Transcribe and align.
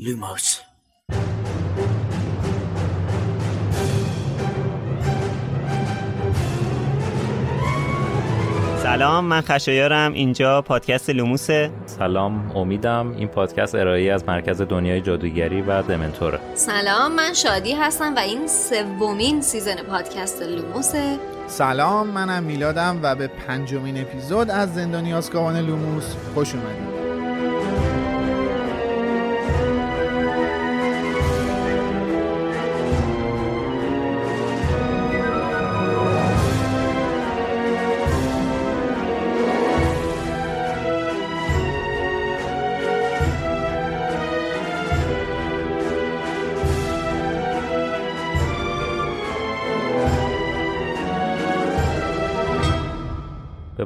لوموس 0.00 0.60
سلام 8.82 9.24
من 9.24 9.40
خشایارم. 9.40 10.12
اینجا 10.12 10.62
پادکست 10.62 11.10
لوموسه 11.10 11.70
سلام 11.86 12.56
امیدم 12.56 13.14
این 13.16 13.28
پادکست 13.28 13.74
ارائه 13.74 14.12
از 14.12 14.24
مرکز 14.28 14.62
دنیای 14.62 15.00
جادوگری 15.00 15.62
و 15.62 15.82
دمنتوره 15.82 16.40
سلام 16.54 17.12
من 17.12 17.32
شادی 17.32 17.72
هستم 17.72 18.14
و 18.14 18.18
این 18.18 18.46
سومین 18.46 19.40
season 19.40 19.76
پادکست 19.76 20.42
لوموسه 20.42 21.18
سلام 21.46 22.06
منم 22.06 22.42
میلادم 22.42 23.00
و 23.02 23.14
به 23.14 23.26
پنجمین 23.26 24.00
اپیزود 24.00 24.50
از 24.50 24.74
زندانی 24.74 25.14
آزکابان 25.14 25.56
لوموس 25.56 26.14
خوش 26.34 26.54
اومدید. 26.54 26.97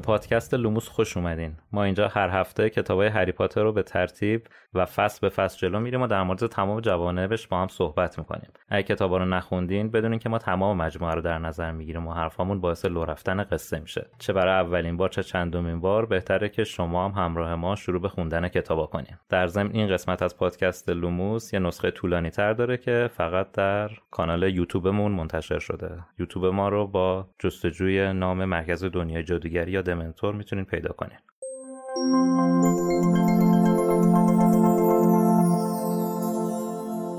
پادکست 0.03 0.55
لوموس 0.55 0.89
خوش 0.89 1.17
اومدین. 1.17 1.57
ما 1.73 1.85
اینجا 1.85 2.09
هر 2.09 2.29
هفته 2.29 2.71
کتابای 2.71 3.09
هری 3.09 3.33
پاتر 3.33 3.63
رو 3.63 3.73
به 3.73 3.83
ترتیب 3.83 4.47
و 4.75 4.85
فصل 4.85 5.19
به 5.23 5.29
فصل 5.29 5.59
جلو 5.59 5.81
میریم 5.81 6.03
و 6.03 6.07
در 6.07 6.23
مورد 6.23 6.47
تمام 6.47 6.81
جوانبش 6.81 7.49
با 7.49 7.63
هم 7.63 7.69
صحبت 7.69 8.19
می‌کنیم. 8.19 8.51
اگه 8.69 8.83
کتابا 8.83 9.17
رو 9.19 9.25
نخوندین 9.25 9.91
بدونین 9.91 10.19
که 10.19 10.29
ما 10.29 10.39
تمام 10.39 10.77
مجموعه 10.77 11.15
رو 11.15 11.21
در 11.21 11.39
نظر 11.39 11.73
می‌گیریم 11.73 12.07
و 12.07 12.13
حرفامون 12.13 12.61
باعث 12.61 12.85
لو 12.85 13.05
رفتن 13.05 13.43
قصه 13.45 13.81
میشه. 13.81 14.07
چه 14.19 14.33
برای 14.33 14.67
اولین 14.67 14.97
بار 14.97 15.09
چه 15.09 15.23
چندمین 15.23 15.81
بار 15.81 16.07
بهتره 16.07 16.49
که 16.49 16.65
شما 16.65 17.09
هم 17.09 17.25
همراه 17.25 17.55
ما 17.55 17.77
شروع 17.77 18.01
به 18.01 18.09
خوندن 18.09 18.49
کتابا 18.49 18.87
کنین 18.87 19.19
در 19.29 19.47
ضمن 19.47 19.71
این 19.73 19.89
قسمت 19.89 20.23
از 20.23 20.37
پادکست 20.37 20.89
لوموس 20.89 21.53
یه 21.53 21.59
نسخه 21.59 21.91
طولانی 21.91 22.31
تر 22.31 22.53
داره 22.53 22.77
که 22.77 23.11
فقط 23.13 23.53
در 23.53 23.91
کانال 24.11 24.43
یوتیوبمون 24.43 25.13
منتشر 25.13 25.59
شده. 25.59 25.99
یوتیوب 26.19 26.47
ما 26.47 26.69
رو 26.69 26.87
با 26.87 27.29
جستجوی 27.39 28.13
نام 28.13 28.45
مرکز 28.45 28.85
دنیای 28.85 29.23
جادوگری 29.23 29.73
یا 29.73 29.83
دمنتور 29.95 30.35
می‌تونین 30.35 30.65
پیدا 30.65 30.93
کنین 30.93 31.19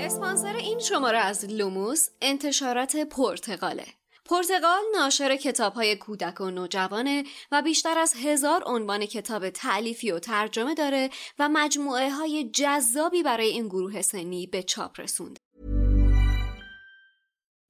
اسپانسر 0.00 0.56
این 0.56 0.78
شماره 0.78 1.18
از 1.18 1.44
لوموس 1.44 2.08
انتشارات 2.20 2.96
پرتغاله 2.96 3.84
پرتغال 4.24 4.82
ناشر 4.94 5.36
کتاب 5.36 5.72
های 5.72 5.96
کودک 5.96 6.40
و 6.40 6.50
نوجوانه 6.50 7.24
و 7.52 7.62
بیشتر 7.62 7.98
از 7.98 8.14
هزار 8.24 8.62
عنوان 8.66 9.06
کتاب 9.06 9.50
تعلیفی 9.50 10.10
و 10.10 10.18
ترجمه 10.18 10.74
داره 10.74 11.10
و 11.38 11.48
مجموعه 11.48 12.10
های 12.10 12.50
جذابی 12.50 13.22
برای 13.22 13.46
این 13.46 13.68
گروه 13.68 14.02
سنی 14.02 14.46
به 14.46 14.62
چاپ 14.62 15.00
رسونده. 15.00 15.40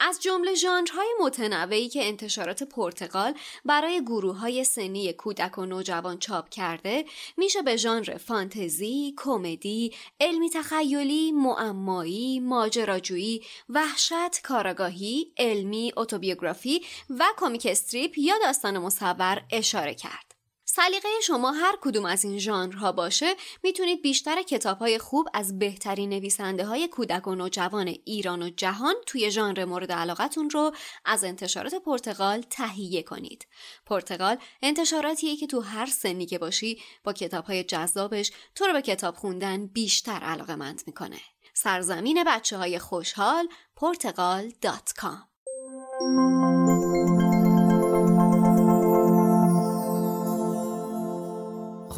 از 0.00 0.20
جمله 0.22 0.54
ژانرهای 0.54 1.08
متنوعی 1.20 1.88
که 1.88 2.04
انتشارات 2.04 2.62
پرتغال 2.62 3.34
برای 3.64 4.02
گروه 4.02 4.36
های 4.38 4.64
سنی 4.64 5.12
کودک 5.12 5.58
و 5.58 5.66
نوجوان 5.66 6.18
چاپ 6.18 6.48
کرده 6.48 7.04
میشه 7.36 7.62
به 7.62 7.76
ژانر 7.76 8.16
فانتزی، 8.16 9.14
کمدی، 9.16 9.94
علمی 10.20 10.50
تخیلی، 10.50 11.32
معمایی، 11.32 12.40
ماجراجویی، 12.40 13.42
وحشت، 13.68 14.42
کاراگاهی، 14.42 15.32
علمی، 15.36 15.92
اتوبیوگرافی 15.96 16.82
و 17.10 17.24
کمیک 17.36 17.66
استریپ 17.70 18.18
یا 18.18 18.34
داستان 18.42 18.78
مصور 18.78 19.42
اشاره 19.50 19.94
کرد. 19.94 20.29
سلیقه 20.72 21.08
شما 21.22 21.52
هر 21.52 21.76
کدوم 21.80 22.04
از 22.04 22.24
این 22.24 22.38
ژانرها 22.38 22.92
باشه 22.92 23.34
می‌تونید 23.62 24.02
بیشتر 24.02 24.42
کتابهای 24.42 24.98
خوب 24.98 25.28
از 25.34 25.58
بهترین 25.58 26.10
نویسنده 26.10 26.64
های 26.64 26.88
کودک 26.88 27.26
و 27.26 27.34
نوجوان 27.34 27.94
ایران 28.04 28.42
و 28.42 28.50
جهان 28.50 28.94
توی 29.06 29.30
ژانر 29.30 29.64
مورد 29.64 29.92
علاقتون 29.92 30.50
رو 30.50 30.72
از 31.04 31.24
انتشارات 31.24 31.74
پرتغال 31.74 32.44
تهیه 32.50 33.02
کنید. 33.02 33.46
پرتغال 33.86 34.36
انتشاراتیه 34.62 35.36
که 35.36 35.46
تو 35.46 35.60
هر 35.60 35.86
سنی 35.86 36.26
که 36.26 36.38
باشی 36.38 36.82
با 37.04 37.12
کتابهای 37.12 37.64
جذابش 37.64 38.32
تو 38.54 38.64
رو 38.64 38.72
به 38.72 38.82
کتاب 38.82 39.14
خوندن 39.14 39.66
بیشتر 39.66 40.20
علاقه 40.22 40.54
مند 40.54 40.82
می‌کنه. 40.86 41.20
سرزمین 41.54 42.24
بچه 42.26 42.56
های 42.56 42.78
خوشحال 42.78 43.48
پرتغال.com 43.76 46.69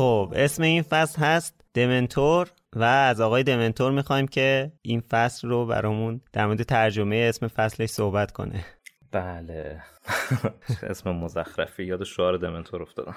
خب 0.03 0.33
اسم 0.37 0.63
این 0.63 0.83
فصل 0.83 1.21
هست 1.21 1.55
دمنتور 1.75 2.51
و 2.73 2.83
از 2.83 3.21
آقای 3.21 3.43
دمنتور 3.43 3.93
می‌خوایم 3.93 4.29
که 4.29 4.73
این 4.83 5.01
فصل 5.01 5.49
رو 5.49 5.67
برامون 5.67 6.21
در 6.33 6.47
مورد 6.47 6.63
ترجمه 6.63 7.17
اسم 7.17 7.49
فصلش 7.49 7.89
صحبت 7.91 8.33
کنه. 8.33 8.65
بله. 9.13 9.83
اسم 10.91 11.11
مزخرفی 11.11 11.85
یاد 11.85 12.05
شعار 12.05 12.37
دمنتور 12.37 12.83
افتادم. 12.83 13.17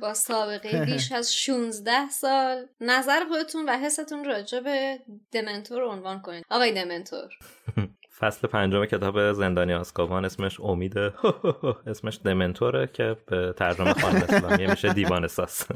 با 0.00 0.14
سابقه 0.14 0.84
بیش 0.84 1.12
از 1.12 1.34
16 1.34 2.08
سال 2.08 2.66
نظر 2.80 3.24
خودتون 3.28 3.68
و 3.68 3.78
حستون 3.78 4.24
راجع 4.24 4.60
به 4.60 4.98
دمنتور 5.32 5.82
عنوان 5.82 6.20
کنید. 6.20 6.44
آقای 6.50 6.72
دمنتور. 6.72 7.28
فصل 8.18 8.48
پنجم 8.48 8.84
کتاب 8.84 9.32
زندانی 9.32 9.72
آسکابان 9.72 10.24
اسمش 10.24 10.60
امیده 10.60 11.12
اسمش 11.86 12.20
دمنتوره 12.24 12.86
که 12.86 13.16
به 13.26 13.54
ترجمه 13.56 13.92
خانم 13.92 14.22
اسلامی 14.28 14.66
میشه 14.66 14.92
دیوان 14.92 15.26
ساس 15.26 15.66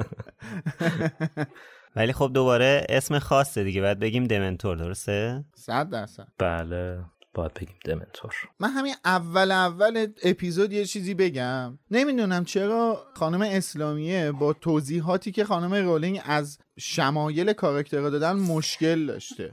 ولی 1.96 2.12
خب 2.12 2.30
دوباره 2.34 2.86
اسم 2.88 3.18
خاصه 3.18 3.64
دیگه 3.64 3.80
باید 3.80 3.98
بگیم 3.98 4.24
دمنتور 4.24 4.76
درسته؟ 4.76 5.44
صد 5.54 5.90
درصد. 5.90 6.28
بله 6.38 7.04
باید 7.34 7.54
بگیم 7.54 7.76
دمنتور. 7.84 8.34
من 8.60 8.70
همین 8.70 8.94
اول 9.04 9.50
اول 9.50 10.06
اپیزود 10.22 10.72
یه 10.72 10.84
چیزی 10.84 11.14
بگم. 11.14 11.78
نمی‌دونم 11.90 12.44
چرا 12.44 13.06
خانم 13.16 13.42
اسلامیه 13.42 14.32
با 14.32 14.52
توضیحاتی 14.52 15.32
که 15.32 15.44
خانم 15.44 15.74
رولینگ 15.74 16.20
از 16.24 16.58
شمایل 16.78 17.52
کاراکترها 17.52 18.10
دادن 18.10 18.32
مشکل 18.32 19.06
داشته. 19.06 19.50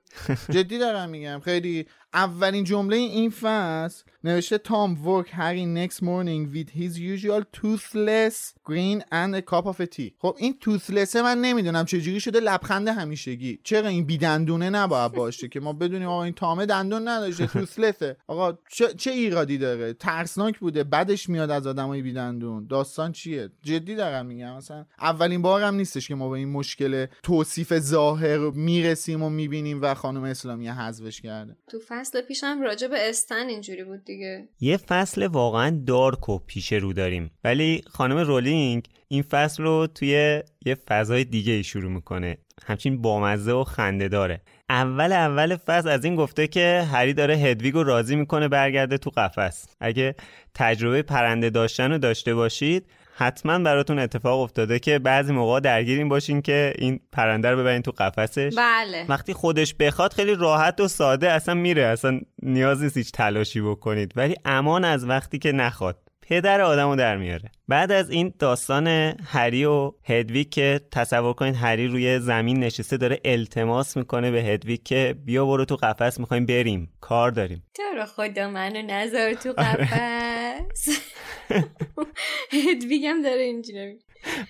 جدی 0.54 0.78
دارم 0.78 1.08
میگم 1.08 1.40
خیلی 1.44 1.86
اولین 2.14 2.64
جمله 2.64 2.96
این 2.96 3.30
فصل 3.30 4.04
نوشته 4.24 4.58
تام 4.58 5.06
ورک 5.06 5.26
هری 5.32 5.88
next 5.88 5.96
morning 5.96 6.54
with 6.54 6.70
his 6.70 6.98
usual 6.98 7.42
toothless 7.52 8.54
green 8.64 9.02
and 9.12 9.34
a 9.34 9.42
cup 9.42 9.66
of 9.66 9.90
tea. 9.96 10.12
خب 10.18 10.36
این 10.38 10.58
toothless 10.64 11.16
من 11.16 11.38
نمی‌دونم 11.38 11.84
چجوری 11.84 12.20
شده 12.20 12.40
لبخند 12.40 12.88
همیشگی. 12.88 13.60
چرا 13.64 13.88
این 13.88 14.04
بیدندونه 14.04 14.70
نباید 14.70 15.12
باشه 15.12 15.48
که 15.48 15.60
ما 15.60 15.72
بدونیم 15.72 16.08
آقا 16.08 16.24
این 16.24 16.34
تامه 16.34 16.66
دندون 16.66 17.08
نداشته 17.08 17.46
توسلسه 17.46 18.16
آقا 18.26 18.58
چه, 18.68 18.94
چه 18.94 19.10
ایرادی 19.10 19.58
داره؟ 19.58 19.92
ترسناک 19.92 20.58
بوده 20.58 20.84
بدش 20.84 21.28
میاد 21.28 21.50
از 21.50 21.66
آدمای 21.66 22.02
بیدندون. 22.02 22.66
داستان 22.66 23.12
چیه؟ 23.12 23.50
جدی 23.62 23.94
دارم 23.94 24.26
میگم 24.26 24.56
مثلا 24.56 24.84
اولین 25.00 25.42
بار 25.42 25.62
هم 25.62 25.74
نیستش 25.74 26.08
که 26.08 26.14
ما 26.14 26.28
به 26.28 26.38
این 26.38 26.48
مشکل 26.48 27.06
توصیف 27.22 27.78
ظاهر 27.78 28.38
می‌رسیم 28.38 29.22
و 29.22 29.30
می‌بینیم 29.30 29.82
و 29.82 29.94
خانم 29.94 30.22
اسلامی 30.22 30.68
حذفش 30.68 31.20
کرده. 31.20 31.56
تو 31.68 31.78
فصل 32.00 32.20
پیشم 32.20 32.60
راجع 32.62 32.86
به 32.86 33.08
استن 33.08 33.48
اینجوری 33.48 33.84
بود 33.84 34.04
دیگه. 34.04 34.48
یه 34.60 34.76
فصل 34.76 35.26
واقعا 35.26 35.82
دارک 35.86 36.28
و 36.28 36.38
پیش 36.38 36.72
رو 36.72 36.92
داریم. 36.92 37.30
ولی 37.44 37.82
خانم 37.86 38.18
رولینگ 38.18 38.88
این 39.08 39.22
فصل 39.22 39.62
رو 39.62 39.86
توی 39.86 40.42
یه 40.66 40.74
فضای 40.88 41.24
دیگه 41.24 41.62
شروع 41.62 41.92
می‌کنه. 41.92 42.38
همچین 42.66 43.02
بامزه 43.02 43.52
و 43.52 43.64
خنده 43.64 44.08
داره. 44.08 44.40
اول 44.68 45.12
اول 45.12 45.56
فصل 45.56 45.88
از 45.88 46.04
این 46.04 46.16
گفته 46.16 46.46
که 46.46 46.88
هری 46.92 47.14
داره 47.14 47.34
هدویگ 47.34 47.74
رو 47.74 47.82
راضی 47.82 48.16
می‌کنه 48.16 48.48
برگرده 48.48 48.98
تو 48.98 49.10
قفس. 49.10 49.66
اگه 49.80 50.14
تجربه 50.54 51.02
پرنده 51.02 51.50
داشتن 51.50 51.90
رو 51.90 51.98
داشته 51.98 52.34
باشید 52.34 52.86
حتما 53.20 53.58
براتون 53.58 53.98
اتفاق 53.98 54.40
افتاده 54.40 54.78
که 54.78 54.98
بعضی 54.98 55.32
موقع 55.32 55.60
درگیرین 55.60 56.08
باشین 56.08 56.42
که 56.42 56.72
این 56.78 57.00
پرنده 57.12 57.50
رو 57.50 57.58
ببرین 57.58 57.82
تو 57.82 57.90
قفسش. 57.90 58.54
بله. 58.56 59.06
وقتی 59.08 59.32
خودش 59.32 59.74
بخواد 59.74 60.12
خیلی 60.12 60.34
راحت 60.34 60.80
و 60.80 60.88
ساده 60.88 61.30
اصلا 61.30 61.54
میره. 61.54 61.82
اصلا 61.82 62.20
نیاز 62.42 62.82
نیست 62.82 62.96
هیچ 62.96 63.12
تلاشی 63.12 63.60
بکنید. 63.60 64.12
ولی 64.16 64.34
امان 64.44 64.84
از 64.84 65.08
وقتی 65.08 65.38
که 65.38 65.52
نخواد. 65.52 66.09
پدر 66.30 66.60
آدمو 66.60 66.96
در 66.96 67.16
میاره. 67.16 67.50
بعد 67.68 67.92
از 67.92 68.10
این 68.10 68.32
داستان 68.38 68.86
هری 69.24 69.64
و 69.64 69.92
هدویک 70.04 70.50
که 70.50 70.80
تصور 70.92 71.32
کنید 71.32 71.56
هری 71.56 71.88
روی 71.88 72.18
زمین 72.18 72.58
نشسته 72.58 72.96
داره 72.96 73.20
التماس 73.24 73.96
می‌کنه 73.96 74.30
به 74.30 74.42
هدویک 74.42 74.82
که 74.84 75.14
بیا 75.24 75.46
برو 75.46 75.64
تو 75.64 75.76
قفس 75.76 76.20
می‌خوایم 76.20 76.46
بریم. 76.46 76.92
کار 77.00 77.30
داریم. 77.30 77.62
تو 77.74 77.82
رو 77.96 78.04
خدا 78.06 78.50
منو 78.50 78.82
نذار 78.82 79.34
تو 79.34 79.52
قفس؟ 79.52 80.88
هدویگم 82.68 83.22
داره 83.24 83.42
اینجوری 83.42 83.98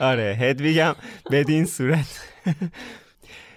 آره 0.01 0.37
هدویگم 0.41 0.95
بدین 1.31 1.65
صورت. 1.65 2.21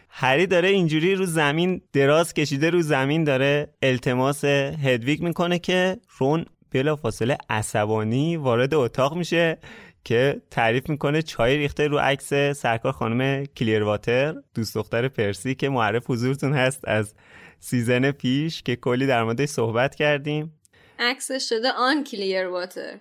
هری 0.10 0.48
داره 0.48 0.68
اینجوری 0.68 1.16
رو 1.16 1.26
زمین 1.26 1.82
دراز 1.94 2.34
کشیده 2.34 2.70
رو 2.70 2.82
زمین 2.82 3.24
داره 3.24 3.68
التماس 3.82 4.46
هدویگ 4.46 5.22
می‌کنه 5.22 5.60
که 5.60 5.98
رون 6.18 6.46
بلافاصله 6.74 7.38
عصبانی 7.50 8.38
وارد 8.38 8.74
اتاق 8.74 9.16
میشه 9.16 9.58
که 10.04 10.42
تعریف 10.52 10.90
می‌کنه 10.90 11.22
چای 11.22 11.58
ریخته 11.58 11.88
رو 11.88 11.98
عکس 12.00 12.34
سرکار 12.34 12.92
خانم 12.92 13.46
کلیر 13.46 13.84
واتر 13.84 14.36
دوست 14.56 14.76
دختر 14.76 15.08
پرسی 15.08 15.56
که 15.56 15.70
معرف 15.70 16.04
حضورتون 16.10 16.54
هست 16.54 16.88
از 16.88 17.16
season 17.60 18.12
پیش 18.12 18.64
که 18.64 18.76
کلی 18.76 19.08
در 19.08 19.24
موردش 19.24 19.50
صحبت 19.50 19.96
کردیم. 19.96 20.60
عکسش 21.00 21.50
شده 21.50 21.72
unclear 21.72 22.48
water. 22.48 23.00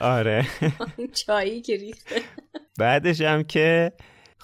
آره. 0.00 0.46
چایی 1.26 1.60
که 1.60 1.76
ریخته. 1.76 2.22
بعدش 2.78 3.20
هم 3.20 3.44
که 3.44 3.92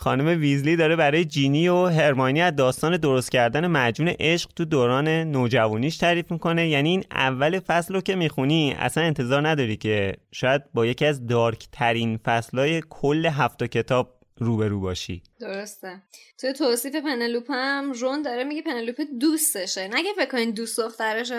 خانم 0.00 0.41
ویزلی 0.41 0.77
داره 0.77 0.97
برای 0.97 1.25
جینی 1.25 1.69
و 1.69 1.87
هرماینی 1.87 2.43
از 2.43 2.56
داستان 2.56 2.97
درست 2.97 3.31
کردن 3.31 3.67
معجون 3.67 4.09
عشق 4.09 4.50
تو 4.56 4.65
دوران 4.65 5.09
نوجوانیش 5.09 5.97
تعریف 5.97 6.33
می‌کنه. 6.33 6.69
یعنی 6.69 6.91
این 6.91 7.05
اول 7.11 7.61
فصل 7.61 7.95
رو 7.95 8.00
که 8.00 8.17
می‌خونی 8.17 8.75
اصلا 8.79 9.05
انتظار 9.05 9.49
نداری 9.49 9.77
که 9.77 10.15
شاید 10.33 10.62
با 10.75 10.87
یکی 10.87 11.06
از 11.06 11.27
dark 11.26 11.69
ترین 11.73 12.17
فصلهای 12.17 12.83
کل 12.91 13.27
هفت 13.27 13.65
کتاب 13.65 14.15
روبرو 14.37 14.81
باشی. 14.81 15.23
درسته. 15.41 16.03
تو 16.41 16.53
توصیف 16.53 16.97
پنلوپ 16.97 17.51
هم 17.51 17.93
رون 17.93 18.23
داره 18.23 18.44
میگه 18.44 18.62
پنلوپ 18.62 19.01
دوستشه. 19.21 19.89
نگه 19.89 20.11
فکر 20.17 20.31
کنین 20.31 20.51
دوست 20.51 20.81
دخترشه 20.81 21.35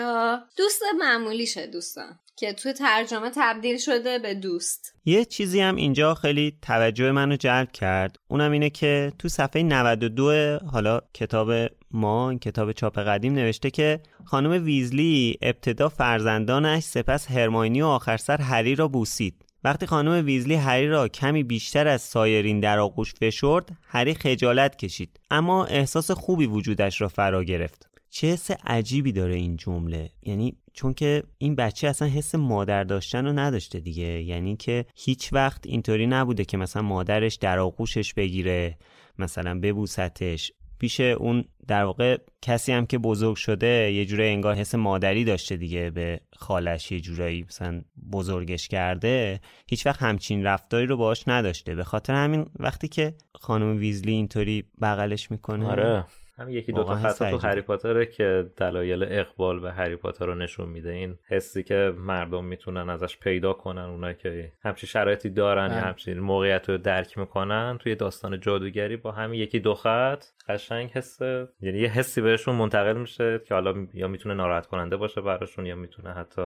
دوست 0.56 0.82
معمولیشه 0.98 1.66
دوستان. 1.66 2.18
که 2.40 2.52
تو 2.52 2.72
ترجمه 2.72 3.30
تبدیل 3.36 3.78
شده 3.78 4.18
به 4.18 4.34
دوست. 4.34 4.94
یه 5.04 5.24
چیزی 5.24 5.60
هم 5.60 5.76
اینجا 5.76 6.14
خیلی 6.14 6.58
توجه 6.62 7.10
منو 7.10 7.36
جلب 7.36 7.72
کرد. 7.72 8.16
اونم 8.28 8.52
اینه 8.52 8.70
که 8.70 9.12
تو 9.18 9.28
صفحه 9.28 9.62
92 9.62 10.58
حالا 10.72 11.00
کتاب 11.14 11.52
ما 11.90 12.34
کتاب 12.34 12.72
چاپ 12.72 12.98
قدیم 12.98 13.32
نوشته 13.32 13.70
که 13.70 14.00
خانم 14.24 14.64
ویزلی 14.64 15.38
ابتدا 15.42 15.88
فرزندانش 15.88 16.82
سپس 16.82 17.30
هرماینی 17.30 17.82
و 17.82 17.86
آخر 17.86 18.16
سر 18.16 18.40
هری 18.40 18.74
را 18.74 18.88
بوسید. 18.88 19.44
وقتی 19.64 19.86
خانم 19.86 20.26
ویزلی 20.26 20.54
هری 20.54 20.88
را 20.88 21.08
کمی 21.08 21.42
بیشتر 21.42 21.88
از 21.88 22.02
سایرین 22.02 22.60
در 22.60 22.78
آغوش 22.78 23.14
فشرد 23.14 23.68
هری 23.86 24.14
خجالت 24.14 24.76
کشید. 24.76 25.20
اما 25.30 25.64
احساس 25.64 26.10
خوبی 26.10 26.46
وجودش 26.46 27.00
را 27.00 27.08
فرا 27.08 27.44
گرفت. 27.44 27.90
چه 28.10 28.26
حس 28.26 28.50
عجیبی 28.50 29.12
داره 29.12 29.34
این 29.34 29.56
جمله. 29.56 30.10
یعنی 30.22 30.56
چون 30.72 30.94
که 30.94 31.22
این 31.38 31.54
بچه 31.54 31.88
اصلا 31.88 32.08
حس 32.08 32.34
مادر 32.34 32.84
داشتن 32.84 33.26
رو 33.26 33.32
نداشته 33.32 33.80
دیگه. 33.80 34.22
یعنی 34.22 34.56
که 34.56 34.84
هیچ 34.96 35.32
وقت 35.32 35.66
اینطوری 35.66 36.06
نبوده 36.06 36.44
که 36.44 36.56
مثلا 36.56 36.82
مادرش 36.82 37.34
در 37.34 37.58
آغوشش 37.58 38.14
بگیره 38.14 38.78
مثلا 39.18 39.60
ببوستش. 39.60 40.52
پیش 40.78 41.00
اون 41.00 41.44
در 41.68 41.84
واقع 41.84 42.18
کسی 42.42 42.72
هم 42.72 42.86
که 42.86 42.98
بزرگ 42.98 43.36
شده 43.36 43.92
یه 43.92 44.04
جورایی 44.04 44.32
انگار 44.32 44.54
حس 44.54 44.74
مادری 44.74 45.24
داشته 45.24 45.56
دیگه 45.56 45.90
به 45.90 46.20
خالش 46.36 46.92
یه 46.92 47.00
جورایی 47.00 47.42
مثلا 47.42 47.82
بزرگش 48.12 48.68
کرده. 48.68 49.40
هیچ 49.66 49.86
وقت 49.86 50.02
همچین 50.02 50.44
رفتاری 50.44 50.86
رو 50.86 50.96
باش 50.96 51.28
نداشته. 51.28 51.74
به 51.74 51.84
خاطر 51.84 52.14
همین 52.14 52.46
وقتی 52.58 52.88
که 52.88 53.14
خانم 53.34 53.76
ویزلی 53.76 54.12
اینطوری 54.12 54.64
بغلش 54.82 55.30
می‌کنه. 55.30 55.66
آره. 55.66 56.04
هم 56.40 56.50
یکی 56.50 56.72
دو 56.72 56.84
تا 56.84 56.94
خط 56.94 57.30
تو 57.30 57.38
هری 57.38 57.60
پاتره 57.60 58.06
که 58.06 58.50
دلایل 58.56 59.06
اقبال 59.08 59.60
به 59.60 59.72
هری 59.72 59.96
پاتر 59.96 60.26
رو 60.26 60.34
نشون 60.34 60.68
میده 60.68 60.90
این 60.90 61.18
حسی 61.28 61.62
که 61.62 61.92
مردم 61.98 62.44
می‌تونن 62.44 62.90
ازش 62.90 63.18
پیدا 63.18 63.52
کنن 63.52 63.82
اونایی 63.82 64.14
که 64.14 64.52
همچین 64.62 64.88
شرایطی 64.88 65.30
دارن 65.30 65.70
یا 65.70 65.80
همچین 65.80 66.18
موقعیت 66.18 66.68
رو 66.68 66.78
درک 66.78 67.18
می‌کنن 67.18 67.78
توی 67.80 67.94
داستان 67.94 68.40
جادوگری 68.40 68.96
با 68.96 69.12
همین 69.12 69.40
یکی 69.40 69.60
دو 69.60 69.74
خط 69.74 70.24
قشنگ 70.48 70.90
حسه 70.90 71.48
یعنی 71.60 71.78
یه 71.78 71.88
حسی 71.88 72.20
بهشون 72.20 72.54
منتقل 72.54 72.96
میشه 72.96 73.40
که 73.48 73.54
حالا 73.54 73.86
یا 73.94 74.08
می‌تونه 74.08 74.34
ناراحت 74.34 74.66
کننده 74.66 74.96
باشه 74.96 75.20
براشون 75.20 75.66
یا 75.66 75.74
می‌تونه 75.74 76.12
حتی 76.12 76.42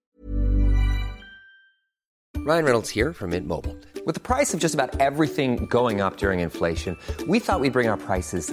Ryan 2.46 2.64
Reynolds 2.66 2.90
here 2.90 3.14
from 3.14 3.30
Mint 3.30 3.46
Mobile. 3.46 3.76
With 4.06 4.16
the 4.20 4.26
price 4.32 4.50
of 4.52 4.60
just 4.60 4.74
about 4.74 4.90
everything 5.00 5.50
going 5.78 6.02
up 6.02 6.18
during 6.18 6.40
inflation, 6.40 6.92
we 7.26 7.38
thought 7.38 7.58
we'd 7.62 7.72
bring 7.72 7.88
our 7.88 7.96
prices 7.96 8.52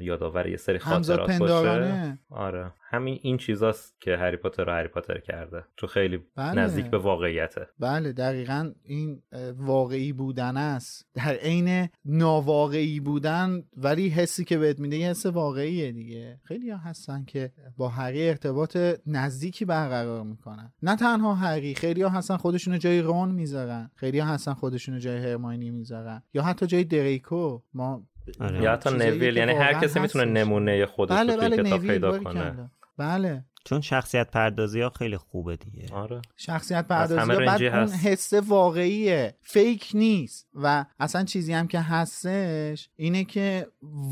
یادآور 0.00 0.46
یه 0.46 0.56
سری 0.56 0.78
خاطرات 0.78 1.38
باشه. 1.38 2.18
آره. 2.30 2.72
همین 2.90 3.18
این 3.22 3.36
چیزاست 3.36 4.00
که 4.00 4.16
هری 4.16 4.36
پاتر 4.36 4.64
رو 4.64 4.72
هری 4.72 4.88
پاتر 4.88 5.18
کرده. 5.18 5.64
تو 5.76 5.86
خیلی 5.86 6.20
بله. 6.36 6.60
نزدیک 6.60 6.86
به 6.86 6.98
واقعیته. 6.98 7.66
بله 7.78 8.12
دقیقا 8.12 8.72
این 8.84 9.22
واقعی 9.56 10.12
بودن 10.12 10.56
است. 10.56 11.08
در 11.14 11.34
عین 11.34 11.88
ناواقعی 12.04 13.00
بودن 13.00 13.62
ولی 13.76 14.08
حسی 14.08 14.44
که 14.44 14.58
بهت 14.58 14.78
میده 14.78 14.96
یه 14.96 15.10
حس 15.10 15.26
واقعیه 15.26 15.92
دیگه. 15.92 16.40
خیلی 16.44 16.70
ها 16.70 16.78
هستن 16.78 17.24
که 17.24 17.52
با 17.76 17.88
هری 17.88 18.28
ارتباط 18.28 18.76
نزدیکی 19.06 19.64
برقرار 19.64 20.22
می‌کنن. 20.22 20.72
نه 20.82 20.96
تنها 20.96 21.34
هری 21.34 21.74
خیلی 21.74 22.02
ها 22.02 22.08
هستن 22.08 22.36
خودشونو 22.36 22.76
جای 22.76 23.00
رون 23.00 23.30
می‌ذارن. 23.30 23.90
خیلی 23.94 24.18
ها 24.18 24.28
هستن 24.28 24.54
خودشونو 24.54 24.98
جای 24.98 25.18
هرماینی 25.18 25.70
می‌ذارن. 25.70 26.22
یا 26.34 26.42
حتی 26.42 26.66
جای 26.66 26.84
دریکو. 26.84 27.60
ما 27.74 28.06
آره. 28.40 28.62
یا 28.62 28.72
حتی 28.72 28.90
نویل 28.90 29.36
یعنی 29.36 29.52
هر 29.52 29.72
کسی 29.72 30.00
می‌تونه. 30.00 30.24
نمونه 30.24 30.86
خودش 30.86 31.16
بله 31.18 31.36
توی 31.36 31.48
بله 31.48 31.56
کتاب 31.56 31.80
نویل 31.80 31.90
پیدا 31.92 32.18
کنه. 32.18 32.70
بله 32.98 33.44
چون 33.64 33.80
شخصیت 33.80 34.30
پردازی 34.30 34.80
ها 34.80 34.90
خیلی 34.90 35.16
خوبه 35.16 35.56
دیگه. 35.56 35.86
آره. 35.92 36.22
شخصیت 36.36 36.88
پردازی 36.88 37.32
ها 37.32 37.38
بعد 37.38 37.62
اون. 37.62 37.88
حس 37.88 38.32
واقعیه. 38.32 39.34
فیک 39.42 39.90
نیست. 39.94 40.48
و 40.54 40.84
اصلا 41.00 41.24
چیزی 41.24 41.52
هم 41.52 41.66
که 41.66 41.80
هستش 41.80 42.88
اینه 42.96 43.24
که 43.24 43.66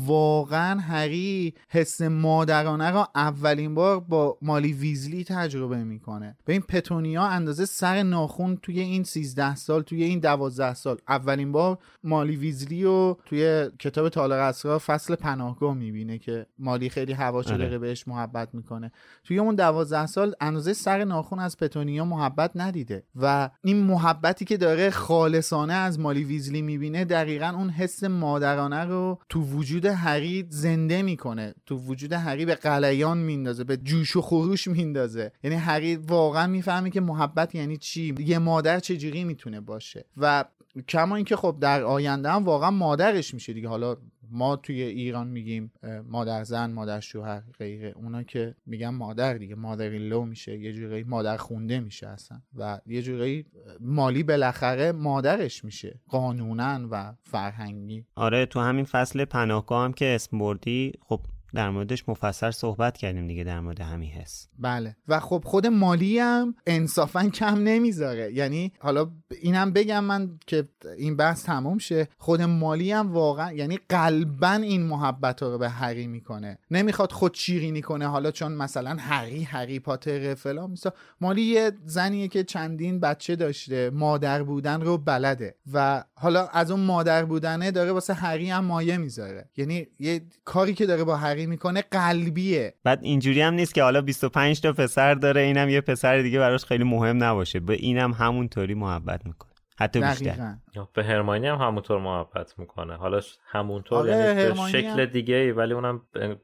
واقعا 0.05 0.79
هری 0.79 1.53
حس 1.69 2.01
مادرانه 2.01 2.89
رو 2.89 3.07
اولین 3.15 3.75
بار 3.75 3.99
با 3.99 4.37
مالی 4.41 4.73
ویزلی 4.73 5.23
تجربه 5.23 5.83
می‌کنه. 5.83 6.37
به 6.45 6.53
این 6.53 6.61
پتونیا 6.61 7.23
اندازه 7.23 7.65
سر 7.65 8.03
ناخون 8.03 8.57
توی 8.57 8.79
این 8.79 9.03
13 9.03 9.55
سال 9.55 9.81
توی 9.81 10.03
این 10.03 10.19
12 10.19 10.73
سال 10.73 10.97
اولین 11.07 11.51
بار 11.51 11.77
مالی 12.03 12.35
ویزلی 12.35 12.83
رو 12.83 13.19
توی 13.25 13.69
کتاب 13.79 14.09
تالار 14.09 14.39
اسرار 14.39 14.79
فصل 14.79 15.15
پناهگاه 15.15 15.73
می‌بینه 15.73 16.17
که 16.17 16.45
مالی 16.59 16.89
خیلی 16.89 17.13
هوا 17.13 17.37
آره. 17.37 17.57
داره 17.57 17.77
بهش 17.77 18.07
محبت 18.07 18.55
می‌کنه. 18.55 18.91
توی 19.23 19.40
اون 19.41 19.55
دوازده 19.55 20.05
سال 20.05 20.35
اندازه 20.41 20.73
سر 20.73 21.03
ناخون 21.03 21.39
از 21.39 21.57
پتونیا 21.57 22.05
محبت 22.05 22.51
ندیده. 22.55 23.03
و 23.15 23.49
این 23.63 23.83
محبتی 23.83 24.45
که 24.45 24.57
داره 24.57 24.89
خالصانه 24.89 25.73
از 25.73 25.99
مالی 25.99 26.23
ویزلی 26.23 26.61
می‌بینه 26.61 27.05
دقیقا 27.05 27.53
اون 27.57 27.69
حس 27.69 28.03
مادرانه 28.03 28.85
رو 28.85 29.19
تو 29.29 29.41
وجود 29.41 29.85
هری 29.85 30.45
زنده 30.49 31.01
می‌کنه. 31.01 31.53
تو 31.65 31.77
وجود 31.77 32.13
هری 32.13 32.45
به 32.45 32.55
قلیان 32.55 33.17
میندازه 33.17 33.63
به 33.63 33.77
جوش 33.77 34.15
و 34.15 34.21
خروش 34.21 34.67
میندازه. 34.67 35.31
یعنی 35.43 35.55
هری 35.55 35.95
واقعا 35.95 36.47
می‌فهمه 36.47 36.89
که 36.89 37.01
محبت 37.01 37.55
یعنی 37.55 37.77
چی 37.77 38.15
یه 38.19 38.39
مادر 38.39 38.79
چجوری 38.79 39.23
می‌تونه 39.23 39.61
باشه. 39.61 40.05
و 40.17 40.45
کما 40.87 41.15
اینکه 41.15 41.35
خب 41.35 41.57
در 41.61 41.83
آینده 41.83 42.31
هم 42.31 42.43
واقعا 42.43 42.71
مادرش 42.71 43.33
میشه 43.33 43.53
دیگه. 43.53 43.67
حالا 43.67 43.97
ما 44.31 44.55
توی 44.55 44.81
ایران 44.81 45.27
میگیم 45.27 45.71
مادر 46.07 46.43
زن 46.43 46.71
مادر 46.71 46.99
شوهر 46.99 47.43
غیره. 47.59 47.93
اونا 47.95 48.23
که 48.23 48.55
میگن 48.65 48.89
مادر 48.89 49.33
دیگه 49.33 49.55
مادر 49.55 49.89
لو 49.89 50.25
میشه 50.25 50.59
یه 50.59 50.73
جورایی 50.73 51.03
مادر 51.03 51.37
خونده 51.37 51.79
میشه 51.79 52.07
اصلا. 52.07 52.41
و 52.55 52.79
یه 52.85 53.01
جورایی 53.01 53.39
اه، 53.39 53.73
مالی 53.79 54.23
بالاخره 54.23 54.91
مادرش 54.91 55.65
میشه 55.65 55.99
قانونا 56.07 56.87
و 56.91 57.13
فرهنگی. 57.23 58.05
آره 58.15 58.45
تو 58.45 58.59
همین 58.59 58.85
فصل 58.85 59.25
پناهگاه 59.25 59.85
هم 59.85 59.93
که 59.93 60.15
اسم 60.15 60.37
بردی 60.37 60.91
خب 61.01 61.21
در 61.53 61.69
موردش 61.69 62.09
مفصل 62.09 62.51
صحبت 62.51 62.97
کردیم 62.97 63.27
دیگه 63.27 63.43
در 63.43 63.59
مورد 63.59 63.81
همین 63.81 64.09
حس. 64.09 64.47
بله. 64.59 64.95
و 65.07 65.19
خب 65.19 65.43
خود 65.45 65.67
مالی 65.67 66.19
هم 66.19 66.55
انصافا 66.67 67.29
کم 67.29 67.63
نمی‌ذاره. 67.63 68.33
یعنی 68.33 68.71
حالا 68.79 69.11
اینم 69.41 69.71
بگم 69.71 70.03
من 70.03 70.39
که 70.47 70.69
این 70.97 71.17
بحث 71.17 71.43
تموم 71.43 71.77
شه. 71.77 72.07
خود 72.17 72.41
مالی 72.41 72.91
هم 72.91 73.13
واقعا 73.13 73.51
یعنی 73.53 73.79
قلبا 73.89 74.51
این 74.51 74.83
محبت 74.83 75.43
رو 75.43 75.57
به 75.57 75.69
هری 75.69 76.07
می‌کنه. 76.07 76.57
نمی‌خواد 76.71 77.11
خود 77.11 77.33
شیرینی 77.33 77.81
کنه. 77.81 78.07
حالا 78.07 78.31
چون 78.31 78.51
مثلا 78.51 78.95
هری 78.99 79.43
هری 79.43 79.79
پاتر 79.79 80.33
فلان 80.33 80.69
میسا 80.71 80.93
مالی 81.21 81.41
یه 81.41 81.71
زنیه 81.85 82.27
که 82.27 82.43
چندین 82.43 82.99
بچه 82.99 83.35
داشته. 83.35 83.89
مادر 83.89 84.43
بودن 84.43 84.81
رو 84.81 84.97
بلده. 84.97 85.55
و 85.73 86.03
حالا 86.15 86.47
از 86.47 86.71
اون 86.71 86.79
مادر 86.79 87.25
بودنه 87.25 87.71
داره 87.71 87.91
واسه 87.91 88.13
هری 88.13 88.49
هم 88.49 88.65
مایه 88.65 88.97
می‌ذاره. 88.97 89.49
یعنی 89.57 89.87
یه 89.99 90.21
کاری 90.45 90.73
که 90.73 90.85
داره 90.85 91.03
با 91.03 91.15
هری 91.15 91.40
می‌کنه 91.45 91.81
قلبیه. 91.91 92.73
بعد 92.83 92.99
اینجوری 93.03 93.41
هم 93.41 93.53
نیست 93.53 93.73
که 93.73 93.83
حالا 93.83 94.01
25 94.01 94.61
تا 94.61 94.73
پسر 94.73 95.13
داره 95.13 95.41
اینم 95.41 95.69
یه 95.69 95.81
پسر 95.81 96.21
دیگه 96.21 96.39
براش 96.39 96.65
خیلی 96.65 96.83
مهم 96.83 97.23
نباشه. 97.23 97.59
به 97.59 97.73
اینم 97.73 98.11
همونطوری 98.11 98.73
محبت 98.73 99.25
می‌کنه. 99.25 99.51
حتی 99.79 99.99
بیشتر. 99.99 100.55
به 100.93 101.03
هرمانی 101.03 101.47
هم 101.47 101.57
همونطور 101.57 101.99
محبت 101.99 102.59
می‌کنه. 102.59 102.95
حالا 102.95 103.19
همونطور 103.51 103.97
آره، 103.97 104.11
یعنی 104.11 104.53
به 104.53 104.67
شکل 104.69 104.99
هم- 104.99 105.05
دیگه 105.05 105.35
ای 105.35 105.51
ولی 105.51 105.73
اونم 105.73 106.01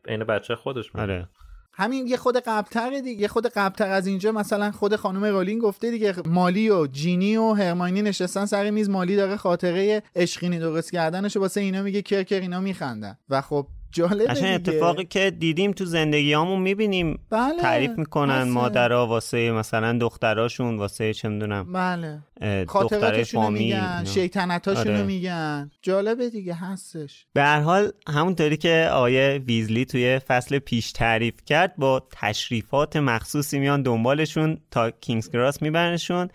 عین 0.07 0.23
بچه 0.23 0.55
خودش 0.55 0.95
میمونه 0.95 1.13
آره. 1.13 1.29
همین 1.73 2.07
یه 2.07 2.17
خود 2.17 2.37
قبلتر 2.37 2.89
دیگه 2.89 3.21
یه 3.21 3.27
خود 3.27 3.47
قبلتر 3.47 3.89
از 3.89 4.07
اینجا 4.07 4.31
مثلا 4.31 4.71
خود 4.71 4.95
خانم 4.95 5.23
رولینگ 5.25 5.61
گفته 5.61 5.91
دیگه 5.91 6.13
مالی 6.25 6.69
و 6.69 6.87
جینی 6.87 7.37
و 7.37 7.53
هرماینی 7.53 8.01
نشستن 8.01 8.45
سر 8.45 8.69
میز 8.69 8.89
مالی 8.89 9.15
داره 9.15 9.37
خاطره 9.37 10.03
عشقینی 10.15 10.59
درست 10.59 10.91
کردنش 10.91 11.37
واسه 11.37 11.61
اینا 11.61 11.81
میگه 11.81 12.01
کرکر 12.01 12.39
اینا 12.39 12.59
میخندن. 12.59 13.17
و 13.29 13.41
خب 13.41 13.67
جالبه 13.91 14.33
دیگه. 14.33 14.47
اتفاقی 14.47 15.05
که 15.05 15.31
دیدیم 15.31 15.71
تو 15.71 15.85
زندگیامون 15.85 16.59
می‌بینیم. 16.59 17.19
بله، 17.29 17.61
تعریف 17.61 17.91
می‌کنن 17.97 18.33
هسته. 18.33 18.51
مادرها 18.51 19.07
واسه 19.07 19.51
مثلا 19.51 19.97
دختراشون 19.97 20.77
واسه 20.77 21.13
چه 21.13 21.29
می‌دونم 21.29 21.73
بله. 21.73 22.19
فامیل 23.23 23.63
میگن 23.63 23.75
اینا. 23.77 24.05
شیطنتاشونو 24.05 24.95
آره. 24.95 25.03
میگن. 25.03 25.71
جالبه 25.81 26.29
دیگه 26.29 26.53
هستش. 26.53 27.25
به 27.33 27.43
هر 27.43 27.59
حال 27.59 27.91
همونطوری 28.07 28.57
که 28.57 28.89
آیه 28.91 29.41
ویزلی 29.47 29.85
توی 29.85 30.19
فصل 30.19 30.59
پیش 30.59 30.91
تعریف 30.91 31.35
کرد 31.45 31.75
با 31.77 32.07
تشریفات 32.11 32.95
مخصوصی 32.95 33.59
میان 33.59 33.81
دنبالشون 33.81 34.57
تا 34.71 34.91
کینگز 34.91 35.31
گراس 35.31 35.61
میبرنشون. 35.61 36.29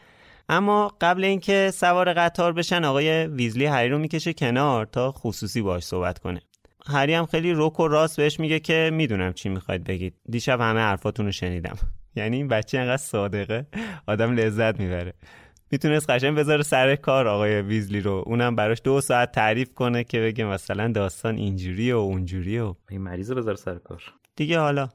اما 0.48 0.92
قبل 1.00 1.24
اینکه 1.24 1.70
سوار 1.74 2.12
قطار 2.12 2.52
بشن 2.52 2.84
آقای 2.84 3.26
ویزلی 3.26 3.66
هری 3.66 3.88
رو 3.88 3.98
می‌کشه 3.98 4.32
کنار 4.32 4.86
تا 4.86 5.12
خصوصی 5.12 5.62
باش 5.62 5.84
صحبت 5.84 6.18
کنه. 6.18 6.40
هری 6.86 7.14
هم 7.14 7.26
خیلی 7.26 7.52
روک 7.52 7.80
و 7.80 7.88
راست 7.88 8.16
بهش 8.16 8.40
میگه 8.40 8.60
که 8.60 8.90
می‌دونم 8.92 9.32
چی 9.32 9.48
می‌خواید 9.48 9.84
بگید. 9.84 10.14
دیشب 10.30 10.60
همه 10.60 10.80
حرفاتون 10.80 11.26
رو 11.26 11.32
شنیدم. 11.32 11.76
یعنی 12.16 12.36
این 12.36 12.48
بچه 12.48 12.78
انقدر 12.78 12.96
صادقه 12.96 13.66
آدم 14.06 14.34
لذت 14.34 14.80
می‌بره. 14.80 15.12
می‌تونست 15.70 16.10
قشنگ 16.10 16.38
بذاره 16.38 16.62
سر 16.62 16.96
کار 16.96 17.28
آقای 17.28 17.62
ویزلی 17.62 18.00
رو. 18.00 18.22
اونم 18.26 18.56
براش 18.56 18.78
دو 18.84 19.00
ساعت 19.00 19.32
تعریف 19.32 19.74
کنه 19.74 20.04
که 20.04 20.20
بگه 20.20 20.44
مثلا 20.44 20.92
داستان 20.92 21.36
اینجوریه 21.36 21.94
و 21.94 21.98
اونجوریه 21.98 22.62
و. 22.62 22.74
این 22.90 23.00
مریض 23.00 23.32
بذار 23.32 23.54
سر 23.54 23.74
کار. 23.74 24.02
دیگه 24.36 24.58
حالا. 24.58 24.88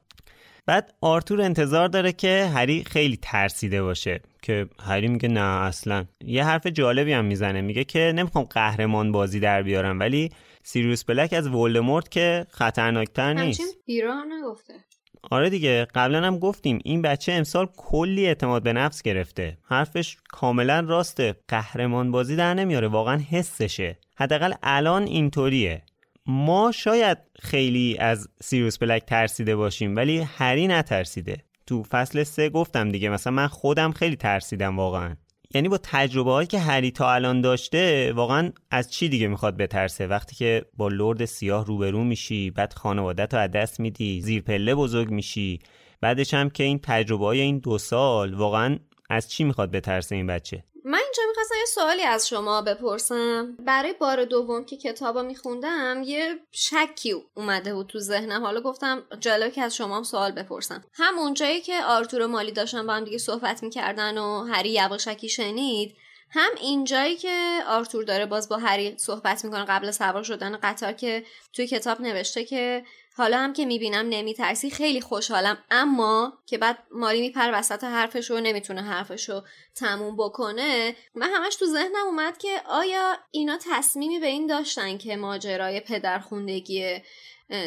بعد 0.66 0.94
آرتور 1.00 1.40
انتظار 1.40 1.88
داره 1.88 2.12
که 2.12 2.50
هری 2.54 2.84
خیلی 2.84 3.18
ترسیده 3.22 3.82
باشه 3.82 4.20
که 4.42 4.66
هری 4.82 5.08
میگه 5.08 5.28
نه 5.28 5.40
اصلا. 5.40 6.04
یه 6.24 6.44
حرف 6.44 6.66
جالبی 6.66 7.12
هم 7.12 7.24
می‌زنه. 7.24 7.60
میگه 7.60 7.84
که 7.84 8.12
نمی‌خوام 8.16 8.44
قهرمان 8.44 9.12
بازی 9.12 9.40
در 9.40 9.62
بیارم 9.62 9.98
ولی 10.00 10.30
سیریوس 10.68 11.04
بلک 11.04 11.32
از 11.32 11.48
ولدمورت 11.48 12.08
که 12.08 12.46
خطرناکتر 12.50 13.32
نیست. 13.32 13.62
ایران 13.84 14.32
نگفته. 14.32 14.74
آره 15.30 15.50
دیگه 15.50 15.84
قبلا 15.94 16.26
هم 16.26 16.38
گفتیم 16.38 16.78
این 16.84 17.02
بچه 17.02 17.32
امسال 17.32 17.68
کلی 17.76 18.26
اعتماد 18.26 18.62
به 18.62 18.72
نفس 18.72 19.02
گرفته. 19.02 19.58
حرفش 19.64 20.16
کاملا 20.28 20.80
راسته. 20.80 21.36
قهرمان 21.48 22.10
بازی 22.10 22.36
در 22.36 22.54
نمیاره 22.54 22.88
واقعا 22.88 23.16
حسشه. 23.30 23.98
حداقل 24.16 24.52
الان 24.62 25.02
اینطوریه. 25.02 25.82
ما 26.26 26.72
شاید 26.72 27.18
خیلی 27.38 27.98
از 27.98 28.28
سیروس 28.42 28.78
بلک 28.78 29.04
ترسیده 29.04 29.56
باشیم 29.56 29.96
ولی 29.96 30.18
هری 30.18 30.66
نترسیده. 30.66 31.36
تو 31.66 31.82
فصل 31.82 32.22
سه 32.22 32.48
گفتم 32.48 32.88
دیگه 32.88 33.08
مثلا 33.08 33.32
من 33.32 33.46
خودم 33.46 33.92
خیلی 33.92 34.16
ترسیدم 34.16 34.76
واقعا. 34.76 35.16
یعنی 35.54 35.68
با 35.68 35.78
تجربه 35.82 36.30
هایی 36.30 36.46
که 36.46 36.58
هری 36.58 36.90
تا 36.90 37.12
الان 37.12 37.40
داشته 37.40 38.12
واقعا 38.12 38.52
از 38.70 38.90
چی 38.90 39.08
دیگه 39.08 39.28
می‌خواد 39.28 39.56
بترسه؟ 39.56 40.06
وقتی 40.06 40.36
که 40.36 40.64
با 40.76 40.88
لرد 40.88 41.24
سیاه 41.24 41.64
روبرو 41.66 42.04
میشی 42.04 42.50
بعد 42.50 42.72
خانوادت 42.72 43.34
رو 43.34 43.40
از 43.40 43.50
دست 43.50 43.80
میدی 43.80 44.20
زیر 44.20 44.42
پله 44.42 44.74
بزرگ 44.74 45.10
میشی. 45.10 45.58
بعدش 46.00 46.34
هم 46.34 46.50
که 46.50 46.64
این 46.64 46.80
تجربه 46.82 47.24
های 47.24 47.40
این 47.40 47.58
دو 47.58 47.78
سال 47.78 48.34
واقعا 48.34 48.78
از 49.10 49.30
چی 49.30 49.44
می‌خواد 49.44 49.70
بترسه 49.70 50.14
این 50.16 50.26
بچه؟ 50.26 50.64
من 50.84 50.98
اینجا 50.98 51.22
می‌خواستم 51.28 51.54
یه 51.58 51.64
سوالی 51.64 52.02
از 52.02 52.28
شما 52.28 52.62
بپرسم. 52.62 53.56
برای 53.66 53.92
بار 53.92 54.24
دوم 54.24 54.64
که 54.64 54.76
کتابا 54.76 55.22
میخوندم 55.22 56.02
یه 56.04 56.38
شکی 56.52 57.14
اومده 57.34 57.74
بود 57.74 57.86
تو 57.86 57.98
ذهنم. 57.98 58.44
حالا 58.44 58.60
گفتم 58.60 59.02
جالبه 59.20 59.50
که 59.50 59.62
از 59.62 59.76
شما 59.76 59.96
هم 59.96 60.02
سوال 60.02 60.32
بپرسم. 60.32 60.84
همون 60.94 61.34
جایی 61.34 61.60
که 61.60 61.84
آرتور 61.84 62.22
و 62.22 62.28
مالی 62.28 62.52
داشتن 62.52 62.86
با 62.86 62.92
هم 62.92 63.04
دیگه 63.04 63.18
صحبت 63.18 63.62
می‌کردن 63.62 64.18
و 64.18 64.44
هری 64.44 64.70
یواشکی 64.70 65.28
شنید 65.28 65.96
هم 66.30 66.50
اینجایی 66.60 67.16
که 67.16 67.60
آرتور 67.68 68.04
داره 68.04 68.26
باز 68.26 68.48
با 68.48 68.56
هری 68.56 68.98
صحبت 68.98 69.44
می‌کنه 69.44 69.64
قبل 69.64 69.90
سوار 69.90 70.22
شدن 70.22 70.56
قطار 70.56 70.92
که 70.92 71.24
توی 71.52 71.66
کتاب 71.66 72.00
نوشته 72.00 72.44
که 72.44 72.84
حالا 73.18 73.38
هم 73.38 73.52
که 73.52 73.64
می‌بینم 73.64 74.06
نمیترسی 74.08 74.70
خیلی 74.70 75.00
خوشحالم. 75.00 75.58
اما 75.70 76.32
که 76.46 76.58
بعد 76.58 76.78
ماری 76.90 77.20
میپر 77.20 77.50
وسط 77.54 77.84
حرفش 77.84 78.30
و 78.30 78.40
نمی‌تونه 78.40 78.82
حرفشو 78.82 79.42
تموم 79.74 80.16
بکنه 80.16 80.96
من 81.14 81.30
همش 81.34 81.56
تو 81.56 81.66
ذهنم 81.66 82.06
اومد 82.06 82.38
که 82.38 82.60
آیا 82.68 83.16
اینا 83.30 83.58
تصمیمی 83.70 84.18
به 84.18 84.26
این 84.26 84.46
داشتن 84.46 84.98
که 84.98 85.16
ماجرای 85.16 85.80
پدرخوندگی 85.80 87.00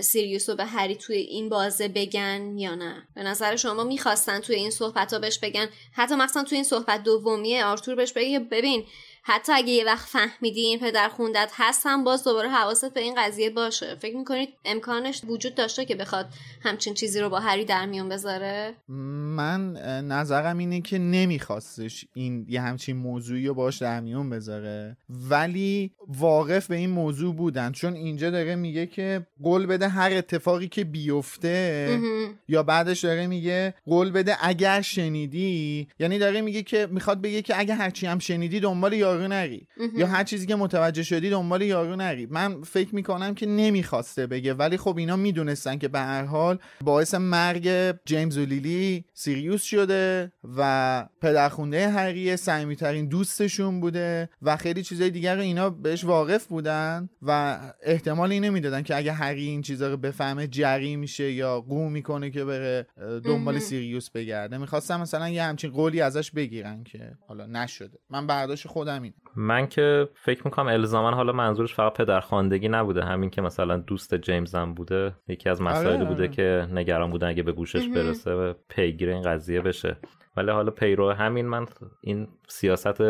سیریوس 0.01 0.49
رو 0.49 0.55
به 0.55 0.65
هری 0.65 0.95
توی 0.95 1.17
این 1.17 1.49
بازه 1.49 1.87
بگن 1.87 2.57
یا 2.57 2.75
نه؟ 2.75 3.07
به 3.15 3.23
نظر 3.23 3.55
شما 3.55 3.83
می‌خواستن 3.83 4.39
توی 4.39 4.55
این 4.55 4.71
صحبت 4.71 5.13
ها 5.13 5.19
بهش 5.19 5.39
بگن؟ 5.39 5.69
حتی 5.93 6.15
مثلا 6.15 6.43
توی 6.43 6.55
این 6.55 6.63
صحبت 6.63 7.03
دومیه 7.03 7.65
آرتور 7.65 7.95
بهش 7.95 8.11
بگه 8.11 8.39
ببین 8.39 8.85
حتی 9.23 9.51
اگه 9.51 9.69
یه 9.69 9.85
وقت 9.85 10.07
فهمیدی 10.07 10.61
این 10.61 10.79
پدر 10.79 11.09
خوندت 11.09 11.51
هستم 11.53 12.03
باز 12.03 12.23
دوباره 12.23 12.49
حواست 12.49 12.93
به 12.93 12.99
این 12.99 13.15
قضیه 13.17 13.49
باشه. 13.49 13.95
فکر 13.95 14.17
می‌کنید 14.17 14.49
امکانش 14.65 15.21
وجود 15.27 15.55
داشته 15.55 15.85
که 15.85 15.95
بخواد 15.95 16.27
همچین 16.61 16.93
چیزی 16.93 17.19
رو 17.19 17.29
با 17.29 17.39
هری 17.39 17.65
در 17.65 17.85
میون 17.85 18.09
بذاره؟ 18.09 18.73
من 18.87 19.71
نظرم 20.07 20.57
اینه 20.57 20.81
که 20.81 20.97
نمیخواستش 20.97 22.05
این 22.13 22.45
یه 22.49 22.61
همچین 22.61 22.97
موضوعی 22.97 23.47
رو 23.47 23.53
باش 23.53 23.77
در 23.77 23.99
میون 23.99 24.29
بذاره. 24.29 24.97
ولی 25.09 25.91
واقف 26.07 26.67
به 26.67 26.75
این 26.75 26.89
موضوع 26.89 27.35
بودن. 27.35 27.71
چون 27.71 27.93
اینجا 27.93 28.29
داره 28.29 28.55
میگه 28.55 28.85
که 28.85 29.27
قول 29.43 29.65
بده 29.65 29.87
هر 29.87 30.13
اتفاقی 30.13 30.67
که 30.67 30.83
بیفته 30.83 31.99
یا 32.47 32.63
بعدش 32.63 32.99
داره 32.99 33.27
میگه 33.27 33.73
قول 33.85 34.11
بده 34.11 34.37
اگر 34.41 34.81
شنیدی. 34.81 35.87
یعنی 35.99 36.19
داره 36.19 36.41
میگه 36.41 36.63
که 36.63 36.87
می‌خواد 36.91 37.21
بگه 37.21 37.41
که 37.41 37.59
اگه 37.59 37.73
هرچی 37.73 38.07
هم 38.07 38.19
شنیدی 38.19 38.59
دنبال 38.59 38.93
یارو 39.11 39.27
نری. 39.27 39.67
یا 39.95 40.07
هر 40.07 40.23
چیزی 40.23 40.45
که 40.45 40.55
متوجه 40.55 41.03
شدی 41.03 41.29
دنبال 41.29 41.61
یارو 41.61 41.95
نری. 41.95 42.25
من 42.25 42.61
فکر 42.61 42.95
می‌کنم 42.95 43.35
که 43.35 43.45
نمی‌خواسته 43.45 44.27
بگه 44.27 44.53
ولی 44.53 44.77
خب 44.77 44.97
اینا 44.97 45.15
می‌دونستن 45.15 45.77
که 45.77 45.87
به 45.87 45.99
هر 45.99 46.23
حال 46.23 46.59
باعث 46.81 47.13
مرگ 47.13 47.95
جیمز 48.05 48.37
و 48.37 48.45
لیلی 48.45 49.05
سیریوس 49.13 49.63
شده 49.63 50.31
و 50.57 51.07
پدرخونده 51.21 51.89
هریه 51.89 52.35
صمیمیترین 52.35 53.07
دوستشون 53.07 53.79
بوده 53.79 54.29
و 54.41 54.57
خیلی 54.57 54.83
چیزای 54.83 55.09
دیگر 55.09 55.35
رو 55.35 55.41
اینا 55.41 55.69
بهش 55.69 56.03
واقف 56.03 56.45
بودن 56.45 57.09
و 57.21 57.59
احتمال 57.83 58.31
اینو 58.31 58.51
می‌دادن 58.51 58.81
که 58.81 58.95
اگه 58.95 59.11
هری 59.11 59.47
این 59.47 59.61
چیزا 59.61 59.87
رو 59.87 59.97
بفهمه 59.97 60.47
جری 60.47 60.95
میشه 60.95 61.31
یا 61.31 61.61
قو 61.61 61.89
می‌کنه 61.89 62.29
که 62.29 62.45
بره 62.45 62.87
دنبال 63.25 63.59
سیریوس 63.59 64.09
بگرده. 64.09 64.57
می‌خواستم 64.57 65.01
مثلا 65.01 65.29
یه 65.29 65.43
همچین 65.43 65.71
قولی 65.71 66.01
ازش 66.01 66.31
بگیرن 66.31 66.83
که 66.83 67.11
حالا 67.27 67.45
نشده. 67.45 67.99
من 68.09 68.27
برداشت 68.27 68.67
خودم 68.67 69.00
این 69.03 69.13
من 69.35 69.67
که 69.67 70.09
فکر 70.15 70.41
می‌کنم 70.45 70.67
الزاما 70.67 71.11
حالا 71.11 71.33
منظورش 71.33 71.73
فقط 71.73 71.93
پدرخواندگی 71.93 72.69
نبوده 72.69 73.03
همین 73.03 73.29
که 73.29 73.41
مثلا 73.41 73.77
دوست 73.77 74.15
جیمز 74.15 74.55
هم 74.55 74.73
بوده 74.73 75.15
یکی 75.27 75.49
از 75.49 75.61
مسائلی 75.61 75.97
آره. 75.97 76.05
بوده 76.05 76.27
که 76.27 76.67
نگران 76.71 77.11
بودن 77.11 77.27
اگه 77.27 77.43
به 77.43 77.51
گوشش 77.51 77.87
برسه 77.87 78.33
و 78.33 78.53
پیگیر 78.69 79.09
این 79.09 79.21
قضیه 79.21 79.61
بشه. 79.61 79.97
ولی 80.37 80.51
حالا 80.51 80.71
پیرو 80.71 81.11
همین 81.11 81.45
من 81.45 81.65
این 82.01 82.27
سیاست 82.47 83.01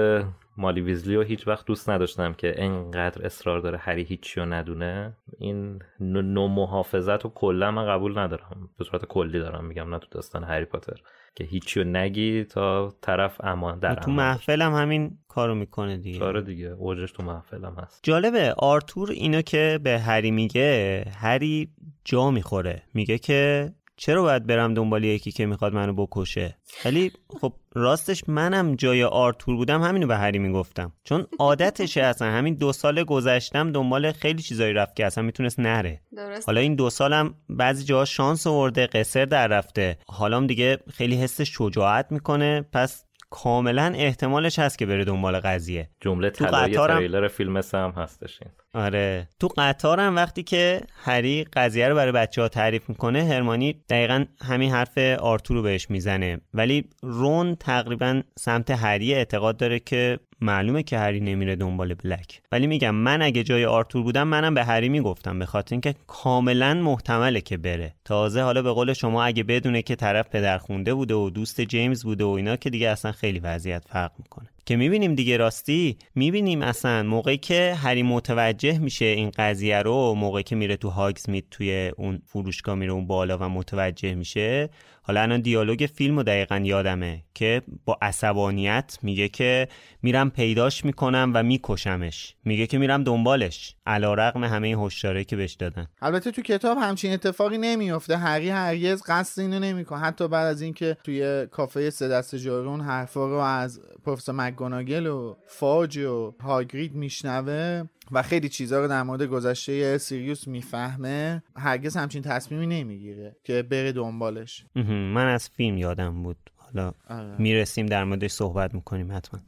مالی 0.57 0.81
ویزلی 0.81 1.15
رو 1.15 1.21
هیچ 1.21 1.47
وقت 1.47 1.65
دوست 1.65 1.89
نداشتم 1.89 2.33
که 2.33 2.63
انقدر 2.63 3.25
اصرار 3.25 3.59
داره 3.59 3.77
هری 3.77 4.03
هیچی 4.03 4.39
رو 4.39 4.45
ندونه. 4.45 5.17
این 5.39 5.79
نوع 5.99 6.49
محافظت 6.49 7.23
رو 7.23 7.31
کلا 7.35 7.71
من 7.71 7.85
قبول 7.85 8.19
ندارم. 8.19 8.69
به 8.77 8.83
صورت 8.83 9.05
کلی 9.05 9.39
دارم 9.39 9.65
میگم 9.65 9.89
نه 9.89 9.99
تو 9.99 10.07
داستان 10.11 10.43
هری 10.43 10.65
پاتر. 10.65 11.01
که 11.35 11.43
هیچی 11.43 11.79
رو 11.79 11.89
نگی 11.89 12.43
تا 12.43 12.95
طرف 13.01 13.37
امان 13.43 13.79
در 13.79 13.95
تو 13.95 14.11
محفل 14.11 14.61
هم 14.61 14.73
همین 14.73 15.17
کارو 15.27 15.55
می‌کنه 15.55 15.97
دیگه. 15.97 16.25
آره 16.25 16.41
دیگه 16.41 16.67
اوجش 16.67 17.11
تو 17.11 17.23
محفل 17.23 17.65
هم 17.65 17.75
هست. 17.77 17.99
جالبه 18.03 18.53
آرتور 18.57 19.11
اینو 19.11 19.41
که 19.41 19.79
به 19.83 19.99
هری 19.99 20.31
میگه 20.31 21.03
هری 21.15 21.69
جا 22.05 22.31
می‌خوره. 22.31 22.83
میگه 22.93 23.17
که 23.17 23.71
چرا 24.01 24.21
باید 24.21 24.47
برم 24.47 24.73
دنبال 24.73 25.03
یکی 25.03 25.31
که 25.31 25.45
می‌خواد 25.45 25.73
منو 25.73 25.93
بکشه؟ 25.93 26.57
ولی 26.85 27.11
خب 27.41 27.53
راستش 27.73 28.29
منم 28.29 28.75
جای 28.75 29.03
آرتور 29.03 29.55
بودم 29.55 29.81
همینو 29.81 30.07
به 30.07 30.17
هری 30.17 30.39
می‌گفتم. 30.39 30.93
چون 31.03 31.27
عادتشه 31.39 32.01
اصلا. 32.01 32.27
همین 32.27 32.53
دو 32.53 32.73
سال 32.73 33.03
گذشتم 33.03 33.71
دنبال 33.71 34.11
خیلی 34.11 34.41
چیزایی 34.41 34.73
رفت 34.73 34.95
که 34.95 35.05
اصلا 35.05 35.23
می‌تونست 35.23 35.59
نره. 35.59 36.01
درست 36.17 36.49
حالا 36.49 36.61
این 36.61 36.75
دو 36.75 36.89
سالم 36.89 37.35
بعضی 37.49 37.83
جاها 37.83 38.05
شانس 38.05 38.47
آورده 38.47 38.87
قصر 38.87 39.25
در 39.25 39.47
رفته. 39.47 39.97
حالا 40.07 40.45
دیگه 40.45 40.77
خیلی 40.93 41.15
حس 41.15 41.41
شجاعت 41.41 42.11
می‌کنه. 42.11 42.61
پس 42.73 43.05
کاملا 43.29 43.93
احتمالش 43.95 44.59
هست 44.59 44.77
که 44.77 44.85
بره 44.85 45.05
دنبال 45.05 45.39
قضیه. 45.39 45.89
جمله 46.01 46.29
طلایی 46.29 46.73
قطارم- 46.73 46.97
تریلر 46.97 47.27
فیلم 47.27 47.57
هم 47.73 47.93
هستش 47.97 48.39
این. 48.41 48.51
آره. 48.73 49.27
تو 49.39 49.49
قطارم 49.57 50.15
وقتی 50.15 50.43
که 50.43 50.81
هری 51.03 51.43
قضیه 51.43 51.87
رو 51.87 51.95
برای 51.95 52.11
بچه 52.11 52.41
ها 52.41 52.47
تعریف 52.47 52.89
می‌کنه 52.89 53.23
هرمانی 53.23 53.75
دقیقا 53.89 54.25
همین 54.41 54.71
حرف 54.71 54.97
آرتور 55.19 55.57
رو 55.57 55.63
بهش 55.63 55.89
می‌زنه. 55.89 56.41
ولی 56.53 56.85
رون 57.01 57.55
تقریبا 57.55 58.21
سمت 58.39 58.71
هری 58.71 59.13
اعتقاد 59.13 59.57
داره 59.57 59.79
که 59.79 60.19
معلومه 60.41 60.83
که 60.83 60.97
هری 60.97 61.19
نمیره 61.19 61.55
دنبال 61.55 61.93
بلک. 61.93 62.41
ولی 62.51 62.67
میگم 62.67 62.95
من 62.95 63.21
اگه 63.21 63.43
جای 63.43 63.65
آرتور 63.65 64.03
بودم 64.03 64.27
منم 64.27 64.53
به 64.53 64.63
هری 64.63 64.89
می‌گفتم 64.89 65.39
به 65.39 65.45
خاطر 65.45 65.73
اینکه 65.73 65.95
کاملا 66.07 66.73
محتمله 66.73 67.41
که 67.41 67.57
بره. 67.57 67.93
تازه 68.05 68.41
حالا 68.41 68.61
به 68.61 68.71
قول 68.71 68.93
شما 68.93 69.23
اگه 69.23 69.43
بدونه 69.43 69.81
که 69.81 69.95
طرف 69.95 70.29
پدرخونده 70.29 70.93
بوده 70.93 71.13
و 71.13 71.29
دوست 71.29 71.61
جیمز 71.61 72.03
بوده 72.03 72.23
و 72.23 72.29
اینا 72.29 72.55
که 72.55 72.69
دیگه 72.69 72.89
اصلا 72.89 73.11
خیلی 73.11 73.39
وضعیت 73.39 73.83
فرق 73.89 74.11
می‌کنه. 74.19 74.49
که 74.65 74.75
می‌بینیم 74.75 75.15
دیگه 75.15 75.37
راستی 75.37 75.97
می‌بینیم 76.15 76.61
اصلا 76.61 77.03
موقعی 77.03 77.37
که 77.37 77.75
هری 77.83 78.03
متوجه 78.03 78.79
میشه 78.79 79.05
این 79.05 79.31
قضیه 79.37 79.81
رو 79.81 80.13
موقعی 80.13 80.43
که 80.43 80.55
میره 80.55 80.77
تو 80.77 80.89
هاگزمیت 80.89 81.43
توی 81.51 81.91
اون 81.97 82.21
فروشگاه 82.25 82.75
میره 82.75 82.91
اون 82.91 83.07
بالا 83.07 83.37
و 83.37 83.43
متوجه 83.43 84.15
میشه. 84.15 84.69
حالا 85.03 85.21
الان 85.21 85.41
دیالوگ 85.41 85.89
فیلم 85.95 86.17
رو 86.17 86.23
دقیقا 86.23 86.57
یادمه 86.57 87.23
که 87.33 87.61
با 87.85 87.97
عصبانیت 88.01 88.97
میگه 89.01 89.27
که 89.29 89.67
میرم 90.01 90.29
پیداش 90.29 90.85
می‌کنم 90.85 91.31
و 91.35 91.43
میکشمش. 91.43 92.35
میگه 92.45 92.67
که 92.67 92.77
میرم 92.77 93.03
دنبالش. 93.03 93.75
علا 93.85 94.13
رقم 94.13 94.43
همه 94.43 94.67
این 94.67 94.77
هشدارهایی 94.79 95.25
که 95.25 95.35
بهش 95.35 95.53
دادن. 95.53 95.87
البته 96.01 96.31
تو 96.31 96.41
کتاب 96.41 96.77
همچین 96.77 97.13
اتفاقی 97.13 97.57
نمیافته. 97.57 98.17
هری 98.17 98.49
هرگز 98.49 99.03
قصد 99.07 99.41
اینو 99.41 99.59
نمی‌کنه. 99.59 99.99
حتی 99.99 100.27
بعد 100.27 100.47
از 100.47 100.61
اینکه 100.61 100.97
توی 101.03 101.47
کافه 101.51 101.89
سه 101.89 102.07
دست 102.07 102.35
جارون 102.35 102.81
حرفا 102.81 103.27
رو 103.27 103.35
از 103.35 103.79
پروفسور 104.05 104.35
مکگوناگل 104.51 105.07
و 105.07 105.35
فاج 105.47 105.97
و 105.97 106.33
هاگرید 106.41 106.95
میشنوه 106.95 107.83
و 108.11 108.21
خیلی 108.21 108.49
چیزها 108.49 108.79
رو 108.79 108.87
در 108.87 109.03
مورد 109.03 109.21
گذشته 109.23 109.97
سیریوس 109.97 110.47
می‌فهمه 110.47 111.43
هرگز 111.55 111.97
همچین 111.97 112.21
تصمیمی 112.21 112.67
نمی‌گیره 112.67 113.35
که 113.43 113.63
بره 113.63 113.91
دنبالش. 113.91 114.65
من 114.75 115.27
از 115.27 115.49
فیلم 115.49 115.77
یادم 115.77 116.23
بود 116.23 116.37
حالا 116.57 116.93
آره. 117.09 117.41
می‌رسیم 117.41 117.85
در 117.85 118.03
موردش 118.03 118.31
صحبت 118.31 118.73
می‌کنیم 118.73 119.11
حتما 119.11 119.39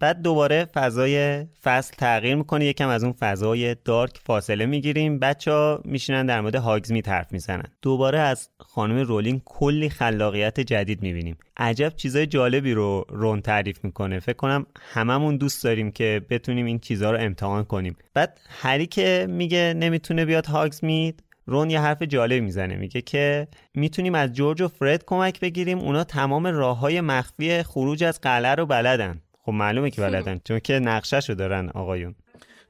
بعد 0.00 0.22
دوباره 0.22 0.64
فضای 0.64 1.46
فصل 1.62 1.94
تغییر 1.98 2.34
می‌کنه. 2.34 2.64
یکم 2.64 2.88
از 2.88 3.04
اون 3.04 3.12
فضای 3.12 3.76
دارک 3.84 4.18
فاصله 4.24 4.66
می‌گیریم. 4.66 5.18
بچه 5.18 5.52
ها 5.52 5.80
میشینن 5.84 6.26
در 6.26 6.40
مورد 6.40 6.54
هاگزمیت 6.54 7.08
حرف 7.08 7.32
می‌زنن. 7.32 7.64
دوباره 7.82 8.18
از 8.18 8.48
خانم 8.58 8.98
رولینگ 8.98 9.42
کلی 9.44 9.88
خلاقیت 9.88 10.60
جدید 10.60 11.02
می‌بینیم. 11.02 11.36
عجب 11.56 11.92
چیزای 11.96 12.26
جالبی 12.26 12.72
رو 12.72 13.06
رون 13.08 13.40
تعریف 13.40 13.84
می‌کنه. 13.84 14.20
فکر 14.20 14.36
کنم 14.36 14.66
هممون 14.80 15.36
دوست 15.36 15.64
داریم 15.64 15.90
که 15.90 16.22
بتونیم 16.30 16.66
این 16.66 16.78
چیزها 16.78 17.10
رو 17.10 17.18
امتحان 17.20 17.64
کنیم. 17.64 17.96
بعد 18.14 18.40
هری 18.48 18.86
که 18.86 19.26
میگه 19.30 19.74
نمی‌تونه 19.76 20.24
بیاد 20.24 20.46
هاگزمیت 20.46 21.14
رون 21.46 21.70
یه 21.70 21.80
حرف 21.80 22.02
جالب 22.02 22.42
می‌زنه. 22.42 22.76
میگه 22.76 23.00
که 23.00 23.48
می‌تونیم 23.74 24.14
از 24.14 24.32
جورج 24.32 24.60
و 24.60 24.68
فرد 24.68 25.04
کمک 25.06 25.40
بگیریم. 25.40 25.78
اونا 25.78 26.04
تمام 26.04 26.46
راه 26.46 26.78
های 26.78 27.00
مخفی 27.00 27.62
خروج 27.62 28.04
از 28.04 28.20
قلعه 28.20 28.54
رو 28.54 28.66
بلدن. 28.66 29.20
خب 29.46 29.52
معلومه 29.52 29.90
که 29.90 30.00
بلدن 30.00 30.40
چون 30.46 30.58
که 30.58 30.78
نقشش 30.78 31.28
رو 31.28 31.34
دارن 31.34 31.68
آقایون. 31.68 32.14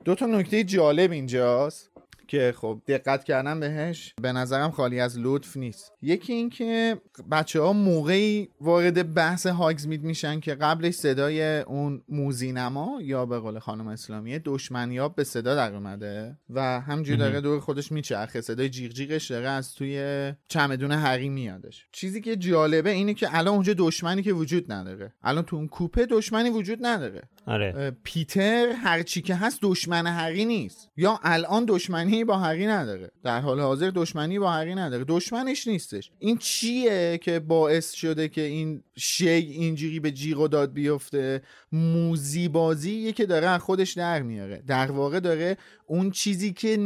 دو 0.04 0.14
تا 0.14 0.26
نکته 0.26 0.64
جالب 0.64 1.10
اینجاست. 1.12 1.90
که 2.28 2.54
خب 2.56 2.82
دقت 2.87 3.24
کردم 3.24 3.60
بهش 3.60 4.14
به 4.22 4.32
نظرم 4.32 4.70
خالی 4.70 5.00
از 5.00 5.18
لطف 5.18 5.56
نیست. 5.56 5.92
یکی 6.02 6.32
اینکه 6.32 7.00
بچه 7.30 7.60
ها 7.60 7.72
موقعی 7.72 8.48
وارد 8.60 9.14
بحث 9.14 9.46
هاگزمید 9.46 10.02
میشن 10.02 10.40
که 10.40 10.54
قبلش 10.54 10.94
صدای 10.94 11.60
اون 11.60 12.02
موزینما 12.08 12.98
یا 13.02 13.26
به 13.26 13.38
قول 13.38 13.58
خانم 13.58 13.88
اسلامیه 13.88 14.40
دشمنیاب 14.44 15.14
به 15.14 15.24
صدا 15.24 15.54
در 15.54 15.74
اومده 15.74 16.38
و 16.50 16.80
همجور 16.80 17.16
داره 17.16 17.40
دور 17.40 17.60
خودش 17.60 17.92
میچرخه 17.92 18.40
صدای 18.40 18.68
جیغ 18.68 18.92
جیغش 18.92 19.30
داره 19.30 19.48
از 19.48 19.74
توی 19.74 20.32
چمدون 20.48 20.92
هری 20.92 21.28
میادش. 21.28 21.87
چیزی 21.92 22.20
که 22.20 22.37
جالبه 22.37 22.90
اینه 22.90 23.14
که 23.14 23.28
الان 23.30 23.54
اونجا 23.54 23.74
دشمنی 23.78 24.22
که 24.22 24.32
وجود 24.32 24.72
نداره. 24.72 25.14
الان 25.22 25.44
تو 25.44 25.56
اون 25.56 25.68
کوپه 25.68 26.06
دشمنی 26.06 26.50
وجود 26.50 26.78
نداره. 26.82 27.22
آره. 27.46 27.96
پیتر 28.04 28.68
هرچی 28.68 29.22
که 29.22 29.35
هست 29.35 29.59
دشمن 29.62 30.07
هری 30.07 30.44
نیست. 30.44 30.88
یا 30.96 31.20
الان 31.22 31.64
دشمنی 31.68 32.24
با 32.24 32.38
هری 32.38 32.66
نداره. 32.66 33.11
در 33.22 33.40
حال 33.40 33.61
حاضر 33.61 33.92
دشمنی 33.94 34.38
با 34.38 34.52
هری 34.52 34.74
نداره. 34.74 35.04
دشمنش 35.09 35.68
نیستش. 35.68 36.11
این 36.18 36.38
چیه 36.38 37.18
که 37.22 37.40
باعث 37.40 37.92
شده 37.92 38.28
که 38.28 38.40
این 38.40 38.83
شی 38.96 39.28
اینجوری 39.28 40.00
به 40.00 40.11
جیغ 40.11 40.40
و 40.40 40.48
داد 40.48 40.72
بیفته؟ 40.72 41.42
موزی 41.72 42.48
بازیه 42.48 43.12
که 43.12 43.26
داره 43.26 43.59
خودش 43.59 43.92
در 43.92 44.22
میاره. 44.22 44.62
در 44.66 44.90
واقع 44.90 45.20
داره 45.20 45.57
اون 45.87 46.11
چیزی 46.11 46.52
که 46.52 46.76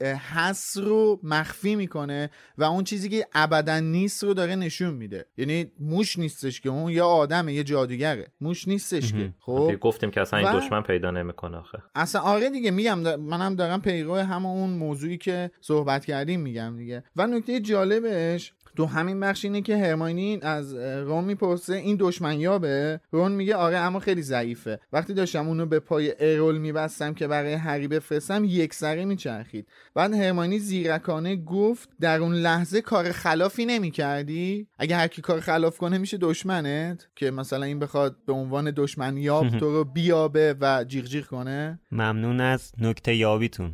هست 0.00 0.76
رو 0.76 1.20
مخفی 1.22 1.76
می‌کنه 1.76 2.30
و 2.58 2.64
اون 2.64 2.84
چیزی 2.84 3.08
که 3.08 3.26
ابدا 3.34 3.80
نیست 3.80 4.24
رو 4.24 4.34
داره 4.34 4.56
نشون 4.56 4.94
میده. 4.94 5.26
یعنی 5.36 5.70
موش 5.80 6.18
نیستش 6.18 6.60
که 6.60 6.68
اون 6.68 6.92
یا 6.92 7.06
آدمه 7.06 7.52
یه 7.54 7.64
جادوگره. 7.64 8.26
موش 8.40 8.68
نیستش 8.68 9.12
که. 9.12 9.32
خب؟ 9.40 9.72
گفتیم 9.80 10.10
که 10.10 10.20
اصلا 10.20 10.38
این 10.38 10.48
و- 10.48 10.60
دشمن 10.60 10.80
پیدا 10.82 11.10
نمی‌کنه 11.10 11.56
آخه. 11.56 11.78
اصلا 11.94 12.20
آره 12.20 12.50
دیگه 12.50 12.70
میگم 12.70 13.04
دا- 13.04 13.18
منم 13.18 13.54
دارم 13.54 13.80
پیرو 13.80 14.14
همه 14.16 14.46
اون 14.46 14.70
موضوعی 14.70 15.18
که 15.18 15.50
صحبت 15.60 16.04
کردیم 16.04 16.40
میگم 16.40 16.76
دیگه. 16.76 17.02
و 17.16 17.26
نکته 17.26 17.60
جالبش 17.60 18.52
تو 18.76 18.86
همین 18.86 19.20
بخش 19.20 19.44
اینه 19.44 19.62
که 19.62 19.76
هرماینی 19.76 20.38
از 20.42 20.74
رون 20.74 21.24
می‌پرسه 21.24 21.74
این 21.74 21.96
دشمن 22.00 22.40
یابه؟ 22.40 23.00
رون 23.10 23.32
میگه 23.32 23.56
آره 23.56 23.76
اما 23.76 24.00
خیلی 24.00 24.22
ضعیفه. 24.22 24.80
وقتی 24.92 25.14
داشتم 25.14 25.48
اونو 25.48 25.66
به 25.66 25.80
پای 25.80 26.14
ارول 26.20 26.58
میبستم 26.58 27.14
که 27.14 27.26
برای 27.26 27.52
هری 27.52 27.88
بفرستم 27.88 28.44
یک 28.44 28.74
سره 28.74 29.04
میچرخید. 29.04 29.68
بعد 29.94 30.14
هرماینی 30.14 30.58
زیرکانه 30.58 31.36
گفت 31.36 31.88
در 32.00 32.20
اون 32.20 32.34
لحظه 32.34 32.80
کار 32.80 33.12
خلافی 33.12 33.66
نمی‌کردی؟ 33.66 34.66
اگه 34.78 34.96
هر 34.96 35.08
کی 35.08 35.22
کار 35.22 35.40
خلاف 35.40 35.78
کنه 35.78 35.98
میشه 35.98 36.18
دشمنت؟ 36.20 37.08
که 37.16 37.30
مثلا 37.30 37.64
این 37.64 37.78
بخواد 37.78 38.16
به 38.26 38.32
عنوان 38.32 38.72
دشمن 38.76 39.16
یاب 39.16 39.48
تو 39.60 39.72
رو 39.72 39.84
بیابه 39.84 40.56
و 40.60 40.84
جیغ 40.84 41.04
جیغ 41.04 41.26
کنه؟ 41.26 41.78
ممنون 41.92 42.40
از 42.40 42.72
نکته 42.78 43.14
یابیتون. 43.14 43.72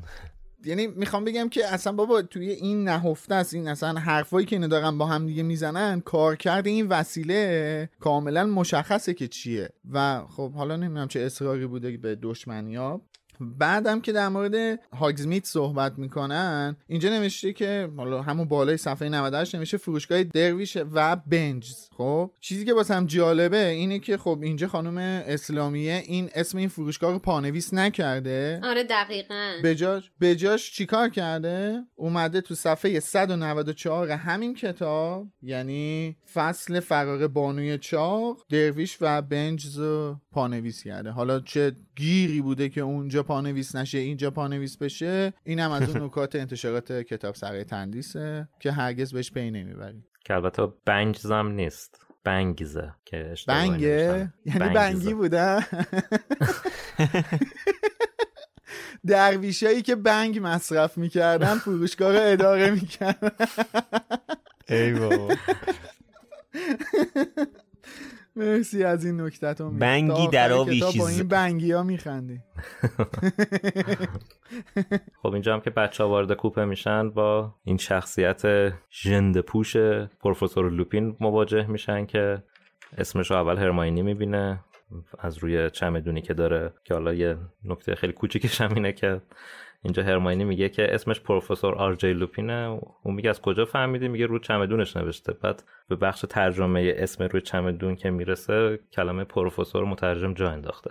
یعنی 0.64 0.86
می‌خوام 0.86 1.24
بگم 1.24 1.48
که 1.48 1.66
اصلا 1.66 1.92
بابا 1.92 2.22
توی 2.22 2.50
این 2.50 2.84
نهفته 2.84 3.34
است 3.34 3.54
این 3.54 3.68
اصلا 3.68 4.00
حرفایی 4.00 4.46
که 4.46 4.56
اینا 4.56 4.66
دارن 4.66 4.98
با 4.98 5.06
هم 5.06 5.26
دیگه 5.26 5.42
می‌زنن 5.42 6.00
کارکرد 6.00 6.66
این 6.66 6.88
وسیله 6.88 7.90
کاملا 8.00 8.46
مشخصه 8.46 9.14
که 9.14 9.28
چیه. 9.28 9.68
و 9.92 10.22
خب 10.28 10.52
حالا 10.52 10.76
نمی‌دونم 10.76 11.08
چه 11.08 11.20
اصراری 11.20 11.66
بوده 11.66 11.96
به 11.96 12.14
دشمنیاب 12.22 13.02
بعدم 13.50 14.00
که 14.00 14.12
در 14.12 14.28
مورد 14.28 14.80
هاگزمیت 14.92 15.46
صحبت 15.46 15.98
می‌کنن 15.98 16.76
اینجا 16.86 17.08
نوشته 17.08 17.52
که 17.52 17.90
حالا 17.96 18.22
همون 18.22 18.48
بالای 18.48 18.76
صفحه 18.76 19.08
98 19.08 19.54
نوشته 19.54 19.76
فروشگاه 19.76 20.22
درویش 20.24 20.78
و 20.92 21.16
بنجز. 21.16 21.88
خب 21.96 22.30
چیزی 22.40 22.64
که 22.64 22.74
هم 22.90 23.06
جالبه 23.06 23.68
اینه 23.68 23.98
که 23.98 24.16
خب 24.16 24.38
اینجا 24.42 24.68
خانم 24.68 24.98
اسلامیه 25.26 26.02
این 26.06 26.30
اسم 26.34 26.58
این 26.58 26.68
فروشگاه 26.68 27.12
رو 27.12 27.18
پانویس 27.18 27.74
نکرده. 27.74 28.60
آره 28.62 28.84
دقیقا. 28.84 29.52
بجاش 29.64 30.10
بجاش 30.20 30.72
چیکار 30.72 31.08
کرده؟ 31.08 31.82
اومده 31.94 32.40
تو 32.40 32.54
صفحه 32.54 33.00
194 33.00 34.10
همین 34.10 34.54
کتاب 34.54 35.26
یعنی 35.42 36.16
فصل 36.34 36.80
فرار 36.80 37.28
بانوی 37.28 37.78
چاق 37.78 38.44
درویش 38.50 38.98
و 39.00 39.22
بنجز 39.22 39.78
رو 39.78 40.16
پانویس 40.32 40.82
کرده. 40.82 41.10
حالا 41.10 41.40
چه 41.40 41.72
گیری 41.96 42.40
بوده 42.40 42.68
که 42.68 42.80
اونجا 42.80 43.22
پانویس 43.32 43.76
نشه 43.76 43.98
اینجا 43.98 44.30
پانویس 44.30 44.76
بشه 44.76 45.32
این 45.44 45.60
هم 45.60 45.70
از 45.70 45.88
اون 45.88 46.02
نکات 46.04 46.36
انتشارات 46.36 46.92
کتاب 46.92 47.34
سرای 47.34 47.64
تندیسه 47.64 48.48
که 48.60 48.72
هرگز 48.72 49.12
بهش 49.12 49.32
پی 49.32 49.50
نمی‌بریم. 49.50 50.06
که 50.24 50.34
البته 50.34 50.68
بنجزم 50.84 51.46
نیست. 51.46 52.06
بنگزه 52.24 52.92
که 53.04 53.34
بنگه. 53.46 54.32
یعنی. 54.46 54.74
بنگی 54.74 55.14
بودن 55.14 55.64
درویشایی 59.06 59.82
که 59.82 59.96
بنگ 59.96 60.40
مصرف 60.42 60.98
می‌کردن 60.98 61.54
فروشگاه 61.54 62.12
رو 62.12 62.18
اداره 62.22 62.70
می‌کردن. 62.70 63.30
ای 64.68 64.92
بابا. 64.92 65.34
مرسی 68.36 68.84
از 68.84 69.04
این 69.04 69.20
نکتتون 69.20 69.78
بنگی 69.78 70.28
در 70.28 70.52
آویشیز. 70.52 71.00
با 71.00 71.08
این 71.08 71.28
بنگی 71.28 71.72
ها 71.72 71.82
میخندی 71.82 72.40
خب 75.22 75.32
اینجا 75.32 75.54
هم 75.54 75.60
که 75.60 75.70
بچه 75.70 76.04
ها 76.04 76.10
وارد 76.10 76.32
کوپه 76.32 76.64
میشن 76.64 77.10
با 77.10 77.54
این 77.64 77.76
شخصیت 77.76 78.42
ژنده 78.90 79.42
پوش 79.42 79.76
پروفسور 80.20 80.70
لوپین 80.70 81.16
مواجه 81.20 81.66
میشن 81.66 82.06
که 82.06 82.42
اسمش 82.98 83.30
رو 83.30 83.36
اول 83.36 83.58
هرماینی 83.58 84.02
می‌بینه 84.02 84.64
از 85.18 85.38
روی 85.38 85.70
چمدونی 85.70 86.22
که 86.22 86.34
داره 86.34 86.72
که 86.84 86.94
حالا 86.94 87.14
یه 87.14 87.36
نکته 87.64 87.94
خیلی 87.94 88.12
کوچیکش 88.12 88.60
هم 88.60 88.74
اینه 88.74 88.92
که 88.92 89.20
اینجا 89.84 90.02
هرماینی 90.02 90.44
میگه 90.44 90.68
که 90.68 90.94
اسمش 90.94 91.20
پروفسور 91.20 91.74
آر 91.74 91.94
جی 91.94 92.12
لوپینه. 92.12 92.80
اون 93.02 93.14
میگه 93.14 93.30
از 93.30 93.40
کجا 93.40 93.64
فهمیدی؟ 93.64 94.08
میگه 94.08 94.26
روی 94.26 94.40
چمدونش 94.40 94.96
نوشته. 94.96 95.32
بعد 95.32 95.62
به 95.88 95.96
بخش 95.96 96.24
ترجمه 96.28 96.94
اسم 96.96 97.24
روی 97.24 97.40
چمدون 97.40 97.96
که 97.96 98.10
می‌رسه 98.10 98.78
کلمه 98.92 99.24
پروفسور 99.24 99.84
مترجم 99.84 100.34
جا 100.34 100.50
انداخته. 100.50 100.90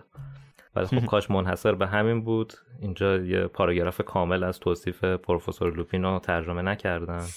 ولی 0.75 0.85
خب 0.85 1.05
کاش 1.11 1.31
منحصر 1.31 1.75
به 1.75 1.87
همین 1.87 2.23
بود. 2.23 2.53
اینجا 2.81 3.17
یه 3.17 3.47
پاراگراف 3.47 4.01
کامل 4.01 4.43
از 4.43 4.59
توصیف 4.59 5.03
پروفسور 5.03 5.75
لوپین 5.75 6.03
رو 6.03 6.19
ترجمه 6.19 6.61
نکردن. 6.61 7.25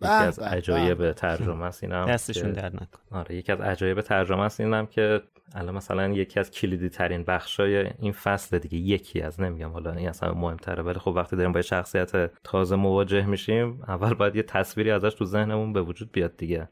یکی 0.00 0.12
از 0.12 0.38
به، 0.38 0.44
به، 0.44 0.50
عجایب 0.50 1.12
ترجمه 1.12 1.64
است 1.64 1.84
اینم 1.84 2.06
دستشون 2.06 2.52
در 2.52 2.68
نکن 2.68 3.00
آره 3.10 3.34
یکی 3.34 3.52
از 3.52 3.60
عجایب 3.60 4.00
ترجمه 4.00 4.42
است 4.42 4.60
اینم 4.60 4.86
که 4.86 5.22
الان 5.54 5.74
مثلا 5.74 6.08
یکی 6.08 6.40
از 6.40 6.50
کلیدی 6.50 6.88
ترین 6.88 7.24
بخشای 7.24 7.86
این 7.98 8.12
فصل 8.12 8.58
دیگه 8.58 8.78
یکی 8.78 9.20
از 9.20 9.40
نمیگم 9.40 9.70
حالا 9.70 9.92
این 9.92 10.08
اصلا 10.08 10.34
مهمتره 10.34 10.82
ولی 10.82 10.98
خب 10.98 11.08
وقتی 11.08 11.36
داریم 11.36 11.52
با 11.52 11.62
شخصیت 11.62 12.42
تازه 12.42 12.76
مواجه 12.76 13.26
میشیم 13.26 13.82
اول 13.88 14.14
باید 14.14 14.36
یه 14.36 14.42
تصویری 14.42 14.90
ازش 14.90 15.14
تو 15.14 15.24
ذهنمون 15.24 15.72
به 15.72 15.82
وجود 15.82 16.12
بیاد 16.12 16.36
دیگه. 16.36 16.68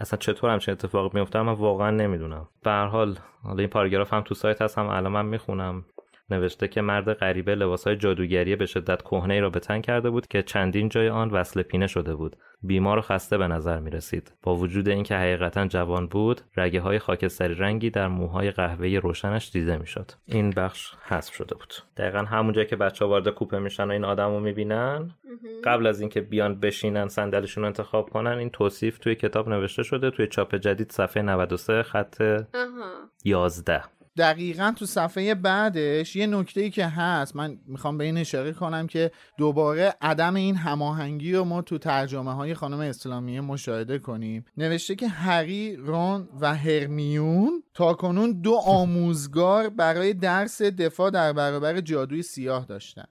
اصلا 0.00 0.18
چطور 0.18 0.50
همچین 0.50 0.72
اتفاق 0.72 1.14
میفته 1.14 1.42
من 1.42 1.52
واقعا 1.52 1.90
نمی‌دونم. 1.90 2.48
به 2.62 2.70
هر 2.70 2.86
حال 2.86 3.18
حالا 3.42 3.58
این 3.58 3.68
پاراگراف 3.68 4.12
هم 4.12 4.20
تو 4.20 4.34
سایت 4.34 4.62
هست 4.62 4.78
هم 4.78 4.86
الان 4.86 5.12
من 5.12 5.26
می‌خونم. 5.26 5.84
نوشته 6.30 6.68
که 6.68 6.80
مرد 6.80 7.12
غریبه 7.12 7.54
لباسهای 7.54 7.96
جادوگری 7.96 8.56
به 8.56 8.66
شدت 8.66 9.02
کهنه 9.02 9.40
را 9.40 9.50
به 9.50 9.60
تن 9.60 9.80
کرده 9.80 10.10
بود 10.10 10.26
که 10.26 10.42
چندین 10.42 10.88
جای 10.88 11.08
آن 11.08 11.30
وصل 11.30 11.62
پینه 11.62 11.86
شده 11.86 12.14
بود. 12.14 12.36
بیمار 12.62 12.98
و 12.98 13.00
خسته 13.00 13.38
به 13.38 13.48
نظر 13.48 13.80
می 13.80 13.90
رسید 13.90 14.32
با 14.42 14.54
وجود 14.54 14.88
اینکه 14.88 15.16
حقیقتا 15.16 15.66
جوان 15.66 16.06
بود 16.06 16.40
رگه 16.56 16.80
های 16.80 16.98
خاکستری 16.98 17.54
رنگی 17.54 17.90
در 17.90 18.08
موهای 18.08 18.50
قهوه‌ای 18.50 18.96
روشنش 18.96 19.50
دیده 19.50 19.76
می‌شد. 19.76 20.10
این 20.26 20.50
بخش 20.50 20.92
حذف 21.02 21.34
شده 21.34 21.54
بود. 21.54 21.74
دقیقا 21.96 22.18
همون 22.18 22.52
جایی 22.52 22.66
که 22.66 22.76
بچه 22.76 23.04
وارد 23.04 23.28
کوپه 23.28 23.58
میشن 23.58 23.84
و 23.84 23.90
این 23.90 24.04
آدم 24.04 24.30
رو 24.30 24.40
می‌بینن 24.40 25.10
قبل 25.64 25.86
از 25.86 26.00
اینکه 26.00 26.20
بیان 26.20 26.60
بشینن 26.60 27.08
صندلیشون 27.08 27.62
رو 27.62 27.66
انتخاب 27.66 28.10
کنن 28.10 28.38
این 28.38 28.50
توصیف 28.50 28.98
توی 28.98 29.14
کتاب 29.14 29.48
نوشته 29.48 29.82
شده 29.82 30.10
توی 30.10 30.26
چاپ 30.26 30.54
جدید 30.54 30.92
صفحه 30.92 31.22
93 31.22 31.82
خط 31.82 32.20
آها. 32.20 32.40
11 33.24 33.82
دقیقا 34.18 34.72
تو 34.76 34.86
صفحه 34.86 35.34
بعدش 35.34 36.16
یه 36.16 36.26
نکته 36.26 36.60
ای 36.60 36.70
که 36.70 36.86
هست 36.86 37.36
من 37.36 37.58
می‌خوام 37.66 37.98
به 37.98 38.04
این 38.04 38.18
اشاره 38.18 38.52
کنم 38.52 38.86
که 38.86 39.10
دوباره 39.38 39.94
عدم 40.00 40.34
این 40.34 40.56
هماهنگی 40.56 41.32
رو 41.32 41.44
ما 41.44 41.62
تو 41.62 41.78
ترجمه 41.78 42.34
های 42.34 42.54
خانم 42.54 42.80
اسلامیه 42.80 43.40
مشاهده 43.40 43.98
کنیم. 43.98 44.44
نوشته 44.56 44.94
که 44.94 45.08
هری 45.08 45.76
رون 45.76 46.28
و 46.40 46.54
هرمیون 46.54 47.62
تا 47.74 47.94
کنون 47.94 48.40
دو 48.40 48.54
آموزگار 48.54 49.68
برای 49.68 50.14
درس 50.14 50.62
دفاع 50.62 51.10
در 51.10 51.32
برابر 51.32 51.80
جادوی 51.80 52.22
سیاه 52.22 52.66
داشتن. 52.66 53.04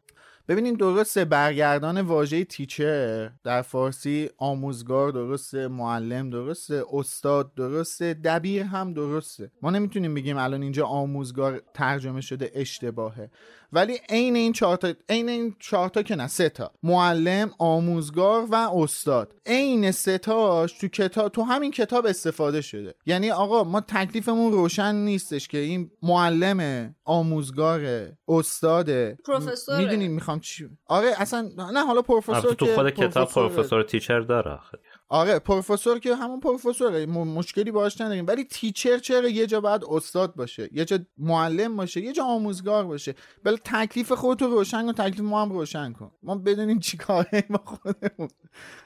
ببینیم 0.48 0.76
درسته 0.76 1.26
برگردان 1.26 2.02
واژه 2.02 2.44
تیچر 2.44 3.30
در 3.44 3.62
فارسی 3.62 4.30
آموزگار 4.38 5.12
درسته 5.12 5.68
معلم 5.68 6.30
درسته 6.30 6.84
استاد 6.94 7.54
درسته 7.56 8.14
دبیر 8.14 8.64
هم 8.64 8.94
درسته. 8.94 9.52
ما 9.62 9.70
نمی‌تونیم 9.70 10.14
بگیم 10.14 10.38
الان 10.38 10.62
اینجا 10.64 10.86
آموزگار 10.86 11.62
ترجمه 11.74 12.22
شده 12.22 12.52
اشتباهه. 12.56 13.30
ولی 13.74 14.00
عین 14.10 14.36
این 14.36 14.54
چهار 14.54 14.78
تا 14.78 14.94
عین 15.10 15.30
این 15.30 15.56
چهار 15.60 15.90
تا 15.90 16.02
که 16.04 16.16
نه 16.16 16.28
سه 16.28 16.50
تا. 16.50 16.72
معلم 16.84 17.52
آموزگار 17.58 18.46
و 18.52 18.56
استاد. 18.56 19.36
عین 19.46 19.92
سه 19.92 20.18
تاش 20.18 20.74
تو 20.74 20.88
کتاب 20.88 21.32
تو 21.32 21.44
همین 21.44 21.72
کتاب 21.72 22.06
استفاده 22.06 22.62
شده. 22.62 22.96
یعنی 23.06 23.32
آقا 23.32 23.64
ما 23.64 23.82
تکلیفمون 23.82 24.52
روشن 24.52 24.96
نیستش 24.96 25.48
که 25.48 25.58
این 25.58 25.92
معلم 26.04 26.96
آموزگار 27.06 28.08
استاد 28.28 29.14
پروفسوره. 29.14 29.78
می‌دونی 29.78 30.08
می‌خوام 30.08 30.37
چی 30.40 30.70
آره 30.86 31.14
اصلا 31.18 31.50
نه 31.72 31.86
حالا 31.86 32.02
پروفسور 32.02 32.54
تو 32.54 32.66
خود 32.66 32.90
کتاب. 32.90 33.30
پروفسور 33.30 33.84
تیچر 33.84 34.20
داره 34.20 34.52
آخه. 34.52 34.80
آره 35.10 35.40
پروفسور 35.40 36.00
که 36.00 36.16
همون 36.16 36.40
پروفسوره 36.40 37.06
م- 37.06 37.12
مشکلی 37.12 37.72
باش 37.72 38.02
نداریم. 38.02 38.28
ولی 38.28 38.44
تیچر 38.44 38.98
چرا 38.98 39.28
یه 39.30 39.48
جا 39.48 39.62
باید 39.62 39.82
استاد 39.90 40.36
باشه 40.36 40.70
یه 40.74 40.86
جا 40.86 41.00
معلم 41.18 41.76
باشه 41.78 42.02
یه 42.02 42.14
جا 42.14 42.24
آموزگار 42.24 42.86
باشه. 42.86 43.16
بله 43.44 43.58
تکلیف 43.58 44.12
خودتو 44.12 44.48
روشن 44.48 44.86
کن 44.86 44.92
تکلیف 44.92 45.20
ما 45.20 45.42
هم 45.42 45.52
روشن 45.52 45.94
کن. 45.94 46.12
ما 46.24 46.36
بدونیم 46.36 46.80
چی 46.80 46.98
کاره 46.98 47.44
با 47.50 47.62
خودمون. 47.66 48.30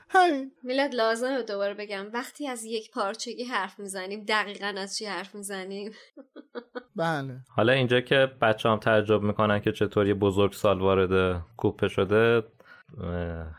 همین. 0.09 0.51
میلاد 0.63 0.95
لازمه 0.95 1.41
دوباره 1.41 1.73
بگم. 1.73 2.05
وقتی 2.13 2.47
از 2.47 2.63
یک 2.65 2.91
پارچگی 2.91 3.43
حرف 3.43 3.79
می‌زنیم 3.79 4.25
دقیقا 4.27 4.73
از 4.77 4.97
چی 4.97 5.05
حرف 5.05 5.35
می‌زنیم؟ 5.35 5.91
بله. 6.95 7.39
حالا 7.55 7.73
اینجا 7.73 8.01
که 8.01 8.31
بچه 8.41 8.69
هم 8.69 8.77
تعجب 8.77 9.21
می‌کنن 9.21 9.59
که 9.59 9.71
چطور 9.71 10.07
یه 10.07 10.13
بزرگ 10.13 10.53
سال 10.53 10.79
وارد 10.79 11.41
کوپه 11.57 11.87
شده 11.87 12.43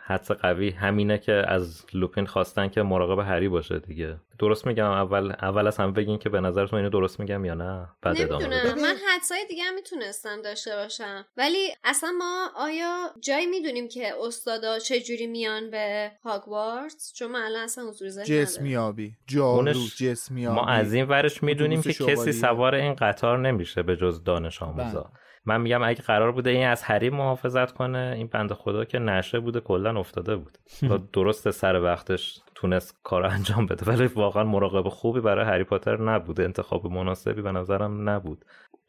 حدس 0.04 0.30
قوی 0.30 0.70
همینه 0.70 1.18
که 1.18 1.32
از 1.32 1.84
لوپین 1.94 2.26
خواستن 2.26 2.68
که 2.68 2.82
مراقب 2.82 3.18
هری 3.18 3.48
باشه 3.48 3.78
دیگه. 3.78 4.16
درست 4.38 4.66
میگم 4.66 4.90
اول 4.90 5.32
اول 5.42 5.66
از 5.66 5.76
همه 5.76 5.92
بگین 5.92 6.18
که 6.18 6.28
به 6.28 6.40
نظرتون 6.40 6.78
اینو 6.78 6.90
درست 6.90 7.20
میگم 7.20 7.44
یا 7.44 7.54
نه؟ 7.54 7.88
بعد 8.02 8.18
نمی‌دونم. 8.18 8.80
من 8.82 8.94
حدسای 9.08 9.46
دیگه 9.48 9.62
هم 9.62 9.74
می‌تونستم 9.74 10.42
داشته 10.42 10.70
باشم. 10.76 11.26
ولی 11.36 11.68
اصلا 11.84 12.10
ما 12.18 12.50
آیا 12.56 13.10
جایی 13.20 13.46
می‌دونیم 13.46 13.88
که 13.88 14.12
استادا 14.26 14.78
چه 14.78 15.00
جوری 15.00 15.26
میان 15.26 15.70
به 15.70 16.10
هاگوارتس 16.24 17.12
چون 17.16 17.30
من 17.30 17.42
الان 17.42 17.64
اصلا 17.64 17.84
حضور 17.84 18.08
ذهن 18.08 18.24
جسمیابی. 18.24 19.16
جالو 19.26 19.80
جسمیابی 19.96 20.56
ما 20.56 20.66
از 20.66 20.92
این 20.92 21.08
ورش 21.08 21.42
می‌دونیم 21.42 21.82
که 21.82 21.92
کسی 21.92 22.32
سوار 22.32 22.74
این 22.74 22.94
قطار 22.94 23.38
نمیشه 23.38 23.82
به 23.82 23.96
جز 23.96 24.24
دانش 24.24 24.62
آموزا. 24.62 25.00
بله. 25.00 25.22
من 25.44 25.60
میگم 25.60 25.82
اگه 25.82 26.02
قرار 26.02 26.32
بوده 26.32 26.50
این 26.50 26.66
از 26.66 26.82
هری 26.82 27.10
محافظت 27.10 27.72
کنه 27.72 28.14
این 28.16 28.26
بنده 28.26 28.54
خدا 28.54 28.84
که 28.84 28.98
نشه 28.98 29.40
بوده 29.40 29.60
کلا 29.60 30.00
افتاده 30.00 30.36
بود. 30.36 30.58
درست 31.12 31.50
سر 31.50 31.80
وقتش 31.80 32.40
تونست 32.54 32.98
کار 33.02 33.26
انجام 33.26 33.66
بده 33.66 33.86
ولی 33.86 34.06
واقعا 34.06 34.44
مراقب 34.44 34.88
خوبی 34.88 35.20
برای 35.20 35.46
هری 35.46 35.64
پاتر 35.64 36.00
نبوده 36.00 36.44
انتخاب 36.44 36.86
مناسبی 36.86 37.42
به 37.42 37.52
نظرم 37.52 38.08
نبود. 38.08 38.44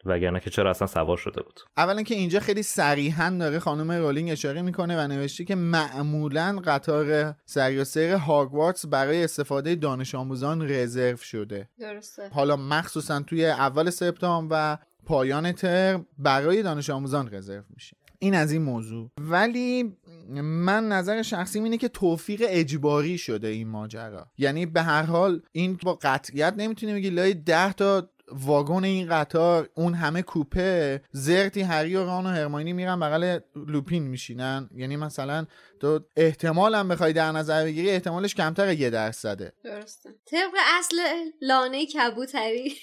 وگرنه 0.05 0.39
که 0.39 0.49
چرا 0.49 0.69
اصلا 0.69 0.87
سوار 0.87 1.17
شده 1.17 1.41
بود. 1.41 1.59
اولا 1.77 2.01
که 2.03 2.15
اینجا 2.15 2.39
خیلی 2.39 2.63
صریحا 2.63 3.37
داره 3.39 3.59
خانم 3.59 3.91
رولینگ 3.91 4.31
اشاره 4.31 4.61
می‌کنه 4.61 4.97
و 4.97 5.07
نوشته 5.07 5.45
که 5.45 5.55
معمولا 5.55 6.61
قطار 6.65 7.35
سری 7.45 7.77
و 7.77 7.83
سیر 7.83 8.13
هاگوارتس 8.13 8.85
برای 8.85 9.23
استفاده 9.23 9.75
دانش 9.75 10.15
آموزان 10.15 10.69
رزرو 10.69 11.17
شده. 11.17 11.69
درسته. 11.79 12.29
حالا 12.33 12.55
مخصوصا 12.55 13.21
توی 13.21 13.45
اول 13.45 13.89
سپتامبر 13.89 14.43
و 14.51 14.77
پایان 15.05 15.51
ترم 15.51 16.05
برای 16.17 16.63
دانش 16.63 16.89
آموزان 16.89 17.33
رزرو 17.33 17.63
میشه. 17.69 17.97
این 18.19 18.35
از 18.35 18.51
این 18.51 18.61
موضوع. 18.61 19.09
ولی 19.17 19.97
من 20.43 20.87
نظر 20.87 21.21
شخصی 21.21 21.59
اینه 21.59 21.77
که 21.77 21.87
توفیق 21.87 22.43
اجباری 22.47 23.17
شده 23.17 23.47
این 23.47 23.67
ماجرا. 23.67 24.27
یعنی 24.37 24.65
به 24.65 24.81
هر 24.81 25.03
حال 25.03 25.41
این 25.51 25.79
با 25.83 25.99
قطعیت 26.01 26.53
نمی‌تونی 26.57 26.93
بگی 26.93 27.09
لای 27.09 27.33
ده 27.33 27.73
تا 27.73 28.09
واگن 28.31 28.83
این 28.83 29.09
قطار 29.09 29.69
اون 29.75 29.93
همه 29.93 30.21
کوپه 30.21 31.01
زرتی 31.11 31.61
هری 31.61 31.95
و 31.95 32.05
ران 32.05 32.25
و 32.25 32.29
هرماینی 32.29 32.73
میرن 32.73 32.99
بغل 32.99 33.39
لوپین 33.55 34.03
میشینن. 34.03 34.69
یعنی 34.75 34.95
مثلا 34.95 35.45
تو 35.79 35.99
احتمال 36.15 36.75
هم 36.75 36.87
بخوای 36.87 37.13
در 37.13 37.31
نظر 37.31 37.63
بگیری 37.63 37.89
احتمالش 37.89 38.35
کمتر 38.35 38.73
یه 38.73 38.89
درصده. 38.89 39.53
درسته. 39.63 40.09
طبق 40.25 40.53
اصل 40.79 40.97
لانه 41.41 41.85
کبوتری. 41.85 42.73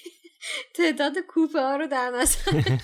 تعداد 0.73 1.13
کوپه 1.27 1.59
ها 1.59 1.75
رو 1.75 1.87
در 1.87 2.09
نظر 2.09 2.77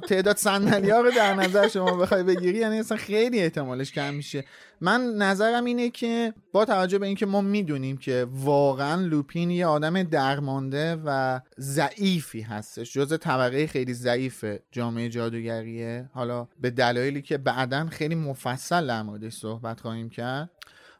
تعداد 0.08 0.36
صندلی 0.36 0.90
ها 0.90 1.00
رو 1.00 1.10
در 1.10 1.34
نظر 1.34 1.68
شما 1.68 1.96
بخوای 1.96 2.22
بگیری 2.22 2.58
یعنی 2.58 2.78
اصلا 2.78 2.96
خیلی 2.96 3.40
احتمالش 3.40 3.92
کم 3.92 4.14
میشه. 4.14 4.44
من 4.80 5.00
نظرم 5.00 5.64
اینه 5.64 5.90
که 5.90 6.34
با 6.52 6.64
توجه 6.64 6.98
به 6.98 7.06
اینکه 7.06 7.26
ما 7.26 7.40
می‌دونیم 7.40 7.96
که 7.96 8.26
واقعا 8.30 9.02
لوپین 9.02 9.50
یه 9.50 9.66
آدم 9.66 10.02
درمانده 10.02 10.96
و 11.04 11.40
ضعیفی 11.58 12.40
هستش 12.40 12.92
جز 12.92 13.18
طبقه 13.18 13.66
خیلی 13.66 13.94
ضعیف 13.94 14.44
جامعه 14.72 15.08
جادوگریه. 15.08 16.10
حالا 16.14 16.48
به 16.60 16.70
دلایلی 16.70 17.22
که 17.22 17.38
بعدا 17.38 17.86
خیلی 17.86 18.14
مفصل 18.14 18.86
در 18.86 19.02
موردش 19.02 19.32
صحبت 19.32 19.80
خواهیم 19.80 20.10
کرد. 20.10 20.50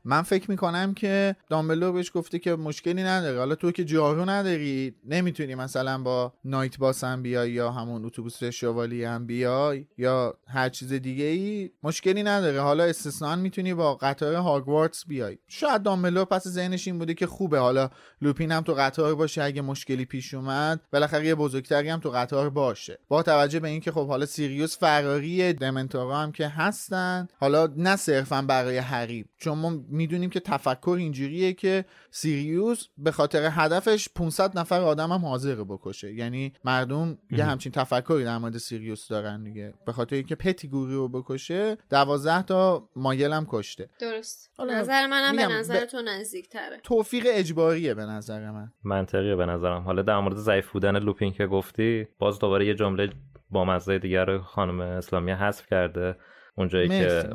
من 0.05 0.23
فکر 0.23 0.51
می‌کنم 0.51 0.95
که 0.95 1.37
دامبلور 1.49 1.93
بهش 1.93 2.11
گفته 2.15 2.39
که 2.39 2.57
مشکلی 2.57 3.03
نداره. 3.03 3.39
حالا 3.39 3.55
تو 3.55 3.73
که 3.73 3.85
جارو 3.85 4.31
نداری 4.31 4.95
نمی‌تونی 5.05 5.55
مثلا 5.55 5.99
با 5.99 6.33
نایت 6.45 6.79
باس 6.79 7.05
هم 7.05 7.23
بیای 7.23 7.53
یا 7.53 7.71
همون 7.71 8.05
اتوبوس 8.05 8.45
شوالی 8.45 9.05
هم 9.05 9.27
بیای 9.27 9.87
یا 9.99 10.35
هر 10.49 10.69
چیز 10.69 10.93
دیگه 10.93 11.25
ای 11.25 11.71
مشکلی 11.83 12.23
نداره. 12.23 12.61
حالا 12.61 12.85
استثنا 12.85 13.37
می‌تونی 13.37 13.75
با 13.75 13.95
قطار 13.95 14.35
هاگوارتس 14.35 15.07
بیای. 15.07 15.39
شاید 15.49 15.83
دامبلور 15.83 16.25
پس 16.25 16.49
ذهنش 16.49 16.87
این 16.87 16.99
بوده 16.99 17.15
که 17.15 17.27
خوبه. 17.27 17.59
حالا 17.59 17.91
لوپین 18.23 18.53
هم 18.53 18.63
تو 18.63 18.75
قطار 18.75 19.15
باشه 19.15 19.43
اگه 19.43 19.63
مشکلی 19.63 20.05
پیش 20.05 20.35
اومد. 20.35 20.81
بالاخره 20.93 21.27
یه 21.27 21.35
بزرگتری 21.35 21.89
هم 21.89 22.01
تو 22.01 22.11
قطار 22.11 22.51
باشه. 22.51 22.99
با 23.09 23.23
توجه 23.23 23.61
به 23.61 23.69
اینکه 23.69 23.93
خب 23.93 24.09
حالا 24.09 24.27
سیریوس 24.27 24.79
فراری 24.79 25.53
دمنتورا 25.53 26.17
هم 26.17 26.33
که 26.33 26.49
هستن. 26.49 27.29
حالا 27.39 27.69
نه 27.77 27.97
صرفا 27.97 28.43
برای 28.43 28.79
حریب 28.79 29.27
چون 29.37 29.59
ما 29.59 29.73
می‌دونیم 29.91 30.31
که 30.31 30.41
تفکر 30.41 30.97
اینجوریه 30.99 31.53
که 31.53 31.85
سیریوس 32.11 32.87
به 32.99 33.11
خاطر 33.11 33.49
هدفش 33.53 34.09
500 34.15 34.59
نفر 34.59 34.81
آدم 34.81 35.13
هم 35.13 35.25
حاضر 35.25 35.55
بکشه. 35.55 36.15
یعنی 36.15 36.53
مردم 36.65 37.19
یه 37.31 37.45
همچین 37.45 37.73
تفکری 37.73 38.25
در 38.25 38.39
مورد 38.39 38.59
سیریوس 38.59 39.09
دارن 39.09 39.45
دیگه. 39.45 39.75
به 39.87 39.93
خاطر 39.93 40.17
اینکه 40.17 40.35
پتیگوری 40.35 40.95
رو 40.95 41.09
بکشه 41.09 41.77
12 41.91 42.43
تا 42.43 42.89
مایل 42.97 43.33
هم 43.33 43.47
کشته. 43.49 43.91
درست. 44.01 44.51
نظر 44.71 45.07
منم 45.07 45.37
به 45.37 45.47
نظر 45.47 45.85
تو 45.85 46.03
نزدیک 46.03 46.49
تره 46.49 46.81
توفیق 46.83 47.27
اجباریه 47.29 47.95
به 47.95 48.03
نظر 48.03 48.51
من. 48.51 48.73
منطقیه 48.85 49.37
به 49.37 49.47
نظرم. 49.47 49.83
حالا 49.83 50.03
در 50.03 50.21
مورد 50.21 50.37
ضعیف 50.37 50.71
بودن 50.71 50.99
لوپین 50.99 51.33
که 51.33 51.47
گفتی 51.47 52.09
باز 52.19 52.39
دوباره 52.39 52.67
یه 52.67 52.75
جمله 52.75 53.11
با 53.51 53.65
مزه 53.65 53.99
دیگر 53.99 54.25
رو 54.25 54.43
خانم 54.43 54.81
اسلامی 54.81 55.33
حذف 55.33 55.67
کرده. 55.67 56.17
اونجایی 56.61 56.89
که 56.89 57.31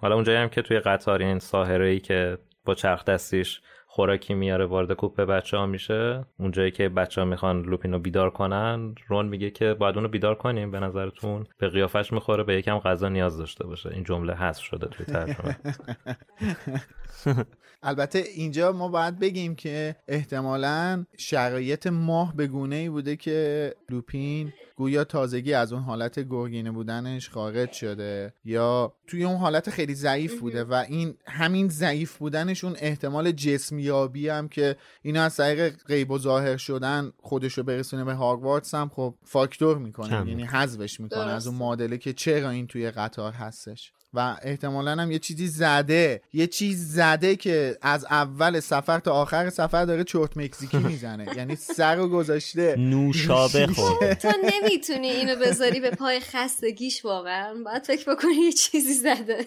حالا 0.00 0.14
اونجایی 0.14 0.38
هم 0.38 0.48
که 0.48 0.62
توی 0.62 0.80
قطار 0.80 1.22
این 1.22 1.38
ساهره 1.38 1.86
ای 1.86 2.00
که 2.00 2.38
با 2.64 2.74
چرخ 2.74 3.04
دستیش 3.04 3.60
خوراکی 3.86 4.34
میاره 4.34 4.66
وارد 4.66 4.92
کوپه 4.92 5.24
بچه 5.24 5.56
ها 5.56 5.66
میشه 5.66 6.24
اونجایی 6.38 6.70
که 6.70 6.88
بچه 6.88 7.20
ها 7.20 7.24
می‌خوان 7.24 7.62
لوپین 7.62 7.92
رو 7.92 7.98
بیدار 7.98 8.30
کنن 8.30 8.94
رون 9.08 9.28
میگه 9.28 9.50
که 9.50 9.74
باید 9.74 9.96
اونو 9.96 10.08
بیدار 10.08 10.34
کنیم 10.34 10.70
به 10.70 10.80
نظرتون. 10.80 11.46
به 11.58 11.68
قیافش 11.68 12.12
می‌خوره 12.12 12.44
به 12.44 12.54
یکم 12.54 12.78
غذا 12.78 13.08
نیاز 13.08 13.38
داشته 13.38 13.66
باشه. 13.66 13.90
این 13.92 14.04
جمله 14.04 14.34
حذف 14.34 14.62
شده 14.62 14.86
توی 14.86 15.06
ترجمه 15.06 15.56
البته 17.82 18.18
اینجا 18.18 18.72
ما 18.72 18.88
باید 18.88 19.18
بگیم 19.18 19.54
که 19.54 19.96
احتمالا 20.08 21.04
شرایط 21.16 21.86
ماه 21.86 22.36
به 22.36 22.46
گونه 22.46 22.76
ای 22.76 22.88
بوده 22.88 23.16
که 23.16 23.74
لوپین 23.90 24.52
گویا 24.76 25.04
تازگی 25.04 25.54
از 25.54 25.72
اون 25.72 25.82
حالت 25.82 26.20
گرگینه 26.20 26.70
بودنش 26.70 27.30
خارج 27.30 27.72
شده 27.72 28.32
یا 28.44 28.92
توی 29.06 29.24
اون 29.24 29.36
حالت 29.36 29.70
خیلی 29.70 29.94
ضعیف 29.94 30.40
بوده 30.40 30.64
و 30.64 30.74
این 30.88 31.14
همین 31.26 31.68
ضعیف 31.68 32.16
بودنش 32.16 32.64
اون 32.64 32.76
احتمال 32.78 33.32
جسمیابی 33.32 34.28
هم 34.28 34.48
که 34.48 34.76
اینا 35.02 35.22
از 35.22 35.36
طریق 35.36 35.76
غیب 35.86 36.10
و 36.10 36.18
ظاهر 36.18 36.56
شدن 36.56 37.12
خودش 37.22 37.58
رو 37.58 37.64
برسونه 37.64 38.04
به 38.04 38.14
هاگوارتس 38.14 38.74
هم 38.74 38.88
خب 38.88 39.14
فاکتور 39.24 39.78
می‌کنه 39.78 40.28
یعنی 40.28 40.44
حذفش 40.44 41.00
می‌کنه 41.00 41.30
از 41.30 41.46
اون 41.46 41.56
معادله 41.56 41.98
که 41.98 42.12
چرا 42.12 42.50
این 42.50 42.66
توی 42.66 42.90
قطار 42.90 43.32
هستش. 43.32 43.92
و 44.14 44.36
احتمالا 44.42 44.92
هم 44.92 45.10
یه 45.10 45.18
چیزی 45.18 45.46
زده 45.46 46.20
یه 46.32 46.46
چیز 46.46 46.92
زده 46.92 47.36
که 47.36 47.78
از 47.82 48.04
اول 48.04 48.60
سفر 48.60 48.98
تا 48.98 49.12
آخر 49.12 49.50
سفر 49.50 49.84
داره 49.84 50.04
چرت 50.04 50.36
مکزیکی 50.36 50.78
می‌زنه. 50.78 51.26
یعنی 51.36 51.56
سر 51.56 51.96
رو 51.96 52.08
گذاشته 52.08 52.76
نوشابه 52.78 53.66
خب 53.66 54.12
تو 54.22 54.32
نمی‌تونی 54.44 55.08
اینو 55.08 55.36
بذاری 55.36 55.80
به 55.80 55.90
پای 55.90 56.20
خستگیش 56.20 57.04
واقعا. 57.04 57.54
باید 57.64 57.82
فکر 57.82 58.14
بکنی 58.14 58.34
یه 58.34 58.52
چیزی 58.52 58.94
زده. 58.94 59.46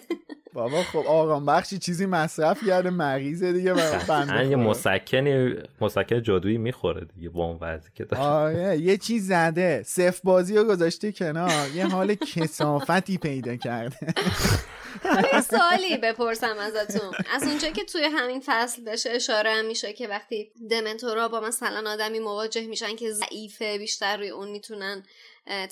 بابا 0.54 0.82
خب 0.82 0.98
آقام 0.98 1.46
بخشی 1.46 1.78
چیزی 1.78 2.06
مصرف 2.06 2.66
کرده 2.66 2.90
مریضه 2.90 3.52
دیگه 3.52 3.74
بنده 4.08 4.46
یه 4.46 4.56
مسکنی 4.56 5.54
مسکن 5.80 6.22
جادویی 6.22 6.58
می‌خوره 6.58 7.06
دیگه 7.14 7.28
با 7.28 7.44
اون 7.44 7.58
وضعی 7.60 7.90
که 7.94 8.04
داره. 8.04 8.22
آره 8.22 8.78
یه 8.78 8.96
چیز 8.96 9.26
زده. 9.26 9.82
صف 9.86 10.20
بازی 10.20 10.56
رو 10.56 10.64
گذاشته 10.64 11.12
کنار. 11.12 11.70
یه 11.74 11.86
حال 11.86 12.14
کثافتی 12.14 13.18
پیدا 13.18 13.56
کرده. 13.56 14.14
یه 15.32 15.40
سوالی 15.40 15.96
بپرسم 15.96 16.58
ازتون. 16.58 17.12
از 17.32 17.42
اونجا 17.42 17.70
که 17.70 17.84
توی 17.84 18.04
همین 18.04 18.42
فصل 18.46 18.82
بهش 18.84 19.06
اشاره 19.06 19.62
میشه 19.62 19.92
که 19.92 20.08
وقتی 20.08 20.52
دمنتورا 20.70 21.28
با 21.28 21.40
مثلا 21.40 21.90
آدمی 21.90 22.18
مواجه 22.18 22.66
میشن 22.66 22.96
که 22.96 23.12
ضعیفه 23.12 23.78
بیشتر 23.78 24.16
روی 24.16 24.28
اون 24.28 24.48
می‌تونن 24.48 25.04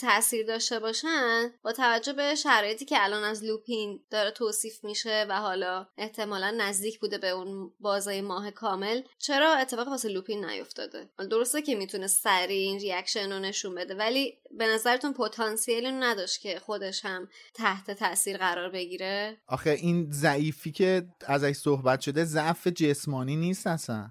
تاثیر 0.01 0.47
داشته 0.47 0.79
باشن 0.79 1.53
با 1.63 1.73
توجه 1.73 2.13
به 2.13 2.35
شرایطی 2.35 2.85
که 2.85 3.05
الان 3.05 3.25
از 3.25 3.45
لوپین 3.45 4.01
داره 4.11 4.31
توصیف 4.31 4.85
میشه 4.85 5.27
و 5.29 5.41
حالا 5.41 5.87
احتمالا 5.99 6.51
نزدیک 6.51 7.01
بوده 7.01 7.19
به 7.19 7.29
اون 7.29 7.73
بازه‌ی 7.81 8.21
ماه 8.21 8.51
کامل 8.51 9.03
چرا 9.19 9.55
اتفاق 9.55 9.89
واسه 9.89 10.09
لوپین 10.09 10.45
نیفتاده؟ 10.45 11.09
درسته 11.31 11.63
که 11.63 11.75
می‌تونه 11.75 12.07
سریع 12.07 12.69
این 12.69 12.79
reaction 12.79 13.33
رو 13.33 13.39
نشون 13.39 13.75
بده 13.75 13.95
ولی 13.95 14.39
به 14.59 14.67
نظرتون 14.67 15.13
پتانسیلی 15.13 15.93
نداشت 15.93 16.41
که 16.41 16.59
خودش 16.59 17.05
هم 17.05 17.29
تحت 17.55 17.91
تاثیر 17.91 18.37
قرار 18.37 18.71
بگیره؟ 18.71 19.37
آخه 19.47 19.71
این 19.71 20.11
ضعیفی 20.11 20.73
که 20.73 21.07
ازش 21.27 21.53
صحبت 21.53 22.01
شده 22.01 22.25
ضعف 22.25 22.67
جسمانی 22.67 23.37
نیست 23.37 23.67
اصلا. 23.67 24.11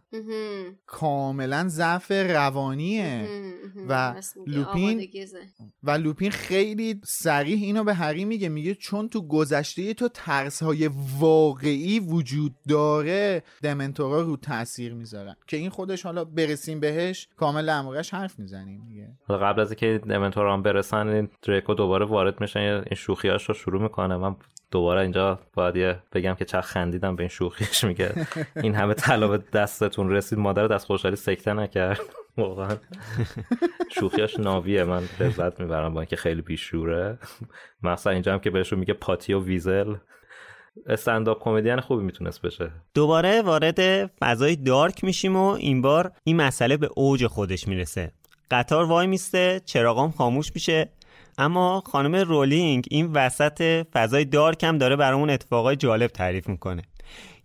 کاملا 0.86 1.68
ضعف 1.68 2.12
روانیه. 2.12 3.30
و 3.90 4.22
لوپین 4.48 5.10
و 5.84 5.92
لوپین 5.92 6.32
خیلی 6.32 7.02
سریح 7.04 7.64
اینو 7.64 7.84
به 7.84 7.94
هری 7.94 8.26
میگه 8.26 8.50
میگه 8.50 8.76
چون 8.76 9.10
تو 9.10 9.28
گذشته 9.28 9.94
تو 9.94 10.08
ترس 10.08 10.64
های 10.64 10.90
واقعی 11.20 12.00
وجود 12.00 12.56
داره 12.70 13.44
دمنتورا 13.64 14.22
رو 14.22 14.38
تاثیر 14.38 14.94
می‌ذارن. 14.94 15.36
که 15.48 15.58
این 15.58 15.70
خودش 15.70 16.04
حالا 16.04 16.26
برسیم 16.26 16.80
بهش 16.80 17.28
کامل 17.36 17.70
امورش 17.70 18.14
حرف 18.14 18.40
می‌زنیم 18.40 18.86
دیگه. 18.88 19.18
قبل 19.30 19.62
از 19.62 19.72
اینکه 19.72 20.02
دمنتورا 20.30 20.54
هم 20.54 20.62
برسن 20.62 21.30
دریکو 21.42 21.74
دوباره 21.74 22.06
وارد 22.06 22.42
میشن 22.42 22.60
این 22.60 22.96
شوخیاش 22.96 23.46
رو 23.50 23.54
شروع 23.54 23.82
می‌کنه. 23.82 24.18
من 24.18 24.36
دوباره 24.72 25.02
اینجا 25.02 25.40
باید 25.54 25.98
بگم 26.14 26.34
که 26.34 26.46
چه 26.46 26.62
خندیدم 26.62 27.16
به 27.16 27.24
این 27.24 27.30
شوخیش. 27.30 27.84
میگه 27.84 28.14
این 28.56 28.76
همه 28.76 28.94
طلا 28.94 29.28
به 29.28 29.44
دستتون 29.54 30.10
رسید. 30.12 30.40
مادر 30.40 30.74
از 30.74 30.86
خوشحالی 30.86 31.16
سکته 31.16 31.54
نکرد. 31.54 32.00
واقعا. 32.38 32.78
شوخیاش 33.92 34.40
ناویه 34.40 34.84
من 34.84 35.04
لذت 35.20 35.60
می‌برم 35.60 35.94
با 35.94 36.00
اینکه 36.00 36.16
خیلی 36.16 36.42
بیشوره. 36.42 37.20
مثلا 37.84 38.14
اینجا 38.14 38.34
هم 38.34 38.40
که 38.40 38.50
بهشون 38.50 38.80
میگه 38.80 38.94
پاتی 38.94 39.34
و 39.34 39.44
ویزل. 39.44 39.96
استنداپ 40.88 41.44
کمدین 41.44 41.80
خوبی 41.80 42.04
می‌تونست 42.04 42.42
بشه. 42.42 42.72
دوباره 42.94 43.42
وارد 43.42 44.06
فضای 44.06 44.56
دارک 44.56 45.04
میشیم 45.04 45.36
و 45.36 45.48
این 45.48 45.82
بار 45.82 46.12
این 46.24 46.36
مسئله 46.36 46.78
به 46.78 46.90
اوج 46.96 47.28
خودش 47.28 47.68
می‌رسه. 47.68 48.12
قطار 48.52 48.86
وای 48.86 49.08
میسته 49.08 49.62
چراغام 49.66 50.12
خاموش 50.12 50.52
میشه. 50.56 50.90
اما 51.38 51.84
خانم 51.86 52.16
رولینگ 52.16 52.86
این 52.90 53.12
وسط 53.14 53.88
فضای 53.94 54.26
دارک 54.26 54.64
هم 54.64 54.78
داره 54.78 54.96
برامون 54.96 55.30
اتفاقای 55.30 55.76
جالب 55.76 56.12
تعریف 56.12 56.50
می‌کنه. 56.50 56.82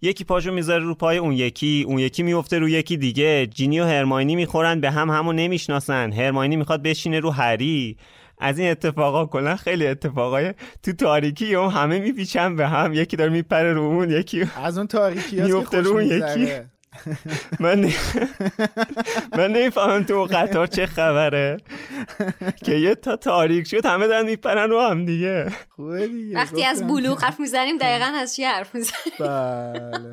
یکی 0.02 0.24
پاشو 0.24 0.52
می‌ذاره 0.52 0.84
رو 0.84 0.94
پای 0.94 1.16
اون 1.16 1.32
یکی 1.32 1.84
اون 1.88 1.98
یکی 1.98 2.22
میفته 2.22 2.58
رو 2.58 2.68
یکی 2.68 2.96
دیگه. 2.96 3.46
جینی 3.46 3.80
و 3.80 3.84
هرماینی 3.84 4.36
می‌خورن 4.36 4.80
به 4.80 4.90
هم 4.90 5.10
همو 5.10 5.32
نمی‌شناسن. 5.32 6.12
هرماینی 6.12 6.56
می‌خواد 6.56 6.82
بشینه 6.82 7.20
رو 7.20 7.30
هری. 7.30 7.96
از 8.38 8.58
این 8.58 8.70
اتفاقا 8.70 9.26
کلا 9.26 9.56
خیلی 9.56 9.86
اتفاقای 9.86 10.54
تو 10.82 10.92
تاریکی 10.92 11.54
و 11.54 11.68
همه 11.68 11.98
میپیچن 11.98 12.56
به 12.56 12.68
هم. 12.68 12.94
یکی 12.94 13.16
داره 13.16 13.30
میپره 13.30 13.72
رو 13.72 13.82
اون 13.82 14.10
یکی 14.10 14.46
از 14.56 14.78
اون 14.78 14.86
تاریکی 14.86 15.40
میفته 15.42 15.80
رو 15.80 15.90
اون 15.90 16.02
یکی. 16.02 16.48
من 17.61 17.80
من 19.38 19.52
نمی‌فهمم 19.52 20.04
تو 20.04 20.24
قطار 20.24 20.66
چه 20.66 20.87
خبره. 20.87 21.57
که 22.64 22.74
یه 22.74 22.94
تا 22.94 23.16
تاریک 23.16 23.68
شد 23.68 23.87
همه 23.87 24.07
دارن 24.07 24.26
میپرن 24.26 24.70
رو 24.70 24.80
هم 24.80 25.04
دیگه. 25.04 25.52
خوبه 25.76 26.07
دیگه. 26.07 26.37
وقتی 26.37 26.64
از 26.64 26.87
بلوغ 26.87 27.24
حرف 27.24 27.40
می‌زنیم 27.40 27.78
دقیقا 27.78 28.12
از 28.16 28.37
چی 28.37 28.44
حرف 28.44 28.74
می‌زنیم؟ 28.74 29.14
بله. 29.20 30.12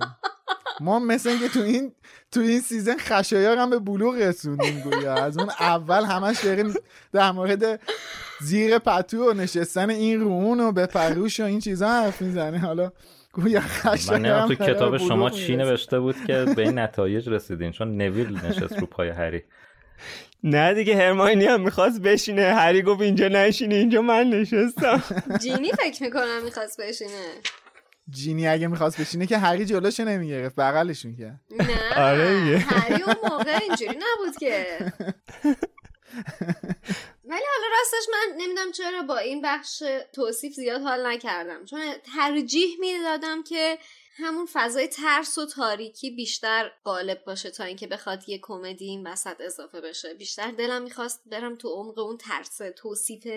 ما 0.79 0.99
مثل 0.99 1.29
اینکه 1.29 1.47
تو 1.47 1.61
این 1.61 1.91
تو 2.31 2.39
این 2.39 2.61
season 2.61 2.97
خشایار 2.97 3.57
هم 3.57 3.69
به 3.69 3.79
بلوغ 3.79 4.15
رسوندیم 4.15 4.79
گویا. 4.79 5.13
از 5.13 5.37
اون 5.37 5.49
اول 5.59 6.05
همش 6.05 6.39
داریم 6.43 6.73
در 7.13 7.31
مورد 7.31 7.79
زیر 8.41 8.79
پتو 8.79 9.29
و 9.29 9.33
نشستن 9.33 9.89
این 9.89 10.21
رو 10.21 10.27
اون 10.27 10.59
و 10.59 10.71
بپر 10.71 10.85
روش 10.85 11.39
و 11.39 11.43
این 11.43 11.59
چیزا 11.59 11.87
حرف 11.87 12.21
می‌زنه 12.21 12.57
حالا 12.59 12.91
گویا 13.33 13.61
من 14.09 14.47
تو 14.47 14.55
کتاب 14.55 14.97
شما 14.97 15.29
چی 15.29 15.55
نوشته 15.55 15.99
بود 15.99 16.15
که 16.27 16.45
به 16.55 16.61
این 16.61 16.79
نتایج 16.79 17.29
رسیدین؟ 17.29 17.71
چون 17.71 17.97
نویل 17.97 18.45
نشست 18.45 18.79
رو 18.79 18.85
پای 18.85 19.09
هری. 19.09 19.43
نه 20.43 20.73
دیگه 20.73 20.95
هرماینی 20.97 21.45
هم 21.45 21.61
می‌خواست 21.61 22.01
بشینه. 22.01 22.53
هری 22.53 22.81
گفت 22.81 23.01
اینجا 23.01 23.27
نشینه 23.27 23.75
اینجا 23.75 24.01
من 24.01 24.29
نشستم. 24.29 25.03
جینی 25.41 25.71
فکر 25.71 26.03
می‌کنم 26.03 26.43
می‌خواست 26.43 26.81
بشینه. 26.81 27.31
جینی 28.09 28.47
اگه 28.47 28.67
می‌خواست 28.67 29.01
بشینه 29.01 29.25
که 29.27 29.37
هری 29.37 29.65
جلوش 29.65 29.99
نمی‌گرفت 29.99 30.55
بغلش 30.55 31.05
می‌کرد. 31.05 31.39
نه 31.59 31.97
آره 31.97 32.57
هری 32.57 33.03
اون 33.03 33.15
موقع 33.23 33.59
اینجوری 33.61 33.97
نبود 33.97 34.37
که. 34.39 34.65
ولی 37.31 37.43
حالا 37.55 37.75
راستش 37.77 38.09
من 38.11 38.35
نمی‌دونم 38.37 38.71
چرا 38.71 39.01
با 39.01 39.17
این 39.17 39.41
بخش 39.41 39.83
توصیف 40.13 40.53
زیاد 40.53 40.81
حال 40.81 41.07
نکردم. 41.07 41.65
چون 41.65 41.81
ترجیح 42.15 42.79
می‌دادم 42.79 43.43
که 43.43 43.79
همون 44.17 44.47
فضای 44.53 44.87
ترس 44.87 45.37
و 45.37 45.45
تاریکی 45.45 46.11
بیشتر 46.11 46.71
غالب 46.85 47.23
باشه 47.25 47.51
تا 47.51 47.63
اینکه 47.63 47.87
بخواد 47.87 48.29
یه 48.29 48.39
کمدی 48.41 48.85
این 48.85 49.07
وسط 49.07 49.41
اضافه 49.41 49.81
بشه. 49.81 50.13
بیشتر 50.13 50.51
دلم 50.51 50.81
می‌خواست 50.81 51.21
برم 51.25 51.55
تو 51.55 51.69
عمق 51.69 51.99
اون 51.99 52.17
ترس 52.17 52.61
توصیف 52.77 53.27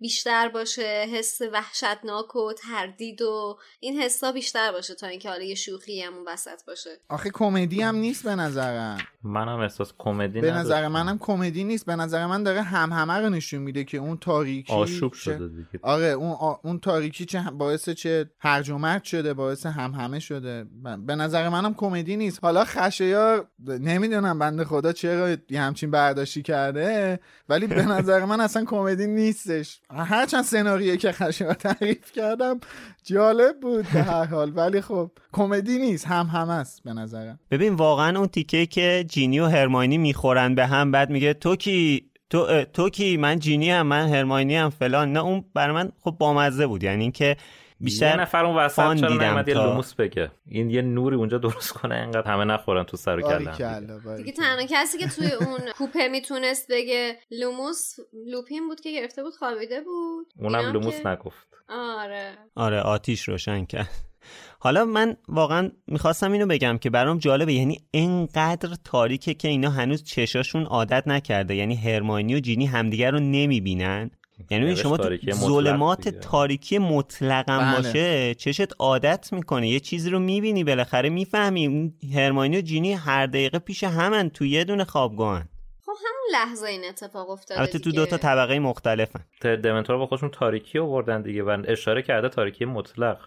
بیشتر 0.00 0.48
باشه 0.48 1.06
حس 1.12 1.40
وحشتناک 1.52 2.36
و 2.36 2.52
تردید 2.52 3.22
و 3.22 3.58
این 3.80 4.00
حسا 4.00 4.32
بیشتر 4.32 4.72
باشه 4.72 4.94
تا 4.94 5.06
اینکه 5.06 5.28
حالا 5.28 5.42
یه 5.42 5.54
شوخی 5.54 6.02
همون 6.02 6.24
وسط 6.28 6.64
باشه. 6.66 6.90
آخه 7.08 7.30
کمدی 7.30 7.82
هم 7.82 7.96
نیست 7.96 8.24
به 8.24 8.34
نظرم. 8.34 8.98
منم 9.22 9.60
احساس 9.60 9.92
کمدی 9.98 10.40
به 10.40 10.50
نظر 10.50 10.88
منم 10.88 11.18
کمدی 11.18 11.64
نیست. 11.64 11.86
به 11.86 11.96
نظر 11.96 12.26
من 12.26 12.42
داره 12.42 12.62
هم 12.62 12.92
همه 12.92 13.12
رو 13.12 13.28
نشون 13.28 13.62
میده 13.62 13.84
که 13.84 13.98
اون 13.98 14.16
تاریکی 14.18 14.72
آشوب 14.72 15.12
شده 15.12 15.48
دیگه. 15.48 15.68
آره 15.82 16.06
اون 16.06 16.30
آ... 16.30 16.54
اون 16.62 16.78
تاریکی 16.80 17.24
چه 17.24 17.40
باعث 17.52 17.88
چه 17.88 18.30
هرج 18.38 18.70
و 18.70 18.78
مرج 18.78 19.04
شده 19.04 19.34
باعث 19.34 19.66
هم 19.66 19.90
همه 19.92 20.18
شده. 20.20 20.66
به 21.06 21.14
نظر 21.14 21.48
منم 21.48 21.74
کمدی 21.74 22.16
نیست. 22.16 22.38
حالا 22.42 22.64
خشایار 22.64 23.48
نمی‌دونم 23.66 24.38
بنده 24.38 24.64
خدا 24.64 24.92
چرا 24.92 25.36
یه 25.50 25.60
همچین 25.60 25.90
برداشتی 25.90 26.42
کرده 26.42 27.20
ولی 27.48 27.66
به 27.66 27.82
نظر 27.96 28.24
من 28.24 28.40
اصلا 28.40 28.64
کمدی 28.64 29.06
نیستش. 29.06 29.80
هرچند 29.96 30.44
سناریویی 30.44 30.96
که 30.96 31.12
خشایار 31.12 31.54
تعریف 31.54 32.12
کردم 32.12 32.60
جالب 33.04 33.60
بود 33.60 33.86
به 33.92 34.02
هر 34.02 34.24
حال. 34.24 34.52
ولی 34.56 34.80
خب 34.80 35.10
کمدی 35.32 35.78
نیست. 35.78 36.06
هم 36.06 36.26
هم 36.26 36.50
است 36.50 36.82
به 36.82 36.92
نظرم. 36.92 37.38
ببین 37.50 37.74
واقعا 37.74 38.18
اون 38.18 38.28
تیکه 38.28 38.66
که 38.66 39.04
جینی 39.08 39.40
و 39.40 39.46
هرماینی 39.46 39.98
می‌خورن 39.98 40.54
به 40.54 40.66
هم 40.66 40.90
بعد 40.90 41.10
میگه 41.10 41.34
تو 41.34 41.56
کی 41.56 42.10
تو 42.30 42.64
تو 42.64 42.90
کی؟ 42.90 43.16
من 43.16 43.38
جینی 43.38 43.70
هم 43.70 43.86
من 43.86 44.08
هرماینی 44.08 44.56
هم 44.56 44.70
فلان. 44.70 45.12
نه 45.12 45.20
اون 45.20 45.44
برای 45.54 45.74
من 45.74 45.92
خب 46.00 46.16
بامزه 46.18 46.66
بود. 46.66 46.82
یعنی 46.82 47.02
اینکه 47.02 47.36
بیشتر 47.80 48.06
یه 48.10 48.16
نفر 48.16 48.44
اون 48.44 48.56
وسط 48.56 48.76
چرا 48.82 48.94
دیدم 48.94 49.20
نعمت 49.20 49.48
یه 49.48 49.54
تا- 49.54 49.64
لوموس 49.64 49.94
بگه؟ 49.94 50.30
این 50.46 50.70
یه 50.70 50.82
نوری 50.82 51.16
اونجا 51.16 51.38
درست 51.38 51.72
کنه 51.72 51.94
انقدر 51.94 52.32
همه 52.32 52.44
نخورن 52.44 52.84
تو 52.84 52.96
سر 52.96 53.18
و 53.18 53.22
کلم 53.22 53.44
باریکلا، 53.44 54.16
دیگه. 54.16 54.32
تنها 54.32 54.66
کسی 54.70 54.98
که 54.98 55.06
توی 55.08 55.30
اون 55.32 55.58
کوپه 55.78 56.08
می‌تونست 56.08 56.66
بگه 56.70 57.16
لوموس 57.30 57.94
لوپین 58.26 58.68
بود 58.68 58.80
که 58.80 58.92
گرفته 58.92 59.22
بود 59.22 59.32
خوابیده 59.34 59.80
بود. 59.80 60.26
اونم 60.38 60.72
لوموس 60.72 61.00
که- 61.00 61.08
نگفت. 61.08 61.48
آره. 61.68 62.32
آره 62.54 62.80
آتیش 62.80 63.28
روشن 63.28 63.64
کرد. 63.64 63.90
حالا 64.64 64.84
من 64.84 65.16
واقعا 65.28 65.70
می‌خواستم 65.86 66.32
اینو 66.32 66.46
بگم 66.46 66.78
که 66.78 66.90
برام 66.90 67.18
جالبه 67.18 67.52
یعنی 67.52 67.78
انقدر 67.94 68.68
تاریکه 68.84 69.34
که 69.34 69.48
اینا 69.48 69.70
هنوز 69.70 70.04
چشاشون 70.04 70.62
عادت 70.66 71.08
نکرده. 71.08 71.54
یعنی 71.54 71.76
هرماینی 71.76 72.34
و 72.34 72.40
جینی 72.40 72.66
همدیگر 72.66 73.10
رو 73.10 73.18
نمی‌بینن. 73.20 74.10
یعنی 74.50 74.64
نوشت 74.64 74.82
شما 74.82 74.96
تو 74.96 75.02
تاریکی 75.02 75.26
مطلق 75.26 75.40
ظلمات. 75.40 76.08
تاریکی 76.08 76.78
مطلقم 76.78 77.58
بله. 77.58 77.76
باشه 77.76 78.34
چشت 78.34 78.72
عادت 78.78 79.32
می‌کنه 79.32 79.68
یه 79.68 79.80
چیزی 79.80 80.10
رو 80.10 80.18
می‌بینی 80.18 80.64
بالاخره 80.64 81.08
می‌فهمی 81.08 81.94
هرماینی 82.14 82.58
و 82.58 82.60
جینی 82.60 82.92
هر 82.92 83.26
دقیقه 83.26 83.58
پیش 83.58 83.84
همن 83.84 84.30
تو 84.30 84.44
یه 84.44 84.64
دونه 84.64 84.84
خوابگاهن 84.84 85.48
خب 85.86 85.92
همون 85.92 86.20
لحظه 86.32 86.66
این 86.66 86.84
اتفاق 86.88 87.30
افتاده 87.30 87.60
البته 87.60 87.78
تو. 87.78 87.92
دو 87.92 88.06
تا 88.06 88.18
طبقه 88.18 88.58
مختلفن 88.58 89.20
دمنتور 89.42 89.96
با 89.96 90.06
خودشون 90.06 90.28
تاریکی 90.28 90.78
آوردن 90.78 91.22
دیگه 91.22 91.42
و 91.42 91.62
اشاره 91.68 92.02
کرده 92.02 92.28
تاریکی 92.28 92.64
مطلق 92.64 93.18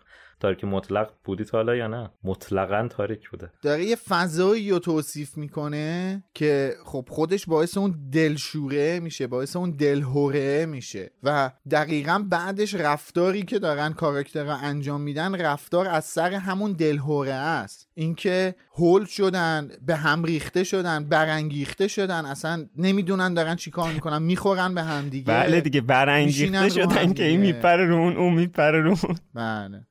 تاریکی 0.43 0.67
مطلق 0.67 1.09
بودی 1.23 1.43
تا 1.43 1.57
حالا 1.57 1.75
یا 1.75 1.87
نه؟ 1.87 2.11
مطلقا 2.23 2.87
تاریک 2.87 3.29
بوده. 3.29 3.51
داره 3.61 3.85
یه 3.85 3.95
فضایی 3.95 4.71
رو 4.71 4.79
توصیف 4.79 5.37
می‌کنه 5.37 6.23
که 6.33 6.73
خب 6.85 7.05
خودش 7.09 7.45
باعث 7.45 7.77
اون 7.77 8.09
دلشوره 8.11 8.99
میشه 8.99 9.27
باعث 9.27 9.55
اون 9.55 9.71
دلهوره 9.71 10.65
میشه 10.65 11.11
و 11.23 11.51
دقیقا 11.71 12.25
بعدش 12.29 12.73
رفتاری 12.73 13.43
که 13.43 13.59
دارن 13.59 13.93
کاراکترها 13.93 14.55
انجام 14.55 15.01
میدن 15.01 15.41
رفتار 15.41 15.87
از 15.87 16.05
سر 16.05 16.33
همون 16.33 16.73
دلهوره 16.73 17.33
است. 17.33 17.89
اینکه 17.95 18.55
هول 18.75 19.05
شدن 19.05 19.69
به 19.85 19.95
هم 19.95 20.23
ریخته 20.23 20.63
شدن 20.63 21.03
برانگیخته 21.03 21.87
شدن 21.87 22.25
اصلا 22.25 22.65
نمی‌دونن 22.77 23.33
دارن 23.33 23.55
چیکار 23.55 23.93
می‌کنن 23.93 24.21
می‌خورن 24.21 24.75
به 24.75 24.83
هم 24.83 25.09
دیگه. 25.09 25.27
بله 25.27 25.61
دیگه 25.61 25.81
برانگیخته 25.81 26.69
شدن 26.69 27.13
که 27.13 27.23
این. 27.23 27.39
میپره 27.39 27.85
رو 27.85 27.95
اون 27.95 28.17
اون 28.17 28.33
میپره 28.33 28.81
رو 28.81 28.97
بله. 29.33 29.87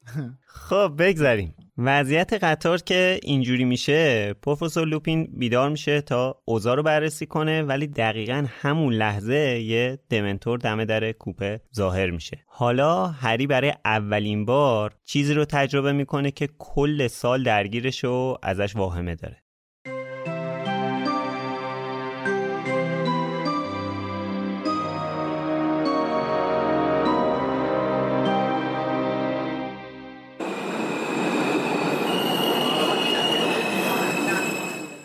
خب 0.47 0.93
بگذاریم. 0.99 1.55
وضعیت 1.79 2.33
قطار 2.33 2.79
که 2.79 3.21
اینجوری 3.23 3.65
میشه 3.65 4.33
پروفسور 4.43 4.89
لوپین 4.89 5.29
بیدار 5.33 5.71
میشه 5.71 6.01
تا 6.01 6.43
اوضاع 6.45 6.77
رو 6.77 6.83
بررسی 6.83 7.27
کنه 7.27 7.63
ولی 7.63 7.87
دقیقا 7.87 8.47
همون 8.49 8.95
لحظه 8.95 9.61
یه 9.61 9.99
دمنتور 10.09 10.59
دم 10.59 10.85
در 10.85 11.13
کوپه 11.13 11.61
ظاهر 11.75 12.11
میشه. 12.11 12.45
حالا 12.47 13.07
هری 13.07 13.47
برای 13.47 13.73
اولین 13.85 14.45
بار 14.45 14.95
چیزی 15.05 15.35
رو 15.35 15.45
تجربه 15.45 15.93
می‌کنه 15.93 16.31
که 16.31 16.49
کل 16.59 17.07
سال 17.07 17.43
درگیرش 17.43 18.05
و 18.05 18.37
ازش 18.43 18.77
واهمه 18.77 19.15
داره. 19.15 19.43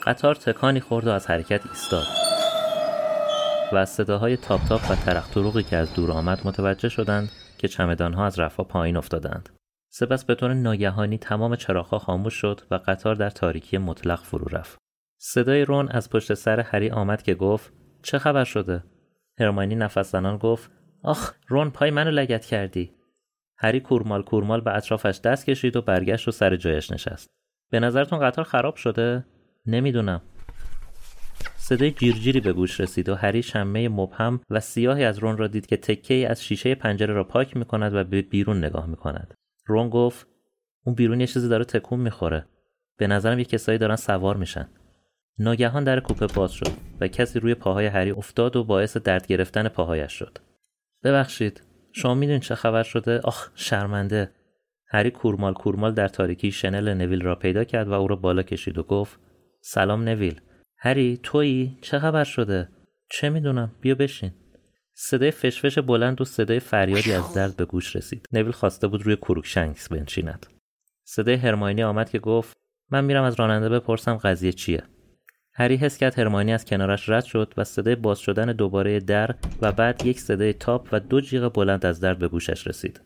قطار 0.07 0.35
تکانی 0.35 0.79
خورد 0.79 1.07
و 1.07 1.09
از 1.09 1.27
حرکت 1.27 1.61
ایستاد. 1.65 2.05
و 3.71 3.75
از 3.75 3.89
صداهای 3.89 4.37
تاپ 4.37 4.61
تاپ 4.67 4.91
و 4.91 4.95
ترق 4.95 5.29
طروقی 5.29 5.63
که 5.63 5.75
از 5.75 5.93
دور 5.93 6.11
آمد 6.11 6.41
متوجه 6.45 6.89
شدند 6.89 7.29
که 7.57 7.67
چمدانها 7.67 8.25
از 8.25 8.39
رفا 8.39 8.63
پایین 8.63 8.97
افتادند. 8.97 9.49
سپس 9.89 10.25
به 10.25 10.35
طور 10.35 10.53
ناگهانی 10.53 11.17
تمام 11.17 11.55
چراغها 11.55 11.99
خاموش 11.99 12.33
شد 12.33 12.61
و 12.71 12.79
قطار 12.87 13.15
در 13.15 13.29
تاریکی 13.29 13.77
مطلق 13.77 14.23
فرو 14.23 14.57
رفت. 14.57 14.77
صدای 15.17 15.65
رون 15.65 15.89
از 15.89 16.09
پشت 16.09 16.33
سر 16.33 16.59
هری 16.59 16.89
آمد 16.89 17.21
که 17.21 17.35
گفت 17.35 17.73
چه 18.03 18.19
خبر 18.19 18.43
شده؟ 18.43 18.83
هرماینی 19.39 19.75
نفس 19.75 20.11
زنان 20.11 20.37
گفت 20.37 20.71
آخ 21.03 21.33
رون 21.47 21.69
پای 21.69 21.91
منو 21.91 22.11
لگت 22.11 22.45
کردی. 22.45 22.91
هری 23.57 23.79
کورمال 23.79 24.23
کورمال 24.23 24.61
به 24.61 24.75
اطرافش 24.75 25.19
دست 25.23 25.45
کشید 25.45 25.75
و 25.75 25.81
برگشت 25.81 26.27
و 26.27 26.31
سر 26.31 26.55
جایش 26.55 26.91
نشست. 26.91 27.29
به 27.71 27.79
نظرتون 27.79 28.19
قطار 28.19 28.45
خراب 28.45 28.75
شده؟ 28.75 29.25
نمی‌دونم 29.67 30.21
صدای 31.55 31.91
جیرجیری 31.91 32.39
به 32.39 32.53
گوش 32.53 32.79
رسید 32.79 33.09
و 33.09 33.15
هری 33.15 33.43
شمه 33.43 33.89
مبهم 33.89 34.39
و 34.49 34.59
سیاهی 34.59 35.03
از 35.03 35.19
رون 35.19 35.37
را 35.37 35.47
دید 35.47 35.65
که 35.65 35.77
تکه 35.77 36.13
ای 36.13 36.25
از 36.25 36.43
شیشه 36.43 36.75
پنجره 36.75 37.13
را 37.13 37.23
پاک 37.23 37.57
می 37.57 37.65
کند 37.65 37.95
و 37.95 38.03
به 38.03 38.21
بیرون 38.21 38.57
نگاه 38.57 38.87
می 38.87 38.95
کند. 38.95 39.33
رون 39.65 39.89
گفت 39.89 40.27
اون 40.85 40.95
بیرون 40.95 41.21
یه 41.21 41.27
چیزی 41.27 41.49
داره 41.49 41.65
تکون 41.65 41.99
می‌خوره. 41.99 42.45
به 42.97 43.07
نظرم 43.07 43.39
یه 43.39 43.45
کسایی 43.45 43.77
دارن 43.77 43.95
سوار 43.95 44.37
میشن. 44.37 44.69
ناگهان 45.39 45.83
در 45.83 45.99
کوپه 45.99 46.27
باز 46.27 46.51
شد 46.51 46.71
و 46.99 47.07
کسی 47.07 47.39
روی 47.39 47.55
پاهای 47.55 47.85
هری 47.85 48.11
افتاد 48.11 48.55
و 48.55 48.63
باعث 48.63 48.97
درد 48.97 49.27
گرفتن 49.27 49.67
پاهایش 49.67 50.11
شد. 50.11 50.37
ببخشید 51.03 51.63
شما 51.91 52.13
می‌دونید 52.13 52.41
چه 52.41 52.55
خبر 52.55 52.83
شده؟ 52.83 53.19
آخ 53.19 53.49
شرمنده. 53.55 54.31
هری 54.89 55.11
کورمال 55.11 55.53
کورمال 55.53 55.93
در 55.93 56.07
تاریکی 56.07 56.51
شنل 56.51 56.93
نویل 56.93 57.21
را 57.21 57.35
پیدا 57.35 57.63
کرد 57.63 57.87
و 57.87 57.93
او 57.93 58.07
را 58.07 58.15
بالا 58.15 58.43
کشید 58.43 58.77
و 58.77 58.83
گفت 58.83 59.26
سلام 59.69 60.03
نویل. 60.03 60.41
هری 60.77 61.19
تویی؟ 61.23 61.77
چه 61.81 61.99
خبر 61.99 62.23
شده؟ 62.23 62.69
چه 63.09 63.29
می‌دونم؟ 63.29 63.71
بیا 63.81 63.95
بشین. 63.95 64.31
صدای 64.93 65.31
فشفش 65.31 65.79
بلند 65.79 66.21
و 66.21 66.25
صدای 66.25 66.59
فریادی 66.59 67.13
از 67.13 67.33
درد 67.33 67.55
به 67.55 67.65
گوش 67.65 67.95
رسید. 67.95 68.25
نویل 68.31 68.51
خواسته 68.51 68.87
بود 68.87 69.03
روی 69.03 69.15
کروکشنگس 69.15 69.89
بنشیند. 69.89 70.45
صدای 71.03 71.35
هرماینی 71.35 71.83
آمد 71.83 72.09
که 72.09 72.19
گفت 72.19 72.57
من 72.91 73.05
میرم 73.05 73.23
از 73.23 73.39
راننده 73.39 73.69
بپرسم 73.69 74.17
قضیه 74.17 74.51
چیه. 74.51 74.83
هری 75.53 75.75
حس 75.75 75.97
کرد 75.97 76.19
هرماینی 76.19 76.53
از 76.53 76.65
کنارش 76.65 77.09
رد 77.09 77.23
شد 77.23 77.53
و 77.57 77.63
صدای 77.63 77.95
باز 77.95 78.19
شدن 78.19 78.45
دوباره 78.45 78.99
در 78.99 79.35
و 79.61 79.71
بعد 79.71 80.05
یک 80.05 80.19
صدای 80.19 80.53
تاپ 80.53 80.89
و 80.91 80.99
دو 80.99 81.21
جیغ 81.21 81.53
بلند 81.53 81.85
از 81.85 81.99
درد 81.99 82.19
به 82.19 82.27
گوشش 82.27 82.67
رسید. 82.67 83.01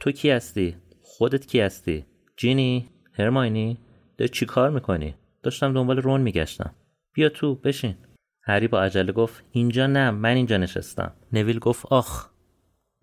تو 0.00 0.10
کی 0.10 0.30
هستی؟ 0.30 0.76
خودت 1.02 1.46
کی 1.46 1.60
هستی؟ 1.60 2.06
جینی؟ 2.36 2.88
هرماینی؟ 3.12 3.78
داری 4.18 4.28
چی 4.28 4.46
کار 4.46 4.70
می‌کنی؟ 4.70 5.14
داشتم 5.42 5.72
دنبال 5.72 5.98
رون 5.98 6.20
میگشتم. 6.20 6.74
بیا 7.12 7.28
تو 7.28 7.54
بشین. 7.54 7.94
هری 8.42 8.68
با 8.68 8.82
عجله 8.82 9.12
گفت 9.12 9.44
اینجا 9.52 9.86
نه 9.86 10.10
من 10.10 10.36
اینجا 10.36 10.56
نشستم. 10.56 11.12
نویل 11.32 11.58
گفت 11.58 11.86
آخ. 11.86 12.28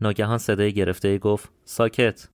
ناگهان 0.01 0.37
صدای 0.37 0.73
گرفته 0.73 1.17
گفت 1.17 1.49
ساکت. 1.63 2.29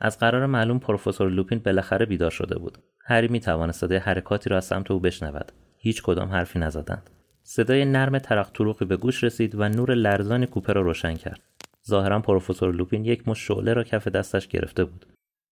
از 0.00 0.18
قرار 0.18 0.46
معلوم 0.46 0.78
پروفسور 0.78 1.30
لوپین 1.30 1.58
بالاخره 1.58 2.06
بیدار 2.06 2.30
شده 2.30 2.58
بود. 2.58 2.78
هری 3.04 3.28
می 3.28 3.40
توانست 3.40 3.80
صدای 3.80 3.98
حرکاتی 3.98 4.50
را 4.50 4.56
از 4.56 4.64
سمت 4.64 4.90
او 4.90 5.00
بشنود. 5.00 5.52
هیچ 5.78 6.02
کدام 6.02 6.28
حرفی 6.28 6.58
نزدند. 6.58 7.10
صدای 7.42 7.84
نرم 7.84 8.18
ترق 8.18 8.50
طروقی 8.52 8.84
به 8.84 8.96
گوش 8.96 9.24
رسید 9.24 9.54
و 9.54 9.68
نور 9.68 9.94
لرزانی 9.94 10.46
کوپه 10.46 10.72
را 10.72 10.82
روشن 10.82 11.14
کرد. 11.14 11.40
ظاهرا 11.88 12.20
پروفسور 12.20 12.74
لوپین 12.74 13.04
یک 13.04 13.28
مش 13.28 13.46
شعله 13.46 13.72
را 13.72 13.84
کف 13.84 14.08
دستش 14.08 14.48
گرفته 14.48 14.84
بود. 14.84 15.06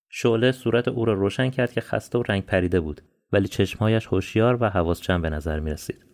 شعله 0.09 0.53
صورت 0.53 0.89
او 0.89 1.05
را 1.05 1.13
روشن 1.13 1.51
کرد 1.51 1.73
که 1.73 1.81
خسته 1.81 2.19
و 2.19 2.23
رنگ 2.23 2.45
پریده 2.47 2.81
بود. 2.81 3.01
ولی 3.33 3.49
چشمهایش 3.49 4.07
هوشیار 4.07 4.59
و 4.61 4.69
حواس 4.69 5.01
جمع 5.01 5.23
به 5.23 5.31
نظر 5.31 5.61
می 5.61 5.71
رسید. 5.71 6.07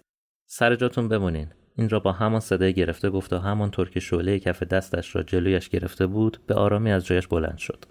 سر 0.46 0.74
جاتون 0.76 1.08
بمونین. 1.08 1.48
این 1.76 1.88
را 1.88 2.00
با 2.00 2.12
همان 2.12 2.40
صدای 2.40 2.74
گرفته 2.74 3.10
گفت 3.10 3.32
و 3.32 3.38
همانطور 3.38 3.90
که 3.90 4.00
شعله 4.00 4.38
کف 4.38 4.62
دستش 4.62 5.16
را 5.16 5.22
جلویش 5.22 5.68
گرفته 5.68 6.06
بود 6.06 6.38
به 6.46 6.54
آرامی 6.54 6.92
از 6.92 7.06
جایش 7.06 7.26
بلند 7.26 7.58
شد. 7.58 7.84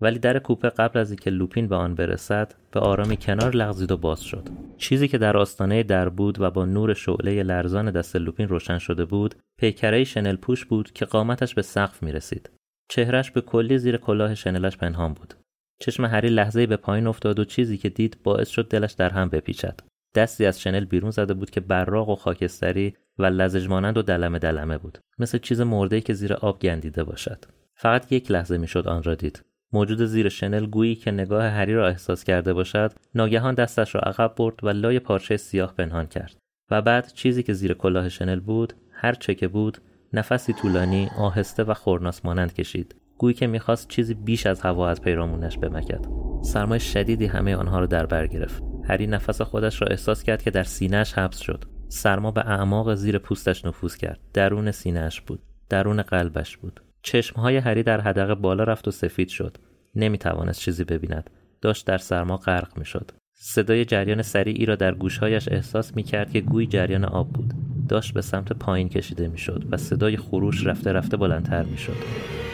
ولی 0.00 0.18
در 0.18 0.38
کوپه 0.38 0.68
قبل 0.68 0.98
از 0.98 1.10
اینکه 1.10 1.30
لوپین 1.30 1.68
به 1.68 1.76
آن 1.76 1.94
برسد 1.94 2.54
به 2.72 2.80
آرامی 2.80 3.16
کنار 3.16 3.56
لغزید 3.56 3.92
و 3.92 3.96
باز 3.96 4.20
شد 4.20 4.48
چیزی 4.76 5.08
که 5.08 5.18
در 5.18 5.36
آستانه 5.36 5.82
در 5.82 6.08
بود 6.08 6.40
و 6.40 6.50
با 6.50 6.64
نور 6.64 6.94
شعله 6.94 7.42
لرزان 7.42 7.90
دست 7.90 8.16
لوپین 8.16 8.48
روشن 8.48 8.78
شده 8.78 9.04
بود 9.04 9.34
پیکره 9.58 10.04
شنل 10.04 10.36
پوش 10.36 10.64
بود 10.64 10.92
که 10.92 11.04
قامتش 11.04 11.54
به 11.54 11.62
سقف 11.62 12.02
می 12.02 12.12
رسید 12.12 12.50
چهرش 12.88 13.30
به 13.30 13.40
کلی 13.40 13.78
زیر 13.78 13.96
کلاه 13.96 14.34
شنلش 14.34 14.76
پنهان 14.76 15.14
بود 15.14 15.34
چشم 15.78 16.04
هری 16.04 16.28
لحظه 16.28 16.66
به 16.66 16.76
پایین 16.76 17.06
افتاد 17.06 17.38
و 17.38 17.44
چیزی 17.44 17.78
که 17.78 17.88
دید 17.88 18.18
باعث 18.24 18.48
شد 18.48 18.68
دلش 18.68 18.92
در 18.92 19.10
هم 19.10 19.28
بپیچد. 19.28 19.80
دستی 20.14 20.46
از 20.46 20.60
شنل 20.60 20.84
بیرون 20.84 21.10
زده 21.10 21.34
بود 21.34 21.50
که 21.50 21.60
براق 21.60 22.08
و 22.08 22.14
خاکستری 22.14 22.94
و 23.18 23.24
لزج 23.24 23.66
و 23.70 24.02
دلمه 24.02 24.38
دلمه 24.38 24.78
بود. 24.78 24.98
مثل 25.18 25.38
چیز 25.38 25.60
مرده 25.60 26.00
که 26.00 26.14
زیر 26.14 26.32
آب 26.32 26.60
گندیده 26.60 27.04
باشد. 27.04 27.44
فقط 27.74 28.12
یک 28.12 28.30
لحظه 28.30 28.58
می‌شد 28.58 28.88
آن 28.88 29.02
را 29.02 29.14
دید. 29.14 29.44
موجود 29.72 30.04
زیر 30.04 30.28
شنل 30.28 30.66
گویی 30.66 30.94
که 30.94 31.10
نگاه 31.10 31.44
هری 31.44 31.74
را 31.74 31.88
احساس 31.88 32.24
کرده 32.24 32.52
باشد 32.52 32.92
ناگهان 33.14 33.54
دستش 33.54 33.94
را 33.94 34.00
عقب 34.00 34.34
برد 34.36 34.64
و 34.64 34.68
لای 34.68 34.98
پارچه 34.98 35.36
سیاه 35.36 35.74
پنهان 35.74 36.06
کرد. 36.06 36.36
و 36.70 36.82
بعد 36.82 37.12
چیزی 37.12 37.42
که 37.42 37.52
زیر 37.52 37.74
کلاه 37.74 38.08
شنل 38.08 38.40
بود 38.40 38.72
هر 38.92 39.12
چه 39.12 39.34
که 39.34 39.48
بود 39.48 39.78
نفسی 40.12 40.52
طولانی 40.52 41.10
آهسته 41.18 41.64
و 41.64 41.74
خورناس 41.74 42.24
مانند 42.24 42.54
کشید. 42.54 42.94
گویی 43.18 43.34
که 43.34 43.46
می‌خواست 43.46 43.88
چیزی 43.88 44.14
بیش 44.14 44.46
از 44.46 44.60
هوا 44.60 44.88
از 44.88 45.02
پیرامونش 45.02 45.58
بمکد. 45.58 46.06
سرمای 46.42 46.80
شدیدی 46.80 47.26
همه 47.26 47.56
آنها 47.56 47.80
را 47.80 47.86
در 47.86 48.06
بر 48.06 48.26
گرفت. 48.26 48.62
هری 48.84 49.06
نفس 49.06 49.42
خودش 49.42 49.82
را 49.82 49.88
احساس 49.88 50.22
کرد 50.22 50.42
که 50.42 50.50
در 50.50 50.62
سینهش 50.62 51.12
حبس 51.12 51.38
شد. 51.38 51.64
سرما 51.88 52.30
به 52.30 52.40
اعماق 52.40 52.94
زیر 52.94 53.18
پوستش 53.18 53.64
نفوذ 53.64 53.96
کرد. 53.96 54.20
درون 54.32 54.70
سینهش 54.70 55.20
بود. 55.20 55.42
درون 55.68 56.02
قلبش 56.02 56.56
بود. 56.56 56.80
چشمهای 57.02 57.56
هری 57.56 57.82
در 57.82 58.00
حدقه 58.00 58.34
بالا 58.34 58.64
رفت 58.64 58.88
و 58.88 58.90
سفید 58.90 59.28
شد. 59.28 59.56
نمی‌توانست 59.94 60.60
چیزی 60.60 60.84
ببیند. 60.84 61.30
داشت 61.60 61.86
در 61.86 61.98
سرما 61.98 62.36
غرق 62.36 62.78
می‌شد. 62.78 63.10
صدای 63.34 63.84
جریان 63.84 64.22
سریعی 64.22 64.66
را 64.66 64.76
در 64.76 64.94
گوشهایش 64.94 65.48
احساس 65.48 65.96
می 65.96 66.02
کرد 66.02 66.32
که 66.32 66.40
گوی 66.40 66.66
جریان 66.66 67.04
آب 67.04 67.32
بود. 67.32 67.54
داشت 67.88 68.14
به 68.14 68.22
سمت 68.22 68.52
پایین 68.52 68.88
کشیده 68.88 69.28
می 69.28 69.38
شد 69.38 69.64
و 69.70 69.76
صدای 69.76 70.16
خروش 70.16 70.66
رفته 70.66 70.92
رفته 70.92 71.16
بلندتر 71.16 71.62
می 71.62 71.78
شد 71.78 71.96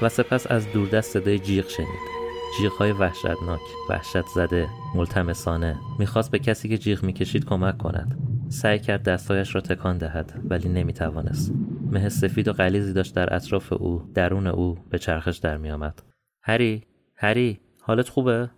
و 0.03 0.09
سپس 0.09 0.47
از 0.51 0.73
دوردست 0.73 1.11
صدای 1.11 1.39
جیغ 1.39 1.69
شنید. 1.69 2.15
های 2.79 2.93
وحشتناک 2.93 3.61
وحشت 3.91 4.27
زده 4.35 4.69
ملتمسانه. 4.95 5.77
می‌خواست 5.99 6.31
به 6.31 6.39
کسی 6.39 6.69
که 6.69 6.79
جیغ 6.79 7.03
می‌کشید 7.03 7.45
کمک 7.45 7.79
کند. 7.79 8.19
سعی 8.49 8.79
کرد 8.79 9.03
دستایش 9.03 9.55
را 9.55 9.61
تکان 9.61 9.99
دهد 9.99 10.43
ولی 10.51 10.69
نمی‌توانست. 10.69 11.53
مه 11.91 12.09
سفید 12.09 12.49
و 12.49 12.53
غلیظی 12.53 12.93
داشت 12.93 13.15
در 13.15 13.35
اطراف 13.35 13.73
او 13.73 14.11
درون 14.15 14.47
او 14.47 14.79
به 14.91 14.99
چرخش 14.99 15.37
در 15.37 15.57
میآمد. 15.57 16.03
هری 16.43 16.83
هری 17.17 17.61
حالت 17.81 18.09
خوبه؟ 18.09 18.51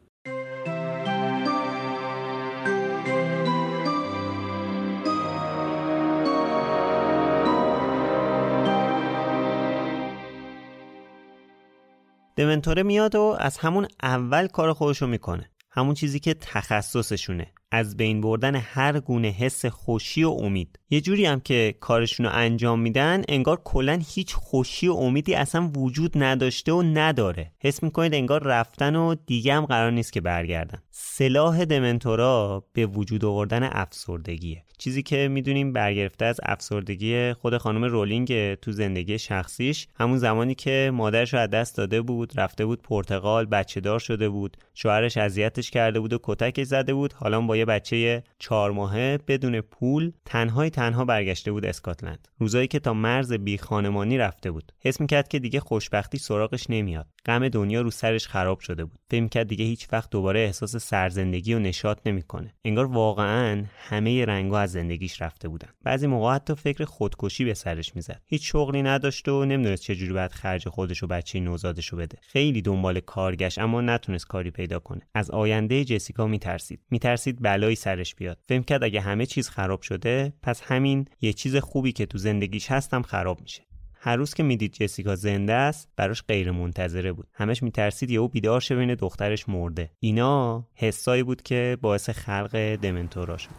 دمنتوره 12.37 12.83
میاد 12.83 13.15
و 13.15 13.37
از 13.39 13.59
همون 13.59 13.89
اول 14.03 14.47
کار 14.47 14.73
خودشو 14.73 15.07
می‌کنه. 15.07 15.51
همون 15.71 15.95
چیزی 15.95 16.21
که 16.21 16.35
تخصصشونه. 16.35 17.53
از 17.71 17.97
بین 17.97 18.21
بردن 18.21 18.55
هر 18.55 19.01
گونه 19.01 19.29
حس 19.29 19.67
خوشی 19.67 20.25
و 20.25 20.29
امید. 20.29 20.79
یه 20.91 21.01
جوری 21.01 21.27
هم 21.27 21.41
که 21.41 21.75
کارشون 21.81 22.27
رو 22.27 22.33
انجام 22.35 22.81
میدن 22.81 23.23
انگار 23.29 23.61
کلا 23.65 24.03
هیچ 24.09 24.35
خوشی 24.35 24.89
و 24.89 24.93
امیدی 24.93 25.35
اصلا 25.35 25.71
وجود 25.77 26.13
نداشته 26.15 26.73
و 26.73 26.83
نداره. 26.83 27.53
حس 27.61 27.83
می‌کنید 27.83 28.15
انگار 28.15 28.43
رفتن 28.43 28.97
و 28.97 29.15
دیگه 29.27 29.55
هم 29.55 29.67
قرار 29.67 29.91
نیست 29.91 30.13
که 30.13 30.21
برگردن. 30.21 30.83
سلاح 30.91 31.65
دمنتورا 31.65 32.65
به 32.73 32.87
وجود 32.87 33.25
آوردن 33.25 33.69
افسردگیه. 33.73 34.63
چیزی 34.79 35.03
که 35.03 35.29
می‌دونیم 35.29 35.73
برگرفته 35.73 36.25
از 36.25 36.41
افسردگی 36.43 37.33
خود 37.33 37.59
خانم 37.59 37.85
رولینگ 37.85 38.55
تو 38.55 38.73
زندگی 38.73 39.19
شخصیش 39.19 39.89
همون 39.95 40.19
زمانی 40.19 40.55
که 40.55 40.91
مادرش 40.95 41.35
رو 41.35 41.41
از 41.41 41.51
دست 41.51 41.77
داده 41.77 42.03
بود 42.03 42.33
رفته 42.41 42.67
بود 42.67 42.83
پرتغال 42.83 43.45
بچه 43.45 43.81
دار 43.81 43.99
شده 43.99 44.29
بود 44.29 44.57
شوهرش 44.75 45.17
اذیتش 45.17 45.71
کرده 45.71 46.01
بود 46.01 46.13
و 46.13 46.19
کتکش 46.23 46.67
زده 46.67 46.95
بود 46.95 47.13
حالا 47.13 47.41
با 47.41 47.56
یه 47.57 47.65
بچه 47.65 48.23
چهار 48.39 48.71
ماهه 48.71 49.19
بدون 49.29 49.61
پول 49.61 50.13
تنهای 50.25 50.71
تنها 50.71 51.05
برگشته 51.05 51.53
بود 51.53 51.65
اسکاتلند. 51.65 52.29
روزایی 52.39 52.69
که 52.69 52.79
تا 52.79 52.95
مرز 52.95 53.33
بی 53.33 53.59
خانمانی 53.59 54.19
رفته 54.19 54.51
بود. 54.51 54.73
حس 54.81 55.01
می‌کرد 55.01 55.29
که 55.29 55.39
دیگه 55.39 55.61
خوشبختی 55.61 56.19
سراغش 56.19 56.71
نمیاد. 56.71 57.07
غم 57.27 57.49
دنیا 57.49 57.81
رو 57.81 57.91
سرش 57.91 58.29
خراب 58.29 58.61
شده 58.61 58.85
بود. 58.85 58.99
فکر 59.11 59.21
می‌کرد 59.21 59.49
دیگه 59.49 59.65
هیچ 59.65 59.89
وقت 59.93 60.11
دوباره 60.11 60.41
احساس 60.41 60.77
سرزندگی 60.77 61.55
و 61.55 61.59
نشاط 61.59 61.99
نمی‌کنه. 62.07 62.55
انگار 62.65 62.85
واقعا 62.85 63.65
همه 63.79 64.25
رنگا 64.25 64.59
از 64.59 64.73
زندگیش 64.73 65.23
رفته 65.23 65.49
بودن. 65.49 65.69
بعضی 65.85 66.07
موقع 66.07 66.35
حتی 66.35 66.55
فکر 66.55 66.85
خودکشی 66.85 67.45
به 67.45 67.55
سرش 67.55 67.97
می‌زد. 67.97 68.23
هیچ 68.27 68.53
شغلی 68.53 68.83
نداشت 68.83 69.29
و 69.29 69.45
نمی‌دونست 69.45 69.83
چجوری 69.83 70.13
باید 70.13 70.33
خرج 70.33 70.69
خودش 70.69 71.03
و 71.03 71.07
بچه 71.07 71.41
نوزادش 71.41 71.89
رو 71.89 71.99
بده. 71.99 72.19
خیلی 72.23 72.63
دنبال 72.63 73.01
کارگشت 73.01 73.59
اما 73.59 73.81
نتونست 73.81 74.27
کاری 74.27 74.51
پیدا 74.51 74.79
کنه. 74.79 75.01
از 75.15 75.31
آینده 75.31 75.85
جسیکا 75.85 76.27
میترسید. 76.27 76.81
میترسید 76.91 77.43
بلایی 77.47 77.77
سرش 77.77 78.15
بیاد. 78.15 78.39
فکر 78.49 78.63
کرد 78.63 78.85
اگه 78.85 79.01
همه 79.01 79.27
چیز 79.27 79.49
خراب 79.49 79.83
شده 79.83 80.33
پس 80.43 80.63
همین 80.65 81.09
یه 81.21 81.33
چیز 81.33 81.57
خوبی 81.57 81.93
که 81.93 82.07
تو 82.07 82.19
زندگیش 82.19 82.71
هستم 82.71 83.03
خراب 83.03 83.41
میشه. 83.41 83.63
هر 83.95 84.17
روز 84.17 84.35
که 84.35 84.43
می‌دید 84.43 84.73
جسیکا 84.73 85.17
زنده 85.17 85.53
است 85.53 85.89
براش 85.97 86.23
غیر 86.29 86.51
منتظره 86.51 87.13
بود. 87.13 87.27
همش 87.33 87.63
میترسید 87.63 88.11
یهو 88.11 88.29
بیدار 88.29 88.61
شه 88.61 88.77
بین 88.77 88.95
دخترش 88.95 89.49
مرده. 89.49 89.91
اینا 90.01 90.67
حسایی 90.75 91.23
بود 91.23 91.43
که 91.43 91.79
باعث 91.81 92.11
خلق 92.11 92.77
دمنتورا 92.77 93.37
شد 93.37 93.51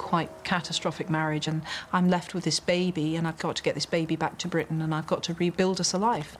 quite 0.00 0.30
catastrophic 0.44 1.10
marriage 1.10 1.46
and 1.46 1.60
I'm 1.92 2.08
left 2.08 2.32
with 2.32 2.44
this 2.44 2.58
baby 2.58 3.16
and 3.16 3.28
I've 3.28 3.38
got 3.38 3.54
to 3.56 3.62
get 3.62 3.74
this 3.74 3.84
baby 3.84 4.16
back 4.16 4.38
to 4.38 4.48
Britain 4.48 4.80
and 4.80 4.94
I've 4.94 5.06
got 5.06 5.22
to 5.24 5.34
rebuild 5.34 5.78
us 5.78 5.92
a 5.92 5.98
life. 5.98 6.38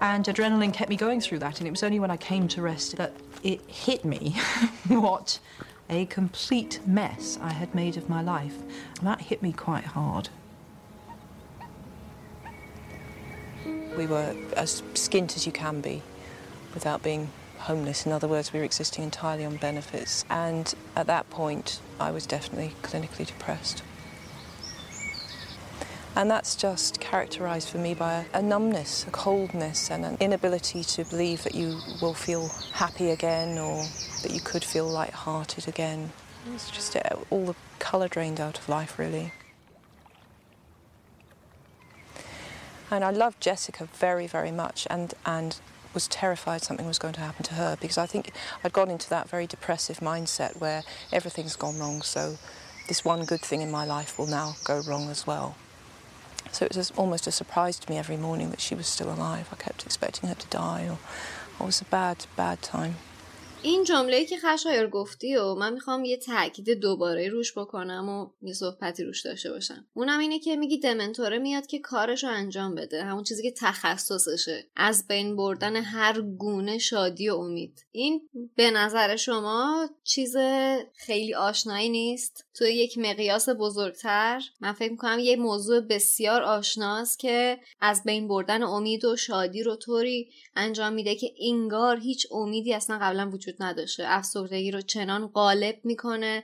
And 0.00 0.24
adrenaline 0.24 0.72
kept 0.72 0.88
me 0.88 0.94
going 0.94 1.20
through 1.20 1.40
that 1.40 1.58
and 1.58 1.66
it 1.66 1.72
was 1.72 1.82
only 1.82 1.98
when 1.98 2.12
I 2.12 2.16
came 2.16 2.46
to 2.48 2.62
rest 2.62 2.96
that 2.98 3.12
it 3.42 3.60
hit 3.68 4.04
me 4.04 4.36
what 4.88 5.40
a 5.90 6.06
complete 6.06 6.78
mess 6.86 7.40
I 7.42 7.50
had 7.50 7.74
made 7.74 7.96
of 7.96 8.08
my 8.08 8.22
life. 8.22 8.56
And 8.98 9.08
that 9.08 9.22
hit 9.22 9.42
me 9.42 9.52
quite 9.52 9.84
hard. 9.84 10.28
We 13.96 14.06
were 14.06 14.36
as 14.56 14.80
skint 14.94 15.36
as 15.36 15.44
you 15.44 15.50
can 15.50 15.80
be 15.80 16.02
without 16.72 17.02
being 17.02 17.30
homeless. 17.62 18.06
In 18.06 18.12
other 18.12 18.28
words, 18.28 18.52
we 18.52 18.58
were 18.58 18.64
existing 18.64 19.04
entirely 19.04 19.44
on 19.44 19.56
benefits. 19.56 20.24
And 20.30 20.72
at 20.96 21.06
that 21.06 21.28
point, 21.30 21.80
I 21.98 22.10
was 22.10 22.26
definitely 22.26 22.74
clinically 22.82 23.26
depressed. 23.26 23.82
And 26.14 26.30
that's 26.30 26.56
just 26.56 27.00
characterized 27.00 27.70
for 27.70 27.78
me 27.78 27.94
by 27.94 28.26
a, 28.34 28.38
a, 28.38 28.42
numbness, 28.42 29.06
a 29.06 29.10
coldness, 29.10 29.90
and 29.90 30.04
an 30.04 30.18
inability 30.20 30.84
to 30.84 31.04
believe 31.04 31.42
that 31.44 31.54
you 31.54 31.78
will 32.02 32.12
feel 32.12 32.48
happy 32.72 33.10
again 33.10 33.58
or 33.58 33.82
that 34.22 34.30
you 34.30 34.40
could 34.40 34.62
feel 34.62 34.86
light-hearted 34.86 35.66
again. 35.68 36.12
It's 36.54 36.70
just 36.70 36.96
uh, 36.96 37.00
all 37.30 37.46
the 37.46 37.54
colour 37.78 38.08
drained 38.08 38.40
out 38.40 38.58
of 38.58 38.68
life, 38.68 38.98
really. 38.98 39.32
And 42.90 43.02
I 43.02 43.10
loved 43.10 43.40
Jessica 43.40 43.86
very, 43.86 44.26
very 44.26 44.50
much 44.50 44.86
and, 44.90 45.14
and 45.24 45.58
was 45.94 46.08
terrified 46.08 46.62
something 46.62 46.86
was 46.86 46.98
going 46.98 47.14
to 47.14 47.20
happen 47.20 47.42
to 47.44 47.54
her 47.54 47.76
because 47.80 47.98
I 47.98 48.06
think 48.06 48.32
I'd 48.64 48.72
gone 48.72 48.90
into 48.90 49.08
that 49.10 49.28
very 49.28 49.46
depressive 49.46 49.98
mindset 50.00 50.58
where 50.58 50.82
everything's 51.12 51.56
gone 51.56 51.78
wrong, 51.78 52.02
so 52.02 52.38
this 52.88 53.04
one 53.04 53.24
good 53.24 53.40
thing 53.40 53.62
in 53.62 53.70
my 53.70 53.84
life 53.84 54.18
will 54.18 54.26
now 54.26 54.56
go 54.64 54.80
wrong 54.80 55.08
as 55.10 55.26
well. 55.26 55.56
So 56.50 56.66
it 56.66 56.76
was 56.76 56.90
almost 56.92 57.26
a 57.26 57.32
surprise 57.32 57.78
to 57.78 57.90
me 57.90 57.98
every 57.98 58.16
morning 58.16 58.50
that 58.50 58.60
she 58.60 58.74
was 58.74 58.86
still 58.86 59.12
alive. 59.12 59.48
I 59.52 59.56
kept 59.56 59.86
expecting 59.86 60.28
her 60.28 60.34
to 60.34 60.46
die, 60.48 60.88
or 60.88 60.98
it 61.60 61.64
was 61.64 61.80
a 61.80 61.84
bad, 61.84 62.26
bad 62.36 62.60
time. 62.60 62.96
این 63.64 63.84
جمله 63.84 64.24
که 64.24 64.36
خشایر 64.38 64.86
گفتی 64.86 65.36
و 65.36 65.54
من 65.54 65.72
می‌خوام 65.72 66.04
یه 66.04 66.16
تاکید 66.16 66.70
دوباره 66.70 67.28
روش 67.28 67.58
بکنم 67.58 68.08
و 68.08 68.46
یه 68.46 68.52
صحبتی 68.52 69.04
روش 69.04 69.20
داشته 69.20 69.50
باشم. 69.50 69.86
اونم 69.94 70.18
اینه 70.18 70.38
که 70.38 70.56
میگی 70.56 70.78
دمنتوره 70.78 71.38
میاد 71.38 71.66
که 71.66 71.78
کارش 71.78 72.24
رو 72.24 72.30
انجام 72.30 72.74
بده. 72.74 73.04
همون 73.04 73.24
چیزی 73.24 73.42
که 73.42 73.54
تخصصشه. 73.58 74.64
از 74.76 75.08
بین 75.08 75.36
بردن 75.36 75.76
هر 75.76 76.20
گونه 76.20 76.78
شادی 76.78 77.28
و 77.28 77.34
امید. 77.34 77.84
این 77.92 78.20
به 78.56 78.70
نظر 78.70 79.16
شما 79.16 79.88
چیز 80.04 80.36
خیلی 80.94 81.34
آشنایی 81.34 81.88
نیست؟ 81.88 82.44
تو 82.54 82.64
یک 82.64 82.98
مقیاس 82.98 83.48
بزرگتر 83.48 84.42
من 84.60 84.72
فکر 84.72 84.90
می‌کنم 84.90 85.18
یه 85.18 85.36
موضوع 85.36 85.80
بسیار 85.80 86.42
آشناست 86.42 87.18
که 87.18 87.58
از 87.80 88.02
بین 88.04 88.28
بردن 88.28 88.62
امید 88.62 89.04
و 89.04 89.16
شادی 89.16 89.62
رو 89.62 89.76
طوری 89.76 90.30
انجام 90.56 90.92
میده 90.92 91.14
که 91.14 91.32
انگار 91.40 92.00
هیچ 92.00 92.26
امیدی 92.30 92.74
اصلا 92.74 92.98
قبلا 92.98 93.30
وجود 93.30 93.51
نداشته. 93.60 94.04
افسردگی 94.06 94.70
رو 94.70 94.80
چنان 94.80 95.26
غالب 95.26 95.80
می‌کنه 95.84 96.42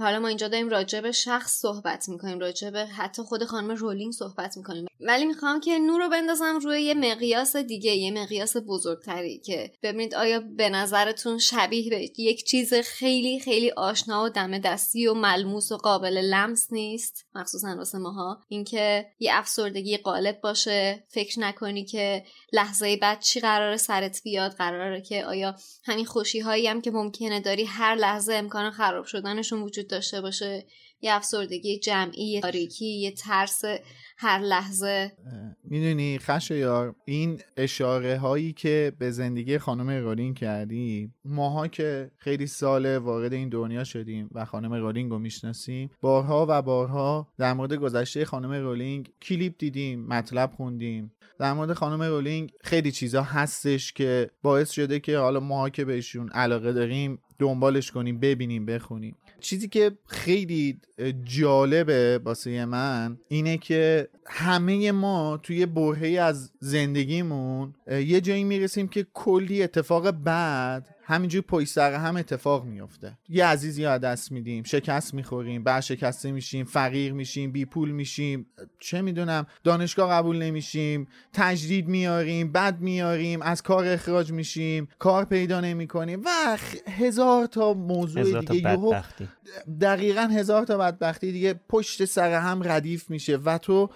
حالا 0.00 0.18
ما 0.18 0.28
اینجا 0.28 0.48
داریم 0.48 0.68
راجع 0.68 1.00
به 1.00 1.12
شخص 1.12 1.60
صحبت 1.60 2.08
می‌کنیم 2.08 2.38
راجع 2.38 2.70
به 2.70 2.86
حتی 2.86 3.22
خود 3.22 3.44
خانم 3.44 3.70
رولینگ 3.70 4.12
صحبت 4.12 4.56
می‌کنیم. 4.56 4.86
ولی 5.00 5.24
می‌خوام 5.24 5.60
که 5.60 5.78
نور 5.78 6.02
رو 6.02 6.08
بندازم 6.08 6.58
روی 6.58 6.82
یه 6.82 6.94
مقیاس 6.94 7.56
دیگه 7.56 7.90
یه 7.90 8.10
مقیاس 8.10 8.56
بزرگتری 8.56 9.38
که 9.38 9.72
ببینید 9.82 10.14
آیا 10.14 10.40
به 10.40 10.68
نظرتون 10.68 11.38
شبیه 11.38 11.90
به 11.90 12.10
یک 12.18 12.44
چیز 12.44 12.74
خیلی 12.74 13.40
خیلی 13.40 13.70
آشنا 13.70 14.24
و 14.24 14.28
دم 14.28 14.58
دستی 14.58 15.06
و 15.06 15.14
ملموس 15.14 15.72
و 15.72 15.76
قابل 15.76 16.18
لمس 16.18 16.72
نیست؟ 16.72 17.26
مخصوصا 17.34 17.76
واسه 17.76 17.98
ماها. 17.98 18.40
اینکه 18.48 19.06
یه 19.18 19.30
افسردگی 19.34 19.96
غالب 19.96 20.40
باشه. 20.40 21.04
فکر 21.08 21.40
نکنی 21.40 21.84
که 21.84 22.24
لحظه 22.52 22.96
بعد 22.96 23.20
چی 23.20 23.40
قراره 23.40 23.76
سرت 23.76 24.20
بیاد. 24.24 24.52
قراره 24.52 25.00
که 25.00 25.24
آیا 25.24 25.54
همین 25.84 26.04
خوشی 26.04 26.40
هایی 26.40 26.66
هم 26.66 26.80
که 26.80 26.90
ممکنه 26.90 27.40
داری 27.40 27.64
هر 27.64 27.94
لحظه 27.94 28.34
امکان 28.34 28.70
خراب 28.70 29.04
شدنشون 29.04 29.62
وجود 29.62 29.89
داشته 29.90 30.20
باشه. 30.20 30.64
یه 31.02 31.14
افسردگی 31.14 31.78
جمعی 31.78 32.24
یه 32.24 32.40
تاریکی 32.40 32.86
یه 32.86 33.10
ترس 33.10 33.62
هر 34.18 34.38
لحظه. 34.38 35.12
می‌دونی 35.64 36.18
خشایار 36.18 36.94
این 37.04 37.40
اشاره 37.56 38.18
هایی 38.18 38.52
که 38.52 38.92
به 38.98 39.10
زندگی 39.10 39.58
خانم 39.58 39.90
رولینگ 39.90 40.38
کردی 40.38 41.10
ماها 41.24 41.68
که 41.68 42.10
خیلی 42.18 42.46
سال 42.46 42.96
وارد 42.96 43.32
این 43.32 43.48
دنیا 43.48 43.84
شدیم 43.84 44.30
و 44.32 44.44
خانم 44.44 44.72
رولینگ 44.72 45.10
رو 45.10 45.18
می‌شناسیم 45.18 45.90
بارها 46.00 46.46
و 46.48 46.62
بارها 46.62 47.28
در 47.38 47.52
مورد 47.52 47.72
گذشته 47.72 48.24
خانم 48.24 48.52
رولینگ 48.52 49.12
کلیپ 49.22 49.54
دیدیم 49.58 50.06
مطلب 50.06 50.50
خوندیم. 50.56 51.12
در 51.38 51.52
مورد 51.52 51.72
خانم 51.72 52.02
رولینگ 52.02 52.52
خیلی 52.60 52.92
چیزا 52.92 53.22
هستش 53.22 53.92
که 53.92 54.30
باعث 54.42 54.70
شده 54.70 55.00
که 55.00 55.18
حالا 55.18 55.40
ماها 55.40 55.70
که 55.70 55.84
بهشون 55.84 56.28
علاقه 56.28 56.72
داریم 56.72 57.18
دنبالش 57.38 57.90
کنیم 57.90 58.20
ببینیم 58.20 58.66
بخونیم. 58.66 59.16
چیزی 59.40 59.68
که 59.68 59.92
خیلی 60.06 60.80
جالبه 61.24 62.20
واسه 62.24 62.64
من 62.64 63.18
اینه 63.28 63.58
که 63.58 64.08
همه 64.26 64.92
ما 64.92 65.40
توی 65.42 65.66
برهه 65.66 66.20
از 66.20 66.50
زندگیمون 66.60 67.74
یه 67.86 68.20
جایی 68.20 68.44
می‌رسیم 68.44 68.88
که 68.88 69.06
کلی 69.14 69.62
اتفاق 69.62 70.10
بعد 70.10 70.88
همینجور 71.10 71.42
پشت 71.42 71.68
سر 71.68 71.94
هم 71.94 72.16
اتفاق 72.16 72.64
میفته 72.64 73.18
یه 73.28 73.46
عزیزی 73.46 73.86
از 73.86 74.00
دست 74.00 74.32
میدیم 74.32 74.62
شکست 74.62 75.14
می‌خوریم 75.14 75.64
بعد 75.64 75.82
شکسته 75.82 76.32
میشیم 76.32 76.64
فقیر 76.64 77.12
میشیم 77.12 77.52
بی 77.52 77.64
پول 77.64 77.90
میشیم 77.90 78.46
چه 78.78 79.02
می‌دونم 79.02 79.46
دانشگاه 79.64 80.10
قبول 80.10 80.42
نمیشیم 80.42 81.08
تجدید 81.32 81.88
میاریم 81.88 82.52
بد 82.52 82.80
میاریم 82.80 83.42
از 83.42 83.62
کار 83.62 83.86
اخراج 83.86 84.32
میشیم 84.32 84.88
کار 84.98 85.24
پیدا 85.24 85.60
نمی‌کنیم 85.60 86.22
و 86.24 86.58
هزار 86.86 87.46
تا 87.46 87.74
موضوع 87.74 88.20
هزار 88.22 88.42
دیگه. 88.42 88.76
تا 88.76 89.02
دقیقا 89.80 90.22
هزار 90.22 90.64
تا 90.64 90.78
بدبختی 90.78 91.32
دیگه 91.32 91.54
پشت 91.68 92.04
سر 92.04 92.32
هم 92.32 92.60
ردیف 92.64 93.10
میشه 93.10 93.36
و 93.36 93.58
تو 93.58 93.90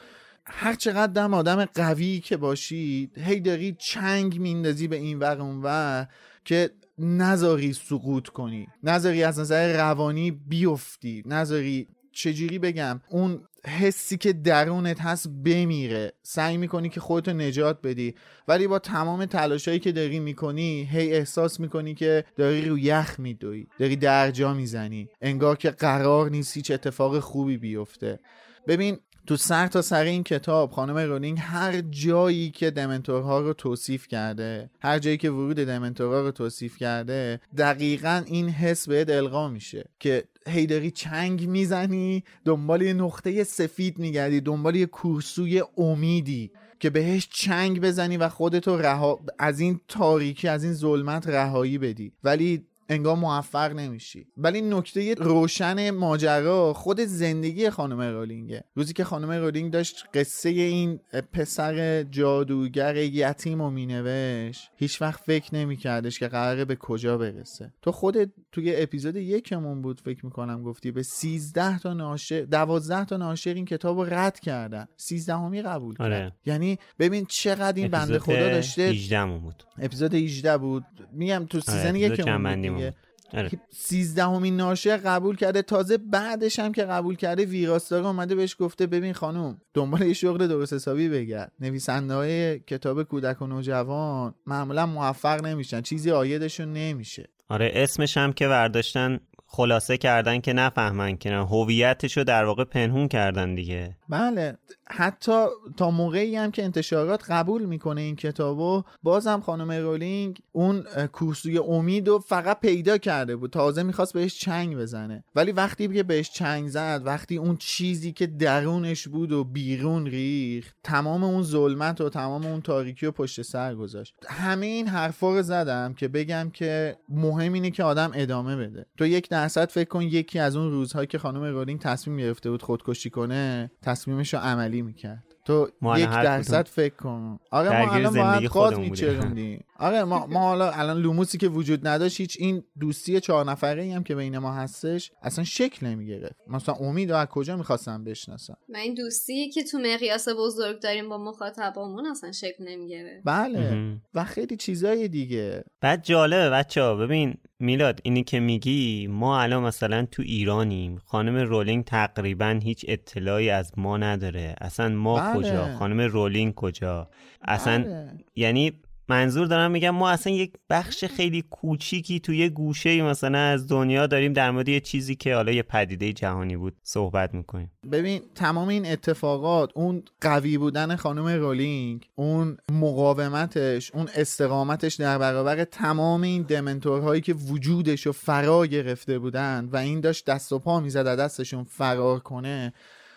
هر 0.46 0.74
چقدر 0.74 1.12
دم 1.12 1.34
آدم 1.34 1.64
قوی 1.64 2.20
که 2.20 2.36
باشی 2.36 3.10
هی 3.16 3.40
داری 3.40 3.76
چنگ 3.78 4.40
میندازی 4.40 4.88
به 4.88 4.96
این 4.96 5.18
ور 5.18 5.40
اون 5.40 5.62
ور 5.62 6.08
که 6.44 6.70
نذاری 6.98 7.72
سقوط 7.72 8.28
کنی. 8.28 8.68
نذاری 8.82 9.22
از 9.22 9.38
نظر 9.38 9.76
روانی 9.76 10.30
بیفتی. 10.30 11.22
نذاری 11.26 11.88
چجوری 12.12 12.58
بگم 12.58 13.00
اون 13.10 13.40
حسی 13.66 14.16
که 14.16 14.32
درونت 14.32 15.00
هست 15.00 15.28
بمیره. 15.28 16.12
سعی 16.22 16.56
می‌کنی 16.56 16.88
که 16.88 17.00
خودتو 17.00 17.32
نجات 17.32 17.82
بدی. 17.82 18.14
ولی 18.48 18.66
با 18.66 18.78
تمام 18.78 19.24
تلاشایی 19.24 19.78
که 19.78 19.92
داری 19.92 20.20
می‌کنی 20.20 20.88
هی 20.92 21.12
احساس 21.12 21.60
می‌کنی 21.60 21.94
که 21.94 22.24
داری 22.36 22.68
رو 22.68 22.78
یخ 22.78 23.20
میدوی. 23.20 23.66
داری 23.78 23.96
درجا 23.96 24.54
می‌زنی. 24.54 25.08
انگار 25.20 25.56
که 25.56 25.70
قرار 25.70 26.30
نیست 26.30 26.56
هیچ 26.56 26.70
اتفاق 26.70 27.18
خوبی 27.18 27.56
بیفته. 27.56 28.20
ببین 28.66 28.98
تو 29.26 29.36
سر 29.36 29.66
تا 29.66 29.82
سر 29.82 30.04
این 30.04 30.24
کتاب 30.24 30.70
خانم 30.70 30.96
رولینگ 30.96 31.38
هر 31.40 31.80
جایی 31.80 32.50
که 32.50 32.70
دمنتورها 32.70 33.40
رو 33.40 33.52
توصیف 33.52 34.08
کرده 34.08 34.70
هر 34.80 34.98
جایی 34.98 35.16
که 35.16 35.30
ورود 35.30 35.56
دمنتورها 35.56 36.20
رو 36.20 36.30
توصیف 36.30 36.76
کرده 36.76 37.40
دقیقا 37.56 38.22
این 38.26 38.48
حس 38.48 38.88
بهت 38.88 39.10
القا 39.10 39.48
میشه 39.48 39.84
که 40.00 40.24
هیداری 40.48 40.90
چنگ 40.90 41.48
می‌زنی 41.48 42.24
دنبال 42.44 42.82
یه 42.82 42.92
نقطه 42.92 43.44
سفید 43.44 43.98
میگردی 43.98 44.40
دنبال 44.40 44.76
یه 44.76 44.86
کورسوی 44.86 45.62
امیدی 45.76 46.50
که 46.80 46.90
بهش 46.90 47.28
چنگ 47.32 47.80
بزنی 47.80 48.16
و 48.16 48.28
خودتو 48.28 48.76
رها 48.76 49.20
از 49.38 49.60
این 49.60 49.80
تاریکی 49.88 50.48
از 50.48 50.64
این 50.64 50.72
ظلمت 50.72 51.28
رهایی 51.28 51.78
بدی. 51.78 52.12
ولی 52.24 52.66
انگار 52.88 53.16
موفق 53.16 53.72
نمیشی. 53.72 54.26
ولی 54.36 54.60
نکته 54.60 55.14
روشن 55.14 55.90
ماجرا 55.90 56.72
خود 56.72 57.00
زندگی 57.00 57.70
خانم 57.70 58.00
رولینگه. 58.00 58.64
روزی 58.74 58.92
که 58.92 59.04
خانم 59.04 59.30
رولینگ 59.30 59.72
داشت 59.72 60.04
قصه 60.14 60.48
این 60.48 61.00
پسر 61.32 62.02
جادوگر 62.02 62.96
یتیم 62.96 63.60
و 63.60 63.70
مینوشت 63.70 64.70
هیچ 64.76 65.02
وقت 65.02 65.20
فکر 65.20 65.54
نمیکردش 65.54 66.18
که 66.18 66.28
قراره 66.28 66.64
به 66.64 66.76
کجا 66.76 67.18
برسه. 67.18 67.72
تو 67.82 67.92
خودت 67.92 68.28
توی 68.52 68.76
اپیزود 68.76 69.16
یکمون 69.16 69.82
بود 69.82 70.00
فکر 70.00 70.26
می‌کنم 70.26 70.62
گفتی 70.62 70.90
به 70.90 71.02
13 71.02 71.78
تا 71.78 71.94
ناشر 71.94 72.40
12 72.40 73.04
تا 73.04 73.16
ناشر 73.16 73.54
این 73.54 73.64
کتاب 73.64 73.98
رو 73.98 74.04
رد 74.14 74.40
کردن. 74.40 74.86
13 74.96 75.34
همی 75.34 75.62
قبول 75.62 75.94
آره. 75.98 76.18
کرد 76.18 76.32
یعنی 76.46 76.78
ببین 76.98 77.24
چقدر 77.28 77.76
این 77.76 77.88
بنده 77.88 78.18
خدا 78.18 78.48
داشته. 78.48 78.82
18 78.82 79.26
بود. 79.26 79.62
اپیزود 79.78 80.14
18 80.14 80.58
بود. 80.58 80.84
میگم 81.12 81.46
تو 81.50 81.60
season 81.60 81.88
آره، 81.88 81.98
یکمون 81.98 82.40
دیگه. 82.74 82.94
آره. 83.34 83.50
سیزدهمین 83.70 84.56
ناشر 84.56 84.96
قبول 84.96 85.36
کرده. 85.36 85.62
تازه 85.62 85.98
بعدش 85.98 86.58
هم 86.58 86.72
که 86.72 86.84
قبول 86.84 87.16
کرده 87.16 87.44
ویراستار 87.44 88.04
اومده 88.04 88.34
بهش 88.34 88.56
گفته 88.58 88.86
ببین 88.86 89.12
خانم 89.12 89.60
دنبال 89.74 90.02
یه 90.02 90.12
شغل 90.12 90.46
درست 90.46 90.72
حسابی 90.72 91.08
بگرد. 91.08 91.52
نویسنده 91.60 92.14
های 92.14 92.58
کتاب 92.58 93.02
کودک 93.02 93.42
و 93.42 93.46
نوجوان 93.46 94.34
معمولا 94.46 94.86
موفق 94.86 95.44
نمیشن. 95.44 95.80
چیزی 95.80 96.10
عایدشون 96.10 96.72
نمیشه. 96.72 97.28
آره 97.48 97.70
اسمش 97.74 98.16
هم 98.16 98.32
که 98.32 98.48
برداشتن 98.48 99.20
خلاصه 99.46 99.96
کردن 99.96 100.40
که 100.40 100.52
نفهمن 100.52 101.16
که 101.16 101.30
هویتش 101.30 102.16
رو 102.16 102.24
در 102.24 102.44
واقع 102.44 102.64
پنهون 102.64 103.08
کردن 103.08 103.54
دیگه. 103.54 103.96
بله. 104.08 104.56
حتی 104.86 105.44
تا 105.76 105.90
موقعی 105.90 106.36
هم 106.36 106.50
که 106.50 106.64
انتشارات 106.64 107.30
قبول 107.30 107.64
می‌کنه 107.64 108.00
این 108.00 108.16
کتابو 108.16 108.82
بازم 109.02 109.40
خانم 109.40 109.70
رولینگ 109.70 110.40
اون 110.52 110.82
کورسوی 111.12 111.58
امید 111.58 112.08
رو 112.08 112.18
فقط 112.18 112.60
پیدا 112.60 112.98
کرده 112.98 113.36
بود. 113.36 113.50
تازه 113.50 113.82
می‌خواست 113.82 114.12
بهش 114.12 114.38
چنگ 114.38 114.76
بزنه. 114.76 115.24
ولی 115.34 115.52
وقتی 115.52 115.88
که 115.88 116.02
بهش 116.02 116.30
چنگ 116.30 116.68
زد 116.68 117.02
وقتی 117.04 117.36
اون 117.36 117.56
چیزی 117.56 118.12
که 118.12 118.26
درونش 118.26 119.08
بود 119.08 119.32
و 119.32 119.44
بیرون 119.44 120.06
ریخت 120.06 120.76
تمام 120.82 121.24
اون 121.24 121.42
ظلمت 121.42 122.00
و 122.00 122.08
تمام 122.08 122.46
اون 122.46 122.60
تاریکی 122.60 123.06
رو 123.06 123.12
پشت 123.12 123.42
سر 123.42 123.74
گذاشت. 123.74 124.14
همه 124.28 124.66
این 124.66 124.88
حرفا 124.88 125.34
رو 125.34 125.42
زدم 125.42 125.94
که 125.94 126.08
بگم 126.08 126.50
که 126.52 126.96
مهم 127.08 127.52
اینه 127.52 127.70
که 127.70 127.84
آدم 127.84 128.10
ادامه 128.14 128.56
بده. 128.56 128.86
تو 128.98 129.06
یک 129.06 129.28
درصد 129.28 129.70
فکر 129.70 129.88
کن 129.88 130.02
یکی 130.02 130.38
از 130.38 130.56
اون 130.56 130.70
روزهایی 130.70 131.06
که 131.06 131.18
خانم 131.18 131.42
رولینگ 131.42 131.80
تصمیم 131.80 132.16
گرفته 132.16 132.50
بود 132.50 132.62
خودکشی 132.62 133.10
کنه 133.10 133.70
تصمیمش 133.82 134.34
رو 134.34 134.40
عملی 134.40 134.73
می‌کرد. 134.82 135.24
تو 135.44 135.68
یک 135.96 136.10
درصد 136.10 136.68
فکر 136.68 136.94
کن. 136.94 137.38
آره 137.50 137.86
ما 137.86 137.92
الان 137.92 138.14
باید 138.14 138.50
قاد 138.50 138.78
میچروندیم 138.78 139.64
آره 139.78 140.04
ما, 140.04 140.26
ما 140.26 140.40
حالا 140.40 140.70
الان 140.70 140.98
لوموسی 140.98 141.38
که 141.38 141.48
وجود 141.48 141.86
نداشت 141.86 142.20
هیچ 142.20 142.36
این 142.40 142.64
دوستی 142.80 143.20
چهار 143.20 143.44
نفره 143.44 143.82
ای 143.82 143.92
هم 143.92 144.04
که 144.04 144.14
بین 144.14 144.38
ما 144.38 144.54
هستش 144.54 145.12
اصلا 145.22 145.44
شکل 145.44 145.86
نمی‌گرفت. 145.86 146.40
مثلا 146.48 146.74
امید 146.74 147.10
از 147.10 147.26
کجا 147.26 147.56
می‌خواستم 147.56 148.04
بشناسم 148.04 148.56
و 148.68 148.76
این 148.76 148.94
دوستی 148.94 149.50
که 149.50 149.62
تو 149.62 149.78
مقیاس 149.78 150.28
بزرگ 150.38 150.80
داریم 150.80 151.08
با 151.08 151.18
مخاطبامون 151.18 152.06
اصلا 152.06 152.32
شکل 152.32 152.68
نمی‌گیره 152.68 153.22
بله. 153.24 153.96
و 154.14 154.24
خیلی 154.24 154.56
چیزای 154.56 155.08
دیگه. 155.08 155.64
بعد 155.80 156.04
جالبه 156.04 156.50
بچه 156.50 156.82
ها. 156.82 156.94
ببین 156.96 157.34
میلاد 157.58 158.00
اینی 158.02 158.24
که 158.24 158.40
میگی 158.40 159.06
ما 159.06 159.40
الان 159.40 159.62
مثلا 159.62 160.06
تو 160.10 160.22
ایرانیم. 160.22 160.98
خانم 161.04 161.36
رولینگ 161.36 161.84
تقریبا 161.84 162.60
هیچ 162.62 162.84
اطلاعی 162.88 163.50
از 163.50 163.72
ما 163.76 163.96
نداره. 163.96 164.54
اصلا 164.60 164.88
ما 164.88 165.20
بله. 165.20 165.38
کجا؟ 165.38 165.76
خانم 165.76 166.00
رولینگ 166.00 166.54
کجا؟ 166.54 167.10
اصلا 167.42 167.84
بله. 167.84 168.24
یعنی 168.36 168.72
منظور 169.08 169.46
دارم 169.46 169.70
میگم 169.70 169.90
ما 169.90 170.10
اصلا 170.10 170.32
یک 170.32 170.52
بخش 170.70 171.04
خیلی 171.04 171.44
کوچیکی 171.50 172.20
توی 172.20 172.48
گوشه 172.48 173.02
مثلا 173.02 173.38
از 173.38 173.68
دنیا 173.68 174.06
داریم 174.06 174.32
در 174.32 174.50
مورد 174.50 174.68
یه 174.68 174.80
چیزی 174.80 175.16
که 175.16 175.34
حالا 175.34 175.52
یه 175.52 175.62
پدیده 175.62 176.12
جهانی 176.12 176.56
بود 176.56 176.76
صحبت 176.82 177.34
می‌کنیم. 177.34 177.70
ببین 177.92 178.22
تمام 178.34 178.68
این 178.68 178.86
اتفاقات 178.86 179.70
اون 179.74 180.02
قوی 180.20 180.58
بودن 180.58 180.96
خانم 180.96 181.26
رولینگ 181.26 182.08
اون 182.14 182.56
مقاومتش 182.72 183.90
اون 183.94 184.08
استقامتش 184.14 184.94
در 184.94 185.18
برابر 185.18 185.64
تمام 185.64 186.22
این 186.22 186.42
دمنتورهایی 186.42 187.20
که 187.20 187.34
وجودش 187.34 188.06
رو 188.06 188.12
فرا 188.12 188.66
گرفته 188.66 189.18
بودن 189.18 189.68
و 189.72 189.76
این 189.76 190.00
داشت 190.00 190.24
دست 190.24 190.52
و 190.52 190.58
پا 190.58 190.80
می‌زد 190.80 191.18
دستشون 191.18 191.64
فرار 191.64 192.20
کنه 192.20 192.72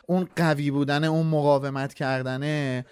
اون 0.08 0.28
قوی 0.36 0.72
بودن 0.72 1.04
اون 1.04 1.28
مقاومت 1.28 1.94
کردنه 1.94 2.86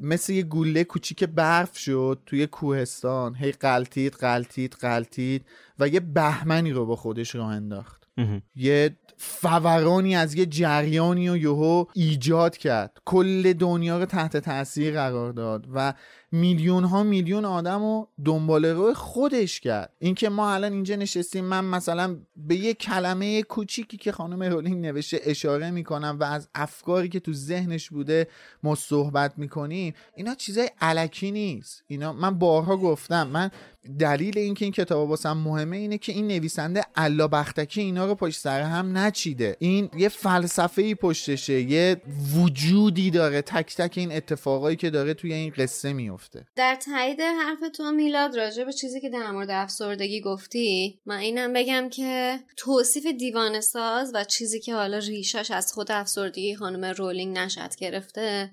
مثل 0.00 0.32
یه 0.32 0.42
گوله 0.42 0.84
کوچیک 0.84 1.24
برف 1.24 1.78
شد 1.78 2.22
توی 2.26 2.46
کوهستان. 2.46 3.34
هی 3.34 3.52
قلتید 3.52 4.12
قلتید 4.12 4.72
قلتید 4.80 5.44
و 5.78 5.88
یه 5.88 6.00
بهمنی 6.00 6.70
رو 6.72 6.86
با 6.86 6.96
خودش 6.96 7.34
راه 7.34 7.52
انداخت. 7.52 8.08
یه 8.56 8.96
فورانی 9.16 10.16
از 10.16 10.34
یه 10.34 10.46
جریانی 10.46 11.28
و 11.28 11.36
یهو 11.36 11.84
ایجاد 11.94 12.56
کرد. 12.56 12.98
کل 13.04 13.52
دنیا 13.52 13.98
رو 13.98 14.04
تحت 14.04 14.36
تاثیر 14.36 14.94
قرار 14.94 15.32
داد 15.32 15.66
و 15.74 15.94
میلیون 16.32 16.84
ها 16.84 17.02
میلیون 17.02 17.44
آدم 17.44 17.82
رو 17.82 18.08
دنبال 18.24 18.64
رو 18.64 18.94
خودش 18.94 19.60
کرد. 19.60 19.92
اینکه 19.98 20.28
ما 20.28 20.52
الان 20.52 20.72
اینجا 20.72 20.96
نشستیم 20.96 21.44
من 21.44 21.64
مثلا 21.64 22.16
به 22.36 22.56
یه 22.56 22.74
کلمه 22.74 23.42
کوچیکی 23.42 23.96
که 23.96 24.12
خانم 24.12 24.42
رولینگ 24.42 24.86
نوشته 24.86 25.20
اشاره 25.24 25.70
می‌کنم 25.70 26.16
و 26.20 26.24
از 26.24 26.48
افکاری 26.54 27.08
که 27.08 27.20
تو 27.20 27.32
ذهنش 27.32 27.90
بوده 27.90 28.28
ما 28.62 28.74
صحبت 28.74 29.32
می‌کنیم 29.36 29.94
اینا 30.16 30.34
چیزای 30.34 30.70
علکی 30.80 31.30
نیست. 31.30 31.84
اینا 31.86 32.12
من 32.12 32.38
بارها 32.38 32.76
گفتم 32.76 33.28
من 33.28 33.50
دلیل 33.98 34.38
اینکه 34.38 34.64
این 34.64 34.72
کتاب 34.72 35.08
واسم 35.08 35.36
مهمه 35.36 35.76
اینه 35.76 35.98
که 35.98 36.12
این 36.12 36.28
نویسنده 36.28 36.84
الا 36.96 37.28
بختکی 37.28 37.80
اینا 37.80 38.06
رو 38.06 38.14
پشت 38.14 38.40
سر 38.40 38.62
هم 38.62 38.98
نچیده. 38.98 39.56
این 39.58 39.90
یه 39.96 40.08
فلسفه 40.08 40.82
ای 40.82 40.94
پشتشه 40.94 41.60
یه 41.60 42.02
وجودی 42.34 43.10
داره 43.10 43.42
تک 43.42 43.76
تک 43.76 43.98
این 43.98 44.12
اتفاقایی 44.12 44.76
که 44.76 44.90
داره 44.90 45.14
توی 45.14 45.32
این 45.32 45.52
قصه 45.56 45.92
میفته. 45.92 46.17
در 46.56 46.74
تایید 46.74 47.20
حرف 47.20 47.58
تو 47.74 47.92
میلاد 47.92 48.36
راجع 48.36 48.64
به 48.64 48.72
چیزی 48.72 49.00
که 49.00 49.08
در 49.08 49.30
مورد 49.30 49.50
افسردگی 49.50 50.20
گفتی 50.20 51.00
من 51.06 51.16
اینم 51.16 51.52
بگم 51.52 51.88
که 51.88 52.40
توصیف 52.56 53.06
دیوانه 53.06 53.60
ساز 53.60 54.10
و 54.14 54.24
چیزی 54.24 54.60
که 54.60 54.74
حالا 54.74 54.98
ریشش 54.98 55.50
از 55.50 55.72
خود 55.72 55.92
افسردگی 55.92 56.56
خانم 56.56 56.84
رولینگ 56.84 57.38
نشد 57.38 57.76
گرفته 57.76 58.50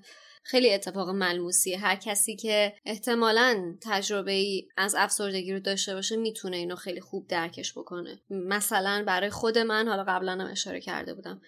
خیلی 0.48 0.74
اتفاق 0.74 1.08
ملموسیه 1.08 1.78
هر 1.78 1.96
کسی 1.96 2.36
که 2.36 2.72
احتمالا 2.84 3.74
تجربه 3.82 4.32
ای 4.32 4.68
از 4.76 4.94
افسردگی 4.98 5.52
رو 5.52 5.60
داشته 5.60 5.94
باشه 5.94 6.16
می‌تونه 6.16 6.56
اینو 6.56 6.76
خیلی 6.76 7.00
خوب 7.00 7.26
درکش 7.28 7.78
بکنه. 7.78 8.20
مثلا 8.30 9.04
برای 9.06 9.30
خود 9.30 9.58
من 9.58 9.88
حالا 9.88 10.04
قبلا 10.08 10.32
هم 10.32 10.50
اشاره 10.50 10.80
کرده 10.80 11.14
بودم 11.14 11.40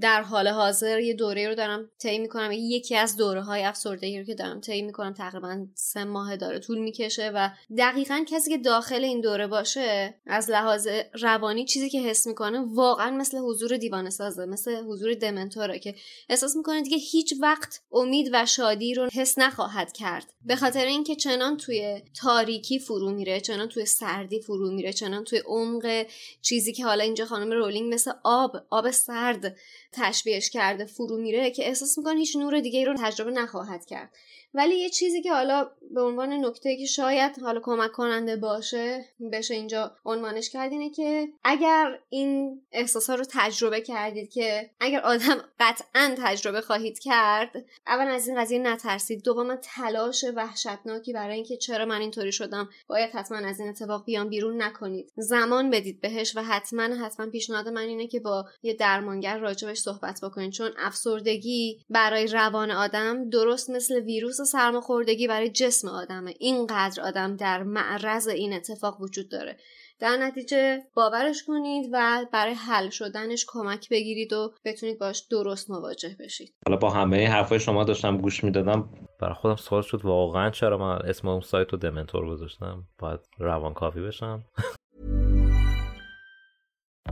در 0.00 0.22
حال 0.22 0.48
حاضر 0.48 1.00
یه 1.00 1.14
دوره 1.14 1.48
رو 1.48 1.54
دارم 1.54 1.90
طی 1.98 2.18
می‌کنم. 2.18 2.50
یکی 2.52 2.96
از 2.96 3.16
دوره 3.16 3.42
های 3.42 3.64
افسردگی 3.64 4.18
رو 4.18 4.24
که 4.24 4.34
دارم 4.34 4.60
طی 4.60 4.82
می‌کنم 4.82 5.12
تقریبا 5.12 5.66
سه 5.74 6.04
ماه 6.04 6.36
داره 6.36 6.58
طول 6.58 6.78
می‌کشه 6.78 7.30
و 7.34 7.50
دقیقا 7.78 8.24
کسی 8.28 8.50
که 8.50 8.58
داخل 8.58 9.04
این 9.04 9.20
دوره 9.20 9.46
باشه 9.46 10.14
از 10.26 10.50
لحاظ 10.50 10.88
روانی 11.22 11.64
چیزی 11.64 11.90
که 11.90 12.00
حس 12.00 12.26
می‌کنه 12.26 12.60
واقعا 12.74 13.10
مثل 13.10 13.38
حضور 13.38 13.76
دیوانه 13.76 14.10
سازه 14.10 14.46
مثل 14.46 14.76
حضور 14.76 15.14
دمنتوره 15.14 15.78
که 15.78 15.94
احساس 16.28 16.56
می‌کنه 16.56 16.82
دیگه 16.82 16.96
هیچ 16.96 17.34
وقت 17.40 17.80
امید 17.92 18.30
و 18.32 18.43
شادی 18.46 18.94
رو 18.94 19.08
حس 19.12 19.38
نخواهد 19.38 19.92
کرد. 19.92 20.32
به 20.44 20.56
خاطر 20.56 20.84
اینکه 20.86 21.16
چنان 21.16 21.56
توی 21.56 22.02
تاریکی 22.20 22.78
فرو 22.78 23.10
میره 23.10 23.40
چنان 23.40 23.68
توی 23.68 23.86
سردی 23.86 24.40
فرو 24.40 24.70
میره 24.70 24.92
چنان 24.92 25.24
توی 25.24 25.42
عمق 25.46 26.06
چیزی 26.42 26.72
که 26.72 26.84
حالا 26.84 27.04
اینجا 27.04 27.26
خانم 27.26 27.50
رولینگ 27.50 27.94
مثل 27.94 28.12
آب 28.24 28.56
آب 28.70 28.90
سرد 28.90 29.56
تشبیهش 29.96 30.50
کرده 30.50 30.84
فرو 30.84 31.16
میره 31.16 31.50
که 31.50 31.66
احساس 31.66 31.98
می‌کنه 31.98 32.18
هیچ 32.18 32.36
نور 32.36 32.60
دیگه 32.60 32.84
رو 32.84 32.94
تجربه 32.98 33.30
نخواهد 33.30 33.86
کرد. 33.86 34.10
ولی 34.54 34.74
یه 34.74 34.90
چیزی 34.90 35.22
که 35.22 35.32
حالا 35.32 35.70
به 35.90 36.02
عنوان 36.02 36.32
نکته 36.32 36.76
که 36.76 36.86
شاید 36.86 37.38
حالا 37.38 37.60
کمک 37.60 37.92
کننده 37.92 38.36
باشه 38.36 39.04
بشه 39.32 39.54
اینجا 39.54 39.96
عنوانش 40.04 40.50
کرد 40.50 40.72
اینه 40.72 40.90
که 40.90 41.28
اگر 41.44 41.98
این 42.08 42.62
احساس 42.72 43.10
ها 43.10 43.16
رو 43.16 43.24
تجربه 43.30 43.80
کردید 43.80 44.32
که 44.32 44.70
اگر 44.80 45.00
آدم 45.00 45.44
قطعا 45.60 46.14
تجربه 46.18 46.60
خواهید 46.60 46.98
کرد 46.98 47.64
اول 47.86 48.08
از 48.08 48.28
این 48.28 48.40
قضیه 48.40 48.58
نترسید. 48.58 49.24
دوم 49.24 49.56
تلاش 49.56 50.24
وحشتناکی 50.36 51.12
برای 51.12 51.34
اینکه 51.34 51.56
چرا 51.56 51.84
من 51.84 52.00
اینطوری 52.00 52.32
شدم؟ 52.32 52.68
باید 52.86 53.10
حتما 53.10 53.38
از 53.38 53.60
این 53.60 53.68
اتفاق 53.68 54.04
بیان 54.04 54.28
بیرون 54.28 54.62
نکنید. 54.62 55.12
زمان 55.16 55.70
بدید 55.70 56.00
بهش 56.00 56.36
و 56.36 56.42
حتما 56.42 56.82
حتما 56.82 57.26
پیشنهاد 57.26 57.68
من 57.68 57.82
اینه 57.82 58.06
که 58.06 58.20
با 58.20 58.46
یه 58.62 58.74
درمانگر 58.74 59.38
راجبش 59.38 59.78
صحبت 59.84 60.20
بکنید 60.24 60.52
چون 60.52 60.70
افسردگی 60.78 61.84
برای 61.90 62.26
روان 62.26 62.70
آدم 62.70 63.30
درست 63.30 63.70
مثل 63.70 64.00
ویروس 64.00 64.40
سرماخوردگی 64.40 65.28
برای 65.28 65.50
جسم 65.50 65.88
آدمه. 65.88 66.34
اینقدر 66.38 67.02
آدم 67.02 67.36
در 67.36 67.62
معرض 67.62 68.28
این 68.28 68.52
اتفاق 68.52 69.00
وجود 69.00 69.30
داره. 69.30 69.56
در 70.00 70.16
نتیجه 70.16 70.82
باورش 70.94 71.44
کنید 71.44 71.90
و 71.92 72.26
برای 72.32 72.54
حل 72.54 72.90
شدنش 72.90 73.44
کمک 73.48 73.88
بگیرید 73.88 74.32
و 74.32 74.54
بتونید 74.64 74.98
باش 74.98 75.26
درست 75.30 75.70
مواجه 75.70 76.16
بشید. 76.20 76.54
حالا 76.66 76.78
با 76.78 76.90
همه 76.90 77.28
حرفای 77.28 77.60
شما 77.60 77.84
داشتم 77.84 78.18
گوش 78.18 78.44
می‌دادم. 78.44 78.90
برای 79.20 79.34
خودم 79.34 79.56
سوال 79.56 79.82
شد 79.82 80.04
واقعا 80.04 80.50
چرا 80.50 80.78
من 80.78 81.08
اسم 81.08 81.28
اون 81.28 81.40
سایت 81.40 81.72
رو 81.72 81.78
دمنتور 81.78 82.26
گذاشتم؟ 82.26 82.84
باید 82.98 83.20
روانکاوی 83.38 84.06
بشم. 84.06 84.44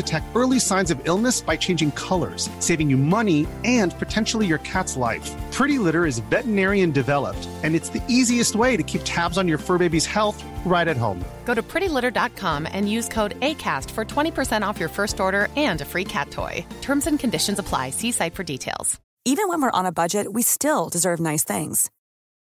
detect 0.00 0.20
detect 0.20 0.36
early 0.36 0.60
signs 0.60 0.90
of 0.90 1.00
illness 1.04 1.40
by 1.40 1.56
changing 1.56 1.92
colors, 1.92 2.48
saving 2.60 2.90
you 2.90 2.96
money 2.96 3.46
and 3.64 3.98
potentially 3.98 4.46
your 4.46 4.58
cat's 4.58 4.96
life. 4.96 5.30
Pretty 5.52 5.78
Litter 5.78 6.06
is 6.06 6.20
veterinarian 6.30 6.92
developed, 6.92 7.48
and 7.62 7.74
it's 7.74 7.90
the 7.90 8.02
easiest 8.08 8.56
way 8.56 8.76
to 8.76 8.82
keep 8.82 9.02
tabs 9.04 9.38
on 9.38 9.48
your 9.48 9.58
fur 9.58 9.78
baby's 9.78 10.06
health 10.06 10.42
right 10.64 10.88
at 10.88 10.96
home. 10.96 11.24
Go 11.44 11.54
to 11.54 11.62
prettylitter.com 11.62 12.68
and 12.72 12.88
use 12.88 13.08
code 13.08 13.38
ACAST 13.40 13.90
for 13.90 14.04
20% 14.04 14.68
off 14.68 14.80
your 14.80 14.88
first 14.88 15.20
order 15.20 15.48
and 15.56 15.80
a 15.80 15.84
free 15.84 16.04
cat 16.04 16.30
toy. 16.30 16.64
Terms 16.82 17.06
and 17.06 17.18
conditions 17.18 17.58
apply. 17.58 17.90
See 17.90 18.12
site 18.12 18.34
for 18.34 18.44
details. 18.44 19.00
Even 19.26 19.48
when 19.48 19.60
we're 19.60 19.78
on 19.78 19.86
a 19.86 19.92
budget, 19.92 20.32
we 20.32 20.42
still 20.42 20.88
deserve 20.88 21.20
nice 21.20 21.44
things. 21.44 21.90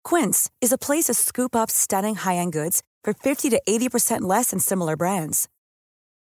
Quince 0.06 0.49
is 0.62 0.72
a 0.72 0.78
place 0.78 1.08
to 1.08 1.14
scoop 1.14 1.54
up 1.56 1.70
stunning 1.70 2.16
high 2.16 2.38
end 2.38 2.54
goods 2.54 2.82
for 3.04 3.14
50 3.14 3.49
to 3.49 3.62
80% 3.68 4.22
less 4.22 4.52
than 4.52 4.60
similar 4.60 4.95
brands. 4.95 5.49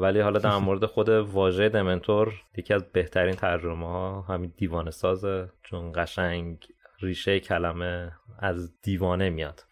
ولی 0.00 0.20
حالا 0.20 0.38
در 0.38 0.56
مورد 0.66 0.86
خود 0.86 1.08
واژه 1.08 1.68
دمنتور 1.68 2.34
یکی 2.56 2.74
از 2.74 2.92
بهترین 2.92 3.34
ترجمه 3.34 3.86
ها 3.86 4.20
همین 4.20 4.52
دیوانه 4.56 4.90
سازه 4.90 5.48
چون 5.62 5.92
قشنگ 5.94 6.66
ریشه 7.00 7.40
کلمه 7.40 8.12
از 8.38 8.80
دیوانه 8.82 9.30
میاد. 9.30 9.64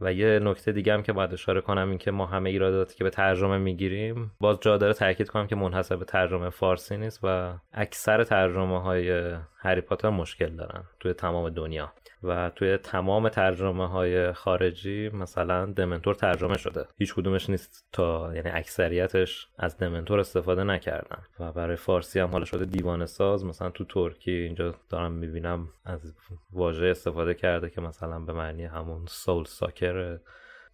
و 0.00 0.12
یه 0.12 0.38
نکته 0.42 0.72
دیگه 0.72 0.94
هم 0.94 1.02
که 1.02 1.12
باید 1.12 1.32
اشاره 1.32 1.60
کنم 1.60 1.88
این 1.88 1.98
که 1.98 2.10
ما 2.10 2.26
همه 2.26 2.50
ایراداتی 2.50 2.94
که 2.96 3.04
به 3.04 3.10
ترجمه 3.10 3.58
می‌گیریم 3.58 4.32
باز 4.40 4.60
جا 4.60 4.76
داره 4.76 4.92
تاکید 4.92 5.28
کنم 5.28 5.46
که 5.46 5.56
منحصر 5.56 5.96
به 5.96 6.04
ترجمه 6.04 6.50
فارسی 6.50 6.96
نیست 6.96 7.20
و 7.22 7.54
اکثر 7.72 8.24
ترجمه 8.24 8.80
های 8.80 9.34
هری 9.64 9.80
پاتر 9.80 10.10
مشکل 10.10 10.56
دارن 10.56 10.84
توی 11.00 11.12
تمام 11.12 11.50
دنیا. 11.50 11.92
و 12.22 12.50
توی 12.50 12.76
تمام 12.76 13.28
ترجمه 13.28 13.88
های 13.88 14.32
خارجی 14.32 15.08
مثلا 15.08 15.66
دمنتور 15.66 16.14
ترجمه 16.14 16.58
شده. 16.58 16.86
هیچ 16.98 17.14
کدومش 17.14 17.50
نیست 17.50 17.88
تا 17.92 18.34
یعنی 18.34 18.50
اکثریتش 18.50 19.48
از 19.58 19.78
دمنتور 19.78 20.20
استفاده 20.20 20.64
نکردن. 20.64 21.22
و 21.40 21.52
برای 21.52 21.76
فارسی 21.76 22.20
هم 22.20 22.28
حالا 22.28 22.44
شده 22.44 22.64
دیوانه 22.64 23.06
ساز. 23.06 23.44
مثلا 23.44 23.70
تو 23.70 23.84
ترکی 23.84 24.30
اینجا 24.30 24.74
دارم 24.88 25.12
می‌بینم 25.12 25.68
از 25.84 26.14
واژه 26.52 26.86
استفاده 26.86 27.34
کرده 27.34 27.70
که 27.70 27.80
مثلا 27.80 28.18
به 28.18 28.32
معنی 28.32 28.64
همون 28.64 29.06
سول 29.06 29.44
ساکر 29.44 30.18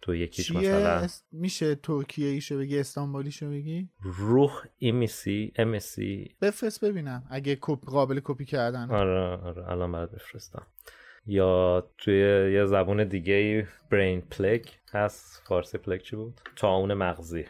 تو 0.01 0.15
یکیش 0.15 0.51
مثلا 0.51 1.07
میشه 1.31 1.75
ترکیه 1.75 2.27
ایشو 2.27 2.57
بگی 2.57 2.79
استانبولیشو 2.79 3.49
بگی؟ 3.49 3.89
روح 4.01 4.63
ایمیسی 4.77 5.53
امسی 5.55 6.35
بفرست 6.41 6.85
ببینم 6.85 7.23
اگه 7.29 7.55
قابل 7.85 8.19
کپی 8.23 8.45
کردن. 8.45 8.91
آره 8.91 9.37
آره 9.37 9.69
الان 9.69 9.91
برات 9.91 10.11
بفرستم. 10.11 10.67
یا 11.25 11.83
توی 11.97 12.15
یه 12.53 12.65
زبون 12.65 13.03
دیگه 13.03 13.67
برین 13.89 14.21
پلگ 14.21 14.65
هست. 14.93 15.43
فارسی 15.47 15.77
پلگ 15.77 16.01
چی 16.01 16.15
بود؟ 16.15 16.41
تعاون 16.55 16.93
مغزی. 16.93 17.45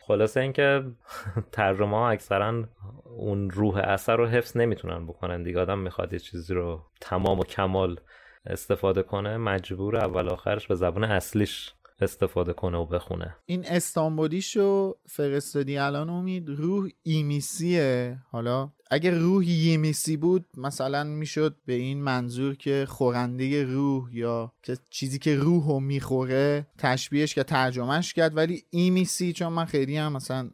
خلاصه 0.00 0.40
اینکه 0.40 0.84
ترجمه 1.52 1.96
ها 1.96 2.10
اکثرا 2.10 2.68
اون 3.04 3.50
روح 3.50 3.76
اثر 3.76 4.16
رو 4.16 4.26
حفظ 4.26 4.56
نمی‌تونن 4.56 5.06
بکنن 5.06 5.42
دیگه. 5.42 5.60
آدم 5.60 5.78
می‌خواد 5.78 6.12
یه 6.12 6.18
چیزی 6.18 6.54
رو 6.54 6.82
تمام 7.00 7.38
و 7.38 7.44
کمال 7.44 8.00
استفاده 8.46 9.02
کنه 9.02 9.36
مجبور 9.36 9.96
اول 9.96 10.28
آخرش 10.28 10.66
به 10.66 10.74
زبون 10.74 11.04
اصلیش 11.04 11.72
استفاده 12.00 12.52
کنه 12.52 12.78
و 12.78 12.86
بخونه. 12.86 13.36
این 13.46 13.64
استانبولیشو 13.66 14.94
فرستادی 15.06 15.76
الان 15.76 16.10
امید 16.10 16.48
ruh 16.48 16.88
emici 17.02 17.85
ه. 17.85 18.18
حالا 18.30 18.72
اگر 18.90 19.10
ruh 19.10 19.48
yemici 19.48 20.16
بود 20.16 20.46
مثلا 20.56 21.04
می‌شد 21.04 21.56
به 21.66 21.72
این 21.72 22.02
منظور 22.02 22.54
که 22.54 22.86
خورنده 22.88 23.64
روح 23.64 24.16
یا 24.16 24.52
که 24.62 24.76
چیزی 24.90 25.18
که 25.18 25.36
روح 25.36 25.66
رو 25.66 25.80
می‌خوره 25.80 26.66
تشبیهش 26.78 27.34
که 27.34 27.42
ترجمهش 27.42 28.12
کرد 28.12 28.36
ولی 28.36 28.62
emici 28.70 29.32
چون 29.32 29.52
من 29.52 29.64
خیلی 29.64 29.96
هم 29.96 30.12
مثلا 30.12 30.50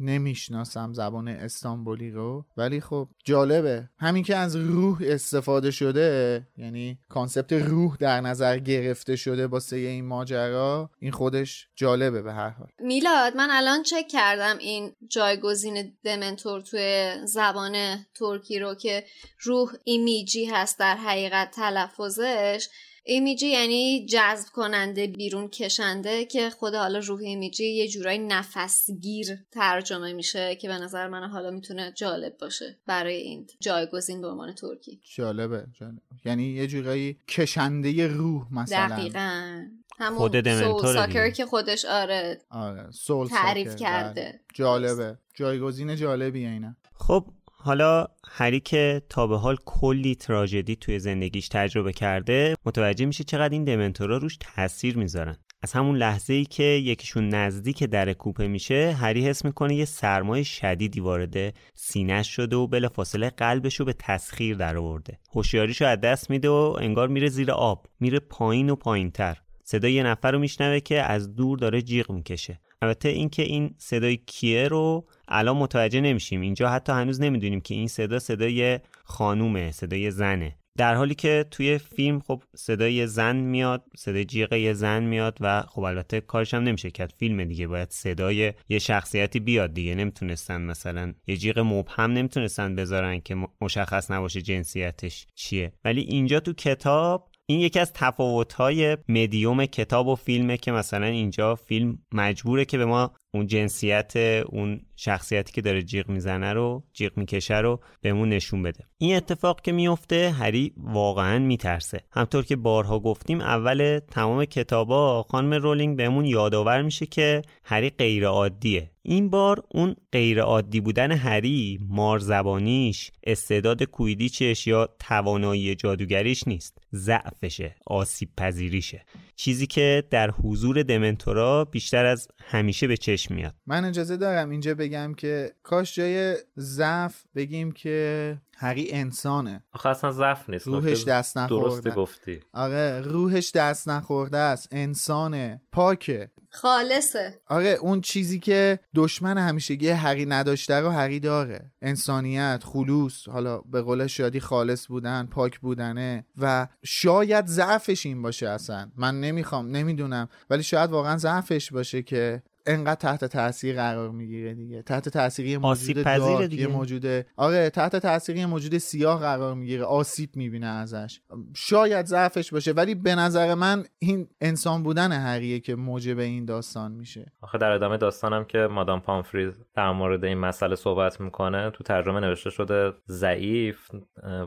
نمی‌شناسم 0.00 0.92
زبان 0.92 1.28
استانبولی 1.28 2.10
رو 2.10 2.44
ولی 2.56 2.80
خب 2.80 3.08
جالبه. 3.24 3.88
همین 3.98 4.24
که 4.24 4.36
از 4.36 4.56
روح 4.56 4.98
استفاده 5.02 5.70
شده 5.70 6.42
یعنی 6.56 6.98
concept 7.08 7.52
روح 7.52 7.96
در 7.96 8.20
نظر 8.20 8.58
گرفته 8.58 9.16
شده 9.16 9.46
واسه 9.46 9.76
این 9.76 10.04
ماجرا 10.04 10.90
این 10.98 11.12
خودش 11.12 11.68
جالبه 11.76 12.22
به 12.22 12.32
هر 12.32 12.50
حال. 12.50 12.68
میلاد 12.78 13.36
من 13.36 13.48
الان 13.50 13.82
چک 13.82 14.08
کردم 14.08 14.58
این 14.58 14.92
جایگزین 15.08 15.92
دمنتور 16.04 16.60
توی 16.60 17.12
زبان 17.24 18.04
ترکی 18.14 18.58
رو 18.58 18.74
که 18.74 19.04
ruh 19.40 19.72
emici 19.84 20.44
هست 20.44 20.78
در 20.78 20.96
حقیقت 20.96 21.50
تلفظش. 21.50 22.68
emici 23.06 23.46
یعنی 23.46 24.06
جذب 24.06 24.48
کننده 24.52 25.06
بیرون 25.06 25.48
کشنده 25.48 26.24
که 26.24 26.50
خود 26.50 26.74
حالا 26.74 26.98
ruh 26.98 27.20
emici 27.20 27.64
یه 27.64 27.88
جورایی 27.88 28.18
نفسگیر 28.18 29.38
ترجمه 29.52 30.12
میشه 30.12 30.56
که 30.56 30.68
به 30.68 30.74
نظر 30.74 31.08
من 31.08 31.28
حالا 31.28 31.50
می‌تونه 31.50 31.92
جالب 31.96 32.38
باشه 32.38 32.78
برای 32.86 33.16
این 33.16 33.46
جایگزین 33.60 34.20
به 34.20 34.28
عنوان 34.28 34.54
ترکی. 34.54 35.00
جالبه, 35.14 35.66
جالب. 35.80 35.98
یعنی 36.24 36.44
یه 36.44 36.66
جورایی 36.66 37.18
کشنده 37.28 38.06
روح 38.06 38.46
مثلا. 38.52 38.96
دقیقا. 38.96 39.64
همون 39.98 40.18
خود 40.18 40.62
سول 40.62 40.94
ساکر 40.94 41.30
که 41.30 41.46
خودش 41.46 41.84
آره, 41.84 42.40
آره. 42.50 42.90
سول 42.90 43.28
تعریف 43.28 43.68
ساکر. 43.68 43.80
کرده. 43.80 44.40
جالبه. 44.54 45.18
جایگزین 45.34 45.96
جالبی 45.96 46.46
اینه 46.46 46.76
خب 46.94 47.26
حالا 47.64 48.06
هری 48.28 48.60
که 48.60 49.02
تا 49.08 49.26
به 49.26 49.38
حال 49.38 49.56
کلی 49.64 50.14
تراژدی 50.14 50.76
توی 50.76 50.98
زندگیش 50.98 51.48
تجربه 51.48 51.92
کرده 51.92 52.54
متوجه 52.66 53.06
میشه 53.06 53.24
چقدر 53.24 53.52
این 53.52 53.64
دمنتورا 53.64 54.16
روش 54.16 54.38
تاثیر 54.40 54.98
می‌ذارن. 54.98 55.36
از 55.62 55.72
همون 55.72 55.96
لحظه 55.96 56.34
ای 56.34 56.44
که 56.44 56.62
یکیشون 56.62 57.28
نزدیک 57.28 57.84
در 57.84 58.12
کوپه 58.12 58.46
میشه 58.46 58.96
هری 59.00 59.26
حس 59.26 59.44
می‌کنه 59.44 59.74
یه 59.74 59.84
سرمای 59.84 60.44
شدیدی 60.44 61.00
وارد 61.00 61.54
سینهش 61.74 62.28
شده 62.28 62.56
و 62.56 62.66
بلافاصله 62.66 63.30
قلبش 63.30 63.80
رو 63.80 63.86
به 63.86 63.92
تسخیر 63.92 64.56
در 64.56 64.76
آورده. 64.76 65.18
هوشیاریشو 65.34 65.84
از 65.84 66.00
دست 66.00 66.30
میده 66.30 66.48
و 66.48 66.76
انگار 66.80 67.08
میره 67.08 67.28
زیر 67.28 67.50
آب 67.50 67.86
میره 68.00 68.18
پایین 68.18 68.70
و 68.70 68.76
پایینتر. 68.76 69.36
صدای 69.64 69.92
یه 69.92 70.02
نفر 70.02 70.32
رو 70.32 70.38
میشنوه 70.38 70.80
که 70.80 71.02
از 71.02 71.34
دور 71.34 71.58
داره 71.58 71.82
جیغ 71.82 72.12
می‌کشه. 72.12 72.60
البته 72.84 73.08
اینکه 73.08 73.42
این 73.42 73.74
صدای 73.78 74.16
کیه 74.16 74.68
رو 74.68 75.06
الان 75.28 75.56
متوجه 75.56 76.00
نمیشیم. 76.00 76.40
اینجا 76.40 76.68
حتی 76.68 76.92
هنوز 76.92 77.20
نمی‌دونیم 77.20 77.60
که 77.60 77.74
این 77.74 77.88
صدا 77.88 78.18
صدای 78.18 78.80
خانومه 79.04 79.70
صدای 79.70 80.10
زنه. 80.10 80.56
در 80.78 80.94
حالی 80.94 81.14
که 81.14 81.44
توی 81.50 81.78
فیلم 81.78 82.20
خب 82.20 82.42
صدای 82.56 83.06
زن 83.06 83.36
میاد 83.36 83.84
صدای 83.96 84.24
جیغ 84.24 84.72
زن 84.72 85.02
میاد 85.02 85.38
و 85.40 85.62
خب 85.62 85.80
البته 85.80 86.20
کارش 86.20 86.54
هم 86.54 86.62
نمیشه 86.62 86.90
کرد. 86.90 87.14
فیلم 87.18 87.44
دیگه 87.44 87.66
باید 87.66 87.90
صدای 87.90 88.52
یه 88.68 88.78
شخصیتی 88.78 89.40
بیاد 89.40 89.74
دیگه. 89.74 89.94
نمی‌تونستن 89.94 90.62
مثلا 90.62 91.14
یه 91.26 91.36
جیغ 91.36 91.58
مبهم 91.58 92.12
نمی‌تونستن 92.12 92.74
بذارن 92.74 93.20
که 93.20 93.36
مشخص 93.60 94.10
نباشه 94.10 94.42
جنسیتش 94.42 95.26
چیه. 95.34 95.72
ولی 95.84 96.00
اینجا 96.00 96.40
تو 96.40 96.52
کتاب 96.52 97.30
این 97.46 97.60
یکی 97.60 97.78
از 97.78 97.92
تفاوت‌های 97.92 98.96
مدیوم 99.08 99.66
کتاب 99.66 100.06
و 100.08 100.14
فیلمه 100.14 100.56
که 100.56 100.72
مثلا 100.72 101.06
اینجا 101.06 101.54
فیلم 101.54 101.98
مجبوره 102.12 102.64
که 102.64 102.78
به 102.78 102.84
ما 102.84 103.12
اون 103.34 103.46
جنسیت 103.46 104.16
اون 104.46 104.80
شخصیتی 104.96 105.52
که 105.52 105.60
داره 105.62 105.82
جیغ 105.82 106.08
می‌زنه 106.08 106.52
رو 106.52 106.84
جیغ 106.92 107.12
می‌کشه 107.16 107.58
رو 107.58 107.80
بهمون 108.00 108.28
نشون 108.28 108.62
بده. 108.62 108.84
این 108.98 109.16
اتفاق 109.16 109.60
که 109.60 109.72
میفته 109.72 110.30
هری 110.30 110.72
واقعا 110.76 111.38
میترسه. 111.38 112.00
همطور 112.12 112.44
که 112.44 112.56
بارها 112.56 112.98
گفتیم 112.98 113.40
اول 113.40 114.00
تمام 114.10 114.44
کتابا 114.44 115.22
خانم 115.22 115.54
رولینگ 115.54 115.96
بهمون 115.96 116.24
یادآور 116.24 116.82
میشه 116.82 117.06
که 117.06 117.42
هری 117.64 117.90
غیر 117.90 118.26
عادیه 118.26 118.93
این 119.06 119.30
بار 119.30 119.64
اون 119.70 119.96
غیر 120.12 120.40
عادی 120.40 120.80
بودن 120.80 121.12
هری 121.12 121.78
مارزبانیش 121.88 123.10
استعداد 123.24 123.82
کویدیچش 123.82 124.66
یا 124.66 124.88
توانایی 124.98 125.74
جادوگریش 125.74 126.48
نیست. 126.48 126.78
ضعفشه 126.94 127.76
آسیب 127.86 128.28
پذیریشه 128.36 129.04
چیزی 129.36 129.66
که 129.66 130.04
در 130.10 130.30
حضور 130.30 130.82
دمنتورا 130.82 131.64
بیشتر 131.64 132.04
از 132.06 132.28
همیشه 132.44 132.86
به 132.86 132.96
چشم 132.96 133.34
میاد. 133.34 133.54
من 133.66 133.84
اجازه 133.84 134.16
دارم 134.16 134.50
اینجا 134.50 134.74
بگم 134.74 135.14
که 135.14 135.52
کاش 135.62 135.94
جای 135.94 136.36
ضعف 136.58 137.22
بگیم 137.34 137.72
که 137.72 138.38
هری 138.56 138.92
انسانه. 138.92 139.64
آخه 139.72 139.88
اصلا 139.88 140.10
ضعف 140.10 140.50
نیست. 140.50 140.66
روحش 140.66 141.04
دست 141.04 141.38
نخورده. 141.38 141.80
درست 141.80 141.96
گفتی. 141.96 142.40
آره 142.52 143.00
روحش 143.00 143.52
دست 143.54 143.88
نخورده 143.88 144.38
است. 144.38 144.68
انسانه. 144.72 145.62
پاکه. 145.72 146.30
خالصه. 146.54 147.40
آره 147.46 147.68
اون 147.68 148.00
چیزی 148.00 148.38
که 148.38 148.78
دشمن 148.94 149.38
همیشگی 149.38 149.88
هری 149.88 150.26
نداشته 150.26 150.74
رو 150.80 150.90
هری 150.90 151.20
داره. 151.20 151.72
انسانیت 151.82 152.60
خلوص 152.64 153.28
حالا 153.28 153.58
به 153.58 153.82
قول 153.82 154.06
شادی 154.06 154.40
خالص 154.40 154.86
بودن 154.86 155.26
پاک 155.26 155.60
بودنه 155.60 156.26
و 156.38 156.68
شاید 156.84 157.46
ضعفش 157.46 158.06
این 158.06 158.22
باشه 158.22 158.48
اصلا. 158.48 158.90
من 158.96 159.20
نمی‌خوام 159.20 159.70
نمی‌دونم. 159.70 160.28
ولی 160.50 160.62
شاید 160.62 160.90
واقعا 160.90 161.16
ضعفش 161.16 161.72
باشه 161.72 162.02
که 162.02 162.42
انقدر 162.66 162.94
تحت 162.94 163.24
تاثیر 163.24 163.76
قرار 163.76 164.10
می‌گیره 164.10 164.54
دیگه. 164.54 164.82
تحت 164.82 165.08
تاثیر 165.08 165.46
یه 165.46 165.58
موجود 165.58 166.04
دارک 166.04 166.52
یه 166.52 166.66
موجود 166.66 167.26
آره 167.36 167.70
تحت 167.70 167.96
تاثیر 167.96 168.36
یه 168.36 168.46
موجود 168.46 168.78
سیاه 168.78 169.20
قرار 169.20 169.54
می‌گیره. 169.54 169.84
آسیب 169.84 170.36
می‌بینه 170.36 170.66
ازش. 170.66 171.20
شاید 171.54 172.06
ضعفش 172.06 172.52
باشه 172.52 172.72
ولی 172.72 172.94
به 172.94 173.14
نظر 173.14 173.54
من 173.54 173.84
این 173.98 174.28
انسان 174.40 174.82
بودن 174.82 175.12
هریه 175.12 175.60
که 175.60 175.74
موجب 175.74 176.18
این 176.18 176.44
داستان 176.44 176.92
میشه. 176.92 177.32
آخه 177.40 177.58
در 177.58 177.70
ادامه 177.70 177.96
داستانم 177.96 178.44
که 178.44 178.58
مادام 178.58 179.00
پامفریز 179.00 179.64
در 179.74 179.92
مورد 179.92 180.24
این 180.24 180.38
مسئله 180.38 180.74
صحبت 180.74 181.20
می‌کنه 181.20 181.70
تو 181.70 181.84
ترجمه 181.84 182.20
نوشته 182.20 182.50
شده 182.50 182.92
ضعیف 183.08 183.90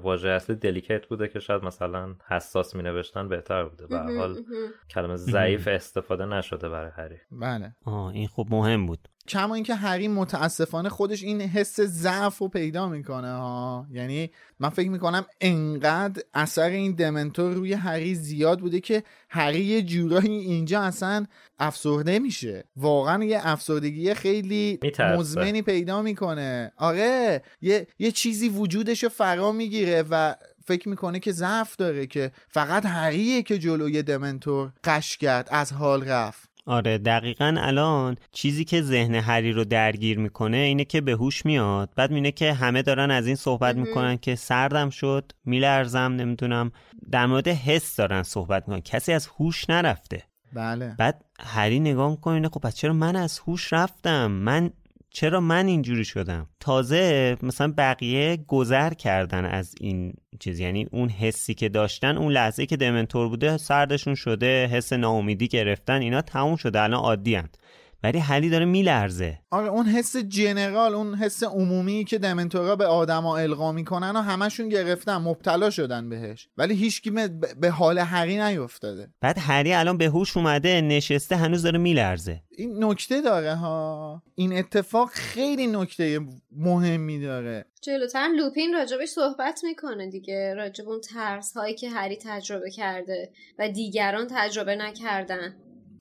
واژه 0.02 0.30
اصلی 0.30 0.56
دلیکیت 0.56 1.08
بوده 1.08 1.28
که 1.28 1.40
شاید 1.40 1.64
مثلا 1.64 2.16
حساس 2.28 2.76
می 2.76 2.84
نوشتن 2.84 3.30
بهتر 3.30 3.64
بوده. 3.64 3.88
به 3.88 3.98
حال 3.98 4.36
کلمه 4.90 5.16
ضعیف 5.16 5.68
استفاده 5.68 6.26
نشده 6.26 6.70
برای 6.70 6.92
هری 6.96 7.18
بله. 7.32 7.76
این 8.08 8.28
خب 8.28 8.48
مهم 8.50 8.86
بود. 8.86 9.08
کما 9.28 9.56
اینکه 9.56 9.76
هری 9.76 10.08
متاسفانه 10.08 10.90
خودش 10.90 11.24
این 11.24 11.42
حس 11.42 11.82
ضعف 11.82 12.38
رو 12.38 12.48
پیدا 12.48 12.90
می‌کنه 12.90 13.32
ها. 13.32 13.88
یعنی 13.92 14.32
من 14.60 14.70
فکر 14.70 14.90
می‌کنم 14.90 15.26
انقدر 15.42 16.24
اثر 16.34 16.70
این 16.70 16.92
دمنتور 16.92 17.54
روی 17.54 17.74
هری 17.74 18.16
زیاد 18.16 18.60
بوده 18.60 18.80
که 18.80 19.04
هری 19.30 19.60
یه 19.60 19.82
جورایی 19.82 20.38
اینجا 20.38 20.82
اصلا 20.82 21.26
افسرده 21.60 22.20
میشه. 22.20 22.64
واقعا 22.78 23.24
یه 23.24 23.40
افسردگی 23.44 24.14
خیلی 24.14 24.80
مزمنی 25.00 25.62
پیدا 25.62 26.02
می‌کنه. 26.02 26.72
آره 26.78 27.42
یه, 27.62 27.88
یه 28.00 28.12
چیزی 28.12 28.50
وجودش 28.50 29.04
رو 29.04 29.10
فرا 29.10 29.52
می‌گیره 29.52 30.04
و 30.10 30.36
فکر 30.66 30.90
می‌کنه 30.90 31.20
که 31.20 31.32
ضعف 31.32 31.76
داره 31.76 32.08
که 32.08 32.32
فقط 32.48 32.86
هریه 32.86 33.44
که 33.44 33.58
جلوی 33.58 34.04
دمنتور 34.04 34.72
قش 34.84 35.18
کرد 35.18 35.48
از 35.52 35.74
حال 35.74 36.04
رفت. 36.04 36.50
آره 36.68 36.98
دقیقا 36.98 37.56
الان 37.58 38.18
چیزی 38.32 38.66
که 38.66 38.82
ذهن 38.82 39.16
هری 39.16 39.52
رو 39.52 39.64
درگیر 39.64 40.20
می‌کنه 40.20 40.58
اینه 40.58 40.86
که 40.86 41.02
به 41.02 41.12
هوش 41.12 41.46
میاد. 41.46 41.90
بعد 41.96 42.12
میینه 42.12 42.32
که 42.32 42.54
همه 42.54 42.82
دارن 42.82 43.12
از 43.12 43.28
این 43.28 43.36
صحبت 43.36 43.76
می‌کنن 43.76 44.18
که 44.18 44.36
سردم 44.36 44.90
شد 44.90 45.32
میلرزم 45.46 46.00
نمی‌دونم. 46.00 46.72
در 47.12 47.26
مورد 47.26 47.48
حس 47.48 47.96
دارن 47.96 48.24
صحبت 48.24 48.64
می‌کنن. 48.68 48.82
کسی 48.82 49.14
از 49.14 49.28
هوش 49.28 49.70
نرفته. 49.70 50.24
بله. 50.54 50.96
بعد 50.98 51.26
هری 51.40 51.80
نگاه 51.80 52.12
می‌کنه 52.12 52.50
خب 52.50 52.60
پس 52.60 52.76
چرا 52.76 52.94
من 52.94 53.16
از 53.16 53.40
هوش 53.40 53.74
رفتم؟ 53.74 54.32
من 54.32 54.70
چرا 55.10 55.40
من 55.40 55.68
اینجوری 55.68 56.06
شدم؟ 56.06 56.50
تازه 56.60 57.38
مثلا 57.44 57.74
بقیه 57.78 58.38
گذر 58.48 58.94
کردن 58.94 59.46
از 59.46 59.76
این 59.82 60.14
چیز. 60.40 60.60
یعنی 60.60 60.88
اون 60.92 61.10
حسی 61.10 61.54
که 61.54 61.70
داشتن 61.70 62.18
اون 62.18 62.32
لحظه 62.32 62.66
که 62.66 62.78
دمنتور 62.78 63.30
بوده 63.30 63.58
سردشون 63.58 64.16
شده 64.16 64.68
حس 64.68 64.94
ناامیدی 64.94 65.48
گرفتن 65.48 66.02
اینا 66.02 66.22
تموم 66.22 66.56
شده. 66.56 66.82
الان 66.82 67.00
عادی 67.00 67.36
هست. 67.36 67.60
ولی 68.04 68.20
حلی 68.20 68.50
داره 68.50 68.66
میلرزه. 68.66 69.40
آره 69.52 69.68
اون 69.68 69.86
حس 69.86 70.18
جنرال 70.18 70.96
اون 70.96 71.16
حس 71.16 71.44
عمومی 71.44 72.04
که 72.04 72.18
دمنتورا 72.18 72.76
به 72.76 72.86
آدما 72.86 73.38
القا 73.38 73.72
می‌کنن 73.72 74.16
و 74.16 74.22
همشون 74.22 74.70
گرفتن 74.70 75.18
مبتلا 75.18 75.70
شدن 75.70 76.10
بهش. 76.10 76.50
ولی 76.58 76.76
هیچکی 76.76 77.12
به 77.60 77.70
حال 77.70 78.00
هری 78.00 78.42
نیفتاده. 78.42 79.10
بعد 79.22 79.38
هری 79.40 79.74
الان 79.74 79.98
به 79.98 80.06
هوش 80.06 80.38
اومده 80.38 80.82
نشسته 80.82 81.36
هنوز 81.36 81.64
داره 81.64 81.78
میلرزه. 81.78 82.42
این 82.58 82.84
نکته 82.84 83.22
داره 83.22 83.56
ها. 83.56 84.24
این 84.36 84.58
اتفاق 84.58 85.10
خیلی 85.10 85.68
نکته 85.68 86.20
مهمی 86.52 87.22
داره. 87.22 87.66
جلوتر 87.82 88.28
لوپین 88.38 88.74
راجبش 88.74 89.10
صحبت 89.10 89.60
می‌کنه 89.64 90.10
دیگه. 90.10 90.54
راجب 90.54 90.90
اون 90.90 91.02
ترس 91.02 91.58
هایی 91.58 91.76
که 91.76 91.90
هری 91.90 92.18
تجربه 92.22 92.72
کرده 92.72 93.30
و 93.60 93.70
دیگران 93.70 94.28
تجربه 94.32 94.76
نکردن. 94.76 95.56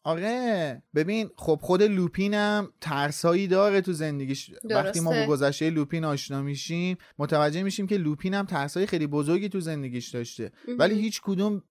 آره 0.07 0.83
ببین 0.95 1.31
خب 1.37 1.59
خود 1.63 1.83
لوپینم 1.83 2.69
ترسایی 2.81 3.47
داره 3.47 3.81
تو 3.81 3.93
زندگیش. 3.93 4.51
وقتی 4.65 5.01
ما 5.01 5.11
با 5.11 5.27
گذشته 5.27 5.71
لوپین 5.71 6.05
آشنا 6.05 6.43
میشیم 6.43 6.97
متوجه 7.19 7.63
میشیم 7.63 7.87
که 7.87 7.97
لوپین 7.97 8.35
هم 8.35 8.47
ترسایی 8.47 8.87
خیلی 8.87 9.07
بزرگی 9.07 9.49
تو 9.49 9.61
زندگیش 9.61 10.09
داشته. 10.09 10.53
ولی 10.79 10.95
هیچ 11.01 11.21
کدوم 11.25 11.63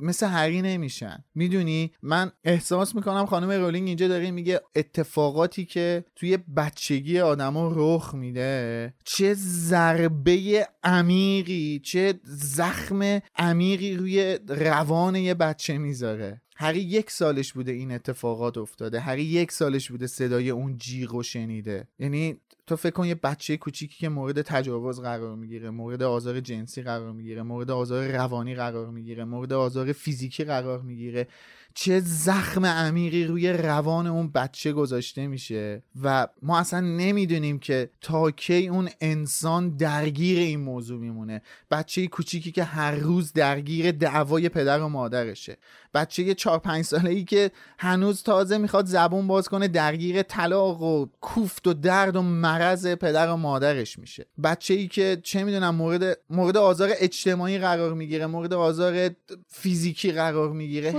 مثل 0.00 0.26
هری 0.26 0.62
نمیشن. 0.62 1.24
می‌دونی؟ 1.34 1.92
من 2.02 2.32
احساس 2.44 2.94
می‌کنم 2.94 3.26
خانم 3.26 3.50
رولینگ 3.50 3.88
اینجا 3.88 4.08
داره 4.08 4.30
میگه 4.30 4.60
اتفاقاتی 4.76 5.64
که 5.64 6.04
توی 6.16 6.36
بچگی 6.36 7.20
آدما 7.20 7.72
رخ 7.74 8.14
میده 8.14 8.94
چه 9.04 9.34
ضربه 9.34 10.66
عمیقی 10.82 11.80
چه 11.84 12.20
زخم 12.24 13.20
عمیقی 13.36 13.96
روی 13.96 14.38
روان 14.48 15.16
یه 15.16 15.34
بچه 15.34 15.78
می‌ذاره. 15.78 16.42
هری 16.58 16.80
یک 16.80 17.10
سالش 17.10 17.52
بوده 17.52 17.72
این 17.72 17.92
اتفاقات 17.92 18.58
افتاده. 18.58 19.00
هری 19.00 19.22
یک 19.22 19.52
سالش 19.52 19.90
بوده 19.90 20.06
صدای 20.06 20.50
اون 20.50 20.78
جیغ 20.78 21.14
و 21.14 21.22
شنیده. 21.22 21.88
یعنی 21.98 22.40
تو 22.66 22.76
فکر 22.76 22.90
کن 22.90 23.06
یه 23.06 23.14
بچه 23.14 23.56
کوچیکی 23.56 23.96
که 23.98 24.08
مورد 24.08 24.42
تجاوز 24.42 25.00
قرار 25.00 25.36
می‌گیره 25.36 25.70
مورد 25.70 26.02
آزار 26.02 26.40
جنسی 26.40 26.82
قرار 26.82 27.12
می‌گیره 27.12 27.42
مورد 27.42 27.70
آزار 27.70 28.08
روانی 28.08 28.54
قرار 28.54 28.90
می‌گیره 28.90 29.24
مورد 29.24 29.52
آزار 29.52 29.92
فیزیکی 29.92 30.44
قرار 30.44 30.82
می‌گیره. 30.82 31.28
چه 31.74 32.00
زخم 32.00 32.66
عمیقی 32.66 33.24
روی 33.24 33.52
روان 33.52 34.06
اون 34.06 34.28
بچه 34.28 34.72
گذاشته 34.72 35.26
میشه 35.26 35.82
و 36.02 36.28
ما 36.42 36.58
اصلا 36.58 36.80
نمی‌دونیم 36.80 37.58
که 37.58 37.90
تا 38.00 38.30
کی 38.30 38.68
اون 38.68 38.88
انسان 39.00 39.76
درگیر 39.76 40.38
این 40.38 40.60
موضوع 40.60 41.00
میمونه. 41.00 41.42
بچه 41.70 42.06
کوچیکی 42.06 42.52
که 42.52 42.64
هر 42.64 42.94
روز 42.94 43.32
درگیر 43.32 43.92
دعوای 43.92 44.48
پدر 44.48 44.80
و 44.80 44.88
مادرشه. 44.88 45.56
بچه 45.96 46.34
چهار 46.34 46.58
پنج 46.58 46.84
ساله 46.84 47.10
ای 47.10 47.24
که 47.24 47.50
هنوز 47.78 48.22
تازه 48.22 48.58
می‌خواد 48.58 48.86
زبون 48.86 49.26
باز 49.26 49.48
کنه 49.48 49.68
درگیر 49.68 50.22
طلاق 50.22 50.82
و 50.82 51.06
کوفت 51.20 51.66
و 51.66 51.74
درد 51.74 52.16
و 52.16 52.22
مرض 52.22 52.86
پدر 52.86 53.28
و 53.28 53.36
مادرش 53.36 53.98
میشه. 53.98 54.26
بچه 54.44 54.74
ای 54.74 54.88
که 54.88 55.20
چه 55.22 55.44
می‌دونم 55.44 55.74
مورد 55.74 56.18
مورد 56.30 56.56
آزار 56.56 56.90
اجتماعی 56.98 57.58
قرار 57.58 57.94
می‌گیره 57.94 58.26
مورد 58.26 58.52
آزار 58.52 59.10
فیزیکی 59.48 60.12
قرار 60.12 60.52
می‌گیره 60.52 60.94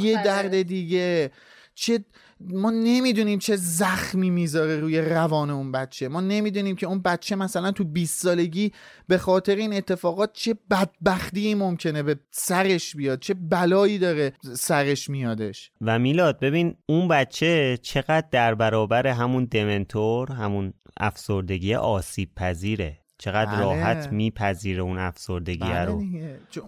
یه 0.00 0.24
درد 0.24 0.62
دیگه. 0.62 1.30
چه 1.74 2.04
ما 2.40 2.70
نمی‌دونیم 2.70 3.38
چه 3.38 3.56
زخمی 3.56 4.30
می‌ذاره 4.30 4.76
روی 4.76 5.00
روان 5.00 5.50
اون 5.50 5.72
بچه. 5.72 6.08
ما 6.08 6.20
نمی‌دونیم 6.20 6.76
که 6.76 6.86
اون 6.86 7.02
بچه 7.02 7.36
مثلا 7.36 7.72
تو 7.72 7.84
20 7.84 8.22
سالگی 8.22 8.72
به 9.08 9.18
خاطر 9.18 9.56
این 9.56 9.74
اتفاقات 9.74 10.32
چه 10.32 10.56
بدبختی 10.70 11.54
ممکنه 11.54 12.02
به 12.02 12.16
سرش 12.30 12.96
بیاد 12.96 13.20
چه 13.20 13.34
بلایی 13.34 13.98
داره 13.98 14.32
سرش 14.54 15.10
میادش. 15.10 15.70
و 15.80 15.98
میلاد 15.98 16.40
ببین 16.40 16.76
اون 16.86 17.08
بچه 17.08 17.78
چقدر 17.82 18.28
در 18.30 18.54
برابر 18.54 19.06
همون 19.06 19.44
دمنتور 19.44 20.32
همون 20.32 20.72
افسردگی 21.00 21.74
آسیب 21.74 22.34
پذیره. 22.34 22.98
چقدر 23.20 23.50
بله. 23.50 23.60
راحت 23.60 24.12
میپذیره 24.12 24.82
اون 24.82 24.98
افسردگی 24.98 25.58
بله 25.58 25.84
رو. 25.84 26.02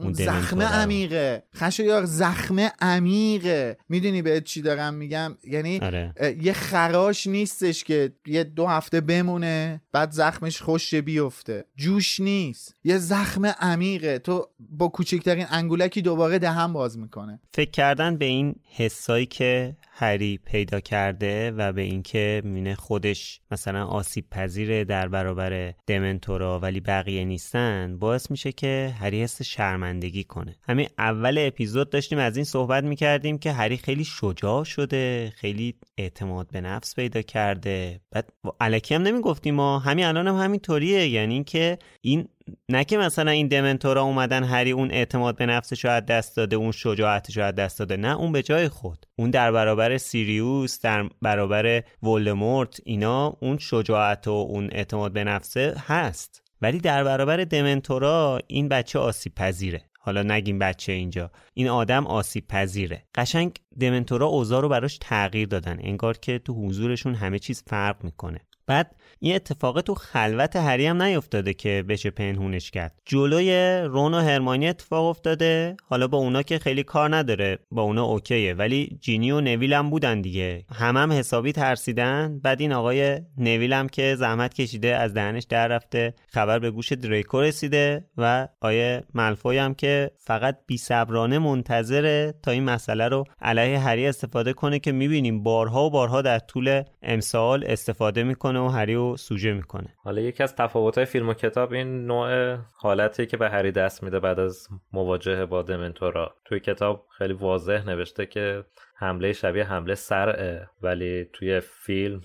اون 0.00 0.12
زخم 0.12 0.62
عمیقه. 0.62 1.42
خشایار 1.54 2.04
زخم 2.04 2.70
عمیقه. 2.80 3.76
می‌دونی 3.88 4.22
به 4.22 4.40
چی 4.40 4.62
دارم 4.62 4.94
میگم؟ 4.94 5.36
یعنی 5.44 5.78
آره. 5.78 6.14
یه 6.42 6.52
خراش 6.52 7.26
نیستش 7.26 7.84
که 7.84 8.12
یه 8.26 8.44
دو 8.44 8.66
هفته 8.66 9.00
بمونه 9.00 9.80
بعد 9.92 10.10
زخمش 10.10 10.62
خوش 10.62 10.94
بیفته. 10.94 11.64
جوش 11.76 12.20
نیست. 12.20 12.74
یه 12.84 12.98
زخم 12.98 13.46
عمیقه. 13.46 14.18
تو 14.18 14.48
با 14.58 14.88
کوچکترین 14.88 15.46
انگولکی 15.50 16.02
دوباره 16.02 16.38
دهن 16.38 16.72
باز 16.72 16.98
می‌کنه. 16.98 17.40
فکر 17.54 17.70
کردن 17.70 18.16
به 18.16 18.24
این 18.24 18.54
حسایی 18.76 19.26
که 19.26 19.76
هری 19.94 20.38
پیدا 20.44 20.80
کرده 20.80 21.50
و 21.50 21.72
به 21.72 21.82
اینکه 21.82 22.42
مینه 22.44 22.74
خودش 22.74 23.40
مثلا 23.50 23.86
آسیب 23.86 24.30
پذیره 24.30 24.84
در 24.84 25.08
برابر 25.08 25.74
دمنتورا 25.86 26.58
ولی 26.58 26.80
بقیه 26.80 27.24
نیستن 27.24 27.98
باعث 27.98 28.30
میشه 28.30 28.52
که 28.52 28.94
هری 29.00 29.22
حس 29.22 29.42
شرمندگی 29.42 30.24
کنه. 30.24 30.56
همین 30.62 30.88
اول 30.98 31.38
اپیزود 31.38 31.90
داشتیم 31.90 32.18
از 32.18 32.36
این 32.36 32.44
صحبت 32.44 32.84
می‌کردیم 32.84 33.38
که 33.38 33.52
هری 33.52 33.76
خیلی 33.76 34.04
شجاع 34.04 34.64
شده 34.64 35.32
خیلی 35.36 35.74
اعتماد 35.98 36.48
به 36.52 36.60
نفس 36.60 36.94
پیدا 36.94 37.22
کرده. 37.22 38.00
بعد 38.10 38.32
علکی 38.60 38.94
هم 38.94 39.02
نمی‌گفتیم 39.02 39.54
ما 39.54 39.78
همین 39.78 40.04
الان 40.04 40.28
هم 40.28 40.36
همین 40.36 40.60
طوریه 40.60 41.08
یعنی 41.08 41.44
که 41.44 41.78
این 42.00 42.28
نه 42.68 42.84
که 42.84 42.98
مثلا 42.98 43.30
این 43.30 43.48
دمنتورا 43.48 44.02
اومدن 44.02 44.44
هری 44.44 44.70
اون 44.70 44.90
اعتماد 44.90 45.36
به 45.36 45.46
نفسش 45.46 45.84
از 45.84 46.06
دست 46.06 46.36
داده 46.36 46.56
اون 46.56 46.72
شجاعتش 46.72 47.38
از 47.38 47.54
دست 47.54 47.78
داده. 47.78 47.96
نه 47.96 48.16
اون 48.16 48.32
به 48.32 48.42
جای 48.42 48.68
خود. 48.68 49.06
اون 49.16 49.30
در 49.30 49.52
برابر 49.52 49.98
سیریوس 49.98 50.80
در 50.80 51.08
برابر 51.22 51.82
ولدمورت 52.02 52.80
اینا 52.84 53.36
اون 53.40 53.58
شجاعت 53.58 54.28
و 54.28 54.30
اون 54.30 54.68
اعتماد 54.72 55.12
به 55.12 55.24
نفسه 55.24 55.74
هست. 55.86 56.42
ولی 56.62 56.78
در 56.78 57.04
برابر 57.04 57.36
دمنتورا 57.36 58.40
این 58.46 58.68
بچه 58.68 58.98
آسیب 58.98 59.34
پذیره. 59.34 59.82
حالا 60.00 60.22
نگیم 60.22 60.58
بچه 60.58 60.92
اینجا. 60.92 61.30
این 61.54 61.68
آدم 61.68 62.06
آسیب 62.06 62.48
پذیره. 62.48 63.04
قشنگ 63.14 63.58
دمنتورا 63.80 64.26
اوضاع 64.26 64.62
رو 64.62 64.68
براش 64.68 64.98
تغییر 64.98 65.48
دادن. 65.48 65.78
انگار 65.80 66.16
که 66.16 66.38
تو 66.38 66.54
حضورشون 66.54 67.14
همه 67.14 67.38
چیز 67.38 67.62
فرق 67.66 68.04
می‌کنه. 68.04 68.40
بعد 68.66 68.96
این 69.18 69.34
اتفاق 69.34 69.80
تو 69.80 69.94
خلوت 69.94 70.56
هری 70.56 70.86
هم 70.86 71.02
نیفتاده 71.02 71.54
که 71.54 71.84
بشه 71.88 72.10
پنهونش 72.10 72.70
کرد. 72.70 72.98
جلوی 73.06 73.80
رون 73.84 74.14
و 74.14 74.20
هرمانی 74.20 74.68
اتفاق 74.68 75.04
افتاده. 75.04 75.76
حالا 75.84 76.08
با 76.08 76.18
اونا 76.18 76.42
که 76.42 76.58
خیلی 76.58 76.82
کار 76.82 77.16
نداره 77.16 77.58
با 77.70 77.82
اونا 77.82 78.04
اوکیه. 78.04 78.54
ولی 78.54 78.98
جینی 79.00 79.32
و 79.32 79.40
نویل 79.40 79.72
هم 79.72 79.90
بودن 79.90 80.20
دیگه. 80.20 80.64
هم 80.74 80.96
هم 80.96 81.12
حسابی 81.12 81.52
ترسیدن. 81.52 82.40
بعد 82.42 82.60
این 82.60 82.72
آقای 82.72 83.20
نویل 83.38 83.72
هم 83.72 83.88
که 83.88 84.14
زحمت 84.18 84.54
کشیده 84.54 84.96
از 84.96 85.14
دهنش 85.14 85.42
در 85.48 85.68
رفته 85.68 86.14
خبر 86.28 86.58
به 86.58 86.70
گوش 86.70 86.92
دریکو 86.92 87.40
رسیده 87.40 88.04
و 88.18 88.48
آیه 88.60 89.02
ملفوی 89.14 89.58
هم 89.58 89.74
که 89.74 90.10
فقط 90.18 90.58
بی 90.66 90.76
صبرانه 90.76 91.38
منتظره 91.38 92.34
تا 92.42 92.50
این 92.50 92.64
مسئله 92.64 93.08
رو 93.08 93.24
علیه 93.42 93.78
هری 93.78 94.06
استفاده 94.06 94.52
کنه 94.52 94.78
که 94.78 94.92
می‌بینیم 94.92 95.42
بارها 95.42 95.86
و 95.86 95.90
بارها 95.90 96.22
در 96.22 96.38
طول 96.38 96.82
امسال 97.02 97.64
استفاده 97.66 98.22
می‌کنه 98.22 98.60
و 98.60 98.68
هری 98.68 98.94
و 99.02 99.16
سوژه 99.16 99.52
می‌کنه. 99.52 99.94
حالا 99.96 100.20
یکی 100.20 100.42
از 100.42 100.56
تفاوت‌های 100.56 101.04
فیلم 101.04 101.28
و 101.28 101.34
کتاب 101.34 101.72
این 101.72 102.06
نوع 102.06 102.56
حالتی 102.76 103.26
که 103.26 103.36
به 103.36 103.50
هری 103.50 103.72
دست 103.72 104.02
میده 104.02 104.20
بعد 104.20 104.40
از 104.40 104.68
مواجهه 104.92 105.46
با 105.46 105.62
دمنتورا. 105.62 106.34
توی 106.44 106.60
کتاب 106.60 107.06
خیلی 107.18 107.32
واضح 107.32 107.86
نوشته 107.86 108.26
که 108.26 108.64
حمله 109.02 109.32
شبیه 109.32 109.64
حمله 109.64 109.94
سرعه 109.94 110.68
ولی 110.82 111.24
توی 111.32 111.60
فیلم 111.60 112.20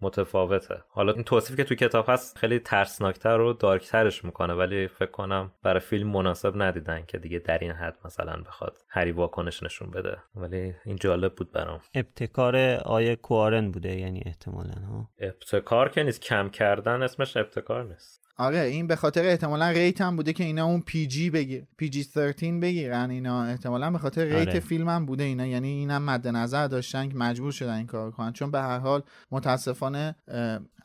متفاوته. 0.00 0.82
حالا 0.88 1.12
این 1.12 1.24
توصیفی 1.24 1.56
که 1.56 1.64
توی 1.64 1.76
کتاب 1.76 2.04
هست 2.08 2.38
خیلی 2.38 2.58
ترسناکتر 2.58 3.40
و 3.40 3.52
دارکترش 3.52 4.24
می‌کنه 4.24 4.54
ولی 4.54 4.88
فکر 4.88 5.10
کنم 5.10 5.52
برای 5.62 5.80
فیلم 5.80 6.10
مناسب 6.10 6.62
ندیدن 6.62 7.04
که 7.04 7.18
دیگه 7.18 7.38
در 7.38 7.58
این 7.58 7.72
حد 7.72 7.96
مثلا 8.04 8.42
بخواد 8.46 8.78
هری 8.88 9.12
واکنش 9.12 9.62
نشون 9.62 9.90
بده. 9.90 10.16
ولی 10.34 10.74
این 10.84 10.96
جالب 10.96 11.34
بود 11.34 11.52
برام. 11.52 11.80
ابتکار 11.94 12.56
آیه 12.84 13.16
کوارن 13.16 13.70
بوده 13.70 13.96
یعنی 13.96 14.22
احتمالا 14.26 14.80
ها؟ 14.88 15.08
ابتکار 15.18 15.88
که 15.88 16.02
نیست 16.02 16.22
کم 16.22 16.48
کردن 16.48 17.02
اسمش 17.02 17.36
ابتکار 17.36 17.84
نیست. 17.84 18.27
آره 18.40 18.58
این 18.58 18.86
به 18.86 18.96
خاطر 18.96 19.24
احتمالا 19.24 19.70
rate 19.70 20.00
هم 20.00 20.16
بوده 20.16 20.32
که 20.32 20.44
اینا 20.44 20.66
اون 20.66 20.80
PG 20.80 21.30
بگیر 21.30 21.64
PG 21.76 22.02
13 22.02 22.52
بگیرن 22.52 23.10
اینا. 23.10 23.44
احتمالا 23.44 23.90
به 23.90 23.98
خاطر 23.98 24.24
rate 24.24 24.48
آره. 24.48 24.60
فیلم 24.60 24.88
هم 24.88 25.06
بوده 25.06 25.24
اینا. 25.24 25.46
یعنی 25.46 25.68
اینم 25.68 26.02
مد 26.02 26.28
نظر 26.28 26.66
داشتن 26.66 27.08
که 27.08 27.16
مجبور 27.16 27.52
شدن 27.52 27.74
این 27.74 27.86
کار 27.86 28.10
کنن. 28.10 28.32
چون 28.32 28.50
به 28.50 28.60
هر 28.60 28.78
حال 28.78 29.02
متاسفانه 29.30 30.16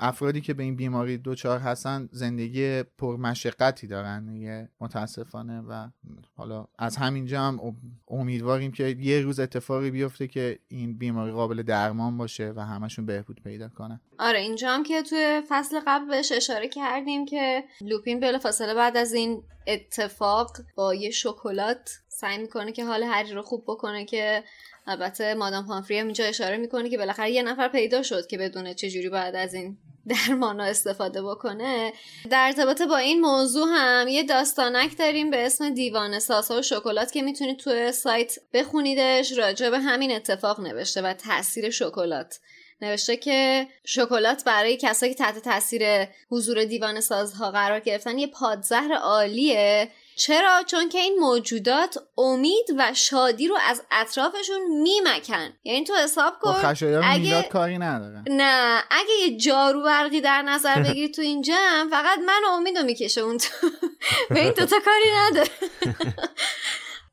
افرادی 0.03 0.41
که 0.41 0.53
به 0.53 0.63
این 0.63 0.75
بیماری 0.75 1.17
دچار 1.17 1.59
هستن 1.59 2.09
زندگی 2.11 2.83
پرمشقتی 2.83 3.87
دارن 3.87 4.33
دیگه 4.33 4.69
متاسفانه 4.79 5.61
و 5.61 5.87
حالا 6.35 6.67
از 6.79 6.97
همینجا 6.97 7.41
هم 7.41 7.59
ام- 7.59 7.75
امیدواریم 8.07 8.71
که 8.71 8.83
یه 8.99 9.21
روز 9.21 9.39
اتفاقی 9.39 9.91
بیفته 9.91 10.27
که 10.27 10.59
این 10.67 10.97
بیماری 10.97 11.31
قابل 11.31 11.63
درمان 11.63 12.17
باشه 12.17 12.53
و 12.55 12.59
همشون 12.59 13.05
بهبود 13.05 13.41
پیدا 13.43 13.69
کنن. 13.69 14.01
آره 14.19 14.39
اینجا 14.39 14.69
هم 14.69 14.83
که 14.83 15.01
توی 15.01 15.41
فصل 15.49 15.79
قبل 15.87 16.07
بهش 16.07 16.31
اشاره 16.31 16.67
کردیم 16.67 17.25
که 17.25 17.63
لوپین 17.81 18.19
بلافاصله 18.19 18.73
بعد 18.73 18.97
از 18.97 19.13
این 19.13 19.43
اتفاق 19.67 20.57
با 20.75 20.95
یه 20.95 21.11
شکلات 21.11 21.99
سعی 22.07 22.37
می‌کنه 22.37 22.71
که 22.71 22.85
حال 22.85 23.03
هری 23.03 23.33
رو 23.33 23.41
خوب 23.41 23.63
بکنه 23.67 24.05
که 24.05 24.43
البته 24.87 25.33
مادام 25.33 25.65
پامفری 25.65 25.99
هم 25.99 26.05
اینجا 26.05 26.25
اشاره 26.25 26.57
می‌کنه 26.57 26.89
که 26.89 26.97
بالاخره 26.97 27.31
یه 27.31 27.43
نفر 27.43 27.67
پیدا 27.67 28.03
شد 28.03 28.27
که 28.27 28.37
بدونه 28.37 28.73
چجوری 28.73 29.09
باید 29.09 29.35
از 29.35 29.53
این 29.53 29.77
درمانا 30.07 30.63
استفاده 30.63 31.21
بکنه. 31.21 31.93
در 32.29 32.45
ارتباط 32.45 32.81
با 32.81 32.97
این 32.97 33.21
موضوع 33.21 33.67
هم 33.69 34.07
یه 34.07 34.23
داستانک 34.23 34.97
داریم 34.97 35.29
به 35.29 35.45
اسم 35.45 35.69
دیوان 35.69 36.19
ساسا 36.19 36.59
و 36.59 36.61
شکلات 36.61 37.11
که 37.11 37.21
می‌تونید 37.21 37.59
توی 37.59 37.91
سایت 37.91 38.35
بخونیدش. 38.53 39.37
راجع 39.37 39.69
به 39.69 39.79
همین 39.79 40.11
اتفاق 40.11 40.59
نوشته 40.59 41.01
و 41.01 41.13
تاثیر 41.13 41.69
شکلات. 41.69 42.39
نوشته 42.81 43.17
که 43.17 43.67
شکلات 43.85 44.43
برای 44.43 44.77
کسایی 44.77 45.13
که 45.13 45.17
تحت 45.17 45.39
تاثیر 45.39 46.07
حضور 46.31 46.63
دیوان 46.63 47.01
سازها 47.01 47.51
قرار 47.51 47.79
گرفتن 47.79 48.17
یه 48.17 48.27
پادزهر 48.27 48.93
عالیه. 48.93 49.89
چرا؟ 50.15 50.63
چون 50.67 50.89
که 50.89 50.97
این 50.99 51.19
موجودات 51.19 51.97
امید 52.17 52.65
و 52.77 52.93
شادی 52.93 53.47
رو 53.47 53.57
از 53.69 53.81
اطرافشون 53.91 54.61
میمکن. 54.81 55.53
یعنی 55.63 55.83
تو 55.83 55.93
حساب 55.95 56.33
با 56.43 56.53
کن 56.53 57.01
اگه- 57.03 57.43
کاری 57.43 57.77
ندارن 57.77 58.23
نه 58.29 58.83
اگه 58.91 59.11
یه 59.23 59.37
جارو 59.37 59.83
برقی 59.83 60.21
در 60.21 60.41
نظر 60.41 60.83
بگیری 60.83 61.09
تو 61.11 61.21
این 61.21 61.41
جمع 61.41 61.87
فقط 61.91 62.19
من 62.19 62.41
و 62.47 62.51
امید 62.51 62.77
رو 62.77 62.83
می‌کشه 62.85 63.21
اون 63.21 63.37
تو. 63.37 63.49
به 64.29 64.39
این 64.39 64.53
دوتا 64.53 64.75
کاری 64.85 65.11
نداره. 65.15 65.49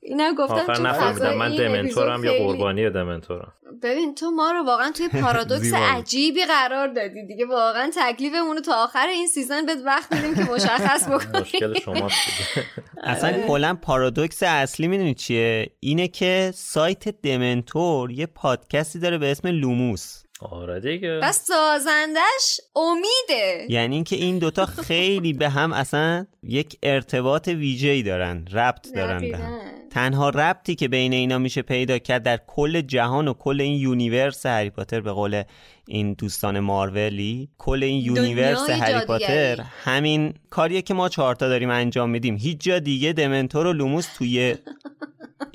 اینم 0.03 0.34
گفتم 0.34 0.55
آخر 0.55 0.74
چون 0.74 0.86
نفهمیدم. 0.86 1.34
من 1.34 1.57
دمنتورم 1.57 2.24
یا 2.24 2.32
قربانی 2.32 2.90
دمنتورم؟ 2.90 3.53
ببین 3.82 4.14
تو 4.14 4.30
ما 4.30 4.51
رو 4.51 4.64
واقعا 4.64 4.92
توی 4.92 5.09
پارادوکس. 5.09 5.72
عجیبی 5.74 6.44
قرار 6.44 6.88
دادی 6.88 7.26
دیگه. 7.26 7.46
واقعا 7.46 7.90
تکلیفمون 7.96 8.57
رو 8.57 8.62
تا 8.62 8.84
آخر 8.84 9.07
این 9.07 9.26
season 9.26 9.66
بهت 9.66 9.78
وقت 9.84 10.12
میدیم 10.12 10.34
که 10.34 10.53
مشخص 10.53 11.09
بکنی 11.09 11.40
مشکل 11.42 11.78
شماست 11.78 12.16
دیگه. 12.26 12.66
اصلا 13.03 13.32
کلا 13.46 13.78
پارادوکس 13.82 14.42
اصلی 14.42 14.88
می‌دونی 14.88 15.14
چیه؟ 15.14 15.70
اینه 15.80 16.09
که 16.09 16.53
سایت 16.55 17.09
دمنتور 17.22 18.11
یه 18.11 18.26
پادکستی 18.26 18.98
داره 18.98 19.18
به 19.18 19.30
اسم 19.30 19.48
لوموس. 19.48 20.22
آره 20.41 20.80
دیگه. 20.80 21.20
بس 21.22 21.47
سازندش 21.47 22.61
امیده. 22.76 23.66
یعنی 23.68 23.95
اینکه 23.95 24.16
این 24.16 24.38
دوتا 24.38 24.66
خیلی 24.66 25.32
به 25.32 25.49
هم 25.49 25.72
اصلا 25.72 26.26
یک 26.43 26.78
ارتباط 26.82 27.49
ویژه‌ای 27.49 28.03
دارن 28.03 28.47
ربط 28.53 28.93
دارن 28.95 29.30
به 29.30 29.38
هم. 29.38 29.59
تنها 29.91 30.30
ربطی 30.30 30.74
که 30.74 30.88
بین 30.88 31.12
اینا 31.12 31.38
میشه 31.38 31.62
پیدا 31.62 31.99
کرد 31.99 32.22
در 32.22 32.41
کل 32.47 32.80
جهان 32.80 33.28
و 33.28 33.34
کل 33.34 33.61
این 33.61 33.78
universe 33.78 34.47
هری 34.47 34.70
پاتر 34.70 35.01
به 35.01 35.12
قول 35.12 35.43
این 35.88 36.12
دوستان 36.12 36.61
مارولی 36.61 37.49
کل 37.59 37.82
این 37.82 38.05
universe 38.05 38.70
هری. 38.70 39.07
پاتر 39.07 39.64
همین 39.84 40.34
کاریه 40.51 40.82
که 40.82 40.95
ما 40.95 41.09
چهارتا 41.09 41.49
داریم 41.49 41.70
انجام 41.70 42.11
میدیم. 42.11 42.36
هیچ 42.36 42.59
جا 42.61 42.78
دیگه 42.78 43.12
دمنتور 43.12 43.66
و 43.66 43.72
لوموس 43.72 44.07
توی 44.18 44.55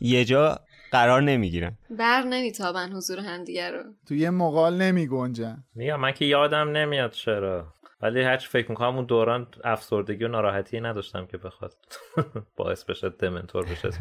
یه 0.02 0.26
جا 0.26 0.60
قرار 0.96 1.22
نمی‌گیرن. 1.22 1.78
بر 1.90 2.22
نمیتابن 2.22 2.92
حضور 2.92 3.20
همدیگه 3.20 3.70
رو. 3.72 3.84
تو 4.08 4.16
یه 4.16 4.30
مقال 4.30 4.78
نمی 4.82 5.08
گنجن 5.08 5.64
میگم 5.76 6.00
من 6.00 6.12
که 6.12 6.26
یادم 6.26 6.70
نمیاد 6.70 7.12
چرا. 7.12 7.68
ولی 8.02 8.22
هرچی 8.22 8.48
فکر 8.48 8.70
می‌کنم 8.70 8.96
اون 8.96 9.06
دوران 9.06 9.48
افسردگی 9.64 10.24
و 10.24 10.28
ناراحتی 10.28 10.80
نداشتم 10.80 11.26
که 11.26 11.38
بخواد 11.38 11.74
باعث 12.58 12.84
بشه 12.84 13.10
دمنتور 13.10 13.66
بشه. 13.66 13.90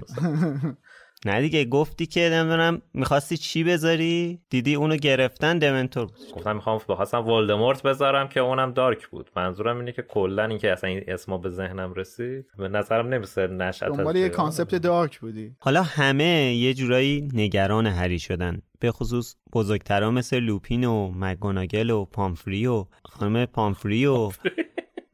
نه 1.26 1.40
دیگه 1.40 1.64
گفتی 1.64 2.06
که 2.06 2.20
نمی‌دونم 2.32 2.82
می‌خواستی 2.94 3.36
چی 3.36 3.64
بذاری؟ 3.64 4.40
دیدی 4.50 4.74
اونو 4.74 4.96
گرفتن 4.96 5.58
دمنتور 5.58 6.06
بود. 6.06 6.32
گفتم 6.34 6.56
می‌خوام 6.56 6.80
بخواستم 6.88 7.26
ولدمورت 7.26 7.82
بذارم 7.82 8.28
که 8.28 8.40
اونم 8.40 8.72
dark 8.72 9.06
بود. 9.06 9.30
منظورم 9.36 9.78
اینه 9.78 9.92
که 9.92 10.02
کلا 10.02 10.44
اینکه 10.44 10.72
اصلا 10.72 10.90
این 10.90 11.04
اسما 11.08 11.38
به 11.38 11.50
ذهنم 11.50 11.94
رسید 11.94 12.46
به 12.58 12.68
نظرم 12.68 13.08
نمیسه 13.08 13.46
نشأت 13.46 13.90
از 13.90 13.96
دنبال 13.96 14.16
یه 14.16 14.28
concept 14.28 14.74
dark 14.74 15.20
بودی. 15.20 15.56
حالا 15.58 15.82
همه 15.82 16.54
یه 16.54 16.74
جورایی 16.74 17.28
نگران 17.32 17.86
هری 17.86 18.18
شدن 18.18 18.62
به 18.80 18.92
خصوص 18.92 19.36
بزرگترها 19.52 20.10
مثل 20.10 20.38
لوپین 20.38 20.84
و 20.84 21.12
مگوناگل 21.16 21.90
و 21.90 22.04
پامفری 22.04 22.66
و 22.66 22.86
خانم 23.04 23.46
پامفری 23.46 24.06
و 24.06 24.30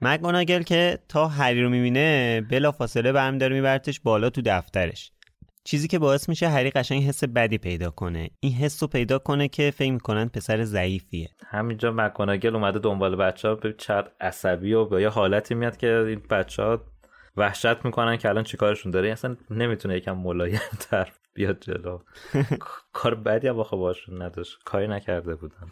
مگوناگل 0.02 0.62
که 0.62 0.98
تا 1.08 1.28
هری 1.28 1.62
رو 1.62 1.70
می‌بینه 1.70 2.40
بلا 2.50 2.72
فاصله 2.72 3.12
برمی 3.12 3.38
داره 3.38 3.56
میبرتش 3.56 4.00
بالا 4.00 4.30
تو 4.30 4.42
دفترش. 4.44 5.12
چیزی 5.64 5.88
که 5.88 5.98
باعث 5.98 6.28
میشه 6.28 6.48
هری 6.48 6.70
قشنگ 6.70 7.02
حس 7.02 7.24
بدی 7.24 7.58
پیدا 7.58 7.90
کنه. 7.90 8.30
این 8.40 8.52
حس 8.52 8.82
رو 8.82 8.88
پیدا 8.88 9.18
کنه 9.18 9.48
که 9.48 9.70
فکر 9.70 9.92
می‌کنن 9.92 10.28
پسر 10.28 10.64
ضعیفیه. 10.64 11.28
همینجا 11.46 11.92
مکاناگل 11.92 12.54
اومده 12.54 12.78
دنبال 12.78 13.16
بچه 13.16 13.48
ها 13.48 13.54
به 13.54 13.72
چقدر 13.72 14.10
عصبی 14.20 14.72
و 14.72 14.84
به 14.84 15.02
یه 15.02 15.08
حالتی 15.08 15.54
میاد 15.54 15.76
که 15.76 15.86
این 15.92 16.22
بچه 16.30 16.62
ها 16.62 16.80
وحشت 17.36 17.84
می‌کنن 17.84 18.16
که 18.16 18.28
الان 18.28 18.44
چیکارشون 18.44 18.92
داره. 18.92 19.12
اصلا 19.12 19.36
نمی‌تونه 19.50 19.96
یکم 19.96 20.16
ملایم 20.16 20.60
تر 20.80 21.12
بیاد 21.34 21.60
جلو. 21.60 21.98
کار 22.92 23.14
بدی 23.14 23.48
هم 23.48 23.56
باشون 23.56 24.22
نداشت. 24.22 24.58
کاری 24.64 24.88
نکرده 24.88 25.34
بودن. 25.34 25.68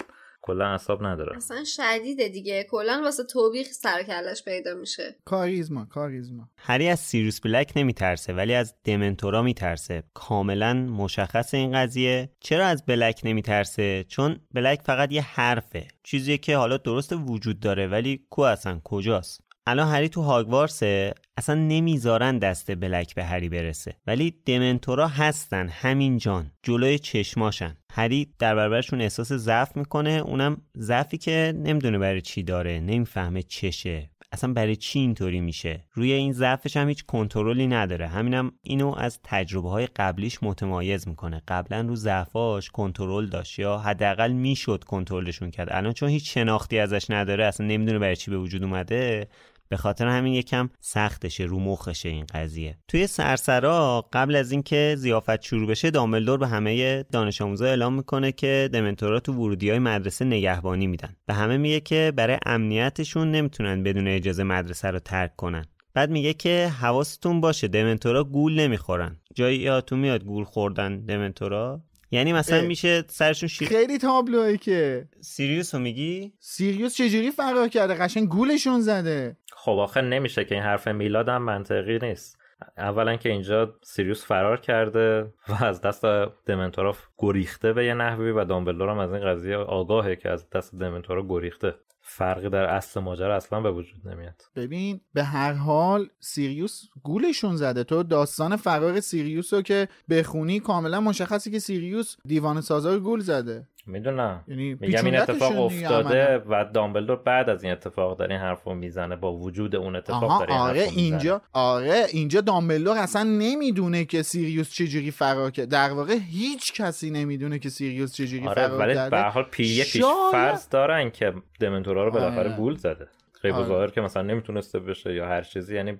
کلا 0.48 0.66
اصاب 0.66 1.06
نداره. 1.06 1.36
اصلا 1.36 1.64
شدیده 1.64 2.28
دیگه. 2.28 2.66
کلا 2.70 3.00
واسه 3.04 3.24
توبیخ 3.24 3.66
سر 3.66 4.00
و 4.00 4.02
کلش 4.02 4.44
پیدا 4.44 4.74
میشه. 4.74 5.16
کاریزما 5.24 5.84
کاریزما. 5.84 6.48
هری 6.56 6.88
از 6.88 7.00
سیروس 7.00 7.40
بلک 7.40 7.72
نمیترسه 7.76 8.32
ولی 8.32 8.54
از 8.54 8.74
دمنتورا 8.84 9.42
میترسه. 9.42 10.02
کاملا 10.14 10.74
مشخص 10.74 11.54
این 11.54 11.72
قضیه. 11.72 12.30
چرا 12.40 12.66
از 12.66 12.86
بلک 12.86 13.20
نمیترسه؟ 13.24 14.04
چون 14.08 14.40
بلک 14.54 14.80
فقط 14.84 15.12
یه 15.12 15.22
حرفه. 15.22 15.88
چیزیه 16.02 16.38
که 16.38 16.56
حالا 16.56 16.76
درست 16.76 17.12
وجود 17.12 17.60
داره 17.60 17.86
ولی 17.86 18.26
کو 18.30 18.42
اصلا؟ 18.42 18.80
کجاست؟ 18.84 19.47
الان 19.70 19.88
هری 19.88 20.08
تو 20.08 20.22
هاگوارسه؟ 20.22 21.14
اصلا 21.36 21.54
نمی‌ذارن 21.54 22.38
دست 22.38 22.76
بلک 22.76 23.14
به 23.14 23.24
هری 23.24 23.48
برسه. 23.48 23.94
ولی 24.06 24.34
دمنتورا 24.46 25.08
هستن 25.08 25.68
همین 25.68 26.18
جان. 26.18 26.50
جلوی 26.62 26.98
چشماشن. 26.98 27.76
هری 27.92 28.34
در 28.38 28.54
برابرشون 28.54 29.00
احساس 29.00 29.32
ضعف 29.32 29.76
می‌کنه. 29.76 30.10
اونم 30.10 30.62
ضعفی 30.78 31.18
که 31.18 31.54
نمی‌دونه 31.56 31.98
برای 31.98 32.20
چی 32.20 32.42
داره. 32.42 32.80
نمی‌فهمه 32.80 33.42
چشه. 33.42 34.10
اصلا 34.32 34.52
برای 34.52 34.76
چی 34.76 34.98
اینطوری 34.98 35.40
میشه؟ 35.40 35.84
روی 35.92 36.12
این 36.12 36.32
ضعفش 36.32 36.76
هم 36.76 36.88
هیچ 36.88 37.04
کنترلی 37.06 37.66
نداره. 37.66 38.08
همینم 38.08 38.52
اینو 38.62 38.94
از 38.98 39.20
تجربه 39.24 39.68
های 39.70 39.86
قبلیش 39.86 40.38
متمایز 40.42 41.08
می‌کنه. 41.08 41.42
قبلا 41.48 41.80
رو 41.80 41.96
ضعفاش 41.96 42.70
کنترل 42.70 43.26
داشت 43.26 43.58
یا 43.58 43.78
حداقل 43.78 44.32
می‌شد 44.32 44.84
کنترلشون 44.84 45.50
کرد. 45.50 45.68
الان 45.70 45.92
چون 45.92 46.08
هیچ 46.08 46.34
شناختی 46.34 46.78
ازش 46.78 47.10
نداره 47.10 47.44
اصلا 47.44 47.66
نمی‌دونه 47.66 47.98
برای 47.98 48.16
چی 48.16 48.30
به 48.30 48.38
وجود 48.38 48.62
اومده 48.62 49.28
به 49.68 49.76
خاطر 49.76 50.06
همین 50.06 50.34
یکم 50.34 50.68
سختشه 50.80 51.44
رو 51.44 51.60
مخشه 51.60 52.08
این 52.08 52.26
قضیه. 52.34 52.78
توی 52.88 53.06
سرسرا 53.06 54.08
قبل 54.12 54.36
از 54.36 54.52
اینکه 54.52 54.94
زیافت 54.98 55.42
شروع 55.42 55.68
بشه 55.68 55.90
دامبلدور 55.90 56.38
به 56.38 56.48
همه 56.48 57.02
دانش 57.02 57.42
آموزا 57.42 57.66
اعلام 57.66 57.94
می‌کنه 57.94 58.32
که 58.32 58.70
دمنتورا 58.72 59.20
تو 59.20 59.32
ورودی 59.32 59.70
های 59.70 59.78
مدرسه 59.78 60.24
نگهبانی 60.24 60.86
میدن. 60.86 61.16
به 61.26 61.34
همه 61.34 61.56
میگه 61.56 61.80
که 61.80 62.12
برای 62.16 62.38
امنیتشون 62.46 63.30
نمی‌تونن 63.30 63.82
بدون 63.82 64.08
اجازه 64.08 64.42
مدرسه 64.42 64.90
رو 64.90 64.98
ترک 64.98 65.36
کنن. 65.36 65.64
بعد 65.94 66.10
میگه 66.10 66.34
که 66.34 66.72
حواستون 66.80 67.40
باشه 67.40 67.68
دمنتورا 67.68 68.24
گول 68.24 68.60
نمی‌خورن. 68.60 69.16
جایی 69.34 69.58
یادتون 69.58 69.98
میاد 69.98 70.24
گول 70.24 70.44
خوردن 70.44 71.00
دمنتورا؟ 71.00 71.82
یعنی 72.10 72.32
مثلا 72.32 72.60
میشه 72.60 73.04
سرشون 73.08 73.48
شیر 73.48 73.68
خیلی 73.68 73.98
تابلوه 73.98 74.56
که. 74.56 75.08
سیریوس 75.20 75.74
رو 75.74 75.80
میگی؟ 75.80 76.32
سیریوس 76.40 76.96
چجوری 76.96 77.30
فرار 77.30 77.68
کرده؟ 77.68 77.94
قشنگ 77.94 78.28
گولشون 78.28 78.80
زده. 78.80 79.36
خب 79.52 79.72
آخه 79.72 80.00
نمیشه 80.00 80.44
که 80.44 80.54
این 80.54 80.64
حرف 80.64 80.88
میلاد 80.88 81.28
هم 81.28 81.42
منطقی 81.42 81.98
نیست. 81.98 82.38
اولا 82.78 83.16
که 83.16 83.28
اینجا 83.28 83.74
سیریوس 83.82 84.26
فرار 84.26 84.60
کرده 84.60 85.32
و 85.48 85.64
از 85.64 85.80
دست 85.80 86.04
دمنتورا 86.46 86.96
گریخته 87.18 87.72
به 87.72 87.84
یه 87.84 87.94
نحوی 87.94 88.30
و 88.30 88.44
دامبلدور 88.44 88.88
هم 88.88 88.98
از 88.98 89.12
این 89.12 89.24
قضیه 89.24 89.56
آگاهه 89.56 90.16
که 90.16 90.30
از 90.30 90.50
دست 90.50 90.74
دمنتورا 90.74 91.26
گریخته. 91.28 91.74
فرقی 92.10 92.48
در 92.48 92.64
اصل 92.64 93.00
ماجرا 93.00 93.36
اصلا 93.36 93.60
به 93.60 93.72
وجود 93.72 94.08
نمیاد. 94.08 94.42
ببین 94.56 95.00
به 95.14 95.24
هر 95.24 95.52
حال 95.52 96.08
سیریوس 96.20 96.82
گولشون 97.02 97.56
زده. 97.56 97.84
تو 97.84 98.02
داستان 98.02 98.56
فرار 98.56 99.00
سیریوس 99.00 99.54
رو 99.54 99.62
که 99.62 99.88
بخونی 100.10 100.60
کاملا 100.60 101.00
مشخصی 101.00 101.50
که 101.50 101.58
سیریوس 101.58 102.16
دیوانه 102.24 102.60
سازا 102.60 102.80
رو 102.80 103.00
گول 103.00 103.20
زده. 103.20 103.68
می‌دونم 103.88 104.44
یعنی 104.48 104.76
میگم 104.80 105.04
این 105.04 105.16
اتفاق 105.16 105.60
افتاده 105.60 106.38
و 106.38 106.64
دامبلدور 106.64 107.16
بعد 107.16 107.50
از 107.50 107.64
این 107.64 107.72
اتفاق 107.72 108.18
داره 108.18 108.34
این 108.34 108.40
حرفو 108.40 108.74
می‌زنه 108.74 109.16
با 109.16 109.32
وجود 109.32 109.76
اون 109.76 109.96
اتفاق 109.96 110.38
داره 110.38 110.54
آره 110.54 110.80
اینجا 110.80 111.42
آره 111.52 112.04
اینجا 112.12 112.40
دامبلدور 112.40 112.98
اصلا 112.98 113.22
نمی‌دونه 113.22 114.04
که 114.04 114.22
سیریوس 114.22 114.70
چجوری 114.70 115.10
فرار 115.10 115.50
کرد 115.50 115.68
در 115.68 115.92
واقع 115.92 116.16
هیچ 116.30 116.72
کسی 116.72 117.10
نمی‌دونه 117.10 117.58
که 117.58 117.68
سیریوس 117.68 118.14
چجوری 118.14 118.48
آره 118.48 118.66
فرار 118.66 118.78
ولی 118.80 118.94
کرده 118.94 119.10
به 119.10 119.16
هر 119.16 119.28
حال 119.28 119.44
پیه 119.44 119.84
پیش 119.84 120.02
فرض 120.32 120.68
دارن 120.68 121.10
که 121.10 121.34
دمنتورا 121.60 122.04
رو 122.04 122.10
بالاخره 122.10 122.48
آره. 122.48 122.56
گول 122.56 122.76
زده 122.76 123.08
غیب 123.42 123.54
آره. 123.54 123.90
که 123.90 124.00
مثلا 124.00 124.22
نمی‌تونسته 124.22 124.78
بشه 124.78 125.14
یا 125.14 125.26
هر 125.26 125.42
چیزی 125.42 125.74
یعنی. 125.74 125.98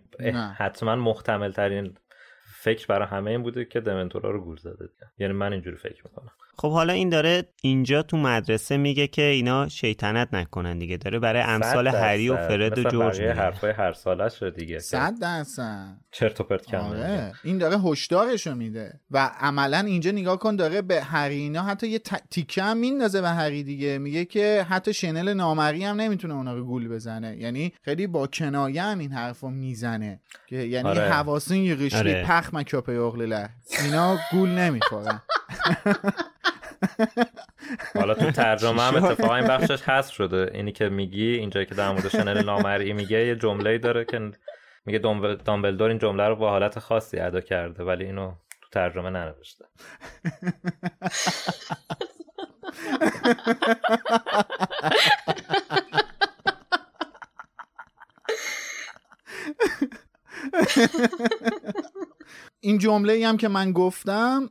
حتما 0.57 0.97
محتمل 0.97 1.53
ترین 1.53 1.95
فکر 2.61 2.87
برای 2.87 3.09
همه 3.09 3.31
این 3.31 3.43
بوده 3.43 3.65
که 3.65 3.81
دمنتورا 3.81 4.31
رو 4.31 4.45
گول 4.45 4.57
زده. 4.57 4.89
یعنی 5.19 5.33
من 5.33 5.53
اینجوری 5.53 5.77
فکر 5.77 6.03
می‌کنم 6.05 6.31
خب 6.61 6.71
حالا 6.73 6.93
این 6.93 7.09
داره 7.09 7.45
اینجا 7.63 8.03
تو 8.03 8.17
مدرسه 8.17 8.77
میگه 8.77 9.07
که 9.07 9.23
اینا 9.23 9.69
شیطنت 9.69 10.29
نکنن 10.33 10.79
دیگه. 10.79 10.97
داره 10.97 11.19
برای 11.19 11.43
امثال 11.43 11.87
هری 11.89 12.29
و 12.29 12.37
فرد 12.37 12.79
و 12.79 12.91
جورج 12.91 13.21
میگه. 13.21 13.33
حرفای 13.33 13.71
هر 13.71 13.93
سالش 13.93 14.43
رو 14.43 14.51
دیگه. 14.51 14.79
صد 14.79 15.15
درصد. 15.21 15.97
چرت 16.11 16.41
و 16.41 16.45
پرت 16.45 16.67
کم 16.67 16.79
آره. 16.79 17.33
این 17.45 17.59
داره 17.59 17.79
هشدارشو 17.79 18.55
میده. 18.55 19.01
و 19.11 19.31
عملا 19.41 19.79
اینجا 19.79 20.11
نگاه 20.11 20.39
کن 20.39 20.57
داره 20.57 20.83
به 20.83 21.03
هری 21.03 21.37
اینا 21.37 21.63
حتی 21.63 21.89
یه 21.89 21.99
ت- 21.99 22.23
تیکه 22.31 22.63
هم 22.63 22.77
میندازه 22.77 23.21
به 23.21 23.29
هری 23.29 23.63
دیگه. 23.63 23.99
میگه 23.99 24.25
که 24.25 24.67
حتی 24.69 24.93
شنل 24.93 25.35
نامری 25.35 25.85
هم 25.85 26.01
نمی‌تونه 26.01 26.35
اونا 26.35 26.55
رو 26.55 26.65
گول 26.65 26.89
بزنه. 26.89 27.37
یعنی 27.37 27.73
خیلی 27.83 28.07
با 28.07 28.27
کنایه 28.27 28.83
هم 28.83 28.99
این 28.99 29.13
حرفو 29.13 29.51
می‌زنه. 29.51 30.21
که 30.47 30.57
یعنی 30.57 30.89
آره. 30.89 31.01
حواسون 31.03 31.57
یه 31.57 31.75
قشلی 31.75 31.99
آره. 31.99 32.25
پخ 32.25 32.55
مکاپه 32.55 32.93
اغلله 32.93 33.49
اینا 33.85 34.19
گول 34.33 34.49
نمی‌خورن. 34.49 35.23
حالا 37.95 38.15
تو 38.15 38.31
ترجمه 38.31 38.83
هم 38.83 38.95
اتفاقا 39.05 39.35
این 39.35 39.47
بخشش 39.47 39.83
حذف 39.83 40.15
شده. 40.15 40.51
اینی 40.55 40.73
که 40.73 40.89
میگی 40.89 41.33
اینجایی 41.35 41.67
که 41.67 41.75
در 41.75 41.91
مورد 41.93 42.09
شنل 42.09 42.45
نامرئی 42.45 42.93
میگه 42.93 43.27
یه 43.27 43.37
جمله 43.37 43.79
داره 43.79 44.05
که 44.05 44.31
میگه 44.87 44.99
دامبل- 44.99 45.37
دامبلدور 45.45 45.89
این 45.89 45.99
جمله 45.99 46.29
رو 46.29 46.37
با 46.37 46.51
حالت 46.51 46.79
خاصی 46.79 47.19
ادا 47.19 47.41
کرده 47.41 47.85
ولی 47.85 48.05
اینو 48.05 48.31
تو 48.63 48.69
ترجمه 48.73 49.11
ننوشته. 49.11 49.65
این 62.61 62.79
جمله 62.79 63.13
ای 63.13 63.25
هم 63.25 63.37
که 63.37 63.49
من 63.49 63.73
گفتم 63.73 64.51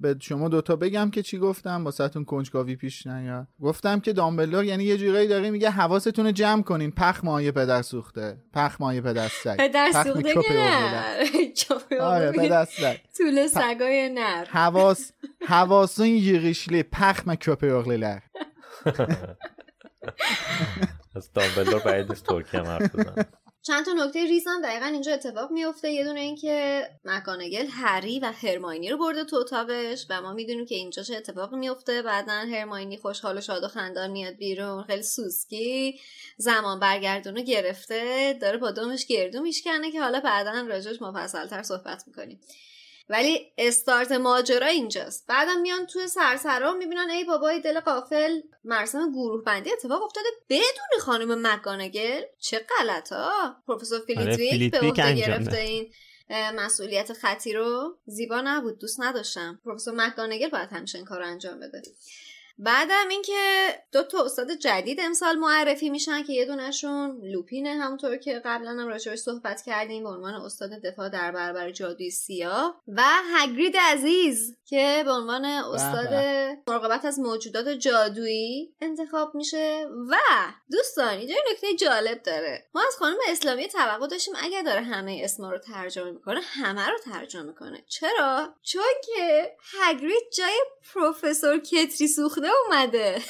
به 0.00 0.16
شما 0.20 0.48
دوتا 0.48 0.76
بگم 0.76 1.10
که 1.10 1.22
چی 1.22 1.38
گفتم 1.38 1.84
واسهتون 1.84 2.24
کنجکاوی 2.24 2.76
پیش 2.76 3.06
نیاد. 3.06 3.46
گفتم 3.60 4.00
که 4.00 4.12
دامبلدور 4.12 4.64
یعنی 4.64 4.84
یه 4.84 4.98
جورایی 4.98 5.28
داره 5.28 5.50
میگه 5.50 5.70
حواستون 5.70 6.26
رو 6.26 6.32
جمع 6.32 6.62
کنین. 6.62 6.90
پخ 6.90 7.20
مایه 7.24 7.52
پدر 7.52 7.82
سوخته. 7.82 8.38
پخ 8.54 8.76
مایه 8.80 9.00
پدر 9.00 9.28
سگ. 9.28 9.56
پدر 9.56 9.90
سوخته 10.04 10.34
که. 10.42 10.52
نه. 10.52 12.00
آره 12.00 12.32
پدر 12.32 12.64
سگ. 12.64 12.96
طول 13.18 13.46
سگای 13.46 14.08
نر. 14.14 14.44
حواس 14.44 15.12
حواسون 15.46 16.06
یغیشلی 16.06 16.82
پخ 16.82 17.22
مکروپ 17.26 17.64
اغلله 17.64 18.22
از 21.16 21.32
دامبلدور 21.32 21.80
بعید 21.80 22.08
نیست 22.08 22.26
ترکی 22.26 22.56
هم 22.56 22.64
حرف 22.64 22.94
بزنه 22.94 23.26
چند 23.68 23.84
تا 23.84 23.92
نکته 23.92 24.24
ریزم 24.26 24.62
دقیقا 24.62 24.86
اینجا 24.86 25.12
اتفاق 25.12 25.50
میفته 25.50 25.90
یه 25.90 26.04
دونه 26.04 26.20
اینکه 26.20 26.86
مگوناگل 27.04 27.66
هری 27.70 28.20
و 28.20 28.32
هرماینی 28.42 28.90
رو 28.90 28.98
برده 28.98 29.24
تو 29.24 29.36
اتاقش 29.36 30.06
و 30.10 30.22
ما 30.22 30.32
می‌دونیم 30.32 30.66
که 30.66 30.74
اینجا 30.74 31.02
چه 31.02 31.16
اتفاقی 31.16 31.56
میفته 31.56 32.02
بعدا 32.02 32.32
هرماینی 32.32 32.96
خوشحال 32.96 33.38
و 33.38 33.40
شاد 33.40 33.64
و 33.64 33.68
خندان 33.68 34.10
میاد 34.10 34.34
بیرون. 34.34 34.82
خیلی 34.82 35.02
سوسکی 35.02 36.00
زمان 36.36 36.80
برگردونو 36.80 37.42
گرفته. 37.42 38.32
داره 38.40 38.58
با 38.58 38.70
دومش 38.70 39.06
گردو 39.06 39.40
میشکنه 39.40 39.90
که 39.90 40.00
حالا 40.00 40.20
بعدا 40.20 40.66
راجعش 40.68 41.02
مفصلتر 41.02 41.62
صحبت 41.62 42.04
می‌کنیم. 42.06 42.40
ولی 43.08 43.52
استارت 43.58 44.12
ماجرا 44.12 44.66
اینجاست. 44.66 45.26
بعدم 45.26 45.60
میان 45.60 45.86
توی 45.86 46.08
سرسرا 46.08 46.72
می‌بینن 46.72 47.10
ای 47.10 47.24
بابا 47.24 47.48
ای 47.48 47.60
دل 47.60 47.80
غافل 47.80 48.40
مراسم 48.64 49.12
گروه 49.12 49.44
بندی 49.44 49.72
اتفاق 49.72 50.02
افتاده 50.02 50.28
بدون 50.48 51.00
خانم 51.00 51.46
مگوناگل 51.46 52.22
چه 52.38 52.66
غلطا 52.78 53.56
پروفسور 53.66 54.00
آره، 54.16 54.36
فلیتویک 54.36 54.96
به 54.96 55.02
عهده 55.02 55.14
گرفته. 55.14 55.58
این 55.58 55.92
مسئولیت 56.30 57.12
خطی 57.12 57.52
رو. 57.52 57.98
زیبا 58.06 58.40
نبود 58.40 58.78
دوست 58.78 59.00
نداشتم. 59.00 59.60
پروفسور 59.64 59.94
مکانگل 59.94 60.48
باید 60.48 60.68
همیشه 60.72 60.98
این 60.98 61.04
کار 61.04 61.18
رو 61.18 61.26
انجام 61.26 61.60
بده. 61.60 61.82
بعدم 62.58 63.08
اینکه 63.10 63.68
دو 63.92 64.02
تا 64.02 64.24
استاد 64.24 64.50
جدید 64.50 65.00
امسال 65.00 65.36
معرفی 65.36 65.90
میشن 65.90 66.22
که 66.22 66.32
یه 66.32 66.44
دونشون 66.44 67.20
لوپینه 67.22 67.70
همونطور 67.70 68.16
که 68.16 68.42
قبلا 68.44 68.70
هم 68.70 68.88
راجعش 68.88 69.18
صحبت 69.18 69.62
کردیم 69.62 70.02
به 70.02 70.08
عنوان 70.08 70.34
استاد 70.34 70.70
دفاع 70.70 71.08
در 71.08 71.32
برابر 71.32 71.70
جادوی 71.70 72.10
سیاه 72.10 72.82
و 72.88 73.02
هگرید 73.34 73.76
عزیز 73.76 74.56
که 74.64 75.02
به 75.04 75.12
عنوان 75.12 75.44
استاد 75.44 76.14
مراقبت 76.68 77.04
از 77.04 77.18
موجودات 77.18 77.68
جادویی 77.68 78.74
انتخاب 78.80 79.34
میشه 79.34 79.86
و 80.10 80.16
دوستان 80.70 81.08
اینجا 81.08 81.34
یه 81.34 81.42
نکته 81.52 81.74
جالب 81.74 82.22
داره. 82.22 82.66
ما 82.74 82.82
از 82.86 82.96
خانم 82.96 83.16
اسلامی 83.28 83.68
توقع 83.68 84.06
داشتیم 84.06 84.34
اگر 84.42 84.62
داره 84.62 84.80
همه 84.80 85.20
اسما 85.24 85.50
رو 85.50 85.58
ترجمه 85.58 86.10
می‌کنه 86.10 86.40
همه 86.40 86.86
رو 86.86 86.98
ترجمه 86.98 87.52
کنه 87.52 87.84
چرا؟ 87.88 88.54
چون 88.62 88.82
که 89.06 89.52
هگرید 89.72 90.22
جای 90.36 90.60
پروفسور 90.94 91.58
کتری 91.58 92.08
سوخته 92.08 92.47
اومده. 92.64 93.20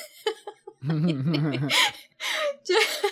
جای- 2.64 3.10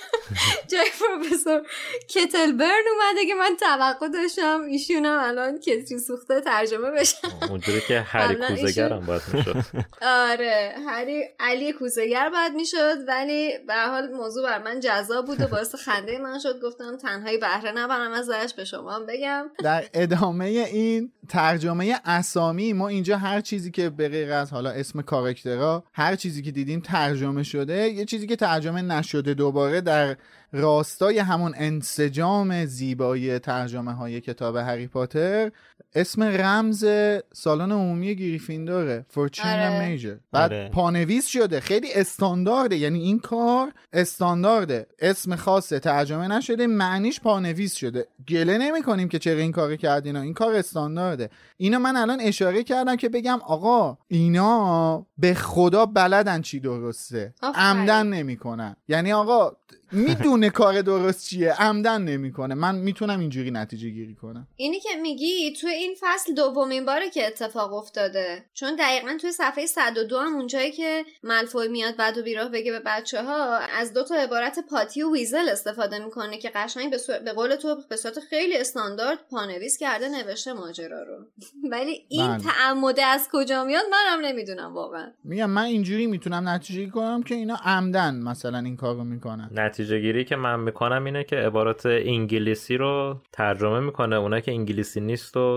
جای 0.69 0.87
پروفسور 1.01 1.63
کتلبرن 2.09 2.85
اومده 2.95 3.27
که 3.27 3.35
من 3.35 3.57
توقع 3.61 4.09
داشتم 4.09 4.61
ایشونم 4.71 5.19
الان 5.23 5.59
کتری 5.61 5.99
سوخته 5.99 6.41
ترجمه 6.41 6.91
بشن 6.91 7.29
اونجوری 7.51 7.81
که 7.81 8.01
هری 8.01 8.35
کوزگر 8.35 8.93
هم 8.93 9.07
باید 9.07 9.23
می‌شد. 9.33 9.57
آره 10.03 10.75
هری 10.89 11.25
علی 11.41 11.73
کوزگر 11.73 12.31
باید 12.31 12.53
می‌شد 12.53 12.97
ولی 13.09 13.53
به 13.67 13.75
هر 13.75 13.89
حال 13.91 14.09
موضوع 14.13 14.43
بر 14.43 14.63
من 14.63 14.81
جذاب 14.81 15.27
بود 15.27 15.41
و 15.41 15.47
باعث 15.47 15.75
خنده 15.75 16.19
من 16.19 16.39
شد. 16.39 16.61
گفتم 16.63 16.97
تنهایی 16.97 17.39
بهره 17.39 17.73
نبرم 17.73 18.13
ازش 18.13 18.55
به 18.57 18.65
شما 18.65 18.93
هم 18.93 19.07
بگم. 19.07 19.51
در 19.65 19.85
ادامه 19.95 20.45
این 20.45 21.13
ترجمه 21.29 22.01
اسامی 22.05 22.73
ما 22.73 22.89
اینجا 22.89 23.19
هر 23.19 23.41
چیزی 23.41 23.71
که 23.71 23.91
به 23.91 24.09
غیر 24.09 24.33
از 24.33 24.51
حالا 24.51 24.71
اسم 24.71 25.03
کاراکترها 25.03 25.85
هر 25.93 26.17
چیزی 26.17 26.43
که 26.43 26.51
دیدیم 26.51 26.81
ترجمه 26.81 27.43
شده 27.43 27.89
یه 27.89 28.05
چیزی 28.05 28.27
که 28.27 28.37
ترجمه 28.37 28.83
نشده 28.97 29.35
دوباره 29.35 29.81
در 29.81 30.17
راستای 30.53 31.19
همون 31.19 31.55
انسجام 31.57 32.65
زیبایی 32.65 33.39
ترجمه 33.39 33.93
های 33.93 34.21
کتاب 34.21 34.57
هری 34.57 34.87
پاتر 34.87 35.53
اسم 35.95 36.23
رمز 36.23 36.85
سالن 37.33 37.73
عمومی 37.73 38.17
گریفیندوره. 38.17 39.07
فورچین 39.09 39.47
آره. 39.47 39.89
میجر 39.89 40.17
بعد 40.33 40.53
آره. 40.53 40.69
پانویس 40.69 41.27
شده. 41.27 41.61
خیلی 41.61 41.93
استاندارده. 41.93 42.77
یعنی 42.77 43.03
این 43.03 43.19
کار 43.19 43.73
استاندارده. 43.93 44.87
اسم 44.99 45.37
خاص 45.37 45.69
ترجمه 45.69 46.29
نشده. 46.29 46.67
معنیش 46.67 47.21
پانویس 47.21 47.75
شده. 47.75 48.07
گله 48.29 48.59
نمی 48.59 48.83
کنیم 48.83 49.09
که 49.09 49.19
چرا 49.19 49.41
این 49.41 49.53
کار 49.53 49.77
کردین 49.77 50.17
این 50.17 50.35
کار 50.35 50.55
استاندارده. 50.55 51.31
اینو 51.57 51.79
من 51.79 51.97
الان 51.97 52.21
اشاره 52.21 52.63
کردم 52.63 52.97
که 52.97 53.09
بگم 53.09 53.39
آقا 53.47 53.99
اینا 54.09 55.07
به 55.19 55.35
خدا 55.35 55.87
بلدن 55.87 56.43
چی 56.43 56.61
درسته. 56.61 57.35
عمدن 57.55 58.07
نمی‌کنن. 58.07 58.77
یعنی 58.89 59.13
آقا 59.13 59.53
می‌دونه 59.93 60.51
کار 60.51 60.83
درست 60.83 61.29
چیه. 61.29 61.53
عمدن 61.53 62.03
نمی‌کنه. 62.03 62.55
من 62.55 62.75
می‌تونم 62.75 63.21
اینجوری 63.21 63.51
نتیجه 63.51 63.91
گیری 63.91 64.15
کنم. 64.15 64.49
اینی 64.57 64.81
که 64.81 64.89
میگی 65.03 65.27
توی 65.67 65.75
این 65.75 65.95
فصل 66.01 66.35
دومین 66.35 66.85
باره 66.85 67.11
که 67.11 67.27
اتفاق 67.27 67.75
افتاده. 67.75 68.45
چون 68.55 68.77
دقیقا 68.77 69.17
توی 69.21 69.33
صفحه 69.33 69.67
102 69.67 70.19
هم 70.19 70.35
اونجایی 70.35 70.71
که 70.71 71.05
ملفوی 71.23 71.69
میاد 71.69 71.97
بعد 71.97 72.19
و 72.19 72.23
بیراه 72.23 72.49
بگه 72.49 72.73
به 72.73 72.81
بچه 72.87 73.23
ها 73.23 73.57
از 73.57 73.93
دو 73.93 74.03
تا 74.05 74.15
عبارت 74.15 74.59
پاتی 74.71 75.03
و 75.03 75.13
ویزل 75.13 75.49
استفاده 75.49 76.05
می‌کنه 76.05 76.39
که 76.39 76.51
قشنگ 76.55 76.91
به, 76.91 76.99
به 77.25 77.33
قول 77.33 77.57
تو 77.57 77.77
به 77.91 77.97
صورت 77.97 78.21
خیلی 78.21 78.57
استاندارد 78.57 79.19
پانویس 79.31 79.79
کرده 79.79 80.09
نوشته 80.09 80.53
ماجرا 80.53 81.03
رو. 81.03 81.25
ولی 81.73 82.07
این 82.09 82.29
بله. 82.29 82.39
تعمده 82.39 83.05
از 83.05 83.29
کجا 83.33 83.65
میاد 83.65 83.85
منم 83.93 84.27
نمی‌دونم 84.27 84.75
واقعا. 84.75 85.13
میگم 85.25 85.51
من 85.51 85.65
اینجوری 85.65 86.07
می‌تونم 86.07 86.49
نتیجه 86.49 86.79
گیری 86.81 86.91
کنم 86.91 87.23
که 87.23 87.35
اینا 87.35 87.57
عمدن 87.65 88.23
مثلا 88.23 88.59
این 88.59 88.77
کارو 88.77 89.05
می‌کنن. 89.05 89.51
نتیجه 89.53 90.01
گیری 90.01 90.25
که 90.25 90.37
من 90.37 90.61
می‌کنم 90.61 91.05
اینه 91.05 91.25
که 91.25 91.37
عبارات 91.37 91.87
انگلیسی 91.87 92.77
رو 92.77 93.17
ترجمه 93.33 93.81
می‌کنه. 93.81 94.17
اونا 94.17 94.41
که 94.41 94.53
انگلیسی 94.53 95.01
نیست 95.01 95.37
و 95.37 95.56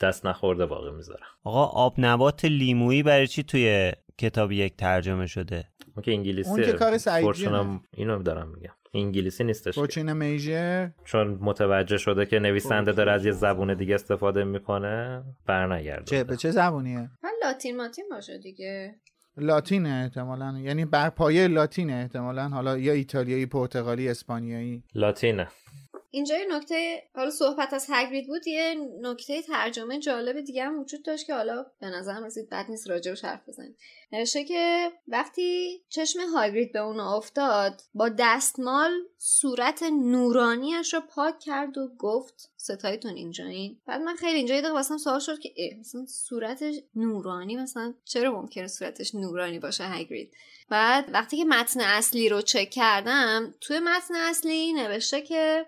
دست 0.00 0.26
نخورده 0.26 0.66
باقی 0.66 0.90
می‌ذارم 0.90 1.26
آقا 1.44 1.64
آب 1.64 1.94
نبات 1.98 2.44
لیمویی 2.44 3.02
برای 3.02 3.26
چی 3.26 3.42
توی 3.42 3.92
کتاب 4.18 4.52
یک 4.52 4.76
ترجمه 4.76 5.26
شده؟ 5.26 5.68
اون 5.96 6.02
که 6.02 6.12
انگلیسی 6.12 6.50
اون 6.50 6.62
که 6.62 6.72
کار 6.72 6.98
سعید 6.98 7.24
فورچونم 7.24 7.82
اینو 7.92 8.22
دارم 8.22 8.48
میگم. 8.48 8.72
انگلیسی 8.94 9.44
نیستش 9.44 9.74
که. 9.74 9.80
فورچین 9.80 10.12
میجر 10.12 10.88
چون 11.04 11.38
متوجه 11.40 11.96
شده 11.96 12.26
که 12.26 12.38
نویسنده 12.38 12.92
داره 12.92 13.12
از 13.12 13.26
یه 13.26 13.32
زبون 13.32 13.74
دیگه 13.74 13.94
استفاده 13.94 14.44
می‌کنه 14.44 15.24
برنگرده. 15.46 16.04
چه 16.04 16.24
به 16.24 16.36
چه 16.36 16.50
زبونیه؟ 16.50 17.10
من 17.22 17.30
لاتین 17.42 17.76
ماتین 17.76 18.04
باشه 18.10 18.38
دیگه. 18.38 18.94
لاتینه 19.36 19.88
احتمالا. 19.88 20.58
یعنی 20.62 20.84
بر 20.84 21.10
پایه 21.10 21.48
لاتینه 21.48 21.92
احتمالا. 21.92 22.48
حالا 22.48 22.78
یا 22.78 22.92
ایتالیایی 22.92 23.46
پرتغالی 23.46 24.08
اسپانیایی. 24.08 24.84
لاتینه. 24.94 25.48
اینجا 26.10 26.38
یه 26.38 26.46
نکته 26.50 27.02
حالا 27.14 27.30
صحبت 27.30 27.72
از 27.72 27.86
هگرید 27.88 28.26
بود 28.26 28.46
یه 28.46 28.74
نکته 29.00 29.42
ترجمه 29.42 29.98
جالب 29.98 30.40
دیگه 30.40 30.64
هم 30.64 30.80
وجود 30.80 31.02
داشت 31.04 31.26
که 31.26 31.34
حالا 31.34 31.66
به 31.80 31.86
نظرم 31.86 32.24
رسید 32.24 32.50
بد 32.50 32.66
نیست 32.68 32.90
راجبش 32.90 33.24
حرف 33.24 33.48
بزنیم. 33.48 33.76
نوشته 34.12 34.44
که 34.44 34.92
وقتی 35.08 35.80
چشم 35.88 36.20
هاگرید 36.20 36.72
به 36.72 36.78
اون 36.78 37.00
افتاد 37.00 37.82
با 37.94 38.08
دستمال 38.18 38.90
صورت 39.18 39.82
نورانیش 39.82 40.94
رو 40.94 41.00
پاک 41.00 41.38
کرد 41.38 41.78
و 41.78 41.88
گفت 41.98 42.50
ستایتون 42.56 43.14
اینجایین 43.14 43.80
بعد 43.86 44.00
من 44.00 44.14
خیلی 44.14 44.36
اینجا 44.36 44.54
یه 44.54 44.70
واسم 44.70 44.96
سوال 44.96 45.18
شد 45.18 45.38
که 45.38 45.52
اه 45.56 45.78
مثلا 45.78 46.06
صورتش 46.06 46.74
نورانی؟ 46.94 47.56
مثلا 47.56 47.94
چرا 48.04 48.40
ممکنه 48.40 48.66
صورتش 48.66 49.14
نورانی 49.14 49.58
باشه 49.58 49.84
هاگرید 49.84 50.34
بعد 50.68 51.10
وقتی 51.12 51.36
که 51.36 51.44
متن 51.44 51.80
اصلی 51.80 52.28
رو 52.28 52.40
چک 52.40 52.70
کردم 52.70 53.54
توی 53.60 53.80
متن 53.80 54.14
اصلی 54.14 54.72
نوشته 54.72 55.22
که 55.22 55.66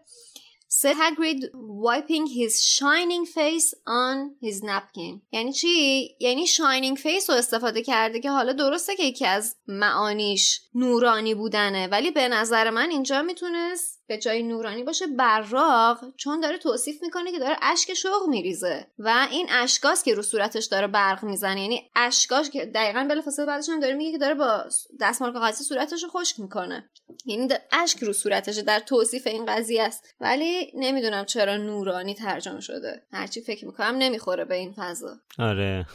said 0.79 0.97
Hagrid 1.03 1.41
wiping 1.55 2.27
his 2.39 2.53
shining 2.77 3.25
face 3.27 3.75
on 3.87 4.17
his 4.41 4.63
napkin. 4.63 5.23
یعنی 5.33 5.53
چی؟ 5.53 6.17
یعنی 6.21 6.47
shining 6.47 6.97
face 6.99 7.29
رو 7.29 7.35
استفاده 7.35 7.83
کرده 7.83 8.21
که 8.21 8.31
حالا 8.31 8.53
درسته 8.53 8.97
که 8.97 9.03
یکی 9.03 9.27
از 9.27 9.57
معانیش 9.67 10.61
نورانی 10.75 11.35
بودنه 11.35 11.87
ولی 11.87 12.11
به 12.11 12.29
نظر 12.29 12.71
من 12.71 12.91
اینجا 12.91 13.23
می‌تونست 13.23 14.01
به 14.07 14.19
جای 14.19 14.43
نورانی 14.43 14.83
باشه 14.83 15.07
براق 15.07 15.99
چون 16.17 16.41
داره 16.41 16.59
توصیف 16.59 17.03
می‌کنه 17.03 17.33
که 17.33 17.39
داره 17.39 17.57
اشک 17.63 17.95
شوق 17.95 18.29
میریزه. 18.29 18.87
و 18.99 19.29
این 19.31 19.47
اشکاست 19.51 20.05
که 20.05 20.15
رو 20.15 20.23
صورتش 20.23 20.67
داره 20.67 20.87
برق 20.87 21.25
می‌زنه. 21.25 21.63
یعنی 21.63 21.91
اشکاش 21.97 22.51
که 22.51 22.67
دقیقا 22.67 23.07
بلافاصله 23.11 23.47
بعدش 23.47 23.69
هم 23.69 23.81
داره 23.81 23.95
میگه 23.95 24.13
که 24.13 24.19
داره 24.19 24.35
با 24.35 24.65
دستمال 25.01 25.33
کاغذی 25.33 25.65
صورتش 25.65 26.03
رو 26.03 26.09
خشک 26.09 26.41
می‌کنه. 26.41 26.91
یعنی 27.27 27.49
اشک 27.73 27.99
رو 28.03 28.13
صورتشه 28.13 28.63
در 28.63 28.81
توصیف 28.81 29.27
این 29.27 29.47
قضیه 29.47 29.83
است. 29.83 30.15
ولی 30.21 30.73
نمی‌دونم 30.75 31.25
چرا 31.25 31.57
نورانی 31.57 32.15
ترجمه 32.15 32.61
شده. 32.61 33.03
هرچی 33.13 33.41
فکر 33.41 33.67
می‌کنم 33.67 33.95
نمی‌خوره 33.99 34.45
به 34.45 34.55
این 34.55 34.73
فضا. 34.77 35.17
آره. 35.39 35.87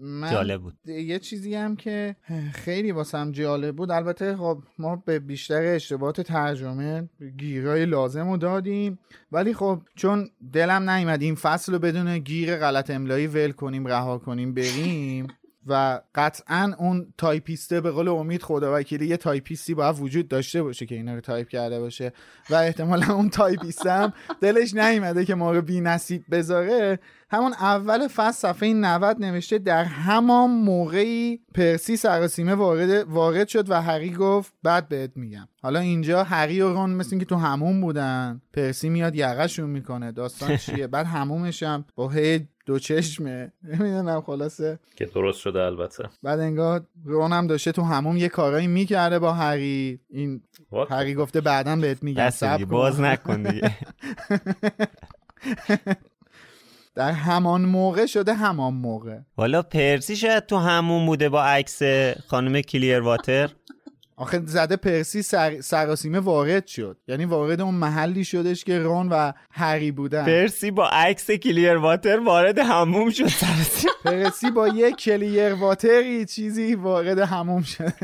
من 0.00 0.30
جالب 0.30 0.60
بود. 0.60 0.74
یه 0.86 1.18
چیزی 1.18 1.54
هم 1.54 1.76
که 1.76 2.16
خیلی 2.54 2.92
واسم 2.92 3.32
جالب 3.32 3.76
بود. 3.76 3.90
البته 3.90 4.36
خب 4.36 4.58
ما 4.78 5.02
به 5.06 5.18
بیشتر 5.18 5.74
اشتباهات 5.74 6.20
ترجمه 6.20 7.08
گیرای 7.38 7.86
لازم 7.86 8.30
رو 8.30 8.36
دادیم. 8.36 8.98
ولی 9.32 9.54
خب 9.54 9.80
چون 9.96 10.30
دلم 10.52 10.90
نیومد 10.90 11.22
این 11.22 11.34
فصل 11.34 11.72
رو 11.72 11.78
بدون 11.78 12.18
گیر 12.18 12.56
غلط 12.56 12.90
املایی 12.90 13.26
ول 13.26 13.52
کنیم 13.52 13.86
رها 13.86 14.18
کنیم 14.18 14.54
بریم 14.54 15.26
و 15.66 16.00
قطعا 16.14 16.74
اون 16.78 17.14
تایپیسته 17.18 17.80
به 17.80 17.90
قول 17.90 18.08
امید 18.08 18.42
خدا 18.42 18.78
وکیلی 18.78 19.06
یه 19.06 19.16
تایپیستی 19.16 19.74
باید 19.74 20.00
وجود 20.00 20.28
داشته 20.28 20.62
باشه 20.62 20.86
که 20.86 20.94
اینا 20.94 21.14
رو 21.14 21.20
تایپ 21.20 21.48
کرده 21.48 21.80
باشه. 21.80 22.12
و 22.50 22.54
احتمالا 22.54 23.14
اون 23.14 23.30
تایپیست 23.30 23.86
هم 23.86 24.12
دلش 24.40 24.74
نیومده 24.74 25.24
که 25.24 25.34
ما 25.34 25.52
رو 25.52 25.62
بی 25.62 25.80
نصیب 25.80 26.24
بذاره. 26.30 26.98
همون 27.30 27.52
اول 27.52 28.08
فصل 28.08 28.30
صفحه 28.30 28.74
90 28.74 29.20
نوشته 29.20 29.58
در 29.58 29.84
همان 29.84 30.50
موقعی 30.50 31.40
پرسی 31.54 31.96
سراسیمه 31.96 32.54
وارد 32.54 32.90
وارد 32.90 33.48
شد 33.48 33.70
و 33.70 33.82
هری 33.82 34.10
گفت 34.10 34.52
بعد 34.62 34.88
بهت 34.88 35.10
میگم. 35.16 35.48
حالا 35.62 35.80
اینجا 35.80 36.22
هری 36.22 36.60
و 36.60 36.68
رون 36.68 36.90
مثل 36.90 37.08
اینکه 37.10 37.26
تو 37.26 37.36
هموم 37.36 37.80
بودن. 37.80 38.42
پرسی 38.52 38.88
میاد 38.88 39.14
یقشون 39.14 39.70
می‌کنه. 39.70 40.12
داستان 40.12 40.56
چیه؟ 40.56 40.86
بعد 40.86 41.06
همومش 41.06 41.62
هم 41.62 41.84
با 41.94 42.08
هی 42.08 42.48
دو 42.66 42.78
چشمه. 42.78 43.52
نمی‌دونم 43.64 44.20
خلاصه. 44.20 44.78
که 44.96 45.06
درست 45.06 45.40
شده 45.40 45.60
البته. 45.62 46.08
بعد 46.22 46.40
انگار 46.40 46.84
رون 47.04 47.32
هم 47.32 47.46
داشته 47.46 47.72
تو 47.72 47.82
هموم 47.82 48.16
یه 48.16 48.28
کارایی 48.28 48.66
می‌کرده 48.66 49.18
با 49.18 49.32
هری. 49.32 50.00
این 50.10 50.42
What? 50.72 50.90
هری 50.92 51.14
گفته 51.14 51.40
بعدا 51.40 51.76
بهت 51.76 52.02
میگم. 52.02 52.30
صبر. 52.30 52.64
باز 52.64 53.00
نکن 53.00 53.42
دیگه. 53.42 53.76
در 56.94 57.12
همان 57.12 57.64
موقع 57.64 58.06
شده 58.06 58.34
همان 58.34 58.74
موقع. 58.74 59.18
والا 59.36 59.62
پرسی 59.62 60.16
شاید 60.16 60.46
تو 60.46 60.56
همون 60.56 61.06
بوده 61.06 61.28
با 61.28 61.44
عکس 61.44 61.82
خانم 62.26 62.60
کلیر 62.60 63.00
واتر. 63.00 63.50
آخه 64.16 64.42
زده 64.46 64.76
پرسی 64.76 65.22
سر... 65.22 65.60
سراسیمه 65.60 66.20
وارد 66.20 66.66
شد. 66.66 66.96
یعنی 67.08 67.24
وارد 67.24 67.60
اون 67.60 67.74
محلی 67.74 68.24
شدش 68.24 68.64
که 68.64 68.78
رون 68.78 69.08
و 69.08 69.32
هری 69.50 69.90
بودن. 69.90 70.24
پرسی 70.24 70.70
با 70.70 70.88
عکس 70.88 71.30
کلیر 71.30 71.76
واتر 71.76 72.20
وارد 72.20 72.58
هموم 72.58 73.10
شد 73.10 73.28
پرسی 74.04 74.50
با 74.50 74.68
یه 74.68 74.92
کلیر 74.92 75.54
واتری 75.54 76.24
چیزی 76.26 76.74
وارد 76.74 77.18
هموم 77.18 77.62
شده 77.62 77.94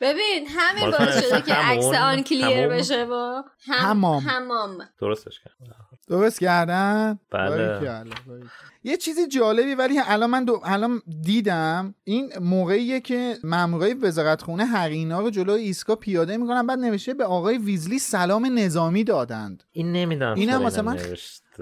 ببین 0.00 0.46
همین 0.48 0.90
باز 0.90 0.98
باعث 0.98 1.28
شده 1.28 1.42
که 1.42 1.54
عکس 1.54 1.84
آن 1.84 2.22
کلیر. 2.22 2.68
بشه 2.68 3.04
با 3.06 3.44
هم... 3.66 3.90
همام. 3.90 4.22
همام 4.22 4.78
درستش 5.00 5.40
کرد 5.44 5.54
درست 6.08 6.40
کردن 6.40 7.18
بله. 7.30 8.04
یه 8.84 8.96
چیزی 8.96 9.26
جالبی 9.26 9.74
ولی 9.74 10.00
الان 10.06 10.30
من 10.30 10.44
دو... 10.44 10.60
الان 10.64 11.02
دیدم 11.20 11.94
این 12.04 12.32
موقعیه 12.40 13.00
که 13.00 13.34
مامورای 13.44 13.94
وزارتخونه 13.94 14.64
هرینا 14.64 15.20
رو 15.20 15.30
جلوی 15.30 15.62
ایسکا 15.62 15.96
پیاده 15.96 16.36
می‌کنن 16.36 16.66
بعد 16.66 16.78
نوشته 16.78 17.14
به 17.14 17.24
آقای 17.24 17.58
ویزلی 17.58 17.98
سلام 17.98 18.58
نظامی 18.58 19.04
دادند 19.04 19.64
این 19.72 19.92
نمی‌دونم 19.92 20.34
اینم 20.34 20.66
اینم 20.66 20.84
من. 20.84 20.98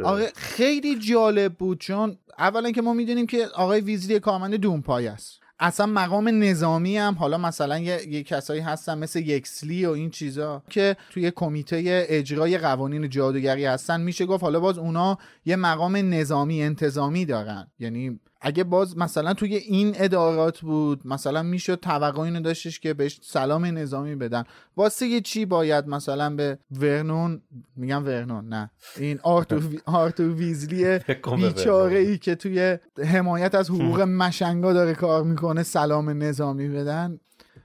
آره 0.05 0.33
خیلی 0.37 0.99
جالب 0.99 1.55
بود 1.55 1.81
چون 1.81 2.19
اولا 2.39 2.71
که 2.71 2.83
ما 2.83 2.93
می‌دونیم 2.93 3.27
که 3.27 3.47
آقای 3.47 3.81
ویزلی 3.81 4.21
کارمند 4.21 4.55
دونپای 4.55 5.07
است 5.07 5.41
اصلا 5.59 5.87
مقام 5.87 6.45
نظامی 6.45 6.97
هم 6.97 7.15
حالا 7.15 7.39
مثلا 7.39 7.79
یه, 7.79 8.09
یه 8.09 8.23
کسایی 8.23 8.61
هستن 8.61 8.99
مثل 8.99 9.19
یکسلی 9.19 9.87
و 9.87 9.91
این 9.91 10.11
چیزا 10.11 10.63
که 10.71 10.97
توی 11.11 11.31
کمیته 11.31 12.07
اجرای 12.09 12.59
قوانین 12.59 13.09
جادوگری 13.09 13.65
هستن 13.65 14.01
میشه 14.01 14.27
گفت 14.27 14.43
حالا 14.43 14.61
باز 14.61 14.79
اونا 14.79 15.19
یه 15.45 15.57
مقام 15.57 15.97
نظامی 15.97 16.63
انتظامی 16.63 17.25
دارن. 17.25 17.67
یعنی 17.79 18.21
اگه 18.41 18.65
باز 18.65 18.99
مثلا 18.99 19.35
توی 19.35 19.55
این 19.55 19.95
ادارات 19.99 20.61
بود 20.61 21.07
مثلا 21.07 21.43
می‌شد 21.43 21.75
توقع 21.75 22.21
اینو 22.21 22.41
داشتش 22.41 22.81
که 22.81 22.95
بهش 22.95 23.21
سلام 23.23 23.65
نظامی 23.65 24.15
بدن. 24.15 24.45
واسه 24.77 25.07
یه 25.07 25.21
چی 25.21 25.45
باید 25.45 25.89
مثلا 25.89 26.37
به 26.37 26.59
ورنون 26.71 27.43
میگم 27.77 28.05
ورنون 28.05 28.49
نه. 28.49 28.71
این 28.97 29.21
آرتور, 29.23 29.67
وی... 29.67 29.81
آرتور 30.03 30.33
ویزلی 30.33 30.99
بیچاره 31.37 31.99
ای 31.99 32.19
که 32.19 32.35
توی 32.35 32.79
حمایت 33.05 33.55
از 33.55 33.71
حقوق 33.71 34.01
مشنگا 34.21 34.73
داره 34.73 34.95
کار 34.95 35.25
می‌کنه 35.25 35.63
سلام 35.63 36.23
نظامی 36.23 36.69
بدن. 36.69 37.21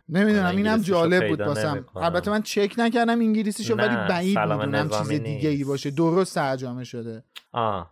نمی‌دونم 0.09 0.45
آره، 0.45 0.57
اینم 0.57 0.77
جالب 0.81 1.27
بود 1.27 1.41
واسم. 1.41 1.67
نمی‌کنم. 1.67 2.03
البته 2.03 2.31
من 2.31 2.41
چک 2.41 2.73
نکردم 2.77 3.19
انگلیسیشو 3.19 3.75
ولی 3.75 3.95
بعید 4.09 4.39
می‌دونم 4.39 4.89
چیز 4.89 5.09
دیگه 5.09 5.49
ای. 5.49 5.63
باشه. 5.63 5.91
درست 5.91 6.35
ترجمه 6.35 6.83
شده. 6.83 7.23
آه. 7.51 7.91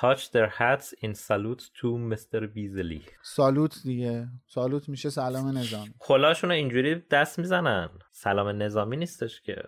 Touch 0.00 0.22
their 0.34 0.48
hats 0.60 0.86
in 1.04 1.12
salute 1.14 1.62
to 1.80 1.86
Mr. 2.12 2.40
Beasley. 2.54 3.02
سالوت 3.22 3.82
دیگه. 3.84 4.28
سالوت 4.46 4.88
میشه 4.88 5.10
سلام 5.10 5.58
نظامی. 5.58 5.94
کلاشون 5.98 6.50
اینجوری 6.50 6.94
دست 7.10 7.38
می‌زنن. 7.38 7.88
سلام 8.12 8.62
نظامی 8.62 8.96
نیستش 8.96 9.40
که. 9.42 9.62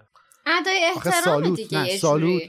ادای 0.46 0.80
احترام 0.96 1.22
سالوت 1.24 1.56
دیگه 1.56 1.78
نه 1.78 1.88
یه 1.88 1.96
سالوت. 1.96 2.42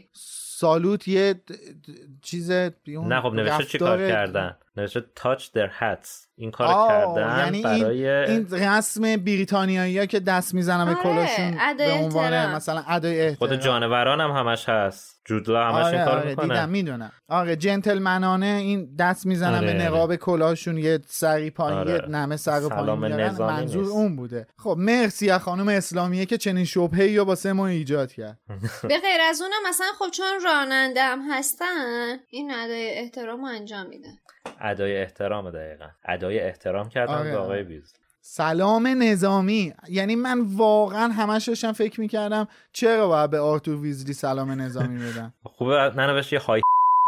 سالوت 0.62 1.08
یه 1.08 1.42
د- 1.50 1.54
د- 1.54 1.92
چیز 2.22 2.52
اون 2.52 3.08
نه 3.14 3.22
خب 3.22 3.34
نوشته 3.34 3.66
چی 3.66 3.78
کار 3.78 3.98
رفتار- 3.98 4.10
کردن؟ 4.10 4.56
نوشته 4.78 5.04
touch 5.20 5.42
their 5.42 5.70
hats. 5.82 6.28
این 6.36 6.52
کار 6.52 6.88
کردن 6.90 7.38
یعنی 7.38 7.62
برای 7.62 8.10
این, 8.10 8.54
این 8.54 8.64
رسم 8.64 9.02
بریتانیایی 9.02 10.00
ها 10.00 10.06
که 10.06 10.20
دست 10.20 10.54
می‌زنن 10.54 10.86
به 10.86 10.92
آره، 10.92 11.04
کلاشون 11.04 11.58
به 11.78 11.92
عنوان 11.92 12.34
احترام. 12.34 12.56
مثلا 12.56 12.84
ادای 12.88 13.22
احترام. 13.22 13.50
خود 13.50 13.62
جانوران 13.62 14.22
هم 14.22 14.32
همش 14.32 14.70
هست. 14.70 15.22
جودلا 15.26 15.68
همش 15.68 15.86
این 15.86 15.96
آره 15.96 16.06
کار 16.06 16.20
آره 16.20 16.30
می‌کنه. 16.30 16.48
دیدم 16.48 16.70
می‌دونم. 16.70 17.12
آره 17.28 17.56
جنتلمنانه 17.56 18.46
این 18.46 18.96
دست 19.00 19.26
می‌زنن 19.26 19.58
آره، 19.58 19.68
به 19.68 19.74
آره. 19.74 19.88
نقاب 19.88 20.16
کلاشون 20.16 20.78
یه 20.78 21.00
سری 21.08 21.50
پایین 21.50 21.80
آره. 21.80 21.92
یه 21.92 22.02
نمه 22.02 22.38
سر 22.38 22.60
پایین 22.70 23.00
منظور 23.40 23.82
نیست. 23.82 23.96
اون 23.96 24.16
بوده. 24.16 24.48
خب 24.58 24.76
مرسی 24.80 25.30
از 25.30 25.42
خانم 25.42 25.68
اسلامیه 25.68 26.26
که 26.26 26.38
چنین 26.38 26.66
شبهه 26.66 27.08
یا 27.08 27.26
واسه 27.26 27.54
ما 27.54 27.68
ایجاد 27.68 28.12
کرد. 28.12 28.40
به 28.90 28.98
غیر 29.00 29.22
از 29.30 29.42
اونم 29.42 29.70
مثلا 29.70 29.88
خب 30.00 30.12
چون 30.12 30.26
راننده 30.46 31.04
هم 31.04 31.22
هستن 31.32 32.18
این 32.30 32.52
ادای 32.54 32.90
احترام 32.90 33.42
رو 33.42 33.46
انجام 33.46 33.88
میدن. 33.88 34.18
ادای 34.62 35.02
احترام 35.02 35.52
دقیقا. 35.52 35.88
ادای 36.06 36.40
احترام 36.40 36.90
کردن 36.90 37.14
آره، 37.14 37.32
به 37.32 37.38
آقای 37.38 37.60
آره. 37.60 37.64
بیز. 37.64 37.94
سلام 38.22 38.88
نظامی. 38.88 39.74
یعنی 39.90 40.16
من 40.16 40.42
واقعا 40.42 41.14
همش 41.14 41.48
داشتم 41.48 41.72
فکر 41.72 42.02
می‌کردم 42.02 42.48
چرا 42.74 43.08
باید 43.08 43.30
به 43.30 43.40
آرتور 43.40 43.82
ویزلی 43.82 44.14
سلام 44.14 44.62
نظامی 44.62 45.00
بدم 45.00 45.34
خوبه 45.58 45.92
ننوشت 45.96 46.34
یه 46.34 46.40
های 46.40 46.62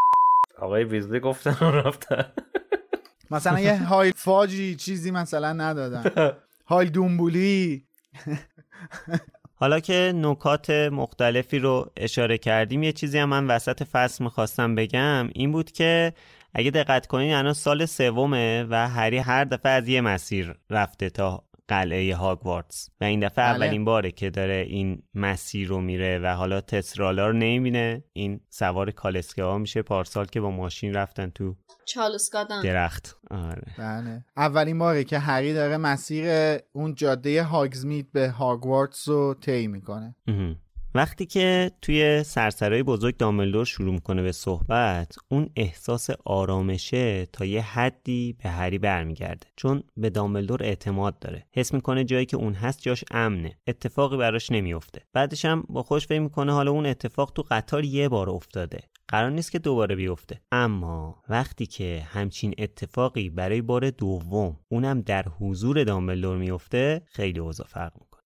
آقای 0.58 0.84
ویزلی 0.84 1.20
گفتن 1.20 1.66
و 1.66 1.70
رفتن. 1.70 2.24
مثلا 3.30 3.60
یه 3.60 3.84
های 3.84 4.12
فاجی 4.16 4.74
چیزی 4.74 5.10
مثلا 5.10 5.52
ندادم 5.52 6.34
های 6.66 6.90
دومبولی 6.90 7.82
حالا 9.56 9.80
که 9.80 10.12
نکات 10.14 10.70
مختلفی 10.70 11.58
رو 11.58 11.90
اشاره 11.96 12.38
کردیم 12.38 12.82
یه 12.82 12.92
چیزی 12.92 13.18
هم 13.18 13.28
من 13.28 13.46
وسط 13.46 13.82
فصل 13.82 14.24
می‌خواستم 14.24 14.74
بگم 14.74 15.28
این 15.34 15.52
بود 15.52 15.72
که 15.72 16.12
اگه 16.54 16.70
دقت 16.70 17.06
کنین 17.06 17.34
الان 17.34 17.52
سال 17.52 17.86
سومه 17.86 18.64
و 18.70 18.88
هری 18.88 19.18
هر 19.18 19.44
دفعه 19.44 19.72
از 19.72 19.88
یه 19.88 20.00
مسیر 20.00 20.54
رفته 20.70 21.10
تا 21.10 21.44
قلعه 21.68 22.14
هاگوارتس 22.14 22.90
و 23.00 23.04
این 23.04 23.20
دفعه 23.20 23.44
بله. 23.44 23.54
اولین 23.54 23.84
باره 23.84 24.10
که 24.10 24.30
داره 24.30 24.66
این 24.68 25.02
مسیر 25.14 25.68
رو 25.68 25.80
میره 25.80 26.18
و 26.18 26.26
حالا 26.26 26.60
تسرالا 26.60 27.26
رو 27.26 27.32
نمی‌بینه. 27.32 28.04
این 28.12 28.40
سوار 28.50 28.90
کالسکه 28.90 29.42
ها 29.42 29.58
میشه 29.58 29.82
پارسال 29.82 30.26
که 30.26 30.40
با 30.40 30.50
ماشین 30.50 30.94
رفتن 30.94 31.30
تو 31.30 31.56
چالوسکادان 31.84 32.62
درخت. 32.62 33.16
آره. 33.30 33.62
بله. 33.78 34.24
اولین 34.36 34.78
باره 34.78 35.04
که 35.04 35.18
هری 35.18 35.54
داره 35.54 35.76
مسیر 35.76 36.26
اون 36.72 36.94
جاده 36.94 37.42
هاگزمید 37.42 38.12
به 38.12 38.30
هاگوارتس 38.30 39.08
رو 39.08 39.34
طی 39.34 39.66
می‌کنه. 39.66 40.16
وقتی 40.96 41.26
که 41.26 41.70
توی 41.82 42.22
سرسرای 42.22 42.82
بزرگ 42.82 43.16
دامبلدور 43.16 43.64
شروع 43.64 43.94
می‌کنه 43.94 44.22
به 44.22 44.32
صحبت 44.32 45.16
اون 45.28 45.50
احساس 45.56 46.10
آرامشه 46.24 47.26
تا 47.26 47.44
یه 47.44 47.62
حدی 47.62 48.36
به 48.42 48.48
هری 48.48 48.78
برمیگرده 48.78 49.46
چون 49.56 49.82
به 49.96 50.10
دامبلدور 50.10 50.62
اعتماد 50.62 51.18
داره. 51.18 51.46
حس 51.52 51.74
می‌کنه 51.74 52.04
جایی 52.04 52.26
که 52.26 52.36
اون 52.36 52.52
هست 52.52 52.80
جاش 52.82 53.04
امنه 53.10 53.58
اتفاقی 53.66 54.16
براش 54.16 54.52
نمیفته 54.52 55.02
بعدش 55.12 55.44
هم 55.44 55.64
با 55.68 55.82
خوش 55.82 56.06
فکر 56.06 56.20
می‌کنه 56.20 56.52
حالا 56.52 56.70
اون 56.70 56.86
اتفاق 56.86 57.32
تو 57.34 57.44
قطار 57.50 57.84
یه 57.84 58.08
بار 58.08 58.30
افتاده. 58.30 58.80
قرار 59.08 59.30
نیست 59.30 59.52
که 59.52 59.58
دوباره 59.58 59.96
بیفته. 59.96 60.40
اما 60.52 61.22
وقتی 61.28 61.66
که 61.66 62.02
همچین 62.06 62.54
اتفاقی 62.58 63.30
برای 63.30 63.62
بار 63.62 63.90
دوم 63.90 64.56
اونم 64.68 65.00
در 65.00 65.24
حضور 65.40 65.84
دامبلدور 65.84 66.36
میفته 66.36 67.02
خیلی 67.06 67.40
اوضاع 67.40 67.66
فرق 67.66 67.92
می‌کنه. 67.94 68.24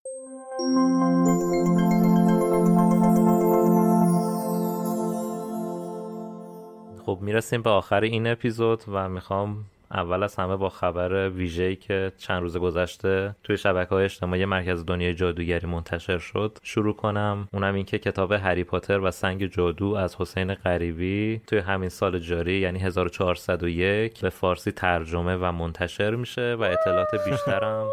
خب 7.07 7.19
می‌رسیم 7.21 7.61
به 7.61 7.69
آخر 7.69 8.01
این 8.01 8.27
اپیزود 8.27 8.83
و 8.91 9.09
می‌خوام 9.09 9.65
اول 9.91 10.23
از 10.23 10.35
همه 10.35 10.55
با 10.55 10.69
خبر 10.69 11.29
ویژه‌ای 11.29 11.75
که 11.75 12.11
چند 12.17 12.41
روز 12.41 12.57
گذشته 12.57 13.35
توی 13.43 13.57
شبکه 13.57 13.89
های 13.89 14.03
اجتماعی 14.03 14.45
مرکز 14.45 14.85
دنیای 14.85 15.13
جادوگری 15.13 15.67
منتشر 15.67 16.17
شد 16.17 16.57
شروع 16.63 16.95
کنم 16.95 17.47
اونم 17.53 17.75
این 17.75 17.85
که 17.85 17.99
کتاب 17.99 18.31
هری 18.31 18.63
پاتر 18.63 18.99
و 18.99 19.11
سنگ 19.11 19.45
جادو 19.45 19.93
از 19.93 20.15
حسین 20.15 20.53
غریبی 20.53 21.41
توی 21.47 21.59
همین 21.59 21.89
سال 21.89 22.19
جاری 22.19 22.59
یعنی 22.59 22.79
1401 22.79 24.19
به 24.21 24.29
فارسی 24.29 24.71
ترجمه 24.71 25.35
و 25.35 25.51
منتشر 25.51 26.15
میشه 26.15 26.55
و 26.59 26.61
اطلاعات 26.61 27.29
بیشترم 27.29 27.87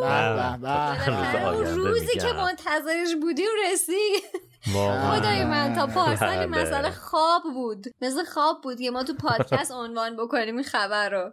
روزی 1.76 2.18
که. 2.18 2.32
منتظرش 2.32 3.14
بودیم 3.20 3.48
رسید. 3.72 4.53
خدای 4.72 5.44
من 5.44 5.74
تا 5.74 5.86
پارسال 5.86 6.28
این 6.28 6.50
بله. 6.50 6.62
مسئله 6.62 6.90
خواب 6.90 7.42
بود. 7.54 7.86
مثل 8.00 8.24
خواب 8.24 8.60
بود 8.62 8.80
که 8.80 8.90
ما 8.90 9.04
تو 9.04 9.14
پادکست 9.14 9.72
عنوان 9.72 10.16
بکنیم 10.16 10.56
این 10.56 10.64
خبر 10.64 11.10
رو. 11.10 11.32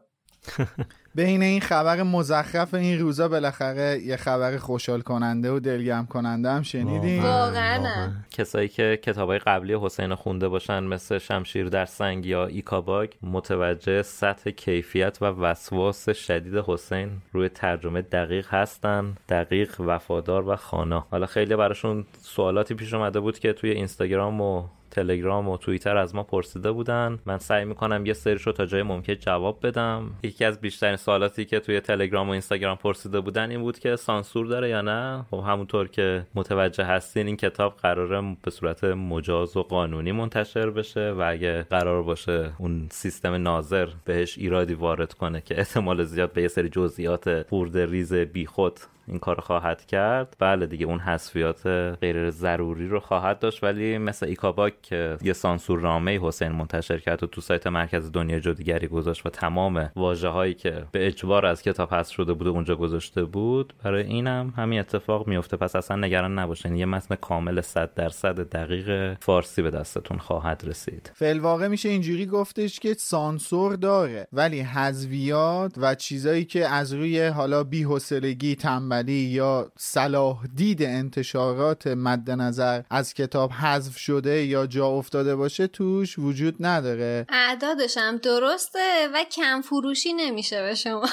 بین 1.15 1.41
این 1.41 1.61
خبر 1.61 2.03
مزخرف 2.03 2.73
این 2.73 2.99
روزا 2.99 3.27
بالاخره 3.27 3.99
یه 4.03 4.15
خبر 4.15 4.57
خوشحال 4.57 5.01
کننده 5.01 5.51
و 5.51 5.59
دلگرم 5.59 6.05
کننده 6.05 6.51
هم 6.51 6.61
شنیدیم. 6.61 7.23
واقعا. 7.23 8.11
کسایی 8.31 8.67
که 8.67 8.99
کتابای 9.03 9.39
قبلی 9.39 9.77
حسین 9.81 10.15
خونده 10.15 10.47
باشن 10.47 10.83
مثل 10.83 11.17
شمشیر 11.17 11.69
در 11.69 11.85
سنگ 11.85 12.25
یا 12.25 12.45
ایکاباگ 12.45 13.09
متوجه 13.23 14.01
سطح 14.01 14.49
کیفیت 14.49 15.17
و 15.21 15.25
وسواس 15.25 16.09
شدید 16.09 16.55
حسین 16.55 17.09
روی 17.33 17.49
ترجمه 17.49 18.01
دقیق 18.01 18.53
هستن 18.53 19.15
دقیق 19.29 19.81
وفادار 19.81 20.49
و 20.49 20.55
خانا. 20.55 21.07
حالا 21.11 21.25
خیلی 21.25 21.55
براشون 21.55 22.05
سوالاتی 22.21 22.73
پیش 22.73 22.93
اومده 22.93 23.19
بود 23.19 23.39
که 23.39 23.53
توی 23.53 23.71
اینستاگرام 23.71 24.41
و 24.41 24.63
تلگرام 24.91 25.49
و 25.49 25.57
توییتر 25.57 25.97
از 25.97 26.15
ما 26.15 26.23
پرسیده 26.23 26.71
بودن. 26.71 27.19
من 27.25 27.37
سعی 27.37 27.65
می‌کنم 27.65 28.05
یه 28.05 28.13
سریشو 28.13 28.51
تا 28.51 28.65
جای 28.65 28.83
ممکن 28.83 29.13
جواب 29.13 29.67
بدم. 29.67 30.11
یکی 30.23 30.45
از 30.45 30.61
بیشترین 30.61 30.95
سوالاتی 30.95 31.45
که 31.45 31.59
توی 31.59 31.79
تلگرام 31.79 32.27
و 32.27 32.31
اینستاگرام 32.31 32.77
پرسیده 32.77 33.19
بودن 33.19 33.49
این 33.49 33.61
بود 33.61 33.79
که 33.79 33.95
سانسور 33.95 34.45
داره 34.45 34.69
یا 34.69 34.81
نه؟ 34.81 35.25
خب 35.31 35.43
همونطور 35.47 35.87
که 35.87 36.25
متوجه 36.35 36.83
هستین 36.83 37.27
این 37.27 37.37
کتاب 37.37 37.77
قراره 37.77 38.37
به 38.43 38.51
صورت 38.51 38.83
مجاز 38.83 39.57
و 39.57 39.63
قانونی 39.63 40.11
منتشر 40.11 40.69
بشه 40.69 41.11
و 41.11 41.23
اگه 41.27 41.63
قرار 41.63 42.03
باشه 42.03 42.51
اون 42.57 42.87
سیستم 42.91 43.33
ناظر 43.33 43.87
بهش 44.05 44.37
ایرادی 44.37 44.73
وارد 44.73 45.13
کنه 45.13 45.41
که 45.41 45.59
احتمال 45.59 46.03
زیاد 46.03 46.33
به 46.33 46.41
یه 46.41 46.47
سری 46.47 46.69
جزئیات 46.69 47.47
خورده 47.49 47.85
ریز 47.85 48.13
بیخود 48.13 48.79
این 49.07 49.19
کار 49.19 49.39
خواهد 49.39 49.85
کرد. 49.85 50.35
بله 50.39 50.67
دیگه 50.67 50.85
اون 50.85 50.99
حذفیات 50.99 51.67
غیر 52.01 52.29
ضروری 52.29 52.87
رو 52.87 52.99
خواهد 52.99 53.39
داشت. 53.39 53.63
ولی 53.63 53.97
مثل 53.97 54.25
ایکاباک 54.25 54.81
که 54.81 55.17
یه 55.21 55.33
سانسور 55.33 55.79
رامه 55.79 56.19
حسین 56.19 56.51
منتشر 56.51 56.97
کرد 56.97 57.23
و 57.23 57.27
تو 57.27 57.41
سایت 57.41 57.67
مرکز 57.67 58.11
دنیا 58.11 58.39
جادوگری 58.39 58.87
گذاشت 58.87 59.25
و 59.25 59.29
تمام 59.29 59.91
واژه 59.95 60.27
هایی 60.27 60.53
که 60.53 60.85
به 60.91 61.07
اجبار 61.07 61.45
از 61.45 61.61
کتاب 61.61 61.93
حذف 61.93 62.11
شده 62.11 62.33
بود 62.33 62.47
اونجا 62.47 62.75
گذاشته 62.75 63.23
بود 63.23 63.73
برای 63.83 64.03
اینم 64.03 64.53
همین 64.57 64.79
اتفاق 64.79 65.27
میفته 65.27 65.57
پس 65.57 65.75
اصلا 65.75 65.97
نگران 65.97 66.39
نباشین. 66.39 66.75
یه 66.75 66.85
متن 66.85 67.15
کامل 67.15 67.61
100 67.61 67.93
درصد 67.93 68.39
دقیق 68.39 69.17
فارسی 69.19 69.61
به 69.61 69.71
دستتون 69.71 70.17
خواهد 70.17 70.63
رسید. 70.67 71.11
فلواقع 71.15 71.67
میشه 71.67 71.89
اینجوری 71.89 72.25
گفتش 72.25 72.79
که 72.79 72.93
سانسور 72.93 73.75
داره 73.75 74.27
ولی 74.33 74.59
حذویات 74.59 75.73
و 75.77 75.95
چیزایی 75.95 76.45
که 76.45 76.67
از 76.67 76.93
روی 76.93 77.27
حالا 77.27 77.63
بی‌حوصلگی 77.63 78.55
تنبلی 78.91 79.13
یا 79.13 79.71
صلاح 79.77 80.47
دید 80.55 80.83
انتشارات 80.83 81.87
مد 81.87 82.31
نظر 82.31 82.81
از 82.89 83.13
کتاب 83.13 83.51
حذف 83.51 83.97
شده 83.97 84.45
یا 84.45 84.67
جا 84.67 84.87
افتاده 84.87 85.35
باشه 85.35 85.67
توش 85.67 86.19
وجود 86.19 86.55
نداره. 86.59 87.25
اعدادش 87.29 87.97
هم 87.97 88.17
درسته 88.17 89.07
و 89.13 89.23
کم 89.23 89.61
فروشی 89.61 90.13
نمیشه 90.13 90.61
به 90.61 90.75
شما. 90.75 91.05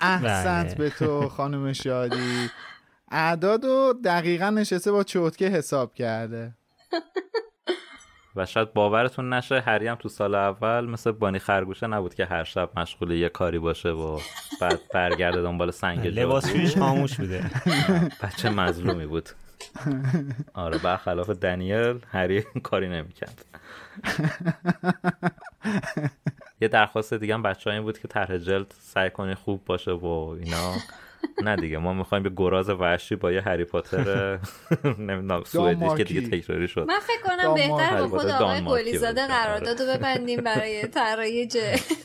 احسنت 0.00 0.66
بله. 0.66 0.74
به 0.74 0.90
تو 0.90 1.28
خانم 1.28 1.72
شادی. 1.72 2.50
اعداد 3.10 3.64
و 3.64 3.94
دقیقا 4.04 4.50
نشسته 4.50 4.92
با 4.92 5.04
چوتکه 5.04 5.46
حساب 5.48 5.94
کرده. 5.94 6.52
و 8.36 8.46
شاید 8.46 8.72
باورتون 8.72 9.32
نشه 9.32 9.60
هری 9.60 9.86
هم 9.86 9.94
تو 9.94 10.08
سال 10.08 10.34
اول 10.34 10.86
مثل 10.86 11.10
بانی 11.10 11.38
خرگوشه 11.38 11.86
نبود 11.86 12.14
که 12.14 12.24
هر 12.24 12.44
شب 12.44 12.70
مشغول 12.76 13.10
یه 13.10 13.28
کاری 13.28 13.58
باشه 13.58 13.88
و 13.88 14.20
بعد 14.60 14.80
برگرده 14.94 15.42
دنبال 15.42 15.70
سنگ. 15.70 16.06
لباسشویش 16.06 16.76
خاموش 16.76 17.16
بوده. 17.16 17.50
بچه 18.22 18.50
مظلومی 18.50 19.06
بود. 19.06 19.28
آره 20.54 20.78
برخلاف 20.78 21.30
دنیل 21.30 21.98
هری 22.08 22.42
کاری 22.62 22.88
نمی‌کرد. 22.88 23.44
یه 26.60 26.68
درخواست 26.68 27.14
دیگه 27.14 27.34
هم 27.34 27.42
بچه 27.42 27.70
این 27.70 27.82
بود 27.82 27.98
که 27.98 28.08
طرح 28.08 28.38
جلد 28.38 28.74
سعی 28.80 29.10
کنی 29.10 29.34
خوب 29.34 29.64
باشه 29.64 29.90
و 29.90 30.36
اینا. 30.40 30.74
نه 31.42 31.56
دیگه 31.56 31.78
ما 31.78 31.94
می‌خوایم 31.94 32.24
به 32.24 32.30
گراز 32.36 32.70
وحشی 32.70 33.16
با 33.16 33.32
یه 33.32 33.40
هری 33.40 33.64
پاتر 33.64 34.38
نمی‌دونم 35.08 35.44
سوئدی 35.44 35.96
که 35.96 36.04
دیگه 36.04 36.40
تکراری 36.40 36.68
شد. 36.68 36.86
من 36.88 36.98
فکر 37.00 37.22
کنم 37.22 37.54
بهتر 37.54 38.02
با 38.02 38.08
خود 38.08 38.30
آقای 38.30 38.64
گلیزاده 38.64 39.26
قرارداد 39.26 39.82
رو 39.82 39.86
ببندیم 39.86 40.40
برای 40.40 40.86
طراحی 40.94 41.48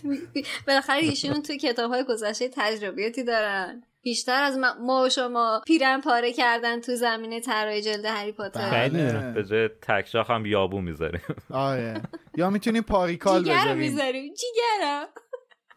بالاخره 0.67 0.97
ایشون 0.97 1.41
تو 1.41 1.55
کتاب 1.55 1.91
های 1.91 2.03
گذشته 2.03 2.49
تجربیاتی 2.55 3.23
دارن. 3.23 3.83
بیشتر 4.01 4.43
از 4.43 4.57
ما 4.81 5.03
و 5.03 5.09
شما 5.09 5.61
پیرن 5.67 6.01
پاره 6.01 6.33
کردن 6.33 6.81
تو 6.81 6.95
زمینه 6.95 7.39
طراحی 7.39 7.81
جلد 7.81 8.05
هری 8.05 8.31
پاتر. 8.31 8.69
بله. 8.71 9.31
به 9.31 9.43
جای 9.43 9.69
تکشاخ 9.81 10.31
هم 10.31 10.45
یابو 10.45 10.81
می‌ذاریم. 10.81 11.21
آره. 11.53 12.01
یا 12.37 12.49
می‌تونیم 12.49 12.83
پاریکال 12.83 13.41
بذاریم 13.41 13.61
جیگر 13.61 13.73
می‌ذاریم. 13.73 14.33
جیگرم. 14.33 15.07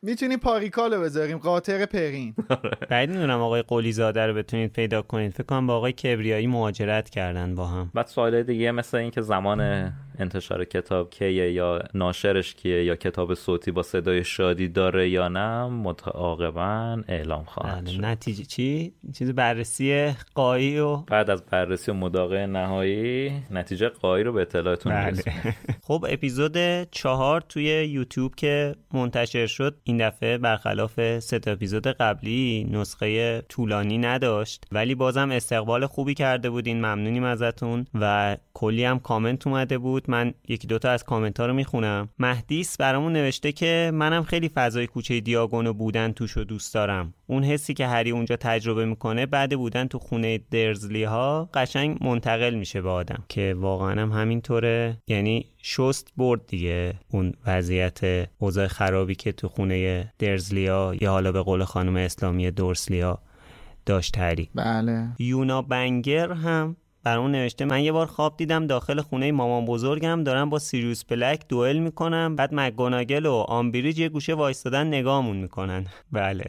می‌تونیم 0.04 0.38
پاریکالو 0.38 1.00
بذاریم 1.00 1.38
قاطر 1.38 1.86
پرین. 1.86 2.34
بعد 2.90 3.08
می‌دونم 3.08 3.40
آقای 3.40 3.62
قلی 3.62 3.92
زاده 3.92 4.26
رو 4.26 4.34
بتونید 4.34 4.72
پیدا 4.72 5.02
کنید. 5.02 5.32
فکر 5.32 5.42
کنم 5.42 5.66
با 5.66 5.76
آقای 5.76 5.92
کبریایی 5.92 6.46
مهاجرت 6.46 7.10
کردن 7.10 7.54
با 7.54 7.66
هم. 7.66 7.90
بعد 7.94 8.06
سوال 8.06 8.42
دیگه 8.42 8.70
مثل 8.72 8.96
اینکه 8.96 9.20
زمان 9.20 9.92
انتشار 10.18 10.64
کتاب 10.64 11.10
کیه 11.10 11.52
یا 11.52 11.82
ناشرش 11.94 12.54
کیه 12.54 12.84
یا 12.84 12.96
کتاب 12.96 13.34
صوتی 13.34 13.70
با 13.70 13.82
صدای 13.82 14.24
شادی 14.24 14.68
داره 14.68 15.08
یا 15.08 15.28
نه 15.28 15.66
متعاقبا 15.66 17.02
اعلام 17.08 17.44
خواهد 17.44 17.86
شد. 17.86 18.04
نتیجه 18.04 18.44
چی؟ 18.44 18.94
چیز 19.14 19.30
بررسی 19.30 20.10
قایی 20.34 20.78
و 20.78 20.96
بعد 20.96 21.30
از 21.30 21.42
بررسی 21.46 21.90
و 21.90 21.94
مداقه 21.94 22.46
نهایی 22.46 23.32
نتیجه 23.50 23.88
قایی 23.88 24.24
رو 24.24 24.32
به 24.32 24.40
اطلاعتون 24.40 24.92
بله. 24.92 25.22
خب 25.86 26.06
اپیزود 26.08 26.82
چهار 26.90 27.40
توی 27.40 27.64
یوتیوب 27.64 28.34
که 28.34 28.74
منتشر 28.92 29.46
شد 29.46 29.76
این 29.92 30.08
دفعه 30.08 30.38
برخلاف 30.38 31.18
سه 31.18 31.40
اپیزود 31.46 31.86
قبلی 31.86 32.68
نسخه 32.70 33.40
طولانی 33.40 33.98
نداشت 33.98 34.64
ولی 34.72 34.94
بازم 34.94 35.30
استقبال 35.30 35.86
خوبی 35.86 36.14
کرده 36.14 36.50
بودین 36.50 36.76
ممنونیم 36.76 37.24
ازتون 37.24 37.86
و 37.94 38.36
کلی 38.54 38.84
هم 38.84 38.98
کامنت 38.98 39.46
اومده 39.46 39.78
بود. 39.78 40.10
من 40.10 40.34
یکی 40.48 40.66
دوتا 40.66 40.90
از 40.90 41.04
کامنت 41.04 41.40
ها 41.40 41.46
رو 41.46 41.52
می‌خونم. 41.54 42.08
مهدیس 42.18 42.76
برامون 42.76 43.12
نوشته 43.12 43.52
که 43.52 43.90
منم 43.94 44.22
خیلی 44.22 44.48
فضای 44.48 44.86
کوچه 44.86 45.20
دیاگونو 45.20 45.72
بودن 45.72 46.12
توش 46.12 46.30
رو 46.30 46.44
دوست 46.44 46.74
دارم. 46.74 47.14
اون 47.26 47.44
حسی 47.44 47.74
که 47.74 47.86
هری 47.86 48.10
اونجا 48.10 48.36
تجربه 48.36 48.84
می‌کنه 48.84 49.26
بعد 49.26 49.56
بودن 49.56 49.86
تو 49.86 49.98
خونه 49.98 50.40
درزلی 50.50 51.04
ها 51.04 51.50
قشنگ 51.54 52.04
منتقل 52.04 52.54
میشه 52.54 52.82
به 52.82 52.90
آدم 52.90 53.24
که 53.28 53.54
واقعا 53.58 54.02
هم 54.02 54.12
همینطوره. 54.12 54.96
یعنی 55.08 55.46
شست 55.62 56.12
برد 56.16 56.46
دیگه. 56.46 56.94
اون 57.10 57.32
وضعیت 57.46 58.00
اوضاع 58.38 58.66
خرابی 58.66 59.14
که 59.14 59.32
تو 59.32 59.48
خونه 59.48 60.12
درزلیا 60.18 60.94
یا 61.00 61.10
حالا 61.10 61.32
به 61.32 61.42
قول 61.42 61.64
خانم 61.64 61.96
اسلامی 61.96 62.50
دورسلیا 62.50 63.18
داشت 63.86 64.18
هری 64.18 64.50
بله. 64.54 65.08
یونا 65.18 65.62
بنگر 65.62 66.32
هم 66.32 66.76
برامون 67.04 67.32
نوشته 67.32 67.64
من 67.64 67.80
یه 67.80 67.92
بار 67.92 68.06
خواب 68.06 68.36
دیدم 68.36 68.66
داخل 68.66 69.00
خونه 69.00 69.32
مامان 69.32 69.64
بزرگم 69.64 70.24
دارم 70.24 70.50
با 70.50 70.58
سیریوس 70.58 71.04
بلک 71.04 71.48
دوئل 71.48 71.78
می‌کنم 71.78 72.36
بعد 72.36 72.50
مگوناگل 72.52 73.26
و 73.26 73.32
آمبریج 73.32 73.98
یه 73.98 74.08
گوشه 74.08 74.34
وایستادن 74.34 74.86
نگاهمون 74.86 75.36
می‌کنن. 75.36 75.86
بله. 76.12 76.44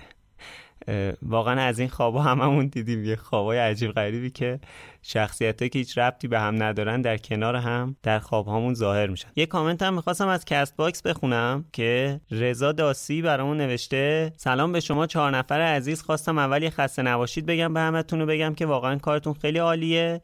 واقعا 1.22 1.62
از 1.62 1.80
این 1.80 1.90
خوابا 1.90 2.22
هممون 2.22 2.68
دیدیم 2.68 3.06
یه 3.06 3.16
خوابای 3.16 3.58
عجیب 3.58 3.92
غریبی 3.92 4.30
که 4.30 4.60
شخصیت 5.02 5.72
که 5.72 5.80
هیچ 5.80 5.98
ربطی 5.98 6.28
به 6.28 6.40
هم 6.40 6.64
ندارن 6.64 7.02
در 7.02 7.18
کنار 7.18 7.56
هم 7.56 7.96
در 8.04 8.20
خواب 8.20 8.48
هامون 8.48 8.74
ظاهر 8.74 9.08
میشن. 9.08 9.30
یه 9.36 9.46
کامنت 9.46 9.82
هم 9.82 9.94
می‌خواستم 9.94 10.28
از 10.28 10.46
Castbox 10.46 11.02
بخونم 11.02 11.66
که 11.74 12.20
رضا 12.32 12.72
داسی 12.72 13.22
برامون 13.22 13.58
نوشته 13.58 14.34
سلام 14.38 14.72
به 14.72 14.80
شما 14.80 15.08
چهار 15.08 15.38
نفر 15.38 15.62
عزیز 15.62 16.02
خواستم 16.02 16.38
اول 16.38 16.64
یه 16.64 16.70
خسته 16.70 17.02
نباشید 17.02 17.46
بگم 17.46 17.74
به 17.74 17.80
همتون 17.80 18.26
بگم 18.26 18.54
که 18.56 18.66
واقعا 18.66 18.96
کارتون 18.96 19.34
خیلی 19.34 19.60
عالیه. 19.60 20.22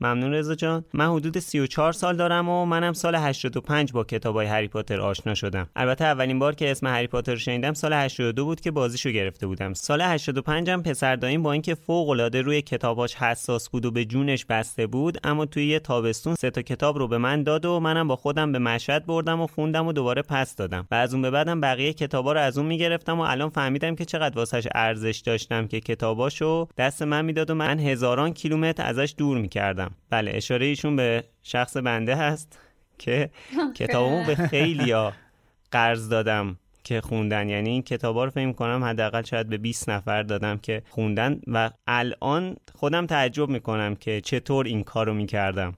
ممنون 0.00 0.32
رضا 0.32 0.54
جان. 0.54 0.84
من 0.94 1.06
حدود 1.06 1.38
34 1.38 1.92
سال 1.92 2.16
دارم 2.16 2.48
و 2.48 2.64
منم 2.64 2.92
سال 2.92 3.14
85 3.14 3.92
با 3.92 4.04
کتابای 4.04 4.46
هری 4.46 4.68
پاتر 4.68 5.00
آشنا 5.00 5.34
شدم. 5.34 5.68
البته 5.76 6.04
اولین 6.04 6.38
بار 6.38 6.54
که 6.54 6.70
اسم 6.70 6.86
هری 6.86 7.06
پاتر 7.06 7.32
رو 7.32 7.38
شنیدم 7.38 7.74
سال 7.74 7.92
82 7.92 8.44
بود 8.44 8.60
که 8.60 8.70
بازیشو 8.70 9.10
گرفته 9.10 9.46
بودم. 9.46 9.74
سال 9.74 10.00
85 10.00 10.70
هم 10.70 10.82
پسر 10.82 11.16
داییم 11.16 11.42
با 11.42 11.52
اینکه 11.52 11.74
فوق 11.74 12.08
العاده 12.08 12.42
روی 12.42 12.62
کتاباش 12.62 13.14
حساس 13.14 13.70
بود 13.70 13.86
و 13.86 13.90
به 13.90 14.04
جونش 14.04 14.44
بسته 14.44 14.86
بود 14.86 15.18
اما 15.24 15.46
توی 15.46 15.66
یه 15.66 15.78
تابستون 15.78 16.34
سه 16.34 16.50
تا 16.50 16.62
کتاب 16.62 16.98
رو 16.98 17.08
به 17.08 17.18
من 17.18 17.42
داد 17.42 17.64
و 17.64 17.80
منم 17.80 18.08
با 18.08 18.16
خودم 18.16 18.52
به 18.52 18.58
مشهد 18.58 19.06
بردم 19.06 19.40
و 19.40 19.46
خوندم 19.46 19.86
و 19.86 19.92
دوباره 19.92 20.22
پس 20.22 20.56
دادم. 20.56 20.86
و 20.90 20.94
از 20.94 21.12
اون 21.14 21.22
به 21.22 21.30
بعدم 21.30 21.60
بقیه 21.60 21.92
کتابا 21.92 22.32
رو 22.32 22.40
از 22.40 22.58
اون 22.58 22.66
می‌گرفتم 22.66 23.18
و 23.18 23.22
الان 23.22 23.48
فهمیدم 23.48 23.94
که 23.94 24.04
چقدر 24.04 24.36
واسش 24.36 24.68
ارزش 24.74 25.22
داشتم 25.26 25.66
که 25.66 25.80
کتاباشو 25.80 26.68
دست 26.76 27.02
من 27.02 27.24
می‌داد 27.24 27.50
و 27.50 27.54
من 27.54 27.78
هزاران 27.78 28.32
کیلومتر 28.32 28.86
ازش 28.86 29.14
دور 29.18 29.38
می‌کردم. 29.38 29.85
بله 30.10 30.30
اشاره 30.34 30.66
ایشون 30.66 30.96
به 30.96 31.24
شخص 31.42 31.76
بنده 31.76 32.16
هست 32.16 32.58
که 32.98 33.30
کتابمو 33.78 34.24
به 34.24 34.34
خیلیا 34.34 35.12
قرض 35.72 36.08
دادم 36.08 36.56
که 36.84 37.00
خوندن. 37.00 37.48
یعنی 37.48 37.70
این 37.70 37.82
کتابا 37.82 38.24
رو 38.24 38.30
فکر 38.30 38.52
کنم 38.52 38.84
حداقل 38.84 39.22
شاید 39.22 39.48
به 39.48 39.56
20 39.56 39.90
نفر 39.90 40.22
دادم 40.22 40.58
که 40.58 40.82
خوندن 40.90 41.40
و 41.46 41.70
الان 41.86 42.56
خودم 42.74 43.06
تعجب 43.06 43.48
می‌کنم 43.48 43.94
که 43.94 44.20
چطور 44.20 44.66
این 44.66 44.82
کارو 44.84 45.14
می‌کردم. 45.14 45.74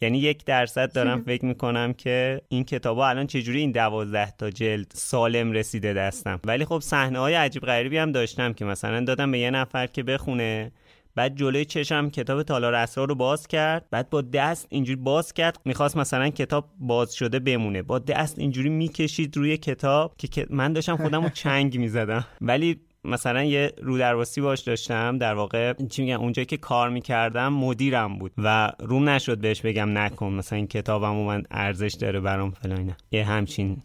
یعنی 0.00 0.18
یک 0.18 0.44
درصد 0.44 0.92
دارم 0.92 1.22
فکر 1.28 1.44
می‌کنم 1.44 1.92
که 1.92 2.40
این 2.48 2.64
کتابا 2.64 3.08
الان 3.08 3.26
چجوری 3.26 3.58
این 3.58 3.72
دوازده 3.72 4.30
تا 4.30 4.50
جلد 4.50 4.92
سالم 4.94 5.52
رسیده 5.52 5.92
دستم. 5.92 6.40
ولی 6.44 6.64
خب 6.64 6.78
صحنه 6.78 7.18
های 7.18 7.34
عجیب 7.34 7.62
غریبی 7.62 7.98
هم 7.98 8.12
داشتم 8.12 8.52
که 8.52 8.64
مثلا 8.64 9.04
دادم 9.04 9.30
به 9.30 9.38
یه 9.38 9.50
نفر 9.50 9.86
که 9.86 10.02
بخونه 10.02 10.72
بعد 11.14 11.36
جلوی 11.36 11.64
چشم 11.64 12.10
کتاب 12.10 12.42
تالار 12.42 12.74
اسرار 12.74 13.08
رو 13.08 13.14
باز 13.14 13.46
کرد. 13.46 13.86
بعد 13.90 14.10
با 14.10 14.20
دست 14.20 14.66
اینجوری 14.70 14.96
باز 14.96 15.32
کرد. 15.32 15.60
می‌خواست 15.64 15.96
مثلا 15.96 16.30
کتاب 16.30 16.70
باز 16.78 17.14
شده 17.14 17.38
بمونه. 17.38 17.82
با 17.82 17.98
دست 17.98 18.38
اینجوری 18.38 18.68
می‌کشید 18.68 19.36
روی 19.36 19.56
کتاب 19.56 20.16
که 20.16 20.46
من 20.50 20.72
داشتم 20.72 20.96
خودم 20.96 21.22
رو 21.22 21.28
چنگ 21.44 21.78
می‌زدم. 21.78 22.24
ولی 22.40 22.80
مثلا 23.04 23.44
یه 23.44 23.72
رو 23.82 23.98
درواسی 23.98 24.40
باش 24.40 24.60
داشتم. 24.60 25.18
در 25.18 25.34
واقع 25.34 25.72
چی 25.72 26.02
میگم 26.02 26.20
اونجایی 26.20 26.46
که 26.46 26.56
کار 26.56 26.90
می‌کردم 26.90 27.52
مدیرم 27.52 28.18
بود 28.18 28.32
و 28.38 28.72
روم 28.80 29.08
نشد 29.08 29.38
بهش 29.38 29.60
بگم 29.60 29.98
نکن. 29.98 30.32
مثلا 30.32 30.56
این 30.56 30.66
کتابم 30.66 31.14
من 31.14 31.42
ارزش 31.50 31.96
داره 32.00 32.20
برام 32.20 32.50
فلان 32.50 32.96
یه 33.12 33.24
همچین 33.24 33.82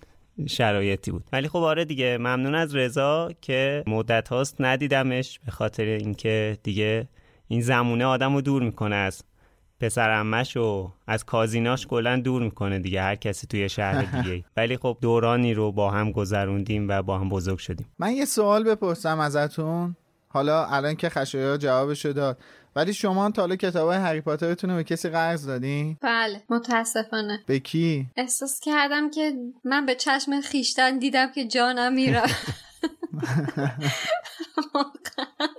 شرایطی 0.50 1.12
بود. 1.12 1.24
ولی 1.34 1.48
خب 1.48 1.60
آره 1.60 1.86
دیگه 1.86 2.18
ممنون 2.18 2.56
از 2.56 2.76
رضا 2.76 3.32
که 3.42 3.84
مدت 3.88 4.28
هاست 4.28 4.56
ندیدمش 4.60 5.40
به 5.46 5.52
خاطر 5.52 5.84
اینکه 5.84 6.58
دیگه 6.64 7.08
این 7.48 7.62
زمونه 7.62 8.06
آدم 8.06 8.36
رو 8.36 8.42
دور 8.42 8.64
می‌کنه 8.64 8.96
از 8.96 9.22
پسر 9.80 10.10
امش 10.10 10.58
و 10.58 10.92
از 11.08 11.26
کازیناش 11.26 11.88
کلا 11.88 12.20
دور 12.20 12.42
می‌کنه 12.42 12.80
دیگه 12.80 13.02
هر 13.02 13.16
کسی 13.16 13.48
توی 13.48 13.70
شهر 13.70 14.06
دیگه 14.22 14.44
ولی 14.58 14.78
خب 14.78 14.98
دورانی 15.02 15.54
رو 15.54 15.72
با 15.72 15.92
هم 15.92 16.12
گذروندیم 16.12 16.90
و 16.90 17.02
با 17.02 17.20
هم 17.20 17.30
بزرگ 17.30 17.58
شدیم. 17.58 17.88
من 18.00 18.12
یه 18.12 18.26
سوال 18.26 18.64
بپرسم 18.64 19.20
ازتون. 19.20 19.96
حالا 20.28 20.66
الان 20.66 20.96
که 20.96 21.10
خشایا 21.10 21.58
جوابشو 21.58 22.12
داد. 22.12 22.38
ولی 22.76 22.94
شما 22.94 23.32
تا 23.32 23.42
حالا 23.42 23.56
کتاب 23.56 23.90
هری 23.90 24.22
پاترتون 24.22 24.70
رو 24.70 24.76
به 24.76 24.84
کسی 24.84 25.10
قرض 25.10 25.48
دادین؟ 25.48 25.98
بله 26.02 26.42
متاسفانه. 26.50 27.40
به 27.46 27.60
کی؟ 27.60 28.08
احساس 28.18 28.60
کردم 28.60 29.10
که 29.10 29.34
من 29.64 29.86
به 29.86 29.96
چشم 29.96 30.42
خیشتن 30.42 31.00
دیدم 31.00 31.32
که 31.32 31.48
جانم 31.48 31.94
میره 31.94 32.22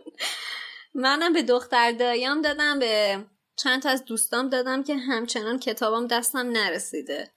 منم 0.96 1.32
به 1.32 1.42
دختر 1.42 1.92
دایام 1.92 2.42
دادم 2.42 2.78
به 2.78 3.18
چند 3.56 3.82
تا 3.82 3.90
از 3.90 4.04
دوستام 4.04 4.48
دادم 4.48 4.82
که 4.82 4.96
همچنان 4.96 5.58
کتابام 5.58 6.06
دستم 6.06 6.46
نرسیده. 6.52 7.30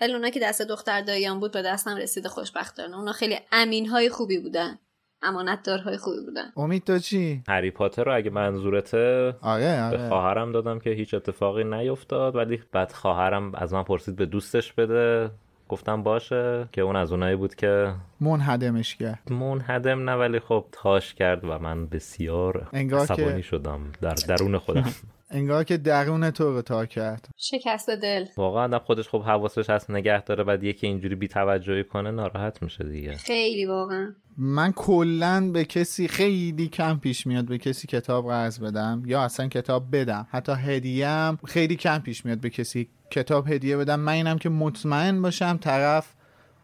ولی 0.00 0.12
اونا 0.12 0.30
که 0.30 0.40
دست 0.40 0.62
دختر 0.62 1.00
داییام 1.00 1.40
بود 1.40 1.52
به 1.52 1.62
دستم 1.62 1.96
رسیده 1.96 2.28
خوشبختانه. 2.28 2.98
اونا 2.98 3.12
خیلی 3.12 3.38
امین 3.52 3.88
های 3.88 4.08
خوبی 4.08 4.38
بودن 4.38 4.78
امانتدارهای 5.22 5.96
خوبی 5.96 6.20
بودن. 6.20 6.52
امید 6.56 6.84
تو 6.84 6.98
چی؟ 6.98 7.42
هری 7.48 7.70
پاتر 7.70 8.04
رو 8.04 8.16
اگه 8.16 8.30
منظورته 8.30 9.34
آره 9.42 9.82
آره. 9.82 9.96
به 9.96 10.08
خواهرم 10.08 10.52
دادم 10.52 10.78
که 10.78 10.90
هیچ 10.90 11.14
اتفاقی 11.14 11.64
نیفتاد. 11.64 12.36
ولی 12.36 12.62
بعد 12.72 12.92
خواهرم 12.92 13.54
از 13.54 13.72
من 13.72 13.82
پرسید 13.82 14.16
به 14.16 14.26
دوستش 14.26 14.72
بده. 14.72 15.30
گفتم 15.68 16.02
باشه 16.02 16.68
که 16.72 16.80
اون 16.80 16.96
از 16.96 17.12
اونایی 17.12 17.36
بود 17.36 17.54
که 17.54 17.94
منهدمش 18.20 18.96
کرد. 18.96 19.32
منهدم 19.32 20.10
نه 20.10 20.16
ولی 20.16 20.40
خب 20.40 20.64
تاش 20.72 21.14
کرد 21.14 21.44
و 21.44 21.58
من 21.58 21.86
بسیار 21.86 22.68
عصبانی 22.72 23.36
که... 23.36 23.42
شدم 23.42 23.80
در 24.00 24.14
درون 24.14 24.58
خودم. 24.58 24.94
انگار 25.30 25.64
که 25.64 25.76
درون 25.76 26.30
تو 26.30 26.52
رو 26.52 26.62
تا 26.62 26.86
کرد. 26.86 27.28
شکست 27.36 27.90
دل. 27.90 28.26
واقعا 28.36 28.78
خودش 28.78 29.08
خب 29.08 29.22
حواسش 29.22 29.70
هست 29.70 29.90
نگه 29.90 30.22
داره 30.22 30.44
بعد 30.44 30.64
یکی 30.64 30.86
اینجوری 30.86 31.14
بی 31.14 31.28
توجهی 31.28 31.84
کنه 31.84 32.10
ناراحت 32.10 32.62
میشه 32.62 32.84
دیگه. 32.84 33.12
خیلی 33.12 33.66
واقعا. 33.66 34.14
من 34.36 34.72
کلا 34.72 35.50
به 35.52 35.64
کسی 35.64 36.08
خیلی 36.08 36.68
کم 36.68 36.98
پیش 36.98 37.26
میاد 37.26 37.44
به 37.44 37.58
کسی 37.58 37.86
کتاب 37.86 38.28
قرض 38.28 38.60
بدم 38.60 39.02
یا 39.06 39.22
اصلا 39.22 39.48
کتاب 39.48 39.96
بدم. 39.96 40.26
حتی 40.30 40.52
هدیهم 40.52 41.38
خیلی 41.46 41.76
کم 41.76 41.98
پیش 41.98 42.24
میاد 42.24 42.38
به 42.38 42.50
کسی 42.50 42.88
کتاب 43.10 43.48
هدیه 43.52 43.76
بدم. 43.76 44.00
من 44.00 44.12
اینم 44.12 44.38
که 44.38 44.48
مطمئن 44.48 45.22
باشم 45.22 45.56
طرف 45.56 46.14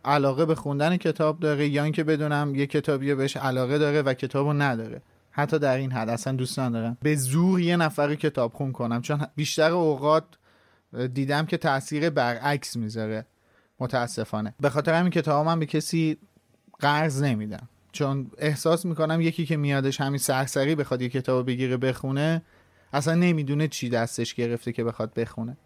علاقه 0.05 0.45
به 0.47 0.55
خوندن 0.55 0.97
کتاب 0.97 1.41
داره 1.41 1.69
یا 1.69 1.85
اینکه 1.85 2.05
بدونم 2.05 2.55
یه 2.55 2.67
کتابی 2.67 3.15
بهش 3.15 3.37
علاقه 3.37 3.79
داره 3.79 4.03
و 4.03 4.15
کتابو 4.15 4.53
نداره. 4.53 5.03
حتی 5.31 5.59
در 5.59 5.77
این 5.77 5.93
حد 5.93 6.09
اصلا 6.09 6.33
دوست 6.33 6.59
ندارم. 6.59 6.99
به 7.03 7.15
زور 7.17 7.61
یه 7.61 7.77
نفر 7.77 8.15
کتاب 8.15 8.53
خون 8.53 8.73
کنم. 8.73 9.03
چون 9.03 9.27
بیشتر 9.37 9.71
اوقات 9.71 10.25
دیدم 11.13 11.47
که 11.47 11.57
تاثیر 11.57 12.11
برعکس 12.11 12.77
می‌ذاره. 12.77 13.27
متاسفانه. 13.81 14.55
به 14.61 14.71
خاطر 14.71 14.95
همین 14.95 15.11
کتاب 15.11 15.47
من 15.47 15.61
به 15.61 15.67
کسی 15.67 16.19
قرض 16.81 17.23
نمیدم. 17.23 17.69
چون 17.93 18.31
احساس 18.39 18.85
می‌کنم 18.85 19.21
یکی 19.21 19.47
که 19.47 19.57
میادش 19.57 20.01
همین 20.01 20.19
سرسری 20.19 20.75
بخواد 20.75 21.03
یه 21.03 21.09
کتاب 21.09 21.47
بگیره 21.47 21.77
بخونه 21.77 22.43
اصلا 22.93 23.15
نمی‌دونه 23.15 23.69
چی 23.69 23.89
دستش 23.89 24.35
گرفته 24.35 24.73
که 24.73 24.85
بخواد 24.85 25.15
بخونه. 25.15 25.57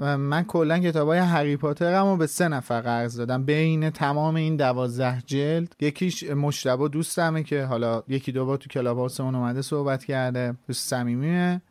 من 0.00 0.44
کلا 0.44 0.78
کتاب 0.78 1.08
های 1.08 1.18
هری 1.18 1.56
پاتر 1.56 2.00
رو 2.00 2.16
به 2.16 2.26
سه 2.26 2.48
نفر 2.48 2.80
قرض 2.80 3.16
دادم. 3.16 3.44
بین 3.44 3.90
تمام 3.90 4.34
این 4.34 4.56
دوازده 4.56 5.22
جلد 5.26 5.76
یکیش 5.80 6.24
مشتبه 6.24 6.88
دوستمه 6.88 7.42
که 7.42 7.64
حالا 7.64 8.02
یکی 8.08 8.32
دو 8.32 8.46
بار 8.46 8.56
تو 8.56 8.68
کلاب 8.68 8.98
هاوسمون 8.98 9.34
اومده 9.34 9.62
صحبت 9.62 10.04
کرده 10.04 10.54
دوست 10.66 10.88
صمیمیه 10.88 11.62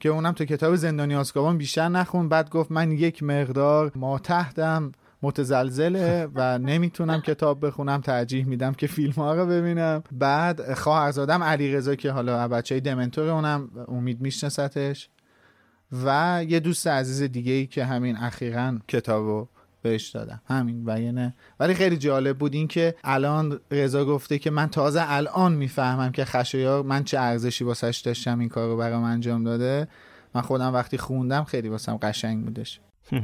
که 0.00 0.08
اونم 0.08 0.32
تو 0.32 0.44
کتاب 0.44 0.74
زندانی 0.74 1.14
آسکابان 1.14 1.58
بیشتر 1.58 1.88
نخون. 1.88 2.28
بعد 2.28 2.50
گفت 2.50 2.72
من 2.72 2.92
یک 2.92 3.22
مقدار 3.22 3.92
ما 3.94 4.18
تحتم 4.18 4.92
متزلزله 5.22 6.28
و 6.34 6.58
نمی‌تونم 6.58 7.20
کتاب 7.20 7.66
بخونم 7.66 8.00
ترجیح 8.00 8.46
میدم 8.46 8.72
که 8.72 8.86
فیلم 8.86 9.12
ها 9.12 9.34
رو 9.34 9.46
ببینم. 9.46 10.02
بعد 10.12 10.74
خواهرزادم 10.74 11.42
علی 11.42 11.72
رضا 11.72 11.94
که 11.94 12.10
حالا 12.10 12.48
بچه 12.48 12.80
دمنتور 12.80 13.28
اونم 13.28 13.70
امید 13.88 14.20
میشناستش. 14.20 15.08
و 15.92 16.40
یه 16.48 16.60
دوست 16.60 16.86
عزیز 16.86 17.22
دیگه 17.22 17.52
ای 17.52 17.66
که 17.66 17.84
همین 17.84 18.16
اخیرا 18.16 18.78
کتابو 18.88 19.48
بهش 19.82 20.08
دادم. 20.08 20.42
همین 20.46 20.84
بیانه 20.84 21.34
ولی 21.60 21.74
خیلی 21.74 21.96
جالب 21.96 22.38
بود 22.38 22.54
این 22.54 22.68
که 22.68 22.94
الان 23.04 23.60
رضا 23.70 24.04
گفته 24.04 24.38
که 24.38 24.50
من 24.50 24.66
تازه 24.66 25.02
الان 25.04 25.52
می‌فهمم 25.52 26.12
که 26.12 26.24
خشایار 26.24 26.82
من 26.82 27.04
چه 27.04 27.18
ارزشی 27.18 27.64
واسش 27.64 28.02
داشتم 28.04 28.38
این 28.38 28.48
کار 28.48 28.68
رو 28.68 28.76
برام 28.76 29.02
انجام 29.02 29.44
داده. 29.44 29.88
من 30.34 30.40
خودم 30.40 30.74
وقتی 30.74 30.98
خوندم 30.98 31.44
خیلی 31.44 31.68
واسم 31.68 31.96
قشنگ 31.96 32.44
بودش. 32.44 32.80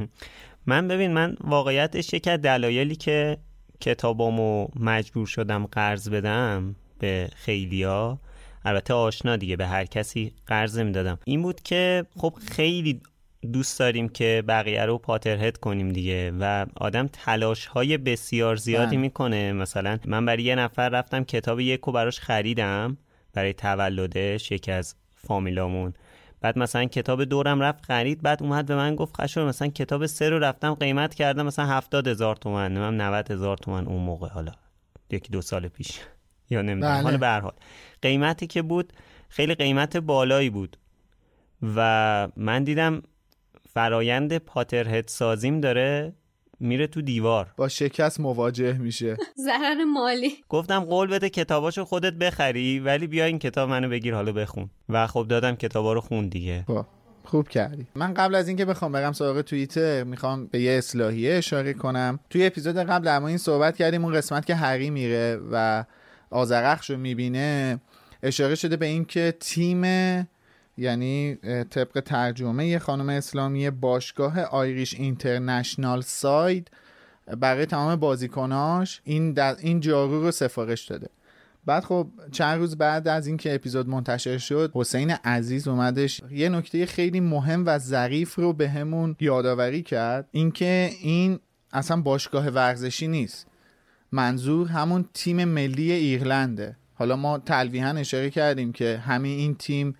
من 0.66 0.88
ببین 0.88 1.12
من 1.12 1.36
واقعیتش 1.40 2.12
یکی 2.12 2.30
از 2.30 2.40
دلایلی 2.40 2.96
که 2.96 3.38
کتابامو 3.80 4.68
مجبور 4.80 5.26
شدم 5.26 5.66
قرض 5.66 6.08
بدم 6.08 6.74
به 6.98 7.30
خیلیا 7.34 8.18
البته 8.64 8.94
آشنا 8.94 9.36
دیگه 9.36 9.56
به 9.56 9.66
هر 9.66 9.84
کسی 9.84 10.32
قرض 10.46 10.78
می‌دادم. 10.78 11.18
این 11.24 11.42
بود 11.42 11.62
که 11.62 12.04
خب 12.16 12.34
خیلی 12.50 13.00
دوست 13.52 13.78
داریم 13.78 14.08
که 14.08 14.44
بقیه 14.48 14.84
رو 14.84 14.98
پاترهد 14.98 15.56
کنیم 15.56 15.92
دیگه 15.92 16.32
و 16.40 16.66
آدم 16.76 17.06
تلاش 17.12 17.66
های 17.66 17.98
بسیار 17.98 18.56
زیادی 18.56 18.96
بله. 18.96 19.00
می‌کنه. 19.00 19.52
مثلا 19.52 19.98
من 20.04 20.26
برای 20.26 20.42
یه 20.42 20.54
نفر 20.54 20.88
رفتم 20.88 21.24
کتاب 21.24 21.60
یک 21.60 21.88
و 21.88 21.92
براش 21.92 22.20
خریدم 22.20 22.96
برای 23.32 23.52
تولدش 23.52 24.52
یکی 24.52 24.72
از 24.72 24.94
فامیلامون. 25.14 25.94
بعد 26.40 26.58
مثلا 26.58 26.84
کتاب 26.84 27.24
دورم 27.24 27.60
رفت 27.60 27.84
خرید 27.84 28.22
بعد 28.22 28.42
اومد 28.42 28.66
به 28.66 28.76
من 28.76 28.96
گفت 28.96 29.20
خشور 29.20 29.44
مثلا 29.44 29.68
کتاب 29.68 30.06
سه 30.06 30.30
رو 30.30 30.38
رفتم 30.38 30.74
قیمت 30.74 31.14
کردم 31.14 31.46
مثلا 31.46 31.66
هفتاد 31.66 32.08
هزار 32.08 32.36
تومن 32.36 32.78
من 32.78 33.00
90 33.00 33.30
هزار 33.30 33.56
تومن 33.56 33.86
اون 33.86 34.02
موقع 34.02 34.28
حالا 34.28 34.52
یکی 35.10 35.32
دو 35.32 35.42
سال 35.42 35.68
پیش. 35.68 36.00
یا 36.50 36.62
نمی‌دونم 36.62 36.94
بله. 36.94 37.02
حالا 37.02 37.18
به 37.18 37.28
حال. 37.28 37.52
قیمتی 38.02 38.46
که 38.46 38.62
بود 38.62 38.92
خیلی 39.28 39.54
قیمت 39.54 39.96
بالایی 39.96 40.50
بود. 40.50 40.76
و 41.76 42.28
من 42.36 42.64
دیدم 42.64 43.02
فرایند 43.74 44.38
پاترهد 44.38 45.08
سازیم 45.08 45.60
داره 45.60 46.12
میره 46.60 46.86
تو 46.86 47.02
دیوار. 47.02 47.54
با 47.56 47.68
شکست 47.68 48.20
مواجه 48.20 48.72
میشه. 48.72 49.16
ضرر 49.46 49.84
مالی. 49.84 50.30
گفتم 50.48 50.80
قول 50.80 51.08
بده 51.08 51.30
کتاباشو 51.30 51.84
خودت 51.84 52.12
بخری 52.12 52.80
ولی 52.80 53.06
بیا 53.06 53.24
این 53.24 53.38
کتاب 53.38 53.70
منو 53.70 53.88
بگیر 53.88 54.14
حالا 54.14 54.32
بخون. 54.32 54.70
و 54.88 55.06
خب 55.06 55.26
دادم 55.28 55.56
کتابا 55.56 55.92
رو 55.92 56.00
خون 56.00 56.28
دیگه. 56.28 56.64
با. 56.68 56.86
خوب 57.24 57.48
کردی. 57.48 57.86
من 57.94 58.14
قبل 58.14 58.34
از 58.34 58.48
اینکه 58.48 58.64
بخوام 58.64 58.92
برم 58.92 59.12
سراغ 59.12 59.40
توییتر 59.40 60.04
می‌خوام 60.04 60.46
به 60.46 60.60
یه 60.60 60.72
اصلاحیه 60.72 61.34
اشاره 61.34 61.72
کنم. 61.72 62.20
توی 62.30 62.46
اپیزود 62.46 62.76
قبل 62.76 63.04
در 63.04 63.22
این 63.22 63.38
صحبت 63.38 63.76
کردیم 63.76 64.04
اون 64.04 64.14
قسمت 64.14 64.46
که 64.46 64.54
هری 64.54 64.90
میره 64.90 65.40
و 65.52 65.84
آزرخش 66.30 66.90
رو 66.90 66.96
می‌بینه 66.96 67.80
اشاره 68.22 68.54
شده 68.54 68.76
به 68.76 68.86
اینکه 68.86 69.34
تیم 69.40 69.84
یعنی 70.76 71.34
طبق 71.70 72.00
ترجمه 72.00 72.78
خانم 72.78 73.08
اسلامی 73.08 73.70
باشگاه 73.70 74.40
آیریش 74.40 74.94
اینترنشنال 74.94 76.00
ساید 76.00 76.70
برای 77.36 77.66
تمام 77.66 77.96
بازیکناش 77.96 79.00
این, 79.04 79.38
این 79.38 79.80
جارو 79.80 80.22
رو 80.22 80.30
سفارش 80.30 80.84
داده. 80.84 81.08
بعد 81.66 81.84
خب 81.84 82.08
چند 82.32 82.58
روز 82.58 82.78
بعد 82.78 83.08
از 83.08 83.26
اینکه 83.26 83.54
اپیزود 83.54 83.88
منتشر 83.88 84.38
شد 84.38 84.70
حسین 84.74 85.10
عزیز 85.10 85.68
اومدش 85.68 86.20
یه 86.30 86.48
نکته 86.48 86.86
خیلی 86.86 87.20
مهم 87.20 87.66
و 87.66 87.78
ظریف 87.78 88.34
رو 88.34 88.52
به 88.52 88.68
همون 88.68 89.16
یادآوری 89.20 89.82
کرد 89.82 90.28
اینکه 90.30 90.90
این 91.00 91.38
اصلا 91.72 92.00
باشگاه 92.00 92.48
ورزشی 92.48 93.08
نیست. 93.08 93.46
منظور 94.12 94.68
همون 94.68 95.04
تیم 95.14 95.44
ملی 95.44 95.92
ایرلنده. 95.92 96.76
حالا 96.94 97.16
ما 97.16 97.38
تلویحا 97.38 97.90
اشاره 97.90 98.30
کردیم 98.30 98.72
که 98.72 99.02
همین 99.06 99.38
این 99.38 99.54
تیم 99.54 99.94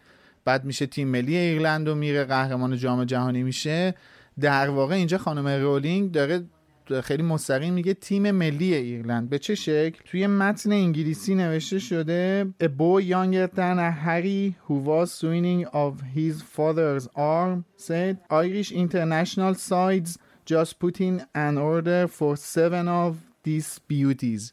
بعد 0.44 0.64
میشه 0.64 0.86
تیم 0.86 1.08
ملی 1.08 1.36
ایرلند 1.36 1.88
و 1.88 1.94
میره 1.94 2.24
قهرمان 2.24 2.76
جام 2.76 3.04
جهانی 3.04 3.42
میشه. 3.42 3.94
در 4.40 4.70
واقع 4.70 4.94
اینجا 4.94 5.18
خانم 5.18 5.48
رولینگ 5.48 6.12
داره 6.12 6.44
خیلی 7.02 7.22
مستقیم 7.22 7.74
میگه 7.74 7.94
تیم 7.94 8.30
ملی 8.30 8.74
ایرلند. 8.74 9.30
به 9.30 9.38
چه 9.38 9.54
شکل؟ 9.54 10.00
توی 10.04 10.26
متن 10.26 10.72
انگلیسی 10.72 11.34
نوشته 11.34 11.78
شده 11.78 12.46
A 12.62 12.66
boy 12.66 13.02
younger 13.02 13.46
than 13.56 13.78
a 13.78 13.90
Harry 13.90 14.54
who 14.66 14.74
was 14.74 15.12
swinging 15.12 15.66
of 15.66 16.00
his 16.16 16.42
father's 16.42 17.08
arm 17.14 17.64
said 17.76 18.18
Irish 18.30 18.72
international 18.72 19.54
sides 19.54 20.18
just 20.46 20.78
put 20.78 21.00
in 21.00 21.26
an 21.34 21.58
order 21.58 22.08
for 22.08 22.36
seven 22.36 22.88
of 22.88 23.27
beauties. 23.90 24.52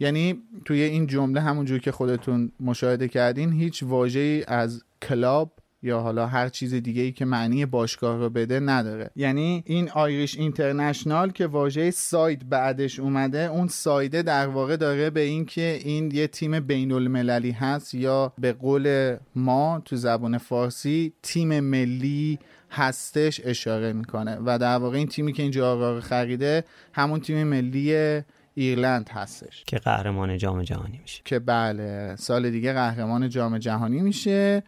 یعنی 0.00 0.42
توی 0.64 0.82
این 0.82 1.06
جمله 1.06 1.40
همونجور 1.40 1.78
که 1.78 1.92
خودتون 1.92 2.52
مشاهده 2.60 3.08
کردین 3.08 3.52
هیچ 3.52 3.82
واژه‌ای 3.82 4.44
از 4.48 4.82
کلاب 5.02 5.52
یا 5.82 6.00
حالا 6.00 6.26
هر 6.26 6.48
چیز 6.48 6.74
دیگه 6.74 7.02
ای 7.02 7.12
که 7.12 7.24
معنی 7.24 7.66
باشگاه 7.66 8.18
رو 8.18 8.30
بده 8.30 8.60
نداره. 8.60 9.10
یعنی 9.16 9.62
این 9.66 9.90
آیریش 9.90 10.38
اینترنشنال 10.38 11.30
که 11.30 11.46
واژه 11.46 11.90
ساید 11.90 12.48
بعدش 12.48 13.00
اومده 13.00 13.38
اون 13.38 13.68
سایده 13.68 14.22
در 14.22 14.46
واقع 14.46 14.76
داره 14.76 15.10
به 15.10 15.20
این 15.20 15.44
که 15.44 15.80
این 15.84 16.10
یه 16.10 16.26
تیم 16.26 16.60
بین 16.60 16.92
المللی 16.92 17.50
هست 17.50 17.94
یا 17.94 18.32
به 18.38 18.52
قول 18.52 19.16
ما 19.34 19.82
تو 19.84 19.96
زبان 19.96 20.38
فارسی 20.38 21.12
تیم 21.22 21.60
ملی 21.60 22.38
هستش 22.70 23.40
اشاره 23.44 23.92
می‌کنه. 23.92 24.38
و 24.44 24.58
در 24.58 24.76
واقع 24.76 24.96
این 24.96 25.06
تیمی 25.06 25.32
که 25.32 25.42
اینجا 25.42 25.72
آقا 25.72 26.00
خریده 26.00 26.64
همون 26.92 27.20
تیم 27.20 27.44
ملی 27.44 28.20
ایرلند 28.54 29.08
هستش. 29.08 29.64
که 29.66 29.76
قهرمان 29.76 30.38
جام 30.38 30.62
جهانی 30.62 30.98
میشه. 31.02 31.22
که 31.24 31.38
بله 31.38 32.16
سال 32.16 32.50
دیگه 32.50 32.72
قهرمان 32.72 33.28
جام 33.28 33.58
جهانی 33.58 34.00
میشه 34.00 34.62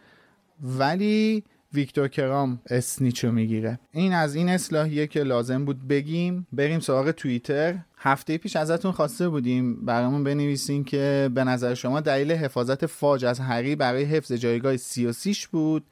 ولی 0.61 1.43
ویکتور 1.73 2.07
کرام 2.07 2.59
اسنیچو 2.69 3.31
می‌گیره. 3.31 3.79
این 3.91 4.13
از 4.13 4.35
این 4.35 4.49
اصلاحیه 4.49 5.07
که 5.07 5.23
لازم 5.23 5.65
بود 5.65 5.87
بگیم. 5.87 6.47
بریم 6.53 6.79
سراغ 6.79 7.11
توییتر. 7.11 7.75
هفته 7.97 8.37
پیش 8.37 8.55
ازتون 8.55 8.91
خواسته 8.91 9.29
بودیم 9.29 9.85
برامون 9.85 10.23
بنویسین 10.23 10.83
که 10.83 11.29
به 11.35 11.43
نظر 11.43 11.73
شما 11.73 11.99
دلیل 11.99 12.31
حفاظت 12.31 12.85
فاج 12.85 13.25
از 13.25 13.39
هری 13.39 13.75
برای 13.75 14.03
حفظ 14.03 14.31
جایگاه 14.31 14.77
سیاسیش 14.77 15.47
بود. 15.47 15.83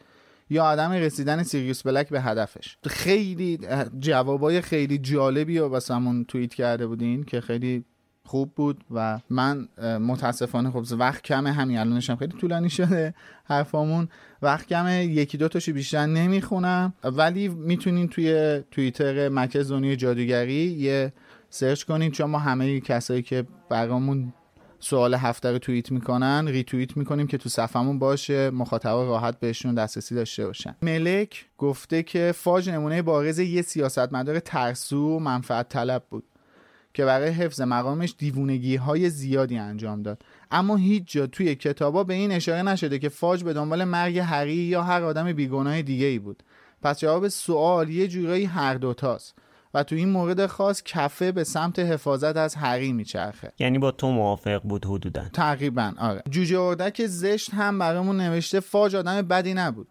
یا 0.52 0.65
عدم 0.65 0.91
رسیدن 0.91 1.44
سیریوس 1.44 1.84
بلک 1.84 2.10
به 2.10 2.22
هدفش. 2.22 2.78
خیلی 2.88 3.60
جوابای 3.99 4.61
خیلی 4.61 4.98
جالبی 4.98 5.57
رو 5.60 5.68
واسمون 5.68 6.26
توییت 6.26 6.53
کرده 6.53 6.88
بودین 6.88 7.23
که 7.23 7.41
خیلی 7.41 7.86
خوب 8.26 8.52
بود 8.56 8.84
و 8.91 9.19
من 9.30 9.68
متاسفانه 9.80 10.72
خب 10.72 10.84
وقت 10.91 11.23
کمه 11.23 11.52
همین 11.52 11.78
الانش 11.78 12.10
هم 12.10 12.15
خیلی 12.15 12.38
طولانی 12.38 12.69
شده 12.69 13.14
حرفامون. 13.44 14.07
وقت 14.41 14.68
کمه 14.68 15.06
یکی 15.06 15.38
دو 15.38 15.48
تاشو 15.48 15.73
بیشتر 15.73 16.06
نمی‌خونم. 16.06 16.94
ولی 17.03 17.48
می‌تونین 17.48 18.07
توی 18.07 18.61
توییتر 18.72 19.30
مرکز 19.30 19.72
دنیای 19.72 19.95
جادوگری 19.95 20.64
یه 20.64 21.14
search 21.49 21.84
کنین 21.84 22.11
چون 22.11 22.30
ما 22.30 22.40
همه 22.40 22.80
کسایی 22.80 23.22
که 23.22 23.45
برامون 23.69 24.34
سوال 24.82 25.14
هفته 25.14 25.52
رو 25.52 25.60
توییت 25.60 25.91
می‌کنن 25.91 26.48
ریتوییت 26.48 26.98
می‌کنیم 26.98 27.28
که 27.28 27.38
تو 27.38 27.49
صفحمون 27.49 27.99
باشه 27.99 28.49
مخاطبا 28.49 29.03
راحت 29.03 29.40
بهشون 29.40 29.76
دسترسی 29.76 30.16
داشته 30.16 30.45
باشن. 30.45 30.76
ملک 30.82 31.45
گفته 31.58 32.03
که 32.03 32.34
فاج 32.38 32.70
نمونه 32.70 33.02
بارز 33.02 33.40
یه 33.40 33.62
سیاستمدار 33.62 34.40
ترسو 34.40 35.16
و 35.16 35.20
منفعت 35.20 35.70
طلب 35.70 36.03
بود 36.10 36.24
که 36.94 37.06
برای 37.06 37.30
حفظ 37.30 37.62
مقامش 37.62 38.16
دیوونگی 38.18 38.76
های 38.76 39.10
زیادی 39.10 39.58
انجام 39.58 40.03
داد. 40.03 40.22
اما 40.52 40.76
هیچ 40.76 41.03
جا 41.08 41.28
توی 41.28 41.56
کتابا 41.56 42.03
به 42.03 42.14
این 42.14 42.32
اشاره 42.32 42.62
نشده 42.62 42.99
که 42.99 43.10
فاج 43.10 43.44
به 43.44 43.53
دنبال 43.53 43.84
مرگ 43.84 44.18
هری 44.18 44.53
یا 44.53 44.84
هر 44.84 45.03
آدم 45.03 45.34
بیگناه 45.34 45.82
دیگه 45.82 46.06
ای 46.06 46.20
بود. 46.20 46.44
پس 46.82 46.99
جواب 46.99 47.28
سوال 47.28 47.90
یه 47.90 48.08
جورایی 48.08 48.45
هر 48.45 48.74
دوتاست. 48.74 49.36
و 49.73 49.84
تو 49.84 49.95
این 49.95 50.10
مورد 50.10 50.45
خاص 50.45 50.84
کفه 50.84 51.31
به 51.31 51.43
سمت 51.43 51.80
حفاظت 51.80 52.38
از 52.38 52.56
هری 52.56 52.93
میچرخه. 52.93 53.52
یعنی 53.60 53.80
با 53.80 53.91
تو 53.91 54.11
موافق 54.11 54.61
بود 54.61 54.85
حدودا. 54.85 55.23
تقریبا 55.34 55.93
آره. 55.98 56.23
جوجه 56.30 56.60
اردک 56.60 57.06
زشت 57.06 57.53
هم 57.53 57.80
برامون 57.80 58.18
نوشته 58.18 58.60
فاج 58.60 58.95
آدم 58.95 59.22
بدی 59.22 59.53
نبود. 59.53 59.88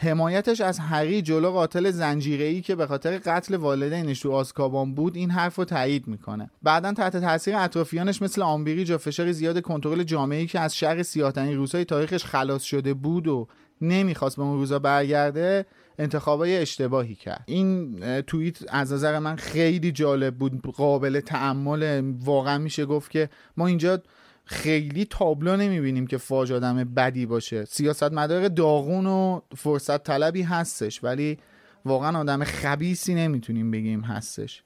حمایتش 0.00 0.60
از 0.60 0.78
هری 0.78 1.22
جلو 1.22 1.50
قاتل 1.50 1.90
زنجیره‌ای 1.90 2.60
که 2.60 2.74
به 2.74 2.86
خاطر 2.86 3.18
قتل 3.18 3.54
والدینش 3.54 4.20
تو 4.20 4.32
آزکابان 4.32 4.94
بود 4.94 5.16
این 5.16 5.30
حرف 5.30 5.56
رو 5.56 5.64
تایید 5.64 6.08
می‌کنه. 6.08 6.50
بعدا 6.62 6.92
تحت 6.92 7.16
تاثیر 7.16 7.56
اطرافیانش 7.56 8.22
مثل 8.22 8.42
آمبریج 8.42 8.90
و 8.90 8.98
فشار 8.98 9.32
زیاد 9.32 9.60
کنترل 9.60 10.02
جامعه‌ای 10.02 10.46
که 10.46 10.60
از 10.60 10.76
شر 10.76 11.02
سیاه‌ترین 11.02 11.56
روزهای 11.56 11.84
تاریخش 11.84 12.24
خلاص 12.24 12.62
شده 12.62 12.94
بود 12.94 13.28
و 13.28 13.48
نمی‌خواست 13.80 14.36
به 14.36 14.42
اون 14.42 14.58
روزا 14.58 14.78
برگرده 14.78 15.66
انتخابای 15.98 16.56
اشتباهی 16.56 17.14
کرد. 17.14 17.44
این 17.46 18.00
توییت 18.20 18.58
از 18.68 18.92
نظر 18.92 19.18
من 19.18 19.36
خیلی 19.36 19.92
جالب 19.92 20.36
بود 20.36 20.62
قابل 20.62 21.20
تعمل 21.20 22.12
واقعا 22.20 22.58
میشه 22.58 22.86
گفت 22.86 23.10
که 23.10 23.30
ما 23.56 23.66
اینجا 23.66 24.02
خیلی 24.44 25.04
تابلو 25.04 25.56
نمی‌بینیم 25.56 26.06
که 26.06 26.16
فاج 26.16 26.52
آدم 26.52 26.84
بدی 26.84 27.26
باشه. 27.26 27.64
سیاست 27.64 28.12
مدار 28.12 28.48
داغون 28.48 29.06
و 29.06 29.40
فرصت 29.56 30.02
طلبی 30.02 30.42
هستش 30.42 31.04
ولی 31.04 31.38
واقعا 31.84 32.18
آدم 32.18 32.44
خبیسی 32.44 33.14
نمی‌تونیم 33.14 33.70
بگیم 33.70 34.00
هستش. 34.00 34.62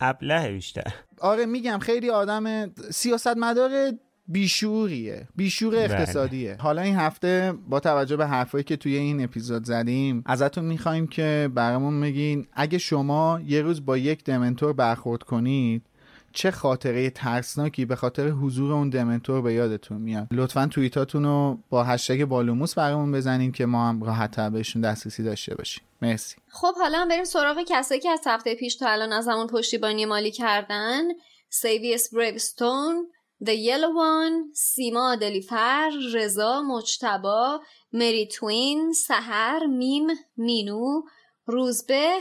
ابله 0.00 0.52
بیشتر. 0.52 0.94
آره 1.20 1.46
میگم 1.46 1.78
خیلی 1.78 2.10
آدم 2.10 2.74
سیاست 2.90 3.36
مدار 3.36 3.70
بیشوریه. 4.28 5.28
بیشور 5.36 5.76
اقتصادیه. 5.76 6.56
حالا 6.60 6.82
این 6.82 6.96
هفته 6.96 7.54
با 7.68 7.80
توجه 7.80 8.16
به 8.16 8.26
حرفایی 8.26 8.64
که 8.64 8.76
توی 8.76 8.96
این 8.96 9.24
اپیزود 9.24 9.64
زدیم 9.64 10.22
ازتون 10.26 10.64
می‌خوایم 10.64 11.06
که 11.06 11.50
برامون 11.54 12.00
بگین 12.00 12.46
اگه 12.52 12.78
شما 12.78 13.40
یه 13.46 13.62
روز 13.62 13.84
با 13.84 13.96
یک 13.96 14.24
دمنتور 14.24 14.72
برخورد 14.72 15.22
کنید 15.22 15.82
چه 16.32 16.50
خاطره 16.50 17.10
ترسناکی 17.10 17.84
به 17.84 17.96
خاطر 17.96 18.28
حضور 18.28 18.72
اون 18.72 18.90
دمنتور 18.90 19.42
به 19.42 19.52
یادتون 19.52 20.00
میاد؟ 20.00 20.26
لطفا 20.30 20.66
توییتاتون 20.66 21.24
رو 21.24 21.58
با 21.70 21.84
هشتگ 21.84 22.24
بالوموس 22.24 22.74
برامون 22.74 23.12
بزنین 23.12 23.52
که 23.52 23.66
ما 23.66 23.88
هم 23.88 24.02
راحت 24.02 24.40
بهشون 24.40 24.82
دسترسی 24.82 25.22
داشته 25.22 25.54
باشیم. 25.54 25.84
مرسی. 26.02 26.36
خب 26.48 26.74
حالا 26.74 27.06
بریم 27.10 27.24
سراغ 27.24 27.56
کسایی 27.68 28.00
که 28.00 28.10
از 28.10 28.20
هفته 28.26 28.54
پیش 28.54 28.76
تا 28.76 28.88
الان 28.88 29.12
از 29.12 29.28
همون 29.28 29.46
پشتیبانی 29.46 30.04
مالی 30.04 30.30
کردن. 30.30 31.02
سیویس 31.50 32.14
بریوستون 32.14 33.06
The 33.44 33.54
Yellow 33.54 33.92
One، 33.94 34.54
سیما 34.54 35.16
دلیفر، 35.16 35.90
رضا 36.14 36.62
مجتبا، 36.62 37.60
مری 37.92 38.26
توین، 38.26 38.92
سهر، 38.92 39.66
میم، 39.66 40.06
مینو، 40.36 41.02
روزبه، 41.46 42.18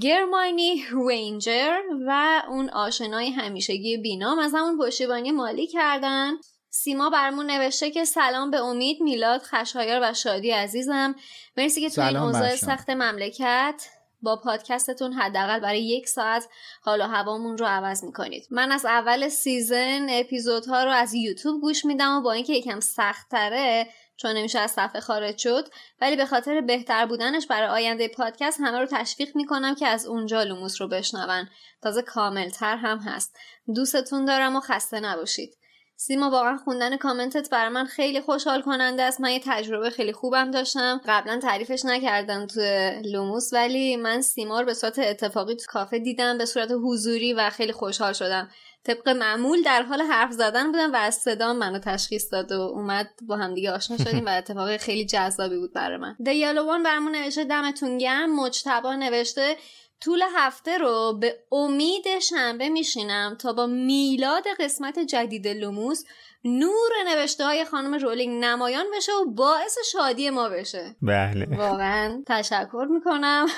گرماینی 0.00 0.84
رینجر 1.08 1.80
و 2.06 2.42
اون 2.48 2.70
آشنای 2.70 3.30
همیشگی 3.30 3.96
بینام 3.96 4.38
از 4.38 4.54
همون 4.54 4.78
پشتیبانی 4.78 5.30
مالی 5.30 5.66
کردن. 5.66 6.32
سیما 6.70 7.10
برمون 7.10 7.46
نوشته 7.50 7.90
که 7.90 8.04
سلام 8.04 8.50
به 8.50 8.60
امید 8.60 9.00
میلاد 9.00 9.42
خشایار 9.42 10.00
و 10.02 10.14
شادی 10.14 10.50
عزیزم. 10.50 11.14
مرسی 11.56 11.80
که 11.80 11.90
تو 11.90 12.06
این 12.06 12.16
اوضاع 12.16 12.56
سخت 12.56 12.90
مملکت 12.90 13.88
با 14.26 14.36
پادکستتون 14.36 15.12
حداقل 15.12 15.60
برای 15.60 15.84
یک 15.84 16.08
ساعت 16.08 16.48
حال 16.82 17.00
و 17.00 17.04
هوامون 17.04 17.58
رو 17.58 17.66
عوض 17.66 18.04
می‌کنید. 18.04 18.46
من 18.50 18.72
از 18.72 18.84
اول 18.84 19.28
season 19.28 20.06
اپیزودها 20.10 20.84
رو 20.84 20.90
از 20.90 21.14
یوتیوب 21.14 21.60
گوش 21.60 21.84
میدم 21.84 22.18
و 22.18 22.20
با 22.20 22.32
اینکه 22.32 22.52
یکم 22.52 22.80
سخت 22.80 23.28
تره 23.30 23.86
چون 24.16 24.36
نمیشه 24.36 24.58
از 24.58 24.70
صفحه 24.70 25.00
خارج 25.00 25.38
شد 25.38 25.68
ولی 26.00 26.16
به 26.16 26.26
خاطر 26.26 26.60
بهتر 26.60 27.06
بودنش 27.06 27.46
برای 27.46 27.68
آینده 27.68 28.08
پادکست 28.08 28.60
همه 28.60 28.78
رو 28.78 28.86
تشویق 28.86 29.36
می‌کنم 29.36 29.74
که 29.74 29.86
از 29.86 30.06
اونجا 30.06 30.42
لوموس 30.42 30.80
رو 30.80 30.88
بشنون. 30.88 31.48
تازه 31.82 32.02
کاملتر 32.02 32.76
هم 32.76 32.98
هست. 32.98 33.36
دوستتون 33.74 34.24
دارم 34.24 34.56
و 34.56 34.60
خسته 34.60 35.00
نباشید. 35.00 35.56
سیما 35.98 36.30
واقعا 36.30 36.56
خوندن 36.56 36.96
کامنتت 36.96 37.50
برای 37.50 37.68
من 37.68 37.84
خیلی 37.84 38.20
خوشحال 38.20 38.62
کننده 38.62 39.02
است. 39.02 39.20
من 39.20 39.30
یه 39.30 39.40
تجربه 39.44 39.90
خیلی 39.90 40.12
خوبم 40.12 40.50
داشتم. 40.50 41.00
قبلا 41.06 41.38
تعریفش 41.38 41.84
نکردم 41.84 42.46
تو 42.46 42.60
لوموس 43.04 43.52
ولی 43.52 43.96
من 43.96 44.20
سیما 44.20 44.60
رو 44.60 44.66
به 44.66 44.74
صورت 44.74 44.98
اتفاقی 44.98 45.54
تو 45.54 45.64
کافه 45.68 45.98
دیدم 45.98 46.38
به 46.38 46.44
صورت 46.44 46.70
حضوری 46.84 47.32
و 47.32 47.50
خیلی 47.50 47.72
خوشحال 47.72 48.12
شدم. 48.12 48.50
طبق 48.84 49.08
معمول 49.08 49.62
در 49.62 49.82
حال 49.82 50.02
حرف 50.02 50.32
زدن 50.32 50.72
بودم 50.72 50.92
و 50.92 50.96
از 50.96 51.14
صدا 51.14 51.52
منو 51.52 51.78
تشخیص 51.78 52.32
داد 52.32 52.52
و 52.52 52.60
اومد 52.60 53.10
با 53.22 53.36
همدیگه 53.36 53.72
آشنا 53.72 53.96
شدیم 54.04 54.26
و 54.26 54.28
اتفاق 54.28 54.76
خیلی 54.76 55.06
جذابی 55.06 55.56
بود 55.56 55.72
برای 55.72 55.96
من. 55.96 56.16
دیالوان 56.24 56.82
برامون 56.82 57.16
نوشته 57.16 57.44
دمتون 57.44 57.98
گرم. 57.98 58.36
مجتبا 58.36 58.94
نوشته 58.94 59.56
طول 60.00 60.22
هفته 60.34 60.78
رو 60.78 61.18
به 61.20 61.38
امید 61.52 62.18
شنبه 62.18 62.68
میشینم 62.68 63.36
تا 63.40 63.52
با 63.52 63.66
میلاد 63.66 64.44
قسمت 64.60 64.98
جدید 64.98 65.48
لوموس 65.48 66.04
نور 66.44 66.90
نوشته 67.06 67.44
های 67.44 67.64
خانم 67.64 67.94
رولینگ 67.94 68.44
نمایان 68.44 68.86
بشه 68.96 69.12
و 69.12 69.24
باعث 69.24 69.78
شادی 69.92 70.30
ما 70.30 70.48
بشه. 70.48 70.96
بله. 71.02 71.56
واقعا 71.56 72.22
تشکر 72.26 72.86
می‌کنم. 72.90 73.46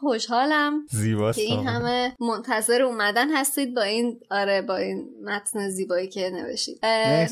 خوشحالم 0.00 0.86
زیباست 0.90 1.38
که 1.38 1.44
این 1.44 1.66
همه 1.66 2.16
منتظر 2.20 2.82
اومدن 2.82 3.36
هستید 3.36 3.74
با 3.74 3.82
این 3.82 4.20
آره 4.30 4.62
با 4.62 4.76
این 4.76 5.08
متن 5.24 5.68
زیبایی 5.68 6.08
که 6.08 6.30
نوشتید. 6.30 6.78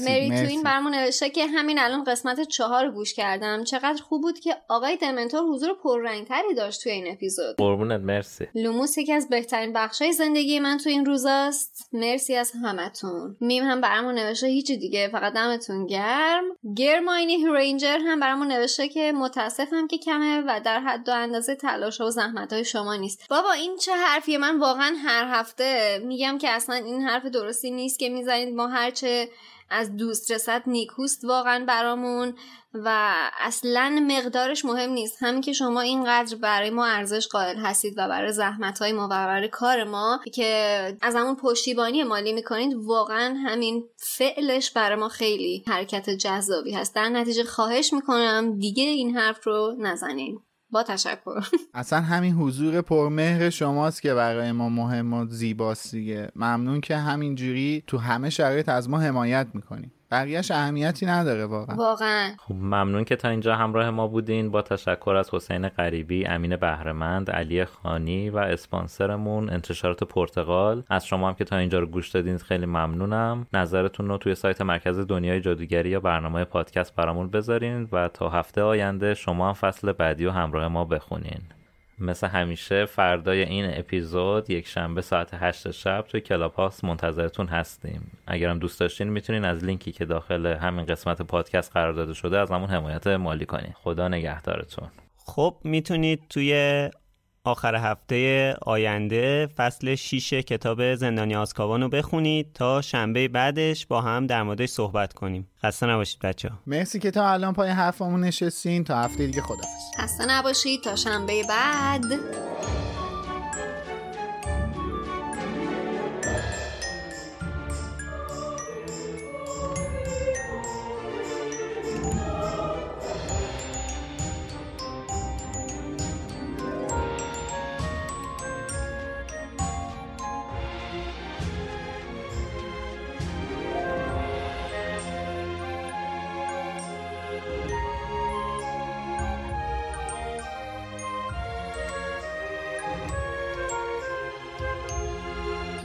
مری 0.05 0.31
توین 0.31 0.63
برمون 0.63 0.95
نوشته 0.95 1.31
که 1.31 1.47
همین 1.47 1.79
الان 1.79 2.05
قسمت 2.05 2.41
چهار 2.41 2.91
گوش 2.91 3.15
کردم. 3.15 3.65
چقدر 3.65 4.03
خوب 4.03 4.23
بود 4.23 4.39
که 4.39 4.57
آقای 4.69 4.97
دمنتور 4.97 5.41
حضور 5.41 5.75
پررنگتری 5.83 6.55
داشت 6.57 6.83
توی 6.83 6.93
این 6.93 7.13
اپیزود. 7.13 7.57
قربونت 7.57 8.01
مرسی. 8.01 8.49
لوموس 8.55 8.99
یکی 8.99 9.13
از 9.13 9.29
بهترین 9.29 9.73
بخشای 9.73 10.13
زندگی 10.13 10.59
من 10.59 10.79
تو 10.79 10.91
این 10.91 11.05
روزاست. 11.05 11.89
مرسی 11.93 12.35
از 12.35 12.53
همتون. 12.63 13.37
میم 13.41 13.65
هم 13.65 13.81
برامون 13.81 14.15
نوشته 14.15 14.47
هیچی 14.47 14.77
دیگه 14.77 15.09
فقط 15.09 15.33
دمتون 15.33 15.87
گرم. 15.87 16.45
هرماینی 16.77 17.47
گرینجر 17.57 17.99
هم 17.99 18.21
برامون 18.21 18.53
نوشته 18.53 18.89
که 18.89 19.13
متاسفم 19.13 19.87
که 19.87 19.99
کمه 19.99 20.41
و 20.47 20.61
در 20.65 20.81
حد 20.81 21.09
و 21.09 21.13
اندازه 21.13 21.55
تلاش 21.55 22.01
و 22.01 22.11
زحمت 22.11 22.54
شما 22.63 22.97
نیست. 22.97 23.29
بابا 23.31 23.53
این 23.53 23.77
چه 23.77 23.93
حرفیه؟ 23.93 24.39
من 24.39 24.59
واقعا 24.59 24.97
هر 25.05 25.25
هفته 25.41 26.01
میگم 26.05 26.39
که 26.39 26.51
اصلا 26.51 26.77
این 26.77 27.03
حرف 27.03 27.27
درستی 27.27 27.71
نیست 27.71 27.99
که 27.99 28.09
می‌زنید. 28.09 28.55
ما 28.55 28.67
هرچه 28.67 29.29
از 29.71 29.97
دوست 29.97 30.33
رسد 30.33 30.63
نیکوست 30.67 31.25
واقعا 31.25 31.65
برامون 31.65 32.35
و 32.75 33.15
اصلا 33.41 34.07
مقدارش 34.09 34.65
مهم 34.65 34.91
نیست. 34.91 35.23
همین 35.23 35.41
که 35.41 35.53
شما 35.53 35.81
اینقدر 35.81 36.37
برای 36.37 36.71
ما 36.71 36.87
ارزش 36.87 37.29
قائل 37.29 37.57
هستید 37.57 37.95
و 37.97 38.09
برای 38.09 38.33
زحمت 38.33 38.79
های 38.79 38.93
ما 38.93 39.05
و 39.05 39.09
برای 39.09 39.49
کار 39.49 39.85
ما 39.85 40.21
که 40.35 40.97
از 41.03 41.17
همون 41.17 41.37
پشتیبانی 41.37 42.03
مالی 42.03 42.33
می‌کنید 42.33 42.75
واقعا 42.75 43.35
همین 43.35 43.85
فعلش 43.97 44.71
برای 44.71 44.97
ما 44.97 45.09
خیلی 45.09 45.65
حرکت 45.67 46.11
جذابی 46.11 46.73
هست. 46.73 46.95
در 46.95 47.09
نتیجه 47.09 47.45
خواهش 47.45 47.93
می‌کنم 47.93 48.59
دیگه 48.59 48.85
این 48.85 49.17
حرف 49.17 49.47
رو 49.47 49.77
نزنین. 49.79 50.41
با 50.75 50.83
تشکر. 50.83 51.47
اصلا 51.75 52.01
همین 52.01 52.35
حضور 52.35 52.81
پرمهر 52.81 53.51
شماست 53.51 54.03
که 54.03 54.15
برای 54.15 54.53
ما 54.53 54.69
مهم 54.69 55.13
و 55.13 55.27
زیباست 55.27 55.91
دیگه. 55.91 56.29
ممنون 56.37 56.81
که 56.81 56.97
همینجوری 56.97 57.83
تو 57.87 57.99
همه 57.99 58.31
شرایط 58.31 58.69
از 58.69 58.91
ما 58.91 58.99
حمایت 58.99 59.47
می‌کنیم 59.55 59.93
بقیهش 60.15 60.51
اهمیتی 60.51 61.07
نداره 61.07 61.47
واقعا. 61.47 61.77
واقعا. 61.77 62.31
خب 62.39 62.55
ممنون 62.55 63.05
که 63.05 63.17
تا 63.17 63.29
اینجا 63.29 63.57
همراه 63.57 63.91
ما 63.91 64.07
بودین. 64.07 64.51
با 64.51 64.63
تشکر 64.63 65.15
از 65.15 65.35
حسین 65.35 65.69
غریبی 65.69 66.27
امین 66.27 66.57
بهرمند 66.57 67.31
علی 67.31 67.65
خانی 67.65 68.31
و 68.31 68.37
اسپانسرمون 68.37 69.51
انتشارات 69.51 70.05
پرتغال. 70.05 70.83
از 70.91 71.07
شما 71.07 71.29
هم 71.29 71.35
که 71.35 71.45
تا 71.45 71.57
اینجا 71.57 71.79
رو 71.79 71.87
گوش 71.87 72.09
دادین 72.09 72.39
خیلی 72.39 72.67
ممنونم. 72.67 73.47
نظرتون 73.53 74.09
رو 74.09 74.19
توی 74.19 74.35
سایت 74.35 74.61
مرکز 74.61 74.99
دنیای 74.99 75.41
جادوگری 75.41 75.91
یا 75.91 76.01
برنامه 76.01 76.45
پادکست 76.45 76.95
برامون 76.95 77.31
بذارین 77.31 77.89
و 77.93 78.09
تا 78.09 78.29
هفته 78.29 78.63
آینده 78.63 79.15
شما 79.15 79.49
هم 79.49 79.55
فصل 79.55 79.93
بعدی 79.93 80.27
و 80.27 80.31
همراه 80.31 80.69
ما 80.69 80.85
بخونین. 80.85 81.41
مثل 81.99 82.27
همیشه 82.27 82.85
فردای 82.85 83.43
این 83.43 83.79
اپیزود 83.79 84.51
یک 84.51 84.67
شنبه 84.69 85.03
ساعت 85.03 85.31
8 85.33 85.71
شب 85.71 86.05
توی 86.09 86.21
کلاب 86.21 86.73
منتظرتون 86.83 87.47
هستیم. 87.47 88.19
اگرم 88.27 88.59
دوست 88.59 88.81
داشتین 88.81 89.09
می‌تونین 89.09 89.45
از 89.45 89.65
لینکی 89.65 89.93
که 89.93 90.05
داخل 90.05 90.47
همین 90.47 90.87
قسمت 90.87 91.23
پادکست 91.23 91.73
قرار 91.73 91.93
داده 91.93 92.15
شده 92.15 92.39
از 92.39 92.51
همون 92.51 92.69
حمایت 92.69 93.07
مالی 93.07 93.47
کنین. 93.47 93.73
خدا 93.75 94.09
نگهدارتون. 94.09 94.89
خب 95.27 95.57
می‌تونید 95.65 96.23
توی 96.31 96.91
آخر 97.47 97.75
هفته 97.75 98.55
آینده 98.63 99.49
فصل 99.57 99.95
6 99.95 100.33
کتاب 100.33 100.95
زندانی 100.95 101.37
آسکابان 101.37 101.83
رو 101.83 101.89
بخونید 101.89 102.53
تا 102.55 102.81
شنبه 102.83 103.29
بعدش 103.29 103.87
با 103.87 104.01
هم 104.01 104.27
در 104.27 104.43
موردش 104.43 104.69
صحبت 104.69 105.13
کنیم. 105.13 105.49
خسته 105.63 105.87
نباشید 105.87 106.21
بچه 106.21 106.49
ها 106.49 106.59
مرسی 106.67 106.99
که 106.99 107.11
تا 107.11 107.29
الان 107.29 107.53
پای 107.55 107.71
حرفمون 107.71 108.21
نشستین. 108.21 108.85
تا 108.85 109.01
هفته 109.03 109.27
دیگه 109.27 109.43
خدافز 109.43 110.01
خسته 110.01 110.27
نباشید. 110.27 110.81
تا 110.85 110.97
شنبه 110.97 111.43
بعد. 111.49 112.05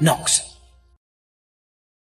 Knox. 0.01 0.48